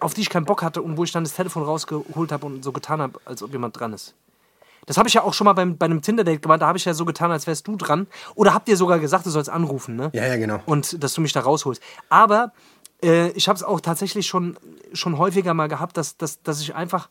auf 0.00 0.12
die 0.14 0.22
ich 0.22 0.28
keinen 0.28 0.44
Bock 0.44 0.64
hatte 0.64 0.82
und 0.82 0.96
wo 0.96 1.04
ich 1.04 1.12
dann 1.12 1.22
das 1.22 1.34
Telefon 1.34 1.62
rausgeholt 1.62 2.32
habe 2.32 2.46
und 2.46 2.64
so 2.64 2.72
getan 2.72 3.00
habe, 3.00 3.20
als 3.24 3.44
ob 3.44 3.52
jemand 3.52 3.78
dran 3.78 3.92
ist. 3.92 4.16
Das 4.86 4.96
habe 4.96 5.06
ich 5.06 5.14
ja 5.14 5.22
auch 5.22 5.32
schon 5.32 5.44
mal 5.44 5.52
beim, 5.52 5.76
bei 5.76 5.86
einem 5.86 6.02
Tinder-Date 6.02 6.42
gemacht, 6.42 6.62
da 6.62 6.66
habe 6.66 6.78
ich 6.78 6.84
ja 6.84 6.94
so 6.94 7.04
getan, 7.04 7.30
als 7.30 7.46
wärst 7.46 7.68
du 7.68 7.76
dran. 7.76 8.08
Oder 8.34 8.54
habt 8.54 8.68
ihr 8.68 8.76
sogar 8.76 8.98
gesagt, 8.98 9.24
du 9.26 9.30
sollst 9.30 9.50
anrufen, 9.50 9.94
ne? 9.94 10.10
Ja, 10.14 10.26
ja, 10.26 10.36
genau. 10.36 10.58
Und 10.66 11.00
dass 11.00 11.14
du 11.14 11.20
mich 11.20 11.32
da 11.32 11.42
rausholst. 11.42 11.80
Aber 12.08 12.52
äh, 13.04 13.30
ich 13.30 13.46
habe 13.46 13.56
es 13.56 13.62
auch 13.62 13.80
tatsächlich 13.80 14.26
schon, 14.26 14.56
schon 14.92 15.16
häufiger 15.16 15.54
mal 15.54 15.68
gehabt, 15.68 15.96
dass, 15.96 16.16
dass, 16.16 16.42
dass 16.42 16.60
ich 16.60 16.74
einfach 16.74 17.08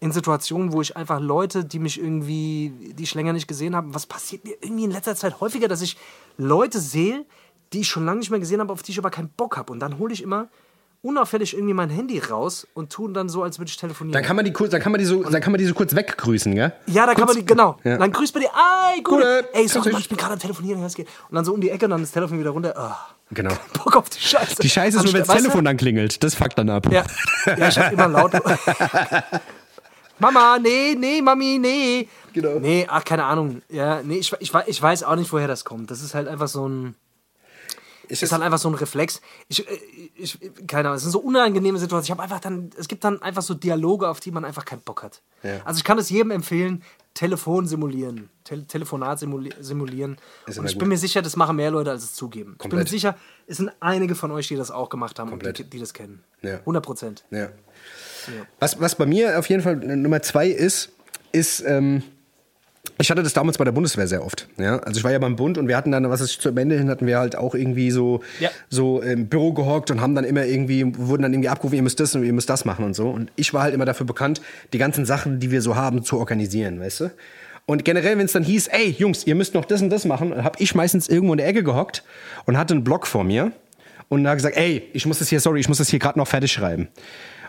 in 0.00 0.12
Situationen, 0.12 0.72
wo 0.72 0.80
ich 0.80 0.96
einfach 0.96 1.20
Leute, 1.20 1.64
die 1.64 1.78
mich 1.78 2.00
irgendwie, 2.00 2.92
die 2.94 3.02
ich 3.02 3.14
länger 3.14 3.32
nicht 3.32 3.48
gesehen 3.48 3.74
habe, 3.74 3.92
was 3.94 4.06
passiert 4.06 4.44
mir 4.44 4.54
irgendwie 4.60 4.84
in 4.84 4.90
letzter 4.90 5.16
Zeit 5.16 5.40
häufiger, 5.40 5.66
dass 5.68 5.82
ich 5.82 5.96
Leute 6.36 6.78
sehe, 6.80 7.24
die 7.72 7.80
ich 7.80 7.88
schon 7.88 8.04
lange 8.06 8.20
nicht 8.20 8.30
mehr 8.30 8.40
gesehen 8.40 8.60
habe, 8.60 8.72
auf 8.72 8.82
die 8.82 8.92
ich 8.92 8.98
aber 8.98 9.10
keinen 9.10 9.28
Bock 9.30 9.56
habe. 9.56 9.72
Und 9.72 9.80
dann 9.80 9.98
hole 9.98 10.12
ich 10.14 10.22
immer 10.22 10.48
unauffällig 11.00 11.54
irgendwie 11.54 11.74
mein 11.74 11.90
Handy 11.90 12.18
raus 12.18 12.66
und 12.74 12.90
tue 12.90 13.12
dann 13.12 13.28
so, 13.28 13.42
als 13.44 13.58
würde 13.58 13.68
ich 13.70 13.76
telefonieren. 13.76 14.12
Dann 14.14 14.24
kann 14.24 14.34
man 14.36 14.44
die 14.44 14.52
kurz, 14.52 14.70
dann 14.72 14.80
kann 14.80 14.90
man 14.90 14.98
die 14.98 15.04
so, 15.04 15.22
dann 15.22 15.40
kann 15.40 15.52
man 15.52 15.58
die 15.60 15.64
so 15.66 15.74
kurz 15.74 15.94
weggrüßen, 15.94 16.54
gell? 16.54 16.72
Ja, 16.86 17.06
da 17.06 17.14
kann 17.14 17.24
Kurz- 17.24 17.36
man 17.36 17.36
die, 17.36 17.44
genau. 17.46 17.76
Ja. 17.84 17.98
Dann 17.98 18.10
grüßt 18.10 18.34
man 18.34 18.42
die, 18.42 18.48
ey, 18.48 19.02
gute. 19.02 19.16
Gute. 19.44 19.48
Ey, 19.52 19.68
sorry, 19.68 19.92
Mann, 19.92 20.00
ich 20.00 20.08
bin 20.08 20.18
gerade 20.18 20.32
am 20.34 20.38
Telefonieren, 20.40 20.82
es 20.82 20.94
geht. 20.94 21.06
Und 21.28 21.36
dann 21.36 21.44
so 21.44 21.54
um 21.54 21.60
die 21.60 21.70
Ecke 21.70 21.84
und 21.84 21.92
dann 21.92 22.00
das 22.00 22.10
Telefon 22.10 22.38
wieder 22.40 22.50
runter. 22.50 22.76
Ah, 22.76 22.98
Genau. 23.30 23.52
Bock 23.74 23.94
auf 23.96 24.08
die 24.08 24.18
Scheiße. 24.20 24.56
Die 24.62 24.70
Scheiße 24.70 24.96
ist 24.98 25.04
nur, 25.04 25.12
wenn 25.12 25.20
das 25.20 25.28
Weißt 25.28 25.38
du? 25.40 25.42
Telefon 25.44 25.64
dann 25.66 25.76
klingelt. 25.76 26.22
Das 26.24 26.34
fuckt 26.34 26.58
dann 26.58 26.70
ab. 26.70 26.90
Ja, 26.90 27.04
ja 27.58 27.68
ich 27.68 27.78
hab 27.78 27.92
immer 27.92 28.08
laut. 28.08 28.32
Mama, 30.18 30.58
nee, 30.60 30.94
nee, 30.98 31.20
Mami, 31.22 31.58
nee. 31.60 32.08
Genau. 32.32 32.58
Nee, 32.58 32.86
ach, 32.88 33.04
keine 33.04 33.24
Ahnung. 33.24 33.62
Ja, 33.68 34.02
nee, 34.02 34.18
ich, 34.18 34.32
ich, 34.40 34.52
ich 34.66 34.82
weiß 34.82 35.02
auch 35.04 35.16
nicht, 35.16 35.32
woher 35.32 35.48
das 35.48 35.64
kommt. 35.64 35.90
Das 35.90 36.02
ist 36.02 36.14
halt 36.14 36.28
einfach 36.28 36.48
so 36.48 36.68
ein. 36.68 36.94
Ist 38.08 38.22
ist 38.22 38.32
halt 38.32 38.42
einfach 38.42 38.58
so 38.58 38.70
ein 38.70 38.74
Reflex. 38.74 39.20
Ich, 39.48 39.68
äh, 39.68 39.78
ich, 40.16 40.38
keine 40.66 40.88
Ahnung, 40.88 40.96
es 40.96 41.02
sind 41.02 41.10
so 41.10 41.18
unangenehme 41.20 41.78
Situationen. 41.78 42.04
Ich 42.04 42.10
habe 42.10 42.22
einfach 42.22 42.40
dann, 42.40 42.70
es 42.78 42.88
gibt 42.88 43.04
dann 43.04 43.20
einfach 43.20 43.42
so 43.42 43.52
Dialoge, 43.52 44.08
auf 44.08 44.18
die 44.20 44.30
man 44.30 44.46
einfach 44.46 44.64
keinen 44.64 44.80
Bock 44.80 45.02
hat. 45.02 45.20
Ja. 45.42 45.60
Also 45.66 45.76
ich 45.78 45.84
kann 45.84 45.98
es 45.98 46.08
jedem 46.08 46.30
empfehlen, 46.30 46.82
Telefon 47.12 47.66
simulieren, 47.66 48.30
Tel 48.44 48.64
Telefonat 48.64 49.18
simuli 49.18 49.50
simulieren. 49.60 50.16
Ist 50.46 50.58
Und 50.58 50.64
ich 50.66 50.72
gut. 50.72 50.78
bin 50.80 50.88
mir 50.88 50.96
sicher, 50.96 51.20
das 51.20 51.36
machen 51.36 51.56
mehr 51.56 51.70
Leute, 51.70 51.90
als 51.90 52.02
es 52.04 52.14
zugeben. 52.14 52.52
Ich 52.52 52.58
bin 52.58 52.68
mir 52.68 52.70
Komplett. 52.76 52.88
sicher, 52.88 53.16
es 53.46 53.58
sind 53.58 53.72
einige 53.80 54.14
von 54.14 54.30
euch, 54.30 54.48
die 54.48 54.56
das 54.56 54.70
auch 54.70 54.88
gemacht 54.88 55.18
haben 55.18 55.28
Komplett. 55.28 55.58
und 55.60 55.66
die, 55.66 55.70
die 55.70 55.78
das 55.80 55.92
kennen. 55.92 56.24
Ja. 56.40 56.58
100 56.60 56.82
Prozent. 56.84 57.24
Ja. 57.30 57.48
Was, 58.60 58.80
was 58.80 58.94
bei 58.94 59.06
mir 59.06 59.38
auf 59.38 59.48
jeden 59.48 59.62
Fall 59.62 59.76
Nummer 59.76 60.22
zwei 60.22 60.48
ist, 60.48 60.90
ist, 61.32 61.62
ähm, 61.66 62.02
ich 63.00 63.10
hatte 63.10 63.22
das 63.22 63.32
damals 63.32 63.58
bei 63.58 63.64
der 63.64 63.72
Bundeswehr 63.72 64.08
sehr 64.08 64.24
oft. 64.24 64.48
Ja? 64.56 64.78
Also 64.78 64.98
ich 64.98 65.04
war 65.04 65.12
ja 65.12 65.18
beim 65.18 65.36
Bund 65.36 65.58
und 65.58 65.68
wir 65.68 65.76
hatten 65.76 65.92
dann, 65.92 66.08
was 66.10 66.20
ist 66.20 66.40
zum 66.40 66.56
Ende 66.56 66.76
hin, 66.76 66.88
hatten 66.88 67.06
wir 67.06 67.18
halt 67.18 67.36
auch 67.36 67.54
irgendwie 67.54 67.90
so, 67.90 68.22
Ja. 68.40 68.50
so 68.70 69.00
im 69.02 69.28
Büro 69.28 69.52
gehockt 69.52 69.90
und 69.90 70.00
haben 70.00 70.14
dann 70.14 70.24
immer 70.24 70.44
irgendwie, 70.44 70.84
wurden 70.96 71.22
dann 71.22 71.32
irgendwie 71.32 71.48
abgerufen, 71.48 71.76
ihr 71.76 71.82
müsst 71.82 72.00
das 72.00 72.14
und 72.14 72.24
ihr 72.24 72.32
müsst 72.32 72.48
das 72.50 72.64
machen 72.64 72.84
und 72.84 72.94
so. 72.94 73.10
Und 73.10 73.30
ich 73.36 73.52
war 73.54 73.62
halt 73.62 73.74
immer 73.74 73.84
dafür 73.84 74.06
bekannt, 74.06 74.40
die 74.72 74.78
ganzen 74.78 75.04
Sachen, 75.06 75.38
die 75.38 75.50
wir 75.50 75.62
so 75.62 75.76
haben, 75.76 76.02
zu 76.02 76.18
organisieren, 76.18 76.80
weißt 76.80 77.00
du? 77.00 77.10
Und 77.66 77.84
generell, 77.84 78.16
wenn 78.16 78.24
es 78.24 78.32
dann 78.32 78.44
hieß, 78.44 78.68
ey, 78.68 78.96
Jungs, 78.98 79.26
ihr 79.26 79.34
müsst 79.34 79.52
noch 79.54 79.66
das 79.66 79.82
und 79.82 79.90
das 79.90 80.06
machen, 80.06 80.30
dann 80.30 80.42
habe 80.42 80.56
ich 80.58 80.74
meistens 80.74 81.08
irgendwo 81.08 81.34
in 81.34 81.38
der 81.38 81.46
Ecke 81.46 81.62
gehockt 81.62 82.02
und 82.46 82.56
hatte 82.56 82.72
einen 82.72 82.82
Block 82.82 83.06
vor 83.06 83.24
mir 83.24 83.52
und 84.08 84.26
habe 84.26 84.36
gesagt, 84.36 84.56
ey, 84.56 84.88
ich 84.94 85.04
muss 85.04 85.18
das 85.18 85.28
hier, 85.28 85.38
sorry, 85.38 85.60
ich 85.60 85.68
muss 85.68 85.76
das 85.76 85.90
hier 85.90 85.98
gerade 85.98 86.18
noch 86.18 86.26
fertig 86.26 86.50
schreiben. 86.50 86.88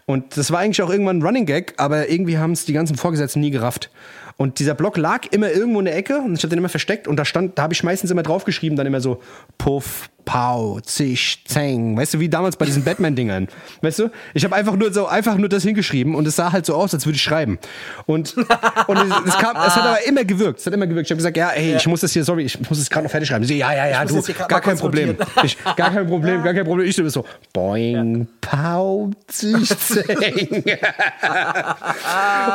Und 0.09 0.37
das 0.37 0.49
war 0.49 0.57
eigentlich 0.57 0.81
auch 0.81 0.89
irgendwann 0.89 1.19
ein 1.19 1.21
Running 1.21 1.45
Gag, 1.45 1.75
aber 1.77 2.09
irgendwie 2.09 2.39
haben 2.39 2.53
es 2.53 2.65
die 2.65 2.73
ganzen 2.73 2.97
Vorgesetzten 2.97 3.41
nie 3.41 3.51
gerafft. 3.51 3.91
Und 4.37 4.57
dieser 4.57 4.73
Block 4.73 4.97
lag 4.97 5.27
immer 5.29 5.51
irgendwo 5.51 5.77
in 5.77 5.85
der 5.85 5.95
Ecke 5.95 6.17
und 6.17 6.33
ich 6.33 6.41
habe 6.41 6.49
den 6.49 6.57
immer 6.57 6.67
versteckt 6.67 7.07
und 7.07 7.15
da 7.15 7.25
stand, 7.25 7.59
da 7.59 7.61
habe 7.61 7.75
ich 7.75 7.83
meistens 7.83 8.09
immer 8.09 8.23
draufgeschrieben, 8.23 8.75
dann 8.75 8.87
immer 8.87 9.01
so 9.01 9.21
Puff, 9.59 10.09
Pau, 10.29 10.79
Zisch, 10.81 11.43
Zeng, 11.45 11.97
weißt 11.97 12.13
du, 12.13 12.19
wie 12.19 12.29
damals 12.29 12.55
bei 12.55 12.67
diesen 12.67 12.83
Batman-Dingern, 12.83 13.47
weißt 13.81 13.97
du? 13.97 14.11
Ich 14.35 14.43
habe 14.43 14.55
einfach 14.55 14.75
nur 14.75 14.93
so, 14.93 15.07
einfach 15.07 15.35
nur 15.37 15.49
das 15.49 15.63
hingeschrieben 15.63 16.13
und 16.13 16.27
es 16.27 16.35
sah 16.35 16.51
halt 16.51 16.67
so 16.67 16.75
aus, 16.75 16.93
als 16.93 17.07
würde 17.07 17.15
ich 17.15 17.23
schreiben. 17.23 17.57
Und, 18.05 18.37
und 18.37 18.47
es, 18.47 19.33
es, 19.33 19.37
kam, 19.39 19.55
es 19.55 19.75
hat 19.75 19.83
aber 19.83 20.05
immer 20.05 20.23
gewirkt, 20.25 20.59
es 20.59 20.67
hat 20.67 20.73
immer 20.73 20.85
gewirkt. 20.85 21.07
Ich 21.07 21.11
habe 21.11 21.17
gesagt, 21.17 21.35
ja, 21.35 21.49
ey, 21.49 21.77
ich 21.77 21.87
muss 21.87 22.01
das 22.01 22.13
hier, 22.13 22.23
sorry, 22.23 22.43
ich 22.43 22.59
muss 22.59 22.77
das 22.77 22.91
gerade 22.91 23.05
noch 23.05 23.11
fertig 23.11 23.27
schreiben. 23.27 23.43
Sie, 23.43 23.57
ja, 23.57 23.73
ja, 23.73 23.87
ja, 23.87 24.05
du, 24.05 24.21
gar 24.47 24.61
kein 24.61 24.77
Problem. 24.77 25.17
Ich, 25.41 25.57
gar 25.63 25.89
kein 25.89 26.05
Problem, 26.05 26.43
gar 26.43 26.53
kein 26.53 26.65
Problem. 26.65 26.87
Ich 26.87 26.95
so, 26.95 27.25
boing, 27.51 28.27
Pau, 28.39 29.09
Zisch, 29.25 29.69
Zeng. 29.79 30.63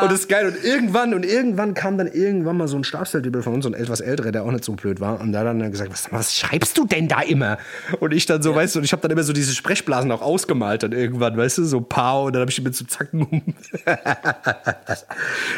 und 0.03 0.13
das 0.13 0.21
ist 0.21 0.29
geil. 0.29 0.47
Und 0.47 0.63
irgendwann, 0.63 1.13
und 1.13 1.27
irgendwann 1.27 1.75
kam 1.75 1.99
dann 1.99 2.07
irgendwann 2.07 2.57
mal 2.57 2.69
so 2.69 2.77
ein 2.77 2.85
Stabsfeldübel 2.85 3.43
von 3.43 3.55
uns, 3.55 3.65
so 3.65 3.71
ein 3.71 3.75
etwas 3.75 4.01
älterer, 4.01 4.31
der 4.31 4.45
auch 4.45 4.53
nicht 4.53 4.63
so 4.63 4.75
blöd 4.75 5.01
war. 5.01 5.21
Und 5.21 5.37
hat 5.37 5.45
dann 5.45 5.73
gesagt, 5.73 5.91
was, 5.91 6.13
was 6.13 6.37
schreibst 6.37 6.79
du 6.79 6.87
denn 6.87 7.09
da 7.09 7.21
immer? 7.21 7.59
Und 8.01 8.13
ich 8.13 8.27
dann 8.27 8.43
so, 8.43 8.55
weißt 8.55 8.75
du, 8.75 8.79
und 8.81 8.85
ich 8.85 8.93
habe 8.93 9.03
dann 9.03 9.11
immer 9.11 9.23
so 9.23 9.33
diese 9.33 9.55
Sprechblasen 9.55 10.11
auch 10.13 10.23
ausgemalt 10.23 10.83
dann 10.83 10.93
irgendwann, 10.93 11.37
weißt 11.37 11.59
du, 11.59 11.65
so 11.65 11.81
Pau, 11.81 12.27
und 12.27 12.33
dann 12.35 12.41
habe 12.41 12.51
ich 12.51 12.57
die 12.57 12.63
mit 12.63 12.75
so 12.75 12.85
Zacken 12.85 13.23
um. 13.23 13.55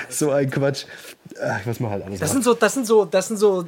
so 0.09 0.31
ein 0.31 0.51
Quatsch. 0.51 0.85
Ach, 1.43 1.61
was 1.65 1.81
man 1.81 1.91
halt 1.91 2.05
alles 2.05 2.21
Das 2.21 2.29
macht. 2.29 2.33
sind 2.35 2.45
so, 2.45 2.55
das 2.55 2.75
sind 2.75 2.87
so, 2.87 3.05
das 3.05 3.29
sind 3.29 3.37
so 3.37 3.65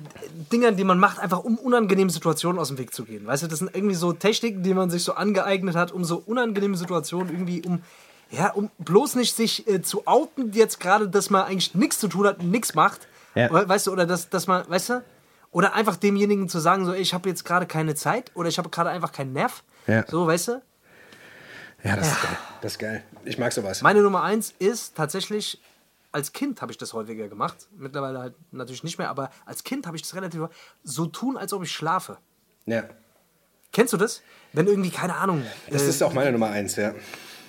Dinger, 0.53 0.73
die 0.73 0.85
man 0.85 0.99
macht, 0.99 1.19
einfach 1.19 1.45
um 1.45 1.59
unangenehme 1.59 2.11
Situationen 2.11 2.59
aus 2.59 2.69
dem 2.69 2.79
Weg 2.79 2.95
zu 2.95 3.05
gehen. 3.05 3.27
Weißt 3.27 3.43
du, 3.43 3.47
das 3.47 3.59
sind 3.59 3.75
irgendwie 3.75 3.95
so 3.95 4.13
Techniken, 4.13 4.63
die 4.63 4.75
man 4.75 4.91
sich 4.91 5.05
so 5.05 5.15
angeeignet 5.15 5.77
hat, 5.77 5.93
um 5.93 6.05
so 6.05 6.23
unangenehme 6.25 6.77
Situationen 6.77 7.33
irgendwie 7.33 7.63
um 7.67 7.83
ja, 8.31 8.51
um 8.51 8.71
bloß 8.79 9.15
nicht 9.15 9.35
sich 9.35 9.67
äh, 9.67 9.81
zu 9.81 10.07
outen, 10.07 10.53
jetzt 10.53 10.81
gerade, 10.81 11.09
dass 11.09 11.31
man 11.31 11.45
eigentlich 11.45 11.75
nichts 11.75 11.99
zu 11.99 12.09
tun 12.09 12.27
hat, 12.27 12.43
nichts 12.43 12.75
macht. 12.75 13.09
Ja. 13.35 13.49
Weißt 13.51 13.87
du, 13.87 13.93
oder 13.93 14.05
dass, 14.05 14.29
dass 14.29 14.47
man, 14.47 14.69
weißt 14.69 14.91
du, 14.91 15.05
oder 15.51 15.75
einfach 15.75 15.97
demjenigen 15.97 16.49
zu 16.49 16.59
sagen, 16.59 16.85
so, 16.85 16.93
ey, 16.93 17.01
ich 17.01 17.15
habe 17.15 17.29
jetzt 17.29 17.45
gerade 17.45 17.67
keine 17.67 17.95
Zeit 17.95 18.31
oder 18.35 18.49
ich 18.49 18.59
habe 18.59 18.69
gerade 18.69 18.91
einfach 18.91 19.13
keinen 19.13 19.33
Nerv. 19.33 19.63
Ja. 19.87 20.05
So, 20.07 20.27
weißt 20.27 20.49
du? 20.49 20.63
Ja, 21.85 21.97
das 21.97 22.09
ist 22.09 22.23
geil. 22.23 22.39
Das 22.61 22.73
ist 22.73 22.79
geil. 22.79 23.05
Ich 23.25 23.39
mag 23.39 23.53
sowas. 23.53 23.83
Meine 23.83 24.03
Nummer 24.03 24.23
eins 24.23 24.53
ist 24.59 24.97
tatsächlich, 24.97 25.61
als 26.13 26.33
Kind 26.33 26.61
habe 26.61 26.73
ich 26.73 26.79
das 26.79 26.93
häufiger 26.93 27.29
gemacht. 27.29 27.69
Mittlerweile 27.77 28.19
halt 28.19 28.35
natürlich 28.51 28.83
nicht 28.83 28.99
mehr, 28.99 29.09
aber 29.09 29.31
als 29.47 29.63
Kind 29.65 29.87
habe 29.87 29.97
ich 29.97 30.03
das 30.03 30.15
relativ 30.15 30.49
so 30.83 31.07
tun, 31.07 31.37
als 31.37 31.53
ob 31.53 31.63
ich 31.63 31.73
schlafe. 31.73 32.19
ja. 32.67 32.85
Kennst 33.71 33.93
du 33.93 33.99
das? 33.99 34.23
Wenn 34.55 34.67
irgendwie, 34.67 34.89
keine 34.89 35.15
Ahnung. 35.15 35.45
Das 35.71 35.83
äh, 35.83 35.91
ist 35.91 36.03
auch 36.03 36.15
meine 36.15 36.33
Nummer 36.33 36.49
eins, 36.49 36.77
ja. 36.77 36.95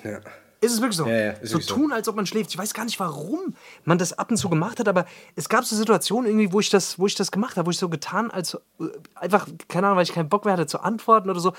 ja. 0.04 0.20
Ist 0.62 0.74
es 0.74 0.82
wirklich 0.82 0.98
so? 0.98 1.06
Ja, 1.08 1.16
ja, 1.18 1.34
so 1.36 1.54
wirklich 1.54 1.66
so. 1.68 1.76
tun, 1.76 1.92
als 1.94 2.08
ob 2.10 2.16
man 2.16 2.26
schläft. 2.26 2.50
Ich 2.52 2.58
weiß 2.58 2.74
gar 2.74 2.84
nicht, 2.86 3.00
warum 3.00 3.56
man 3.86 3.98
das 3.98 4.12
ab 4.14 4.30
und 4.32 4.38
zu 4.38 4.50
gemacht 4.50 4.80
hat, 4.80 4.88
aber 4.90 5.06
es 5.36 5.48
gab 5.48 5.64
so 5.64 5.76
Situationen 5.76 6.28
irgendwie, 6.30 6.52
wo 6.52 6.60
ich 6.60 6.70
das, 6.70 7.00
wo 7.00 7.08
ich 7.08 7.16
das 7.16 7.32
gemacht 7.32 7.56
habe, 7.58 7.66
wo 7.68 7.72
ich 7.72 7.78
so 7.78 7.88
getan, 7.90 8.30
als 8.30 8.56
äh, 8.80 8.86
einfach, 9.16 9.48
keine 9.70 9.88
Ahnung, 9.88 9.98
weil 9.98 10.04
ich 10.04 10.12
keinen 10.14 10.28
Bock 10.30 10.44
mehr 10.46 10.54
hatte 10.54 10.68
zu 10.68 10.80
antworten 10.82 11.30
oder 11.30 11.40
so. 11.40 11.54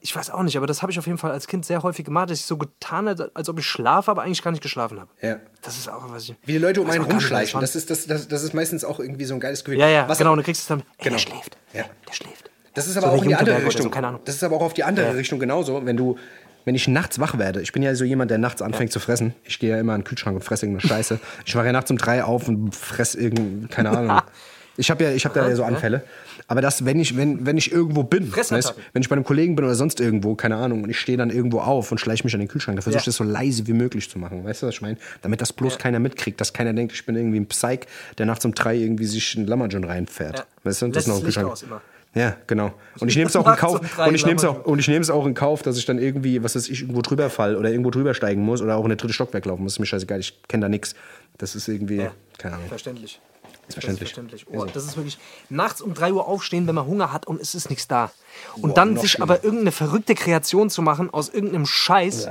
Ich 0.00 0.14
weiß 0.14 0.28
auch 0.32 0.42
nicht, 0.42 0.58
aber 0.58 0.66
das 0.66 0.82
habe 0.82 0.92
ich 0.92 0.98
auf 0.98 1.06
jeden 1.06 1.16
Fall 1.16 1.30
als 1.30 1.46
Kind 1.46 1.64
sehr 1.64 1.82
häufig 1.82 2.04
gemacht, 2.04 2.28
dass 2.28 2.38
ich 2.38 2.44
so 2.44 2.58
getan 2.58 3.08
habe, 3.08 3.30
als 3.32 3.48
ob 3.48 3.58
ich 3.58 3.64
schlafe, 3.66 4.10
aber 4.10 4.20
eigentlich 4.22 4.42
gar 4.42 4.50
nicht 4.50 4.62
geschlafen 4.62 5.00
habe. 5.00 5.10
Ja. 5.22 5.38
Das 5.62 5.78
ist 5.78 5.88
auch 5.88 6.02
was 6.10 6.24
ich. 6.24 6.34
Wie 6.44 6.52
die 6.52 6.58
Leute 6.58 6.82
um 6.82 6.90
einen 6.90 7.04
auch 7.06 7.10
rumschleichen. 7.10 7.58
Das 7.62 7.74
ist, 7.74 7.88
das, 7.88 8.06
das, 8.06 8.28
das 8.28 8.42
ist 8.42 8.52
meistens 8.52 8.84
auch 8.84 9.00
irgendwie 9.00 9.24
so 9.24 9.32
ein 9.32 9.40
geiles 9.40 9.64
Gefühl. 9.64 9.80
Ja, 9.80 9.88
ja, 9.88 10.06
Was 10.06 10.18
genau. 10.18 10.32
Und 10.32 10.38
du 10.38 10.42
kriegst 10.44 10.60
es 10.60 10.68
dann. 10.68 10.80
Ey, 10.80 11.04
Genau. 11.04 11.14
der 11.14 11.18
schläft. 11.20 11.56
Ja. 11.72 11.84
Der 12.06 12.12
schläft. 12.12 12.50
Das 12.74 12.86
ist 12.86 12.94
So 12.94 13.00
aber 13.00 13.12
auch 13.12 13.12
eine 13.14 13.22
in 13.22 13.28
die 13.28 13.34
andere 13.36 13.60
so, 13.60 13.66
Richtung. 13.66 13.90
keine 13.90 14.08
Ahnung. 14.08 14.20
Das 14.26 14.34
ist 14.34 14.42
aber 14.44 14.56
auch 14.56 14.62
auf 14.62 14.74
die 14.74 14.84
andere 14.84 15.06
Ja. 15.06 15.12
Richtung 15.12 15.38
genauso. 15.38 15.86
Wenn 15.86 15.96
du, 15.96 16.18
wenn 16.64 16.74
ich 16.74 16.88
nachts 16.88 17.18
wach 17.18 17.38
werde, 17.38 17.60
ich 17.60 17.72
bin 17.72 17.82
ja 17.82 17.94
so 17.94 18.04
jemand, 18.04 18.30
der 18.30 18.38
nachts 18.38 18.62
anfängt 18.62 18.92
zu 18.92 19.00
fressen. 19.00 19.34
Ich 19.44 19.58
gehe 19.58 19.70
ja 19.70 19.78
immer 19.78 19.92
an 19.92 20.00
den 20.00 20.04
Kühlschrank 20.06 20.34
und 20.36 20.42
fresse 20.42 20.66
irgendeine 20.66 20.88
Scheiße. 20.88 21.18
Ich 21.46 21.54
wache 21.56 21.66
ja 21.66 21.72
nachts 21.72 21.90
um 21.90 21.98
drei 21.98 22.24
auf 22.24 22.48
und 22.48 22.74
fress 22.74 23.14
irgend, 23.14 23.70
keine 23.70 23.90
Ahnung. 23.90 24.20
Ich 24.76 24.90
habe 24.90 25.04
ja, 25.04 25.12
ich 25.12 25.24
habe 25.24 25.38
da 25.38 25.48
ja 25.48 25.54
so 25.54 25.62
Anfälle. 25.62 26.02
Aber 26.48 26.60
das, 26.60 26.84
wenn 26.84 26.98
ich, 26.98 27.16
wenn, 27.16 27.46
wenn 27.46 27.56
ich 27.56 27.70
irgendwo 27.70 28.02
bin, 28.02 28.34
weißt, 28.36 28.74
wenn 28.92 29.02
ich 29.02 29.08
bei 29.08 29.14
einem 29.14 29.24
Kollegen 29.24 29.54
bin 29.54 29.64
oder 29.64 29.76
sonst 29.76 30.00
irgendwo, 30.00 30.34
keine 30.34 30.56
Ahnung, 30.56 30.82
und 30.82 30.90
ich 30.90 30.98
stehe 30.98 31.16
dann 31.16 31.30
irgendwo 31.30 31.60
auf 31.60 31.92
und 31.92 31.98
schleiche 31.98 32.24
mich 32.24 32.34
an 32.34 32.40
den 32.40 32.48
Kühlschrank, 32.48 32.74
dann 32.76 32.82
versuche 32.82 32.98
ich 32.98 33.06
Ja. 33.06 33.10
das 33.10 33.14
so 33.18 33.22
leise 33.22 33.68
wie 33.68 33.72
möglich 33.72 34.10
zu 34.10 34.18
machen. 34.18 34.44
Weißt 34.44 34.62
du, 34.62 34.66
was 34.66 34.74
ich 34.74 34.80
meine? 34.82 34.96
Damit 35.22 35.40
das 35.40 35.52
bloß 35.52 35.78
keiner 35.78 36.00
mitkriegt, 36.00 36.40
dass 36.40 36.52
keiner 36.52 36.72
denkt, 36.72 36.92
ich 36.92 37.06
bin 37.06 37.14
irgendwie 37.14 37.38
ein 37.38 37.46
Psych, 37.46 37.86
der 38.18 38.26
nachts 38.26 38.44
um 38.46 38.52
drei 38.52 38.74
irgendwie 38.74 39.04
sich 39.04 39.36
ein 39.36 39.46
Lammerjohn 39.46 39.84
reinfährt. 39.84 40.38
Ja. 40.40 40.44
Weißt 40.64 40.82
du, 40.82 40.86
und 40.86 40.96
Lässt 40.96 41.06
das 41.06 41.14
noch 41.14 41.14
das 41.14 41.20
im 41.22 41.26
Licht 41.26 41.36
Kühlschrank. 41.36 41.52
aus 41.52 41.62
immer. 41.62 41.80
Ja, 42.14 42.36
genau. 42.46 42.72
Und 43.00 43.08
ich 43.08 43.16
nehme 43.16 43.28
es 43.28 43.34
auch 43.36 43.46
in 43.48 43.56
Kauf. 43.56 43.80
Und 43.98 44.14
ich 44.14 44.24
nehme 44.24 44.36
es 44.36 44.44
auch, 44.44 44.64
und 44.64 44.78
ich 44.78 44.86
nehme 44.88 45.00
es 45.00 45.10
auch 45.10 45.26
in 45.26 45.34
Kauf, 45.34 45.62
dass 45.62 45.76
ich 45.76 45.84
dann 45.84 45.98
irgendwie, 45.98 46.42
was 46.44 46.54
weiß 46.54 46.68
ich, 46.68 46.82
irgendwo 46.82 47.02
drüber 47.02 47.28
fall 47.28 47.56
oder 47.56 47.70
irgendwo 47.70 47.90
drüber 47.90 48.14
steigen 48.14 48.42
muss 48.42 48.62
oder 48.62 48.76
auch 48.76 48.84
in 48.84 48.90
den 48.90 48.98
dritten 48.98 49.12
Stockwerk 49.14 49.44
laufen 49.46 49.62
muss. 49.64 49.72
Ist 49.74 49.78
mir 49.80 49.86
scheißegal, 49.86 50.20
ich 50.20 50.40
kenne 50.46 50.62
da 50.62 50.68
nichts. 50.68 50.94
Das 51.38 51.54
ist 51.56 51.66
irgendwie, 51.68 51.96
Ja. 51.96 52.12
keine 52.38 52.56
Ahnung. 52.56 52.68
Verständlich. 52.68 53.20
Ist 53.66 53.74
verständlich. 53.74 54.12
Das 54.12 54.20
ist, 54.20 54.44
verständlich. 54.44 54.46
Oh, 54.52 54.64
das 54.72 54.84
ist 54.84 54.96
wirklich 54.96 55.18
nachts 55.48 55.80
um 55.80 55.94
3 55.94 56.12
Uhr 56.12 56.28
aufstehen, 56.28 56.66
wenn 56.68 56.74
man 56.74 56.86
Hunger 56.86 57.12
hat 57.12 57.26
und 57.26 57.40
es 57.40 57.54
ist 57.54 57.70
nichts 57.70 57.88
da. 57.88 58.12
Und 58.56 58.70
Boah, 58.70 58.74
dann 58.74 58.96
sich 58.98 59.12
schlimmer. 59.12 59.32
aber 59.32 59.42
irgendeine 59.42 59.72
verrückte 59.72 60.14
Kreation 60.14 60.68
zu 60.70 60.82
machen 60.82 61.08
aus 61.12 61.30
irgendeinem 61.30 61.66
Scheiß. 61.66 62.28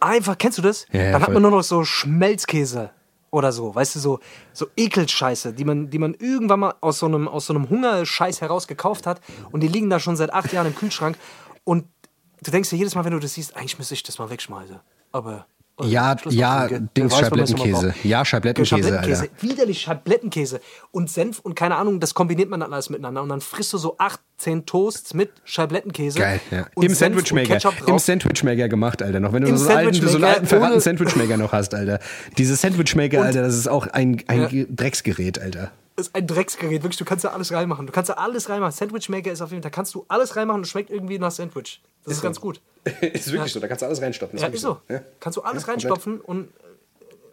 Einfach, 0.00 0.36
kennst 0.38 0.58
du 0.58 0.62
das? 0.62 0.86
Ja, 0.92 1.00
ja, 1.02 1.12
dann 1.12 1.20
hat 1.22 1.24
voll. 1.26 1.34
man 1.34 1.42
nur 1.42 1.50
noch 1.52 1.62
so 1.62 1.82
Schmelzkäse 1.84 2.90
oder 3.34 3.50
so, 3.50 3.74
weißt 3.74 3.96
du, 3.96 3.98
so, 3.98 4.20
so 4.52 4.66
Ekelscheiße, 4.76 5.52
die 5.52 5.64
man, 5.64 5.90
die 5.90 5.98
man 5.98 6.14
irgendwann 6.14 6.60
mal 6.60 6.74
aus 6.80 7.00
so 7.00 7.06
einem, 7.06 7.26
aus 7.26 7.46
so 7.46 7.52
einem 7.52 7.68
Hungerscheiß 7.68 8.40
heraus 8.40 8.68
gekauft 8.68 9.06
hat 9.06 9.20
und 9.50 9.60
die 9.60 9.68
liegen 9.68 9.90
da 9.90 9.98
schon 9.98 10.16
seit 10.16 10.32
acht 10.32 10.52
Jahren 10.52 10.68
im 10.68 10.74
Kühlschrank 10.76 11.18
und 11.64 11.84
du 12.42 12.50
denkst 12.52 12.70
dir 12.70 12.76
jedes 12.76 12.94
Mal, 12.94 13.04
wenn 13.04 13.12
du 13.12 13.18
das 13.18 13.34
siehst, 13.34 13.56
eigentlich 13.56 13.76
müsste 13.76 13.94
ich 13.94 14.04
das 14.04 14.18
mal 14.18 14.30
wegschmeißen. 14.30 14.78
Aber. 15.10 15.46
Ja, 15.82 16.16
ja. 16.30 16.68
Dings, 16.96 17.18
Scheiblettenkäse. 17.18 17.94
Ja, 18.04 18.24
Scheiblettenkäse, 18.24 18.96
Alter. 19.00 19.26
Widerlich 19.40 19.80
Scheiblettenkäse 19.80 20.60
und 20.92 21.10
Senf 21.10 21.40
und 21.40 21.56
keine 21.56 21.74
Ahnung, 21.74 21.98
das 21.98 22.14
kombiniert 22.14 22.48
man 22.48 22.60
dann 22.60 22.72
alles 22.72 22.90
miteinander 22.90 23.22
und 23.22 23.28
dann 23.28 23.40
frisst 23.40 23.72
du 23.72 23.78
so 23.78 23.96
18 23.98 24.66
Toasts 24.66 25.14
mit 25.14 25.32
Scheiblettenkäse. 25.42 26.18
Geil, 26.20 26.40
ja. 26.52 26.66
Im 26.80 26.94
Sandwichmaker. 26.94 27.58
Im. 27.88 27.98
Sandwichmaker 27.98 28.68
gemacht, 28.68 29.02
Alter. 29.02 29.18
Noch 29.18 29.32
wenn 29.32 29.42
du 29.42 29.56
so 29.56 29.68
einen 29.68 29.78
alten, 29.78 29.94
so 29.94 30.00
einen 30.02 30.10
Sandwichmaker 30.10 30.34
alten 30.34 30.46
verrannten 30.46 30.72
ohne- 30.74 30.80
Sandwichmaker 30.80 31.36
noch 31.38 31.52
hast, 31.52 31.74
Alter. 31.74 31.98
Dieses 32.38 32.60
Sandwichmaker, 32.60 33.22
Alter, 33.22 33.42
das 33.42 33.56
ist 33.56 33.66
auch 33.68 33.88
ein, 33.88 34.22
ein 34.28 34.42
Ja. 34.42 34.46
Ge- 34.46 34.66
Drecksgerät, 34.70 35.40
Alter. 35.40 35.72
Das 35.96 36.08
ist 36.08 36.14
ein 36.14 36.26
Drecksgerät, 36.26 36.82
wirklich, 36.82 36.96
du 36.96 37.04
kannst 37.04 37.24
da 37.24 37.28
alles 37.28 37.52
reinmachen. 37.52 37.86
Du 37.86 37.92
kannst 37.92 38.08
da 38.10 38.14
alles 38.14 38.48
reinmachen. 38.48 38.72
Sandwichmaker 38.72 39.30
ist 39.30 39.40
auf 39.40 39.50
jeden 39.50 39.62
Fall, 39.62 39.70
da 39.70 39.74
kannst 39.74 39.94
du 39.94 40.04
alles 40.08 40.34
reinmachen 40.34 40.60
und 40.62 40.66
schmeckt 40.66 40.90
irgendwie 40.90 41.18
nach 41.18 41.30
Sandwich. 41.30 41.80
Das 42.04 42.14
ist, 42.14 42.22
ganz 42.22 42.40
gut. 42.40 42.60
ist 43.00 43.32
wirklich 43.32 43.52
so, 43.52 43.60
da 43.60 43.68
kannst 43.68 43.82
du 43.82 43.86
alles 43.86 44.02
reinstopfen. 44.02 44.38
Ja, 44.38 44.48
ist 44.48 44.60
so. 44.60 44.80
Ja. 44.88 45.00
Kannst 45.20 45.36
du 45.36 45.42
alles 45.42 45.62
Ja, 45.62 45.72
komplett. 45.72 45.90
reinstopfen 45.90 46.20
und, 46.20 46.48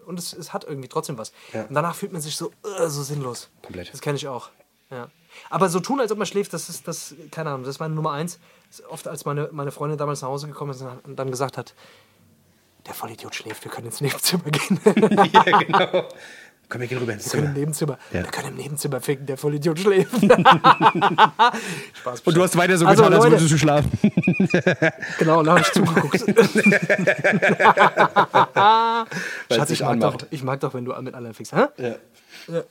und 0.06 0.20
es, 0.20 0.34
es 0.34 0.54
hat 0.54 0.64
irgendwie 0.64 0.88
trotzdem 0.88 1.18
was. 1.18 1.34
Ja. 1.54 1.64
Und 1.64 1.74
danach 1.74 1.96
fühlt 1.96 2.12
man 2.12 2.22
sich 2.22 2.36
so, 2.36 2.52
äh, 2.78 2.88
so 2.88 3.02
sinnlos. 3.04 3.50
Komplett. 3.64 3.92
Das 3.92 4.02
kenne 4.02 4.18
ich 4.18 4.28
auch. 4.28 4.50
Ja. 4.92 5.10
Aber 5.50 5.70
so 5.70 5.80
tun, 5.80 6.00
als 6.00 6.12
ob 6.12 6.18
man 6.18 6.28
schläft, 6.28 6.54
das 6.54 6.70
ist, 6.70 6.88
das, 6.88 7.16
keine 7.32 7.50
Ahnung, 7.50 7.64
das 7.64 7.76
ist 7.76 7.80
meine 7.80 7.96
Nummer 7.96 8.12
eins. 8.12 8.40
Ist 8.70 8.86
oft, 8.86 9.08
als 9.08 9.26
meine, 9.26 9.50
meine 9.52 9.72
Freundin 9.72 9.98
damals 9.98 10.22
nach 10.22 10.30
Hause 10.30 10.48
gekommen 10.48 10.72
ist 10.72 10.84
und 11.04 11.18
dann 11.18 11.32
gesagt 11.32 11.58
hat, 11.58 11.74
der 12.86 12.94
Vollidiot 12.94 13.36
schläft, 13.36 13.64
wir 13.64 13.72
können 13.72 13.88
ins 13.88 14.02
Nebenzimmer 14.02 14.44
gehen. 14.46 14.80
ja, 15.34 15.44
genau. 15.44 16.08
Komm, 16.72 16.80
wir 16.80 16.88
gehen 16.88 17.00
rüber 17.00 17.12
ins 17.12 17.26
Wir 17.26 17.32
können 17.32 17.44
Zimmer. 17.48 17.56
im 17.56 17.60
Nebenzimmer. 17.60 17.98
Ja. 18.14 18.24
Wir 18.24 18.32
können 18.32 18.48
im 18.48 18.56
Nebenzimmer 18.56 19.02
ficken, 19.02 19.26
der 19.26 19.36
Vollidiot 19.38 19.78
schläft. 19.78 20.16
Spaß. 21.94 22.22
Und 22.24 22.38
du 22.38 22.44
hast 22.44 22.56
weiter 22.56 22.78
so 22.78 22.86
Also, 22.86 23.04
getan, 23.04 23.14
als 23.20 23.26
würdest 23.30 23.52
du 23.52 23.58
schlafen. 23.58 23.92
Genau, 25.20 25.44
dann 25.44 25.56
habe 25.56 25.60
ich 25.62 25.72
zugeguckt. 25.74 26.22
Schatz, 29.52 29.70
ich 29.70 29.82
mag, 29.82 30.00
doch, 30.00 30.16
ich 30.30 30.44
mag 30.44 30.60
doch, 30.62 30.74
wenn 30.74 30.86
du 30.86 30.94
mit 31.02 31.14
anderen 31.14 31.34
fickst. 31.34 31.54
Hä? 31.54 31.66
Ja. 31.78 31.96
Ja. 32.48 32.62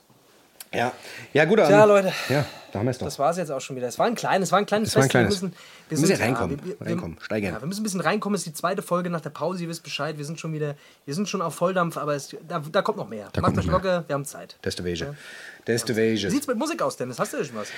Ja, 0.73 0.93
ja 1.33 1.45
gut. 1.45 1.57
Tja, 1.57 1.83
Leute. 1.83 2.13
Ja, 2.29 2.45
da 2.71 2.79
haben 2.79 2.85
wir 2.85 2.91
es 2.91 2.97
doch. 2.97 3.05
Das 3.05 3.19
war 3.19 3.31
es 3.31 3.37
jetzt 3.37 3.51
auch 3.51 3.59
schon 3.59 3.75
wieder. 3.75 3.87
Es 3.87 3.99
war 3.99 4.05
ein 4.05 4.15
kleines, 4.15 4.51
war 4.51 4.59
ein 4.59 4.65
kleines 4.65 4.95
war 4.95 5.03
ein 5.03 5.09
Fest. 5.09 5.13
Wir 5.13 5.19
kleines. 5.19 5.41
müssen, 5.41 5.55
Wir 5.89 5.99
müssen 5.99 6.11
ja 6.11 6.25
reinkommen. 6.25 6.61
Reinkommen, 6.79 7.17
steigern. 7.21 7.53
Ja, 7.53 7.61
wir 7.61 7.67
müssen 7.67 7.81
ein 7.81 7.83
bisschen 7.83 7.99
reinkommen. 7.99 8.35
Es 8.35 8.41
ist 8.41 8.47
die 8.47 8.53
zweite 8.53 8.81
Folge 8.81 9.09
nach 9.09 9.19
der 9.21 9.31
Pause. 9.31 9.63
Ihr 9.63 9.69
wisst 9.69 9.83
Bescheid. 9.83 10.17
Wir 10.17 10.23
sind 10.23 10.39
schon 10.39 10.53
wieder, 10.53 10.75
wir 11.05 11.13
sind 11.13 11.27
schon 11.27 11.41
auf 11.41 11.55
Volldampf, 11.55 11.97
aber 11.97 12.15
es, 12.15 12.35
da, 12.47 12.59
da 12.71 12.81
kommt 12.81 12.97
noch 12.97 13.09
mehr. 13.09 13.27
Da 13.33 13.41
Macht 13.41 13.53
kommt 13.55 13.65
euch 13.65 13.71
locker, 13.71 14.05
wir 14.07 14.13
haben 14.13 14.25
Zeit. 14.25 14.55
Destivage. 15.67 16.11
Destivage. 16.11 16.27
Wie 16.27 16.31
sieht's 16.31 16.47
mit 16.47 16.57
Musik 16.57 16.81
aus, 16.81 16.97
Dennis? 16.97 17.19
Hast 17.19 17.33
du 17.33 17.43
schon 17.43 17.55
was? 17.55 17.69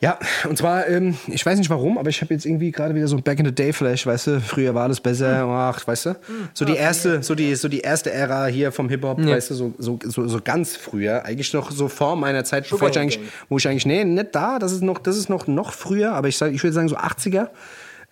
Ja, 0.00 0.18
und 0.48 0.56
zwar, 0.56 0.88
ähm, 0.88 1.16
ich 1.26 1.44
weiß 1.44 1.58
nicht 1.58 1.70
warum, 1.70 1.98
aber 1.98 2.10
ich 2.10 2.20
habe 2.20 2.32
jetzt 2.34 2.46
irgendwie 2.46 2.70
gerade 2.70 2.94
wieder 2.94 3.08
so 3.08 3.16
ein 3.16 3.22
Back 3.22 3.38
in 3.38 3.46
the 3.46 3.54
Day 3.54 3.72
Flash, 3.72 4.06
weißt 4.06 4.26
du, 4.28 4.40
früher 4.40 4.74
war 4.74 4.84
alles 4.84 5.00
besser, 5.00 5.44
ach, 5.44 5.86
weißt 5.86 6.06
du, 6.06 6.16
so 6.54 6.64
die 6.64 6.76
erste, 6.76 7.22
so 7.22 7.34
die, 7.34 7.54
so 7.54 7.68
die 7.68 7.80
erste 7.80 8.12
Ära 8.12 8.46
hier 8.46 8.72
vom 8.72 8.88
Hip 8.88 9.02
Hop, 9.02 9.24
weißt 9.24 9.50
du, 9.50 9.54
so, 9.54 9.74
so, 9.78 9.98
so, 10.04 10.26
so 10.28 10.40
ganz 10.42 10.76
früher, 10.76 11.24
eigentlich 11.24 11.52
noch 11.52 11.70
so 11.70 11.88
vor 11.88 12.16
meiner 12.16 12.44
Zeit, 12.44 12.68
bevor 12.68 12.88
ich 12.90 12.98
eigentlich, 12.98 13.20
wo 13.48 13.58
ich 13.58 13.68
eigentlich, 13.68 13.86
nee, 13.86 14.04
nicht 14.04 14.34
da, 14.34 14.58
das 14.58 14.72
ist 14.72 14.82
noch, 14.82 14.98
das 14.98 15.16
ist 15.16 15.28
noch, 15.28 15.46
noch 15.46 15.72
früher, 15.72 16.12
aber 16.12 16.28
ich 16.28 16.36
sag, 16.36 16.52
ich 16.52 16.62
würde 16.62 16.74
sagen 16.74 16.88
so 16.88 16.96
80er, 16.96 17.48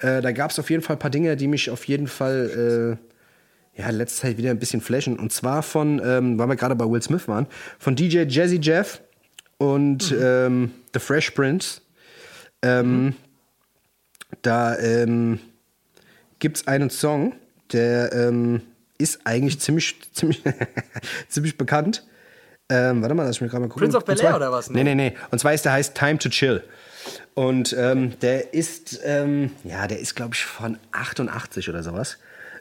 äh, 0.00 0.20
da 0.22 0.32
gab 0.32 0.50
es 0.50 0.58
auf 0.58 0.70
jeden 0.70 0.82
Fall 0.82 0.96
ein 0.96 0.98
paar 0.98 1.10
Dinge, 1.10 1.36
die 1.36 1.46
mich 1.46 1.70
auf 1.70 1.84
jeden 1.84 2.06
Fall, 2.06 2.98
äh, 2.98 3.80
ja, 3.80 3.90
letzte 3.90 4.22
Zeit 4.22 4.38
wieder 4.38 4.50
ein 4.50 4.58
bisschen 4.58 4.80
flashen. 4.80 5.18
Und 5.18 5.32
zwar 5.32 5.62
von, 5.62 6.00
ähm, 6.04 6.38
weil 6.38 6.48
wir 6.48 6.56
gerade 6.56 6.74
bei 6.74 6.84
Will 6.84 7.02
Smith 7.02 7.28
waren, 7.28 7.46
von 7.78 7.96
DJ 7.96 8.22
Jazzy 8.22 8.58
Jeff 8.60 9.00
und 9.60 10.10
ähm, 10.18 10.72
The 10.94 11.00
Fresh 11.00 11.30
Prince. 11.32 11.82
Ähm, 12.62 13.14
Da 14.42 14.78
ähm, 14.78 15.38
gibt 16.38 16.56
es 16.58 16.66
einen 16.66 16.88
Song, 16.88 17.34
der 17.72 18.12
ähm, 18.12 18.62
ist 18.98 19.20
eigentlich 19.24 19.60
ziemlich, 19.60 19.96
ziemlich, 20.12 20.42
ziemlich 21.28 21.58
bekannt. 21.58 22.06
Ähm, 22.70 23.02
warte 23.02 23.14
mal, 23.14 23.24
lass 23.24 23.36
ich 23.36 23.40
mir 23.42 23.48
gerade 23.48 23.62
mal 23.62 23.68
gucken. 23.68 23.82
Prince 23.82 23.96
of 23.96 24.04
Bel-Air 24.04 24.20
zwar- 24.20 24.36
oder 24.36 24.52
was? 24.52 24.70
Nee, 24.70 24.84
nee, 24.84 24.94
nee. 24.94 25.14
Und 25.30 25.40
zwar 25.40 25.52
ist 25.52 25.64
der 25.64 25.72
heißt 25.72 25.94
Time 25.96 26.18
to 26.18 26.28
Chill. 26.28 26.62
Und 27.34 27.74
ähm, 27.76 28.18
der 28.20 28.54
ist, 28.54 29.00
ähm, 29.04 29.50
ja, 29.64 29.86
der 29.86 29.98
ist, 29.98 30.14
glaube 30.14 30.34
ich, 30.34 30.44
von 30.44 30.78
88 30.92 31.68
oder 31.68 31.82
sowas. 31.82 32.18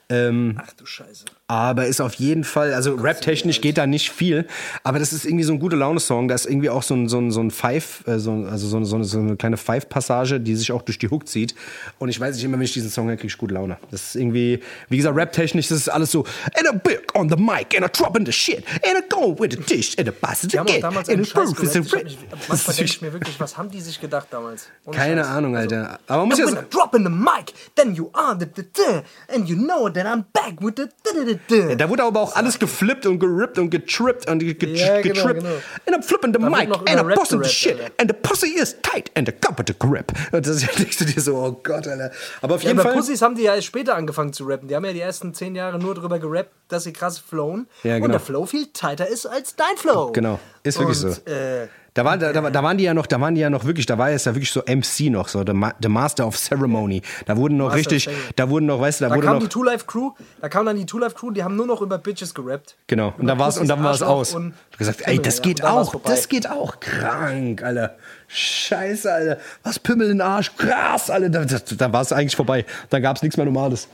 Ähm, 0.09 0.59
Ach 0.61 0.73
du 0.73 0.85
Scheiße. 0.85 1.25
Aber 1.49 1.87
ist 1.87 1.99
auf 1.99 2.13
jeden 2.13 2.43
Fall, 2.43 2.73
also 2.75 2.93
rap-technisch 2.93 3.59
geht 3.59 3.79
da 3.79 3.87
nicht 3.87 4.11
viel, 4.11 4.45
aber 4.83 4.99
das 4.99 5.13
ist 5.13 5.25
irgendwie 5.25 5.43
so 5.43 5.51
ein 5.51 5.59
gute 5.59 5.75
Laune-Song. 5.75 6.27
Da 6.27 6.35
ist 6.35 6.45
irgendwie 6.45 6.69
auch 6.69 6.83
so 6.83 6.93
ein, 6.93 7.09
so 7.09 7.17
ein, 7.17 7.31
so 7.31 7.41
ein 7.41 7.49
Five, 7.49 8.03
äh, 8.07 8.19
so, 8.19 8.31
also 8.47 8.67
so, 8.67 8.83
so, 8.83 9.01
so 9.01 9.19
eine 9.19 9.35
kleine 9.35 9.57
Five-Passage, 9.57 10.39
die 10.39 10.55
sich 10.55 10.71
auch 10.71 10.83
durch 10.83 10.99
die 10.99 11.09
Hook 11.09 11.27
zieht. 11.27 11.55
Und 11.97 12.09
ich 12.09 12.19
weiß 12.19 12.35
nicht 12.35 12.45
immer, 12.45 12.57
wenn 12.57 12.65
ich 12.65 12.73
diesen 12.73 12.91
Song 12.91 13.07
höre, 13.07 13.15
kriege 13.15 13.27
ich 13.27 13.37
gute 13.39 13.55
Laune. 13.55 13.77
Das 13.89 14.09
ist 14.09 14.15
irgendwie, 14.15 14.59
wie 14.89 14.97
gesagt, 14.97 15.17
rap-technisch, 15.17 15.69
das 15.69 15.79
ist 15.79 15.89
alles 15.89 16.11
so, 16.11 16.23
and 16.55 16.69
a 16.69 16.71
big 16.71 17.01
on 17.15 17.29
the 17.29 17.35
mic, 17.35 17.75
and 17.75 17.83
a 17.83 17.87
drop 17.87 18.15
in 18.15 18.27
the 18.27 18.31
shit, 18.31 18.63
and 18.87 18.97
a 18.97 19.01
go 19.09 19.35
with 19.39 19.49
the 19.51 19.57
dish, 19.57 19.97
and 19.97 20.07
a 20.07 20.11
bust 20.11 20.43
it 20.43 20.55
again, 20.55 20.83
and 20.83 21.09
a 21.09 21.33
proof 21.33 21.63
is 21.63 21.75
a 21.75 21.79
rip. 21.79 22.09
manchmal 22.47 22.75
denke 22.75 22.91
ich 22.91 23.01
mir 23.01 23.11
wirklich, 23.11 23.39
was 23.39 23.57
haben 23.57 23.71
die 23.71 23.81
sich 23.81 23.99
gedacht 23.99 24.27
damals? 24.29 24.67
Ohne 24.85 24.95
Keine 24.95 25.21
Scheiß. 25.23 25.31
Ahnung, 25.31 25.55
Also, 25.55 25.75
Alter. 25.75 25.99
Aber 26.05 26.19
man 26.19 26.29
muss 26.29 26.37
ja 26.37 26.45
I 26.47 26.63
drop 26.69 26.93
in 26.93 27.03
the 27.03 27.09
mic, 27.09 27.53
then 27.75 27.95
you 27.95 28.11
are 28.13 28.37
the, 28.37 28.45
the, 28.55 28.63
the 28.75 29.01
and 29.33 29.49
you 29.49 29.55
know 29.55 29.89
that 29.89 30.05
I'm 30.05 30.25
back 30.31 30.61
with 30.61 30.75
the, 30.75 30.89
the, 31.03 31.25
the, 31.25 31.38
da 31.77 31.89
wurde 31.89 32.03
aber 32.03 32.19
auch 32.21 32.35
alles 32.35 32.59
geflippt 32.59 33.05
und 33.05 33.19
gerippt 33.19 33.57
und 33.57 33.69
getrippt 33.69 34.29
und 34.29 34.39
ge 34.39 34.53
ge 34.53 34.75
Ja, 34.75 35.01
genau, 35.01 35.15
getrippt. 35.15 35.39
genau. 35.41 35.55
And 35.87 35.95
I'm 35.97 36.03
flipping 36.03 36.33
the 36.33 36.39
wird 36.41 36.51
mic 36.51 36.69
and 36.69 36.89
I'm 36.89 37.05
Rap 37.07 37.15
busting 37.15 37.43
the 37.43 37.49
shit 37.49 37.79
Alter. 37.79 37.91
and 37.97 38.09
the 38.09 38.15
pussy 38.15 38.47
is 38.59 38.75
tight 38.81 39.09
and 39.15 39.27
the 39.27 39.31
cup 39.33 39.59
the 39.65 39.73
grip. 39.77 40.11
Und 40.31 40.45
das 40.45 40.59
denkst 40.77 40.97
du 40.97 41.05
dir 41.05 41.21
so, 41.21 41.35
oh 41.37 41.59
Gott, 41.63 41.87
Alter. 41.87 42.11
Aber 42.41 42.55
auf 42.55 42.63
jeden 42.63 42.77
bei 42.77 42.83
Fall. 42.83 42.93
Pussys 42.93 43.21
haben 43.21 43.35
die 43.35 43.43
ja 43.43 43.55
erst 43.55 43.67
später 43.67 43.95
angefangen 43.95 44.33
zu 44.33 44.45
rappen. 44.45 44.67
Die 44.67 44.75
haben 44.75 44.85
ja 44.85 44.93
die 44.93 44.99
ersten 45.01 45.33
zehn 45.33 45.55
Jahre 45.55 45.79
nur 45.79 45.95
drüber 45.95 46.19
gerappt, 46.19 46.51
dass 46.67 46.83
sie 46.83 46.93
krass 46.93 47.19
flowen. 47.19 47.67
Ja, 47.83 47.95
Und 47.95 48.01
genau. 48.01 48.11
der 48.13 48.19
Flow 48.19 48.45
viel 48.45 48.67
tighter 48.67 49.07
ist 49.07 49.25
als 49.25 49.55
dein 49.55 49.75
Flow. 49.77 50.11
Genau, 50.11 50.39
ist 50.63 50.79
wirklich 50.79 51.03
Und, 51.03 51.15
so. 51.25 51.31
Äh, 51.31 51.67
Da, 51.99 52.05
war, 52.05 52.17
da, 52.17 52.31
da, 52.31 52.49
da 52.49 52.63
waren 52.63 52.77
die 52.77 52.85
ja 52.85 52.93
noch, 52.93 53.07
da 53.07 53.19
waren 53.19 53.35
die 53.35 53.41
ja 53.41 53.49
noch 53.49 53.65
wirklich, 53.65 53.85
da 53.85 53.97
war 53.97 54.09
es 54.09 54.23
ja 54.23 54.33
wirklich 54.33 54.53
so 54.53 54.61
MC 54.61 55.11
noch, 55.11 55.27
so 55.27 55.43
the, 55.45 55.51
Ma 55.51 55.73
the 55.81 55.89
Master 55.89 56.25
of 56.25 56.37
Ceremony. 56.37 57.01
Da 57.25 57.35
wurden 57.35 57.57
noch 57.57 57.65
Master 57.65 57.77
richtig, 57.77 58.09
da 58.37 58.49
wurden 58.49 58.67
noch, 58.67 58.79
weißt 58.79 59.01
du, 59.01 59.03
da, 59.03 59.09
da 59.09 59.15
wurde 59.17 59.27
kam 59.27 59.35
noch, 59.35 59.43
die 59.43 59.49
Two 59.49 59.63
Life 59.63 59.83
Crew, 59.85 60.11
da 60.39 60.47
kam 60.47 60.65
dann 60.65 60.77
die 60.77 60.85
Two 60.85 60.97
Life 60.97 61.13
Crew, 61.13 61.31
die 61.31 61.43
haben 61.43 61.57
nur 61.57 61.67
noch 61.67 61.81
über 61.81 61.97
Bitches 61.97 62.33
gerappt. 62.33 62.77
genau. 62.87 63.07
Und 63.07 63.15
Über 63.23 63.27
dann 63.27 63.39
war 63.39 63.49
es, 63.49 63.57
und 63.57 63.67
dann 63.67 63.83
war 63.83 63.93
es 63.93 64.01
aus. 64.01 64.33
Und 64.33 64.53
gesagt, 64.77 65.01
ey, 65.03 65.19
das 65.21 65.41
geht 65.41 65.61
auch, 65.61 65.93
das 66.05 66.29
geht 66.29 66.49
auch. 66.49 66.79
Krank, 66.79 67.63
Alter. 67.63 67.97
Scheiße, 68.31 69.11
Alter. 69.11 69.37
Was 69.63 69.79
Pimmel 69.79 70.11
in 70.11 70.19
den 70.19 70.21
Arsch. 70.21 70.55
Krass, 70.55 71.09
Alter. 71.09 71.29
Da, 71.29 71.45
da, 71.45 71.57
da 71.77 71.93
war 71.93 72.01
es 72.01 72.13
eigentlich 72.13 72.35
vorbei. 72.35 72.63
Dann 72.91 73.01
gab 73.01 73.17
es 73.17 73.23
nichts 73.23 73.37
mehr 73.37 73.45
Normales. 73.45 73.87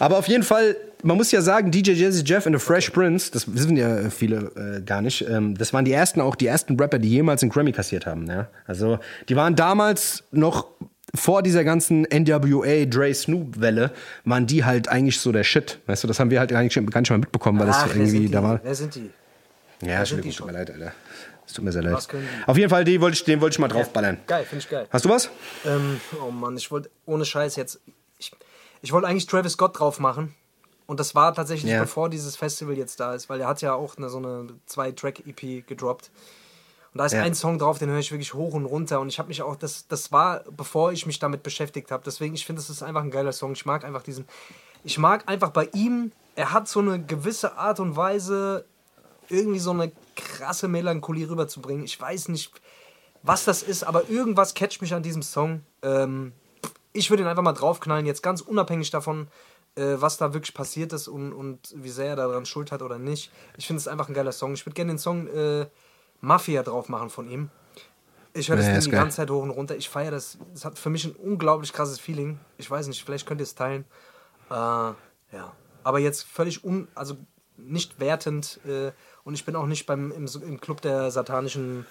Aber 0.00 0.18
auf 0.18 0.26
jeden 0.26 0.42
Fall, 0.42 0.76
man 1.04 1.16
muss 1.16 1.30
ja 1.30 1.40
sagen, 1.40 1.70
DJ 1.70 1.92
Jazzy 1.92 2.24
Jeff 2.24 2.44
and 2.46 2.58
the 2.58 2.64
Fresh 2.64 2.90
Prince, 2.90 3.30
das 3.30 3.54
wissen 3.54 3.76
ja 3.76 4.10
viele 4.10 4.78
äh, 4.78 4.80
gar 4.82 5.00
nicht, 5.00 5.24
ähm, 5.28 5.56
das 5.56 5.72
waren 5.72 5.84
die 5.84 5.92
ersten, 5.92 6.20
auch 6.20 6.34
die 6.34 6.48
ersten 6.48 6.78
Rapper, 6.78 6.98
die 6.98 7.08
jemals 7.08 7.42
einen 7.42 7.52
Grammy 7.52 7.70
kassiert 7.70 8.04
haben. 8.04 8.26
Ja? 8.26 8.48
Also, 8.66 8.98
die 9.28 9.36
waren 9.36 9.54
damals 9.54 10.24
noch 10.32 10.66
vor 11.14 11.42
dieser 11.42 11.62
ganzen 11.62 12.02
NWA, 12.02 12.84
Dre 12.84 13.14
Snoop 13.14 13.60
Welle, 13.60 13.92
waren 14.24 14.46
die 14.46 14.64
halt 14.64 14.88
eigentlich 14.88 15.20
so 15.20 15.30
der 15.30 15.44
Shit. 15.44 15.78
Weißt 15.86 16.02
du, 16.02 16.08
das 16.08 16.18
haben 16.18 16.30
wir 16.30 16.40
halt 16.40 16.50
gar 16.50 16.62
nicht, 16.62 16.74
gar 16.74 17.00
nicht 17.00 17.10
mal 17.10 17.18
mitbekommen, 17.18 17.60
weil 17.60 17.68
Ach, 17.70 17.86
das 17.86 17.96
irgendwie 17.96 18.28
da 18.28 18.42
war. 18.42 18.60
Wer 18.62 18.74
sind 18.74 18.94
die? 18.96 19.10
Ja, 19.86 20.00
Entschuldigung, 20.00 20.32
tut 20.32 20.46
mir 20.46 20.52
leid, 20.52 20.70
Alter. 20.72 20.92
Es 21.48 21.54
tut 21.54 21.64
mir 21.64 21.72
sehr 21.72 21.82
leid. 21.82 22.06
Auf 22.46 22.56
jeden 22.58 22.68
Fall, 22.68 22.84
die 22.84 23.00
wollte 23.00 23.14
ich, 23.16 23.24
den 23.24 23.40
wollte 23.40 23.54
ich 23.54 23.58
mal 23.58 23.68
draufballern. 23.68 24.18
Geil, 24.26 24.44
finde 24.44 24.62
ich 24.62 24.68
geil. 24.70 24.86
Hast 24.90 25.06
du 25.06 25.08
was? 25.08 25.30
Ähm, 25.64 25.98
oh 26.22 26.30
Mann, 26.30 26.56
ich 26.58 26.70
wollte 26.70 26.90
ohne 27.06 27.24
Scheiß 27.24 27.56
jetzt. 27.56 27.80
Ich, 28.18 28.32
ich 28.82 28.92
wollte 28.92 29.08
eigentlich 29.08 29.26
Travis 29.26 29.52
Scott 29.54 29.80
drauf 29.80 29.98
machen. 29.98 30.34
Und 30.86 31.00
das 31.00 31.14
war 31.14 31.34
tatsächlich 31.34 31.72
Ja. 31.72 31.80
bevor 31.80 32.10
dieses 32.10 32.36
Festival 32.36 32.76
jetzt 32.76 33.00
da 33.00 33.14
ist, 33.14 33.30
weil 33.30 33.40
er 33.40 33.48
hat 33.48 33.62
ja 33.62 33.72
auch 33.74 33.96
eine, 33.96 34.10
so 34.10 34.18
eine 34.18 34.48
Zwei-Track-EP 34.66 35.66
gedroppt. 35.66 36.10
Und 36.92 36.98
da 36.98 37.06
ist 37.06 37.12
Ja. 37.12 37.22
ein 37.22 37.34
Song 37.34 37.58
drauf, 37.58 37.78
den 37.78 37.88
höre 37.88 37.98
ich 37.98 38.10
wirklich 38.12 38.34
hoch 38.34 38.52
und 38.52 38.66
runter. 38.66 39.00
Und 39.00 39.08
ich 39.08 39.18
habe 39.18 39.28
mich 39.28 39.40
auch, 39.40 39.56
das, 39.56 39.86
das 39.88 40.12
war, 40.12 40.44
bevor 40.50 40.92
ich 40.92 41.06
mich 41.06 41.18
damit 41.18 41.42
beschäftigt 41.42 41.90
habe. 41.90 42.02
Deswegen, 42.04 42.34
ich 42.34 42.44
finde, 42.44 42.60
das 42.60 42.68
ist 42.70 42.82
einfach 42.82 43.02
ein 43.02 43.10
geiler 43.10 43.32
Song. 43.32 43.52
Ich 43.52 43.64
mag 43.64 43.84
einfach 43.84 44.02
diesen. 44.02 44.26
Ich 44.84 44.98
mag 44.98 45.24
einfach 45.28 45.50
bei 45.50 45.68
ihm, 45.72 46.12
er 46.36 46.52
hat 46.52 46.68
so 46.68 46.80
eine 46.80 47.02
gewisse 47.02 47.56
Art 47.56 47.80
und 47.80 47.96
Weise, 47.96 48.64
irgendwie 49.28 49.58
so 49.58 49.72
eine 49.72 49.92
krasse 50.18 50.68
Melancholie 50.68 51.28
rüberzubringen. 51.30 51.84
Ich 51.84 51.98
weiß 52.00 52.28
nicht, 52.28 52.52
was 53.22 53.44
das 53.44 53.62
ist, 53.62 53.84
aber 53.84 54.10
irgendwas 54.10 54.54
catcht 54.54 54.82
mich 54.82 54.92
an 54.94 55.02
diesem 55.02 55.22
Song. 55.22 55.62
Ähm, 55.82 56.32
ich 56.92 57.10
würde 57.10 57.22
ihn 57.22 57.28
einfach 57.28 57.42
mal 57.42 57.52
draufknallen, 57.52 58.06
jetzt 58.06 58.22
ganz 58.22 58.40
unabhängig 58.40 58.90
davon, 58.90 59.28
äh, 59.76 59.94
was 59.98 60.16
da 60.16 60.34
wirklich 60.34 60.54
passiert 60.54 60.92
ist 60.92 61.08
und, 61.08 61.32
und 61.32 61.72
wie 61.76 61.90
sehr 61.90 62.10
er 62.10 62.16
daran 62.16 62.46
Schuld 62.46 62.72
hat 62.72 62.82
oder 62.82 62.98
nicht. 62.98 63.30
Ich 63.56 63.66
finde 63.66 63.78
es 63.80 63.88
einfach 63.88 64.08
ein 64.08 64.14
geiler 64.14 64.32
Song. 64.32 64.54
Ich 64.54 64.66
würde 64.66 64.74
gerne 64.74 64.92
den 64.92 64.98
Song 64.98 65.26
äh, 65.28 65.66
Mafia 66.20 66.62
drauf 66.62 66.88
machen 66.88 67.10
von 67.10 67.28
ihm. 67.30 67.50
Ich 68.34 68.48
höre 68.48 68.56
das 68.56 68.66
Ja, 68.66 68.72
Ding 68.72 68.82
die 68.82 68.90
geil. 68.90 69.00
ganze 69.00 69.16
Zeit 69.16 69.30
hoch 69.30 69.42
und 69.42 69.50
runter. 69.50 69.76
Ich 69.76 69.88
feiere 69.88 70.10
das. 70.12 70.38
Es 70.54 70.64
hat 70.64 70.78
für 70.78 70.90
mich 70.90 71.04
ein 71.04 71.12
unglaublich 71.12 71.72
krasses 71.72 71.98
Feeling. 71.98 72.38
Ich 72.56 72.70
weiß 72.70 72.86
nicht, 72.88 73.04
vielleicht 73.04 73.26
könnt 73.26 73.40
ihr 73.40 73.44
es 73.44 73.54
teilen. 73.54 73.84
Äh, 74.50 74.54
ja. 74.54 75.52
Aber 75.82 75.98
jetzt 75.98 76.24
völlig 76.24 76.64
un, 76.64 76.88
also 76.94 77.16
nicht 77.56 77.98
wertend 78.00 78.60
äh, 78.66 78.92
und 79.28 79.34
ich 79.34 79.44
bin 79.44 79.54
auch 79.56 79.66
nicht 79.66 79.84
beim 79.84 80.10
im, 80.10 80.26
im 80.26 80.58
Club 80.58 80.80
der 80.80 81.10
satanischen 81.10 81.84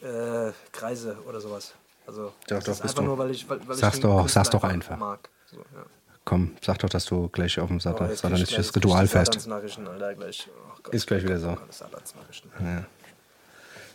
äh, 0.00 0.52
Kreise 0.72 1.18
oder 1.28 1.38
sowas. 1.38 1.74
Also 2.06 2.32
das 2.46 2.64
doch, 2.64 2.72
ist 2.72 2.80
bist 2.80 2.92
einfach 2.94 3.02
du. 3.02 3.08
nur, 3.08 3.18
weil 3.18 3.30
ich, 3.30 3.46
weil, 3.46 3.60
weil 3.68 3.76
Sag's 3.76 4.00
doch, 4.00 4.20
Künstler 4.20 4.42
sag's 4.42 4.50
doch 4.50 4.64
einfach. 4.64 4.96
mag. 4.96 5.28
So, 5.44 5.58
ja. 5.58 5.84
Komm, 6.24 6.56
sag 6.62 6.78
doch, 6.78 6.88
dass 6.88 7.04
du 7.04 7.28
gleich 7.28 7.60
auf 7.60 7.68
dem 7.68 7.76
Oh, 7.76 7.80
Satan 7.80 8.08
krieg 8.08 8.58
ich 8.58 8.74
Ritual 8.74 9.06
fährst. 9.06 9.36
Oh. 9.36 10.90
Ist 10.90 11.06
gleich 11.06 11.24
wieder 11.24 11.38
so. 11.38 11.58
Oh. 11.58 12.84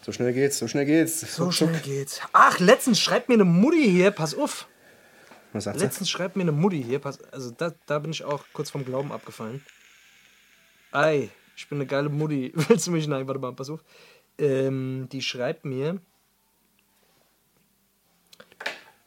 So 0.06 0.12
schnell 0.12 0.32
geht's, 0.34 0.60
so 0.60 0.68
schnell 0.68 0.86
geht's. 0.86 1.36
So 1.36 1.50
schnell 1.50 1.80
geht's. 1.80 2.22
Ach, 2.32 2.60
letztens 2.60 3.00
schreibt 3.00 3.28
mir 3.28 3.34
eine 3.36 3.44
Mutti 3.44 3.90
hier, 3.90 4.12
pass 4.12 4.36
auf. 4.36 4.68
Was 5.52 5.64
sagt 5.64 5.80
sie? 5.80 5.86
Letztens 5.86 6.12
schreibt 6.12 6.36
mir 6.36 6.44
eine 6.44 6.52
Mutti 6.52 6.84
hier, 6.84 7.00
pass, 7.00 7.18
also 7.32 7.50
da, 7.58 7.74
da 7.88 7.98
bin 7.98 8.12
ich 8.12 8.24
auch 8.24 8.44
kurz 8.54 8.70
vom 8.70 8.86
Glauben 8.86 9.12
abgefallen. 9.12 9.66
Ei, 10.92 11.32
ich 11.56 11.68
bin 11.68 11.78
eine 11.80 11.86
geile 11.88 12.10
Mutti. 12.10 12.52
Willst 12.56 12.88
du 12.88 12.92
mich? 12.92 13.08
Nein, 13.08 13.28
warte 13.28 13.40
mal, 13.40 13.54
pass 13.54 13.70
auf. 13.70 13.84
Ähm, 14.38 15.08
die 15.12 15.22
schreibt 15.22 15.66
mir. 15.66 16.00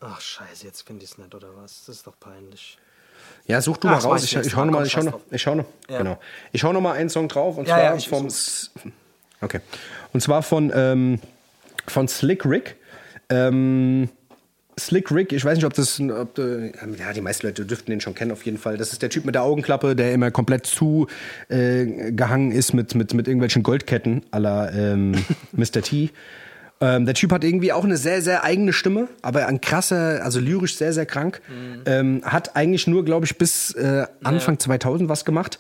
Ach, 0.01 0.21
scheiße, 0.21 0.65
jetzt 0.67 0.83
finde 0.83 1.05
ich 1.05 1.11
es 1.13 1.19
nicht, 1.19 1.35
oder 1.35 1.57
was? 1.57 1.85
Das 1.87 1.97
ist 1.97 2.07
doch 2.07 2.19
peinlich. 2.21 2.79
Ja, 3.47 3.61
such 3.61 3.79
du 3.79 3.89
Ach, 3.89 3.93
mal 4.03 4.11
raus. 4.11 4.25
Ich, 4.25 4.37
ich 4.37 4.47
ich, 4.47 4.53
schau 4.53 4.65
noch 4.65 4.73
Komm, 4.73 4.75
mal, 4.75 4.87
ich 4.87 4.93
schau 4.93 4.99
scheiß 5.01 5.05
noch, 5.07 5.13
drauf. 5.13 5.23
ich 5.31 5.43
schau 5.43 5.55
noch, 5.55 5.65
Ja. 5.89 5.99
genau. 5.99 6.21
Ich 6.53 6.63
noch 6.63 6.81
mal 6.81 6.93
einen 6.93 7.09
Song 7.09 7.29
drauf 7.29 7.57
und 7.57 7.67
Ja, 7.67 7.75
zwar 7.77 7.85
ja, 7.85 7.99
vom, 8.01 8.29
okay, 9.41 9.61
und 10.13 10.21
zwar 10.21 10.43
von 10.43 10.71
ähm, 10.75 11.21
von 11.87 12.09
Slick 12.09 12.45
Rick. 12.45 12.77
Ähm, 13.29 14.09
Slick 14.79 15.11
Rick, 15.11 15.33
ich 15.33 15.43
weiß 15.45 15.57
nicht, 15.57 15.65
ob 15.65 15.73
das, 15.73 15.99
ob 16.01 16.35
du, 16.35 16.71
ja, 16.99 17.13
die 17.15 17.23
meisten 17.23 17.47
Leute 17.47 17.65
dürften 17.65 17.91
den 17.91 18.01
schon 18.01 18.15
kennen 18.15 18.31
auf 18.31 18.45
jeden 18.45 18.59
Fall. 18.59 18.77
Das 18.77 18.93
ist 18.93 19.01
der 19.01 19.09
Typ 19.09 19.25
mit 19.25 19.35
der 19.35 19.43
Augenklappe, 19.43 19.97
der 19.97 20.13
immer 20.13 20.31
komplett 20.31 20.67
zu 20.67 21.07
äh, 21.49 22.13
gehangen 22.13 22.53
ist 22.53 22.75
mit, 22.75 22.95
mit, 22.95 23.15
mit 23.15 23.27
irgendwelchen 23.27 23.63
Goldketten 23.63 24.23
la 24.33 24.71
ähm, 24.71 25.13
Mr. 25.53 25.81
T. 25.83 26.11
Ähm, 26.79 27.07
der 27.07 27.15
Typ 27.15 27.33
hat 27.33 27.43
irgendwie 27.43 27.73
auch 27.73 27.85
eine 27.85 27.97
sehr, 27.97 28.21
sehr 28.21 28.45
eigene 28.45 28.75
Stimme, 28.75 29.09
aber 29.23 29.47
ein 29.47 29.63
krasser, 29.63 30.23
also 30.23 30.41
lyrisch 30.41 30.77
sehr, 30.77 30.93
sehr 30.93 31.07
krank. 31.07 31.41
Ähm, 31.87 32.21
hat 32.23 32.55
eigentlich 32.55 32.87
nur, 32.87 33.03
glaube 33.03 33.25
ich, 33.25 33.39
bis 33.39 33.73
äh, 33.73 34.05
Anfang 34.23 34.59
2000 34.59 35.09
was 35.09 35.25
gemacht. 35.25 35.59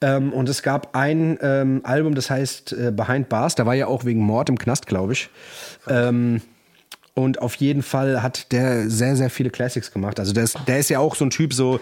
Ähm, 0.00 0.32
und 0.32 0.48
es 0.48 0.64
gab 0.64 0.96
ein 0.96 1.38
ähm, 1.42 1.82
Album, 1.84 2.16
das 2.16 2.28
heißt 2.28 2.72
äh, 2.72 2.90
Behind 2.90 3.28
Bars. 3.28 3.54
Da 3.54 3.66
war 3.66 3.74
ja 3.74 3.86
auch 3.86 4.04
wegen 4.04 4.20
Mord 4.20 4.48
im 4.48 4.58
Knast, 4.58 4.86
glaube 4.88 5.12
ich. 5.12 5.30
Ähm, 5.86 6.42
und 7.18 7.42
auf 7.42 7.56
jeden 7.56 7.82
Fall 7.82 8.22
hat 8.22 8.52
der 8.52 8.88
sehr, 8.88 9.16
sehr 9.16 9.28
viele 9.28 9.50
Classics 9.50 9.90
gemacht. 9.90 10.20
Also 10.20 10.32
der 10.32 10.44
ist, 10.44 10.56
der 10.68 10.78
ist 10.78 10.88
ja 10.88 11.00
auch 11.00 11.16
so 11.16 11.24
ein 11.24 11.30
Typ, 11.30 11.52
so 11.52 11.80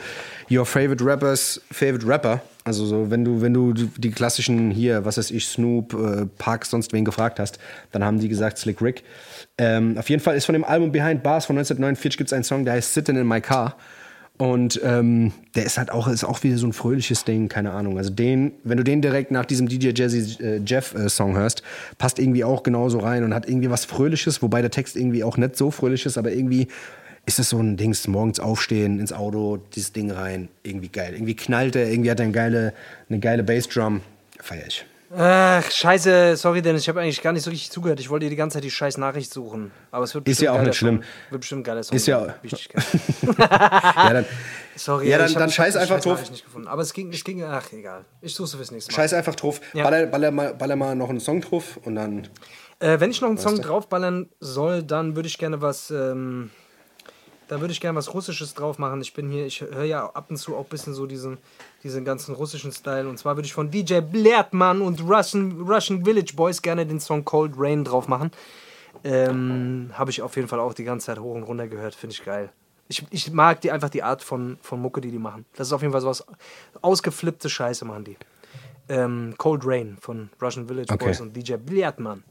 Your 0.51 0.65
Favorite 0.65 1.05
Rappers, 1.05 1.61
Favorite 1.71 2.07
Rapper. 2.07 2.41
Also 2.65 2.87
so, 2.87 3.11
wenn 3.11 3.23
du, 3.23 3.43
wenn 3.43 3.53
du 3.53 3.75
die 3.75 4.11
klassischen 4.11 4.71
hier, 4.71 5.05
was 5.05 5.19
weiß 5.19 5.31
ich, 5.33 5.47
Snoop, 5.47 5.93
äh, 5.93 6.25
Parks, 6.39 6.71
sonst 6.71 6.95
wen 6.95 7.05
gefragt 7.05 7.39
hast, 7.39 7.59
dann 7.93 8.03
haben 8.03 8.19
die 8.19 8.31
gesagt 8.31 8.57
Slick 8.57 8.81
Rick. 8.81 9.05
Ähm, 9.59 9.99
auf 9.99 10.09
jeden 10.09 10.23
Fall 10.23 10.37
ist 10.37 10.47
von 10.47 10.55
dem 10.55 10.65
Album 10.65 10.91
Behind 10.91 11.23
Bars 11.23 11.45
von 11.45 11.59
1949 11.59 12.17
gibt 12.17 12.29
es 12.29 12.33
einen 12.33 12.45
Song, 12.45 12.65
der 12.65 12.73
heißt 12.73 12.95
Sitting 12.95 13.17
in 13.17 13.29
My 13.29 13.43
Car. 13.43 13.77
Und 14.39 14.81
ähm, 14.85 15.33
der 15.55 15.65
ist 15.65 15.79
halt 15.79 15.91
auch, 15.91 16.09
ist 16.09 16.25
auch 16.25 16.43
wieder 16.43 16.59
so 16.59 16.67
ein 16.67 16.75
fröhliches 16.75 17.25
Ding, 17.25 17.49
keine 17.49 17.71
Ahnung. 17.73 17.97
Also 17.97 18.11
den, 18.11 18.53
wenn 18.65 18.77
du 18.77 18.85
den 18.85 19.01
direkt 19.01 19.31
nach 19.31 19.47
diesem 19.47 19.67
DJ 19.67 19.91
Jazzy 19.95 20.43
äh, 20.43 20.61
Jeff 20.65 20.95
äh, 20.95 21.09
Song 21.09 21.37
hörst, 21.37 21.63
passt 21.97 22.19
irgendwie 22.19 22.45
auch 22.45 22.63
genauso 22.63 22.99
rein 22.99 23.25
und 23.25 23.33
hat 23.33 23.49
irgendwie 23.49 23.71
was 23.71 23.87
Fröhliches, 23.87 24.43
wobei 24.43 24.61
der 24.61 24.71
Text 24.71 24.95
irgendwie 24.97 25.25
auch 25.25 25.39
nicht 25.39 25.57
so 25.57 25.71
fröhlich 25.71 26.05
ist, 26.05 26.19
aber 26.19 26.33
irgendwie 26.33 26.69
ist 27.25 27.39
es 27.39 27.49
so 27.49 27.59
ein 27.59 27.77
Dings, 27.77 28.07
morgens 28.07 28.39
aufstehen, 28.39 29.01
ins 29.01 29.13
Auto, 29.13 29.59
dieses 29.75 29.93
Ding 29.93 30.11
rein, 30.11 30.49
irgendwie 30.63 30.89
geil. 30.89 31.15
Irgendwie 31.15 31.35
knallt 31.35 31.75
er, 31.75 31.91
irgendwie 31.91 32.11
hat 32.11 32.21
er 32.21 32.25
eine 32.25 32.33
geile, 32.33 32.75
eine 33.09 33.19
geile 33.19 33.43
Bassdrum. 33.43 34.03
Feier 34.39 34.67
ich. 34.67 34.85
Ach, 35.15 35.71
scheiße, 35.71 36.37
sorry 36.37 36.63
Dennis, 36.63 36.83
ich 36.83 36.89
habe 36.89 37.01
eigentlich 37.01 37.23
gar 37.23 37.33
nicht 37.33 37.43
so 37.45 37.51
richtig 37.51 37.71
zugehört. 37.71 38.01
Ich 38.01 38.11
wollte 38.11 38.27
dir 38.27 38.31
die 38.31 38.37
ganze 38.37 38.55
Zeit 38.57 38.65
die 38.65 38.71
scheiß 38.71 38.99
Nachricht 38.99 39.33
suchen. 39.33 39.71
Aber 39.93 40.05
es 40.05 40.15
wird 40.15 40.27
Ist 40.29 40.41
ja 40.41 40.53
auch 40.53 40.61
nicht 40.63 40.75
schlimm. 40.75 40.97
Song. 40.97 41.31
Wird 41.31 41.41
bestimmt 41.43 41.61
ein 41.61 41.65
geiler 41.65 41.83
Song. 41.85 41.97
Ist 41.97 42.07
ja-. 42.07 42.35
Wichtigkeit. 42.43 42.85
Ja, 43.39 44.13
dann 44.13 44.27
Sorry, 44.75 45.09
Ja, 45.09 45.19
dann- 45.19 45.33
dann 45.33 45.51
scheiß 45.51 45.77
einfach 45.77 46.01
drauf. 46.01 46.29
Nicht 46.31 46.45
gefunden. 46.45 46.69
Aber 46.69 46.83
es 46.83 46.93
ging, 46.93 47.11
es 47.13 47.25
ging, 47.25 47.43
ach 47.43 47.73
egal. 47.73 48.05
Ich 48.21 48.35
suche 48.35 48.57
fürs 48.57 48.71
nächste 48.71 48.91
Mal. 48.93 48.97
scheiß 48.97 49.15
einfach 49.15 49.35
drauf. 49.35 49.61
Ja. 49.73 49.85
Baller, 49.85 50.07
baller, 50.07 50.31
mal, 50.31 50.55
baller 50.55 50.77
mal 50.77 50.95
noch 50.95 51.09
einen 51.09 51.21
Song 51.21 51.41
drauf 51.41 51.79
und 51.85 51.95
dann. 51.95 52.29
Äh, 52.81 53.01
wenn 53.01 53.11
ich 53.11 53.21
noch 53.23 53.29
einen 53.29 53.39
Song 53.39 53.61
draufballern 53.61 54.29
soll, 54.41 54.83
dann 54.83 55.17
würde 55.17 55.29
ich 55.29 55.39
gerne 55.39 55.63
was. 55.63 55.91
Ähm, 55.91 56.51
da 57.49 57.61
würde 57.61 57.73
ich 57.73 57.81
gerne 57.81 57.97
was 57.97 58.13
Russisches 58.13 58.55
drauf 58.55 58.79
machen. 58.79 59.01
Ich 59.01 59.15
bin 59.15 59.31
hier, 59.31 59.47
ich 59.47 59.61
höre 59.61 59.85
ja 59.85 60.07
ab 60.07 60.27
und 60.31 60.37
zu 60.37 60.57
auch 60.57 60.65
ein 60.65 60.69
bisschen 60.69 60.95
so 60.95 61.07
diesen, 61.07 61.39
diesen 61.83 62.05
ganzen 62.05 62.35
russischen 62.35 62.73
Style. 62.73 63.09
Und 63.09 63.19
zwar 63.19 63.37
würde 63.37 63.47
ich 63.47 63.55
von 63.55 63.71
DJ 63.71 64.01
Blertmann 64.01 64.81
und 64.83 65.01
Russian, 65.03 65.61
Russian 65.63 66.05
Village 66.05 66.33
Boys 66.35 66.61
gerne 66.61 66.85
den 66.87 67.01
Song 67.01 67.25
Cold 67.25 67.53
Rain 67.57 67.85
drauf 67.85 68.09
machen. 68.09 68.31
Ähm, 69.05 69.91
Habe 69.93 70.11
ich 70.11 70.23
auf 70.23 70.35
jeden 70.37 70.49
Fall 70.49 70.59
auch 70.61 70.75
die 70.75 70.85
ganze 70.85 71.07
Zeit 71.07 71.19
hoch 71.19 71.35
und 71.35 71.45
runter 71.45 71.69
gehört. 71.69 71.95
Finde 71.95 72.15
ich 72.15 72.25
geil. 72.25 72.51
Ich, 72.89 73.05
ich 73.11 73.31
mag 73.33 73.61
die 73.61 73.71
einfach 73.73 73.91
die 73.91 74.03
Art 74.03 74.23
von, 74.23 74.59
von 74.63 74.81
Mucke, 74.81 75.01
die 75.01 75.11
die 75.11 75.19
machen. 75.19 75.45
Das 75.57 75.67
ist 75.69 75.73
auf 75.73 75.83
jeden 75.83 75.93
Fall 75.93 76.01
sowas 76.01 76.25
ausgeflippte 76.83 77.49
Scheiße 77.49 77.85
machen 77.85 78.05
die. 78.05 78.17
Ähm, 78.89 79.35
Cold 79.39 79.63
Rain 79.65 79.97
von 80.01 80.31
Russian 80.41 80.69
Village 80.69 80.93
Okay. 80.93 81.07
Boys 81.07 81.21
und 81.21 81.37
DJ 81.37 81.55
Blertmann. 81.55 82.23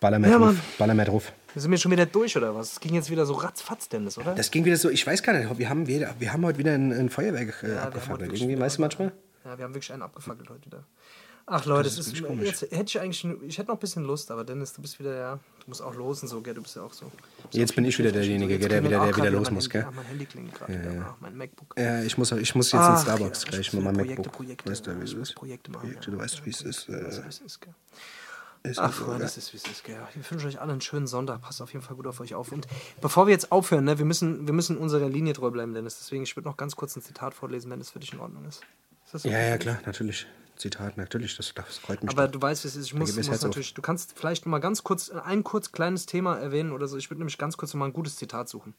Baller 0.00 0.18
mehr 0.18 0.30
Ja, 0.30 0.38
drauf. 0.38 0.46
Mann. 0.46 0.60
Baller 0.78 0.94
mehr 0.94 1.04
drauf. 1.04 1.32
Wir 1.54 1.62
sind 1.62 1.70
wir 1.70 1.78
schon 1.78 1.92
wieder 1.92 2.06
durch, 2.06 2.36
oder 2.36 2.52
was? 2.54 2.72
Es 2.72 2.80
ging 2.80 2.94
jetzt 2.94 3.10
wieder 3.10 3.24
so 3.26 3.34
ratzfatz, 3.34 3.88
Dennis, 3.88 4.18
oder? 4.18 4.34
Das 4.34 4.50
ging 4.50 4.64
wieder 4.64 4.76
so, 4.76 4.90
ich 4.90 5.06
weiß 5.06 5.22
gar 5.22 5.38
nicht, 5.38 5.56
wir 5.56 5.68
haben, 5.68 5.86
wieder, 5.86 6.12
wir 6.18 6.32
haben 6.32 6.44
heute 6.44 6.58
wieder 6.58 6.72
ein, 6.72 6.92
ein 6.92 7.10
Feuerwerk 7.10 7.62
äh, 7.62 7.76
haben 7.76 7.78
abgefackelt. 7.86 8.32
Irgendwie, 8.32 8.58
weißt 8.58 8.78
du 8.78 8.80
manchmal? 8.80 9.12
Ja, 9.44 9.56
wir 9.56 9.64
haben 9.64 9.72
wirklich 9.72 9.92
einen 9.92 10.02
abgefackelt 10.02 10.50
heute 10.50 10.66
wieder. 10.66 10.84
Ach 11.46 11.64
Leute, 11.64 11.84
das 11.84 11.92
ist 11.92 12.06
ist, 12.06 12.14
wirklich 12.14 12.26
komisch. 12.26 12.46
jetzt 12.48 12.62
hätte 12.62 12.84
ich 12.86 13.00
eigentlich, 13.00 13.24
ich 13.46 13.58
hätte 13.58 13.68
noch 13.68 13.76
ein 13.76 13.78
bisschen 13.78 14.02
Lust, 14.02 14.32
aber 14.32 14.42
Dennis, 14.42 14.72
du 14.72 14.82
bist 14.82 14.98
wieder, 14.98 15.14
ja, 15.14 15.34
du 15.34 15.64
musst 15.66 15.82
auch 15.82 15.94
los 15.94 16.22
und 16.22 16.28
so, 16.28 16.40
gell, 16.40 16.54
du 16.54 16.62
bist 16.62 16.74
ja 16.74 16.82
auch 16.82 16.92
so. 16.92 17.12
Jetzt 17.52 17.76
bin 17.76 17.84
ich 17.84 17.96
wieder 17.98 18.10
derjenige, 18.10 18.54
Jetzt 18.54 18.70
der 18.70 18.82
wieder, 18.82 19.04
der 19.04 19.16
wieder 19.16 19.30
los 19.30 19.50
muss, 19.52 19.70
gell? 19.70 19.84
Ach, 19.86 19.92
mein 19.94 20.06
Handy 20.06 20.24
klingelt 20.24 20.54
gerade 20.54 20.72
wieder, 20.72 21.06
ach, 21.08 21.20
mein 21.20 21.36
MacBook. 21.36 21.74
Ja, 21.78 22.02
ich 22.02 22.18
muss, 22.18 22.32
ich 22.32 22.54
muss 22.56 22.72
jetzt 22.72 22.80
Ach, 22.80 22.98
in 22.98 23.02
Starbucks 23.02 23.44
ja, 23.44 23.50
gleich 23.50 23.60
ich 23.60 23.72
mit 23.74 23.84
meinem 23.84 23.96
MacBook. 23.96 24.32
Projekte, 24.32 24.64
Projekte, 24.64 24.70
weißt 24.70 24.86
du, 24.86 25.00
wie 25.00 25.04
es 25.04 25.12
ist? 25.12 25.34
Projekte 25.36 25.70
machen, 25.70 25.82
Projekte, 25.82 26.10
ja. 26.10 26.16
du 26.16 26.22
weißt, 26.22 26.46
wie 26.46 26.50
es 26.50 26.62
ist. 26.62 26.88
Äh, 26.88 27.10
ist, 28.64 28.78
Ach, 28.78 28.92
so, 28.92 29.06
gell? 29.06 29.20
es 29.20 29.36
ist, 29.36 29.52
wie 29.52 29.58
es 29.58 29.66
ist, 29.66 29.84
gell? 29.84 30.00
Ich 30.18 30.30
wünsche 30.30 30.46
euch 30.46 30.58
allen 30.60 30.70
einen 30.70 30.80
schönen 30.80 31.06
Sonntag. 31.06 31.42
Passt 31.42 31.60
auf 31.60 31.72
jeden 31.72 31.84
Fall 31.84 31.96
gut 31.96 32.06
auf 32.06 32.18
euch 32.20 32.34
auf. 32.34 32.50
Und 32.50 32.66
bevor 33.00 33.26
wir 33.26 33.32
jetzt 33.32 33.52
aufhören, 33.52 33.84
ne, 33.84 33.98
wir, 33.98 34.06
müssen, 34.06 34.46
wir 34.46 34.54
müssen 34.54 34.78
unserer 34.78 35.08
Linie 35.08 35.34
treu 35.34 35.50
bleiben, 35.50 35.74
Dennis. 35.74 35.98
Deswegen, 35.98 36.22
ich 36.22 36.34
würde 36.34 36.48
noch 36.48 36.56
ganz 36.56 36.74
kurz 36.74 36.96
ein 36.96 37.02
Zitat 37.02 37.34
vorlesen, 37.34 37.70
wenn 37.70 37.80
es 37.80 37.90
für 37.90 37.98
dich 38.00 38.14
in 38.14 38.20
Ordnung 38.20 38.44
ist. 38.46 38.62
ist 39.04 39.14
das 39.14 39.24
Ja, 39.24 39.32
okay? 39.32 39.50
ja, 39.50 39.58
klar, 39.58 39.78
natürlich. 39.84 40.26
Zitat, 40.56 40.96
natürlich, 40.96 41.36
das, 41.36 41.52
das 41.52 41.78
freut 41.78 42.02
mich. 42.02 42.12
Aber 42.12 42.26
doch. 42.26 42.32
du 42.32 42.42
weißt, 42.42 42.64
wie 42.64 42.68
es 42.68 42.76
ist. 42.76 42.86
Ich 42.86 42.94
muss, 42.94 43.14
das 43.14 43.26
muss 43.26 43.38
auf. 43.38 43.42
natürlich, 43.42 43.74
du 43.74 43.82
kannst 43.82 44.16
vielleicht 44.16 44.46
noch 44.46 44.50
mal 44.50 44.60
ganz 44.60 44.84
kurz 44.84 45.10
ein 45.10 45.44
kurz 45.44 45.72
kleines 45.72 46.06
Thema 46.06 46.36
erwähnen 46.36 46.72
oder 46.72 46.86
so. 46.86 46.96
Ich 46.96 47.10
würde 47.10 47.18
nämlich 47.18 47.38
ganz 47.38 47.56
kurz 47.56 47.74
noch 47.74 47.80
mal 47.80 47.86
ein 47.86 47.92
gutes 47.92 48.16
Zitat 48.16 48.48
suchen. 48.48 48.74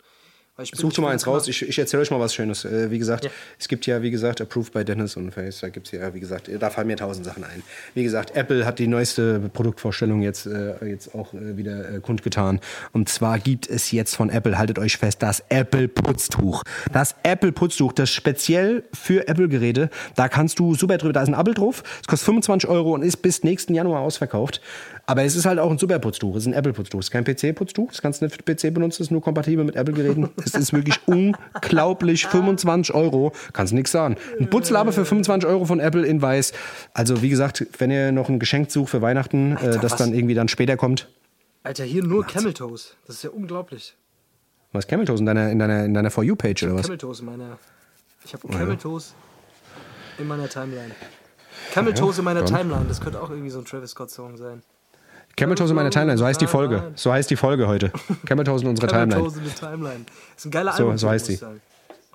Bin- 0.58 0.66
Sucht 0.74 0.98
mal 1.00 1.12
eins 1.12 1.28
raus. 1.28 1.50
Ich, 1.50 1.68
ich 1.68 1.78
erzähle 1.78 2.02
euch 2.04 2.12
mal 2.12 2.20
was 2.22 2.34
Schönes. 2.34 2.64
Äh, 2.64 2.90
wie 2.90 2.98
gesagt, 2.98 3.26
Ja. 3.26 3.32
es 3.60 3.68
gibt 3.68 3.86
ja, 3.88 4.02
wie 4.02 4.10
gesagt, 4.10 4.40
Approved 4.40 4.72
by 4.72 4.86
Dennis 4.86 5.18
und 5.18 5.32
Face. 5.32 5.60
Da 5.60 5.68
gibt 5.68 5.88
es 5.88 5.92
ja, 5.92 6.14
wie 6.14 6.22
gesagt, 6.22 6.50
da 6.58 6.70
fallen 6.70 6.88
mir 6.88 6.96
tausend 6.96 7.26
Sachen 7.26 7.44
ein. 7.44 7.62
Wie 7.94 8.04
gesagt, 8.04 8.36
Apple 8.38 8.66
hat 8.66 8.80
die 8.80 8.88
neueste 8.88 9.50
Produktvorstellung 9.54 10.22
jetzt, 10.22 10.46
äh, 10.46 10.76
jetzt 10.86 11.14
auch 11.14 11.34
äh, 11.34 11.58
wieder 11.58 11.96
äh, 11.96 12.00
kundgetan. 12.00 12.62
Und 12.94 13.10
zwar 13.10 13.38
gibt 13.40 13.70
es 13.70 13.92
jetzt 13.92 14.16
von 14.16 14.30
Apple, 14.30 14.58
haltet 14.58 14.80
euch 14.80 14.96
fest, 14.96 15.22
das 15.22 15.44
Apple 15.50 15.90
Putztuch. 15.90 16.64
Das 16.94 17.16
Apple 17.24 17.52
Putztuch, 17.52 17.92
das 17.92 18.10
speziell 18.10 18.84
für 18.94 19.28
Apple-Geräte. 19.28 19.90
Da 20.16 20.30
kannst 20.30 20.60
du 20.60 20.74
super 20.74 20.98
drüber, 20.98 21.12
da 21.12 21.24
ist 21.24 21.28
ein 21.28 21.34
Apple 21.40 21.54
drauf. 21.54 21.84
Es 22.02 22.08
kostet 22.08 22.26
25 22.28 22.70
Euro 22.70 22.94
und 22.94 23.04
ist 23.04 23.18
bis 23.18 23.44
nächsten 23.44 23.76
Januar 23.76 24.00
ausverkauft. 24.00 24.62
Aber 25.06 25.24
es 25.24 25.36
ist 25.36 25.46
halt 25.46 25.60
auch 25.60 25.70
ein 25.70 25.78
super 25.78 26.00
Putztuch. 26.00 26.36
Es 26.38 26.44
ist 26.44 26.48
ein 26.48 26.54
Apple 26.54 26.72
Putztuch. 26.74 27.00
Es 27.00 27.08
ist 27.08 27.12
kein 27.12 27.26
PC-Putztuch. 27.26 27.90
Das 27.92 28.02
kannst 28.02 28.22
du 28.22 28.26
nicht 28.26 28.36
für 28.36 28.42
PC 28.56 28.74
benutzen. 28.74 29.04
Es 29.04 29.08
ist 29.08 29.12
nur 29.12 29.22
kompatibel 29.22 29.64
mit 29.66 29.76
Apple-Geräten. 29.76 30.30
Es 30.46 30.54
ist 30.54 30.74
wirklich 30.74 31.00
unglaublich. 31.06 32.28
25 32.28 32.94
Euro. 32.94 33.34
Kannst 33.54 33.74
nichts 33.74 33.92
sagen. 33.92 34.16
Ein 34.40 34.50
Putzlabe 34.50 34.92
für 34.92 35.06
25 35.06 35.50
Euro 35.50 35.66
von 35.66 35.80
Apple 35.80 36.06
in 36.06 36.22
weiß. 36.22 36.54
Also, 36.94 37.22
wie 37.22 37.30
gesagt, 37.30 37.66
wenn 37.78 37.92
ihr 37.92 38.12
noch 38.12 38.30
ein 38.30 38.40
Geschenk 38.40 38.72
sucht 38.72 38.90
für 38.90 39.02
Weihnachten, 39.02 39.58
äh, 39.58 39.72
das 39.80 39.92
was? 39.92 39.96
dann 39.96 40.14
irgendwie 40.14 40.36
dann 40.36 40.48
später 40.48 40.78
kommt. 40.78 41.10
Alter, 41.64 41.84
hier 41.84 42.04
nur 42.04 42.26
Camel 42.26 42.54
Toes. 42.54 42.96
Das 43.08 43.18
ist 43.18 43.24
ja 43.24 43.32
unglaublich. 43.32 43.96
Was 44.72 44.88
Camel 44.88 45.06
Toes 45.06 45.20
in 45.20 45.26
deiner, 45.26 45.50
in 45.50 45.58
deiner, 45.58 45.86
in 45.86 45.94
deiner 45.94 46.12
For 46.12 46.24
You-Page 46.24 46.64
oder 46.64 46.76
was? 46.76 46.84
Camel 46.84 46.98
Toes 46.98 47.20
in 47.22 47.26
meiner. 47.26 47.58
Ich 48.24 48.34
habe 48.34 48.48
Camel 48.48 48.78
Toes 48.78 49.14
in 50.20 50.28
meiner 50.28 50.48
Timeline. 50.48 50.92
Camel 51.72 51.94
Toes 51.94 52.20
in 52.20 52.26
meiner. 52.26 52.46
Timeline. 52.46 52.86
Das 52.88 53.02
könnte 53.02 53.22
auch 53.22 53.30
irgendwie 53.30 53.50
so 53.50 53.60
ein 53.60 53.66
Travis 53.66 53.92
Scott-Song 53.92 54.38
sein. 54.38 54.62
Camel 55.36 55.56
Toes 55.56 55.70
in 55.70 55.76
meiner 55.76 55.90
Timeline. 55.92 56.18
So 56.18 56.26
heißt 56.26 56.40
die 56.42 56.48
Folge. 56.48 56.78
Nein. 56.78 56.94
So 56.96 57.12
heißt 57.12 57.30
die 57.30 57.36
Folge 57.36 57.68
heute. 57.68 57.92
Camel 58.26 58.46
Toes 58.46 58.62
in 58.62 58.70
unserer 58.70 58.88
Timeline. 58.88 59.22
Toes 59.22 59.38
in 59.38 59.44
der 59.44 59.56
Timeline. 59.56 60.06
Das 60.06 60.38
ist 60.38 60.46
ein 60.46 60.52
geiler 60.52 60.72
So- 60.74 60.84
Album. 60.84 60.98
so 60.98 61.10
heißt 61.10 61.30
muss 61.30 61.42
ich 61.42 61.48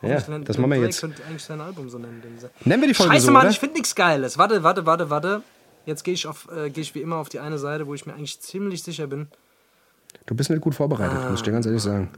die. 0.03 0.07
Ja, 0.09 0.15
das 0.15 0.57
machen 0.57 0.71
wir 0.71 0.79
jetzt. 0.81 1.01
könnte 1.03 1.23
eigentlich 1.25 1.45
sein 1.45 1.61
Album 1.61 1.91
so 1.91 1.99
nennen. 1.99 2.23
Nennen 2.65 2.81
wir 2.83 2.89
die 2.89 2.95
Folge 2.95 3.13
Scheiße, 3.13 3.27
so, 3.27 3.33
Mann, 3.33 3.43
oder? 3.43 3.51
ich 3.51 3.59
finde 3.61 3.75
nichts 3.75 3.95
Geiles. 3.95 4.39
Warte, 4.39 4.63
warte, 4.63 4.87
warte, 4.87 5.11
warte. 5.11 5.43
Jetzt 5.85 6.05
gehe 6.05 6.15
ich, 6.15 6.27
auf, 6.27 6.49
äh, 6.51 6.71
gehe 6.71 6.81
ich 6.83 6.95
wie 6.95 7.03
immer 7.03 7.17
auf 7.17 7.29
die 7.29 7.39
eine 7.41 7.59
Seite, 7.59 7.87
wo 7.87 7.93
ich 7.95 8.07
mir 8.07 8.15
eigentlich 8.15 8.41
ziemlich 8.41 8.83
sicher 8.83 9.07
bin. 9.07 9.29
Du 10.25 10.35
bist 10.35 10.49
nicht 10.49 10.63
gut 10.63 10.75
vorbereitet, 10.75 11.29
muss 11.29 11.41
ich 11.41 11.43
dir 11.45 11.53
ganz 11.53 11.67
ehrlich 11.67 11.83
sagen. 11.83 12.09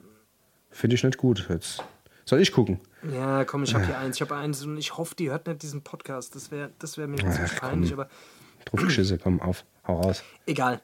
Finde 0.70 0.94
ich 0.94 1.02
nicht 1.02 1.18
gut 1.18 1.46
jetzt. 1.48 1.82
Soll 2.24 2.40
ich 2.40 2.52
gucken? 2.52 2.78
Ja, 3.12 3.44
komm, 3.44 3.64
ich 3.64 3.74
habe 3.74 3.84
hier 3.84 3.98
eins. 3.98 4.14
Ich 4.16 4.22
habe 4.22 4.36
eins 4.36 4.64
und 4.64 4.76
ich 4.76 4.96
hoffe, 4.96 5.16
die 5.16 5.30
hört 5.30 5.48
nicht 5.48 5.62
diesen 5.62 5.82
Podcast. 5.82 6.36
Das 6.36 6.52
wäre 6.52 6.70
das 6.78 6.96
wär 6.98 7.08
mir 7.08 7.16
jetzt 7.18 7.34
ziemlich 7.34 7.56
peinlich, 7.56 7.92
aber 7.92 8.08
Draufgeschisse, 8.66 9.18
komm, 9.18 9.40
auf, 9.40 9.64
hau 9.88 10.00
raus. 10.00 10.22
egal. 10.46 10.80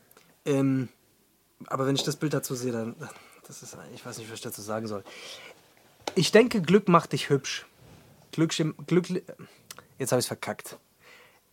Ähm, 0.48 0.88
aber 1.66 1.86
wenn 1.86 1.94
ich 1.94 2.04
das 2.04 2.16
Bild 2.16 2.32
dazu 2.32 2.54
sehe, 2.54 2.72
dann. 2.72 2.96
Das 3.46 3.62
ist, 3.62 3.76
ich 3.94 4.04
weiß 4.04 4.18
nicht, 4.18 4.28
was 4.28 4.38
ich 4.38 4.42
dazu 4.42 4.62
sagen 4.62 4.86
soll. 4.86 5.04
Ich 6.14 6.32
denke, 6.32 6.60
Glück 6.60 6.88
macht 6.88 7.12
dich 7.12 7.30
hübsch. 7.30 7.66
Glück, 8.32 8.54
Glück, 8.86 9.06
jetzt 9.98 10.12
habe 10.12 10.20
ich 10.20 10.24
es 10.24 10.26
verkackt. 10.26 10.78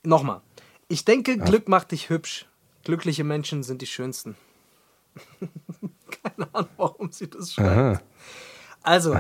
Nochmal. 0.04 0.42
Ich 0.88 1.06
denke, 1.06 1.38
Glück 1.38 1.68
macht 1.68 1.92
dich 1.92 2.10
hübsch. 2.10 2.48
Glückliche 2.84 3.24
Menschen 3.24 3.64
sind 3.64 3.82
die 3.82 3.88
schönsten. 3.88 4.36
Keine 6.24 6.54
Ahnung, 6.54 6.70
warum 6.78 7.12
sie 7.12 7.30
das 7.30 7.54
schreibt. 7.54 7.70
Aha. 7.70 8.02
Also, 8.84 9.18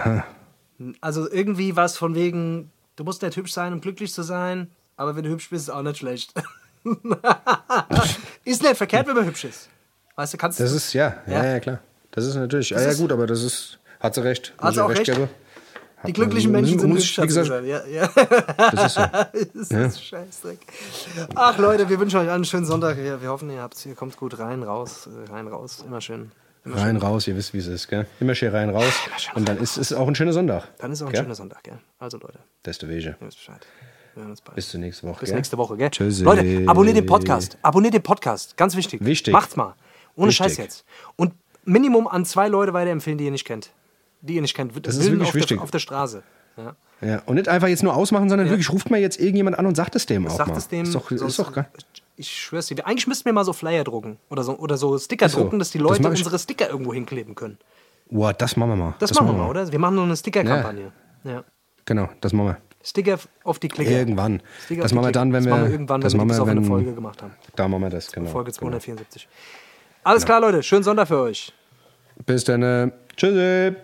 also 1.01 1.31
irgendwie 1.31 1.75
was 1.75 1.97
von 1.97 2.13
wegen, 2.13 2.71
du 2.95 3.03
musst 3.03 3.21
nicht 3.21 3.35
hübsch 3.35 3.53
sein, 3.53 3.73
um 3.73 3.81
glücklich 3.81 4.13
zu 4.13 4.21
sein, 4.21 4.69
aber 4.97 5.15
wenn 5.15 5.23
du 5.23 5.29
hübsch 5.29 5.49
bist, 5.49 5.69
ist 5.69 5.73
auch 5.73 5.81
nicht 5.81 5.97
schlecht. 5.97 6.33
ist 8.45 8.61
nicht 8.61 8.77
verkehrt, 8.77 9.07
wenn 9.07 9.15
man 9.15 9.25
hübsch 9.25 9.45
ist. 9.45 9.69
Weißt 10.15 10.33
du, 10.33 10.37
kannst 10.37 10.59
Das 10.59 10.71
ist, 10.71 10.93
ja, 10.93 11.17
ja, 11.27 11.33
Ja. 11.43 11.45
ja, 11.53 11.59
klar. 11.59 11.79
Das 12.11 12.25
ist 12.25 12.35
natürlich, 12.35 12.69
ja, 12.69 12.79
ja 12.81 12.89
ist- 12.89 12.99
gut, 12.99 13.11
aber 13.11 13.27
das 13.27 13.43
ist, 13.43 13.79
hat 13.99 14.15
sie 14.15 14.23
recht. 14.23 14.53
Hat 14.57 14.73
sie 14.73 14.83
auch 14.83 14.89
recht? 14.89 15.03
geben. 15.03 15.27
Die 16.07 16.13
glücklichen 16.13 16.51
Menschen 16.51 16.77
sind 16.79 16.89
muss- 16.89 16.99
hübsch, 16.99 17.17
wie 17.19 17.27
gesagt-. 17.27 17.65
Ja, 17.65 17.83
ja. 17.85 18.07
Das 18.71 18.85
ist 18.85 18.95
so. 18.95 19.01
das 19.75 19.95
ist 19.95 20.03
Scheißdreck. 20.05 20.59
Ach 21.33 21.57
Leute, 21.57 21.89
wir 21.89 21.99
wünschen 21.99 22.19
euch 22.19 22.29
einen 22.29 22.45
schönen 22.45 22.65
Sonntag. 22.65 22.97
Wir, 22.97 23.21
wir 23.21 23.29
hoffen, 23.29 23.49
ihr, 23.49 23.61
habt's, 23.61 23.85
ihr 23.85 23.95
kommt 23.95 24.15
gut 24.15 24.37
rein, 24.39 24.61
raus, 24.63 25.07
äh, 25.07 25.31
rein, 25.31 25.47
raus. 25.47 25.83
Immer 25.85 26.01
schön. 26.01 26.31
Immer 26.63 26.77
Rein, 26.77 26.95
schön. 26.99 27.07
raus, 27.07 27.27
ihr 27.27 27.35
wisst, 27.35 27.53
wie 27.53 27.59
es 27.59 27.67
ist, 27.67 27.87
gell? 27.87 28.07
Immer 28.19 28.33
schön 28.35 28.51
rein, 28.51 28.69
raus. 28.69 28.93
schön 29.17 29.35
Und 29.35 29.47
dann 29.49 29.57
ist 29.57 29.77
es 29.77 29.93
auch 29.93 30.07
ein 30.07 30.15
schöner 30.15 30.33
Sonntag. 30.33 30.63
Dann 30.79 30.91
ist 30.91 31.01
auch 31.01 31.07
ein 31.07 31.11
Gell? 31.13 31.21
schöner 31.23 31.35
Sonntag, 31.35 31.63
gell? 31.63 31.77
Also 31.99 32.17
Leute, 32.17 32.39
Desto 32.65 32.87
Wege. 32.87 33.15
ihr 33.19 33.27
wisst 33.27 33.37
Bescheid. 33.37 33.65
Bis 34.55 34.69
zur 34.69 34.79
nächsten 34.79 35.07
Woche. 35.07 35.19
Bis 35.21 35.29
gell? 35.29 35.35
nächste 35.37 35.57
Woche, 35.57 35.77
gell? 35.77 35.89
Tschüssi. 35.89 36.23
Leute, 36.23 36.63
abonniert 36.67 36.97
den 36.97 37.05
Podcast. 37.05 37.57
Abonniert 37.61 37.93
den 37.93 38.03
Podcast. 38.03 38.55
Ganz 38.57 38.75
wichtig. 38.75 39.03
Wichtig. 39.03 39.33
Macht's 39.33 39.55
mal. 39.55 39.75
Ohne 40.15 40.29
Wichtig. 40.29 40.37
Scheiß 40.45 40.57
jetzt. 40.57 40.85
Und 41.15 41.33
Minimum 41.65 42.07
an 42.07 42.25
zwei 42.25 42.47
Leute 42.47 42.73
weiterempfehlen, 42.73 43.17
die 43.17 43.25
ihr 43.25 43.31
nicht 43.31 43.45
kennt. 43.45 43.71
Die 44.21 44.35
ihr 44.35 44.41
nicht 44.41 44.55
kennt. 44.55 44.71
Das 44.85 44.95
ist 44.97 45.09
wirklich 45.11 45.29
auf 45.29 45.35
wichtig. 45.35 45.57
Der, 45.57 45.63
auf 45.63 45.71
der 45.71 45.79
Straße. 45.79 46.23
Ja. 46.57 46.75
Ja, 47.01 47.21
und 47.25 47.35
nicht 47.35 47.49
einfach 47.49 47.67
jetzt 47.67 47.83
nur 47.83 47.93
ausmachen, 47.93 48.29
sondern 48.29 48.49
wirklich 48.49 48.71
ruft 48.71 48.89
mal 48.89 48.99
jetzt 48.99 49.19
irgendjemand 49.19 49.59
an 49.59 49.65
und 49.65 49.75
sagt 49.75 49.95
es 49.95 50.05
dem 50.05 50.27
auch 50.27 50.37
Sagt 50.37 50.51
mal. 50.51 50.57
es 50.57 50.69
dem. 50.69 50.83
Ist 50.83 50.95
doch, 50.95 51.11
ist 51.11 51.39
doch 51.39 51.51
geil. 51.51 51.67
Ich 52.15 52.31
schwör's 52.31 52.67
dir. 52.67 52.85
Eigentlich 52.87 53.07
müssten 53.07 53.25
wir 53.25 53.33
mal 53.33 53.43
so 53.43 53.51
Flyer 53.51 53.83
drucken. 53.83 54.17
Oder 54.29 54.43
so, 54.43 54.57
oder 54.57 54.77
so 54.77 54.97
Sticker 54.97 55.27
so. 55.27 55.41
drucken, 55.41 55.59
dass 55.59 55.71
die 55.71 55.79
Das 55.79 55.87
Leute 55.89 56.01
ich. 56.03 56.19
unsere 56.19 56.39
Sticker 56.39 56.69
irgendwo 56.69 56.93
hinkleben 56.93 57.35
können. 57.35 57.57
Boah, 58.09 58.31
das 58.31 58.55
machen 58.55 58.69
wir 58.69 58.75
mal. 58.77 58.95
Das, 58.99 59.13
machen 59.13 59.27
wir 59.27 59.33
mal, 59.33 59.49
oder? 59.49 59.69
Wir 59.69 59.79
machen 59.79 59.95
nur 59.95 60.05
eine 60.05 60.15
Sticker-Kampagne. 60.15 60.93
Ja. 61.25 61.43
Genau, 61.83 62.07
das 62.21 62.31
machen 62.31 62.47
wir. 62.47 62.57
Sticker 62.85 63.17
auf 63.43 63.57
die 63.59 63.67
Clique. 63.67 63.91
Irgendwann. 63.91 64.41
Sticker 64.65 64.83
Das 64.83 64.93
machen 64.93 65.07
wir 65.07 65.11
dann, 65.11 65.33
wenn 65.33 65.43
das 65.43 65.45
wir- 65.45 65.51
machen 65.51 65.65
wir 65.65 65.71
irgendwann, 65.71 66.01
das 66.01 66.13
wenn 66.13 66.19
wir 66.29 66.35
wir, 66.35 66.41
auf 66.43 66.47
eine 66.49 66.61
Folge 66.63 66.93
gemacht 66.93 67.21
haben. 67.23 67.33
Da 67.55 67.67
machen 67.67 67.81
wir 67.81 67.89
das, 67.89 68.11
genau. 68.11 68.29
Folge 68.29 68.51
genau. 68.51 68.59
274. 68.59 69.27
Alles 70.03 70.23
klar, 70.25 70.39
Leute. 70.39 70.61
Schönen 70.61 70.83
Sonntag 70.83 71.07
für 71.07 71.19
euch. 71.19 71.51
Bis 72.25 72.43
dann. 72.43 72.61
äh, 72.61 72.91
Tschüssi. 73.17 73.75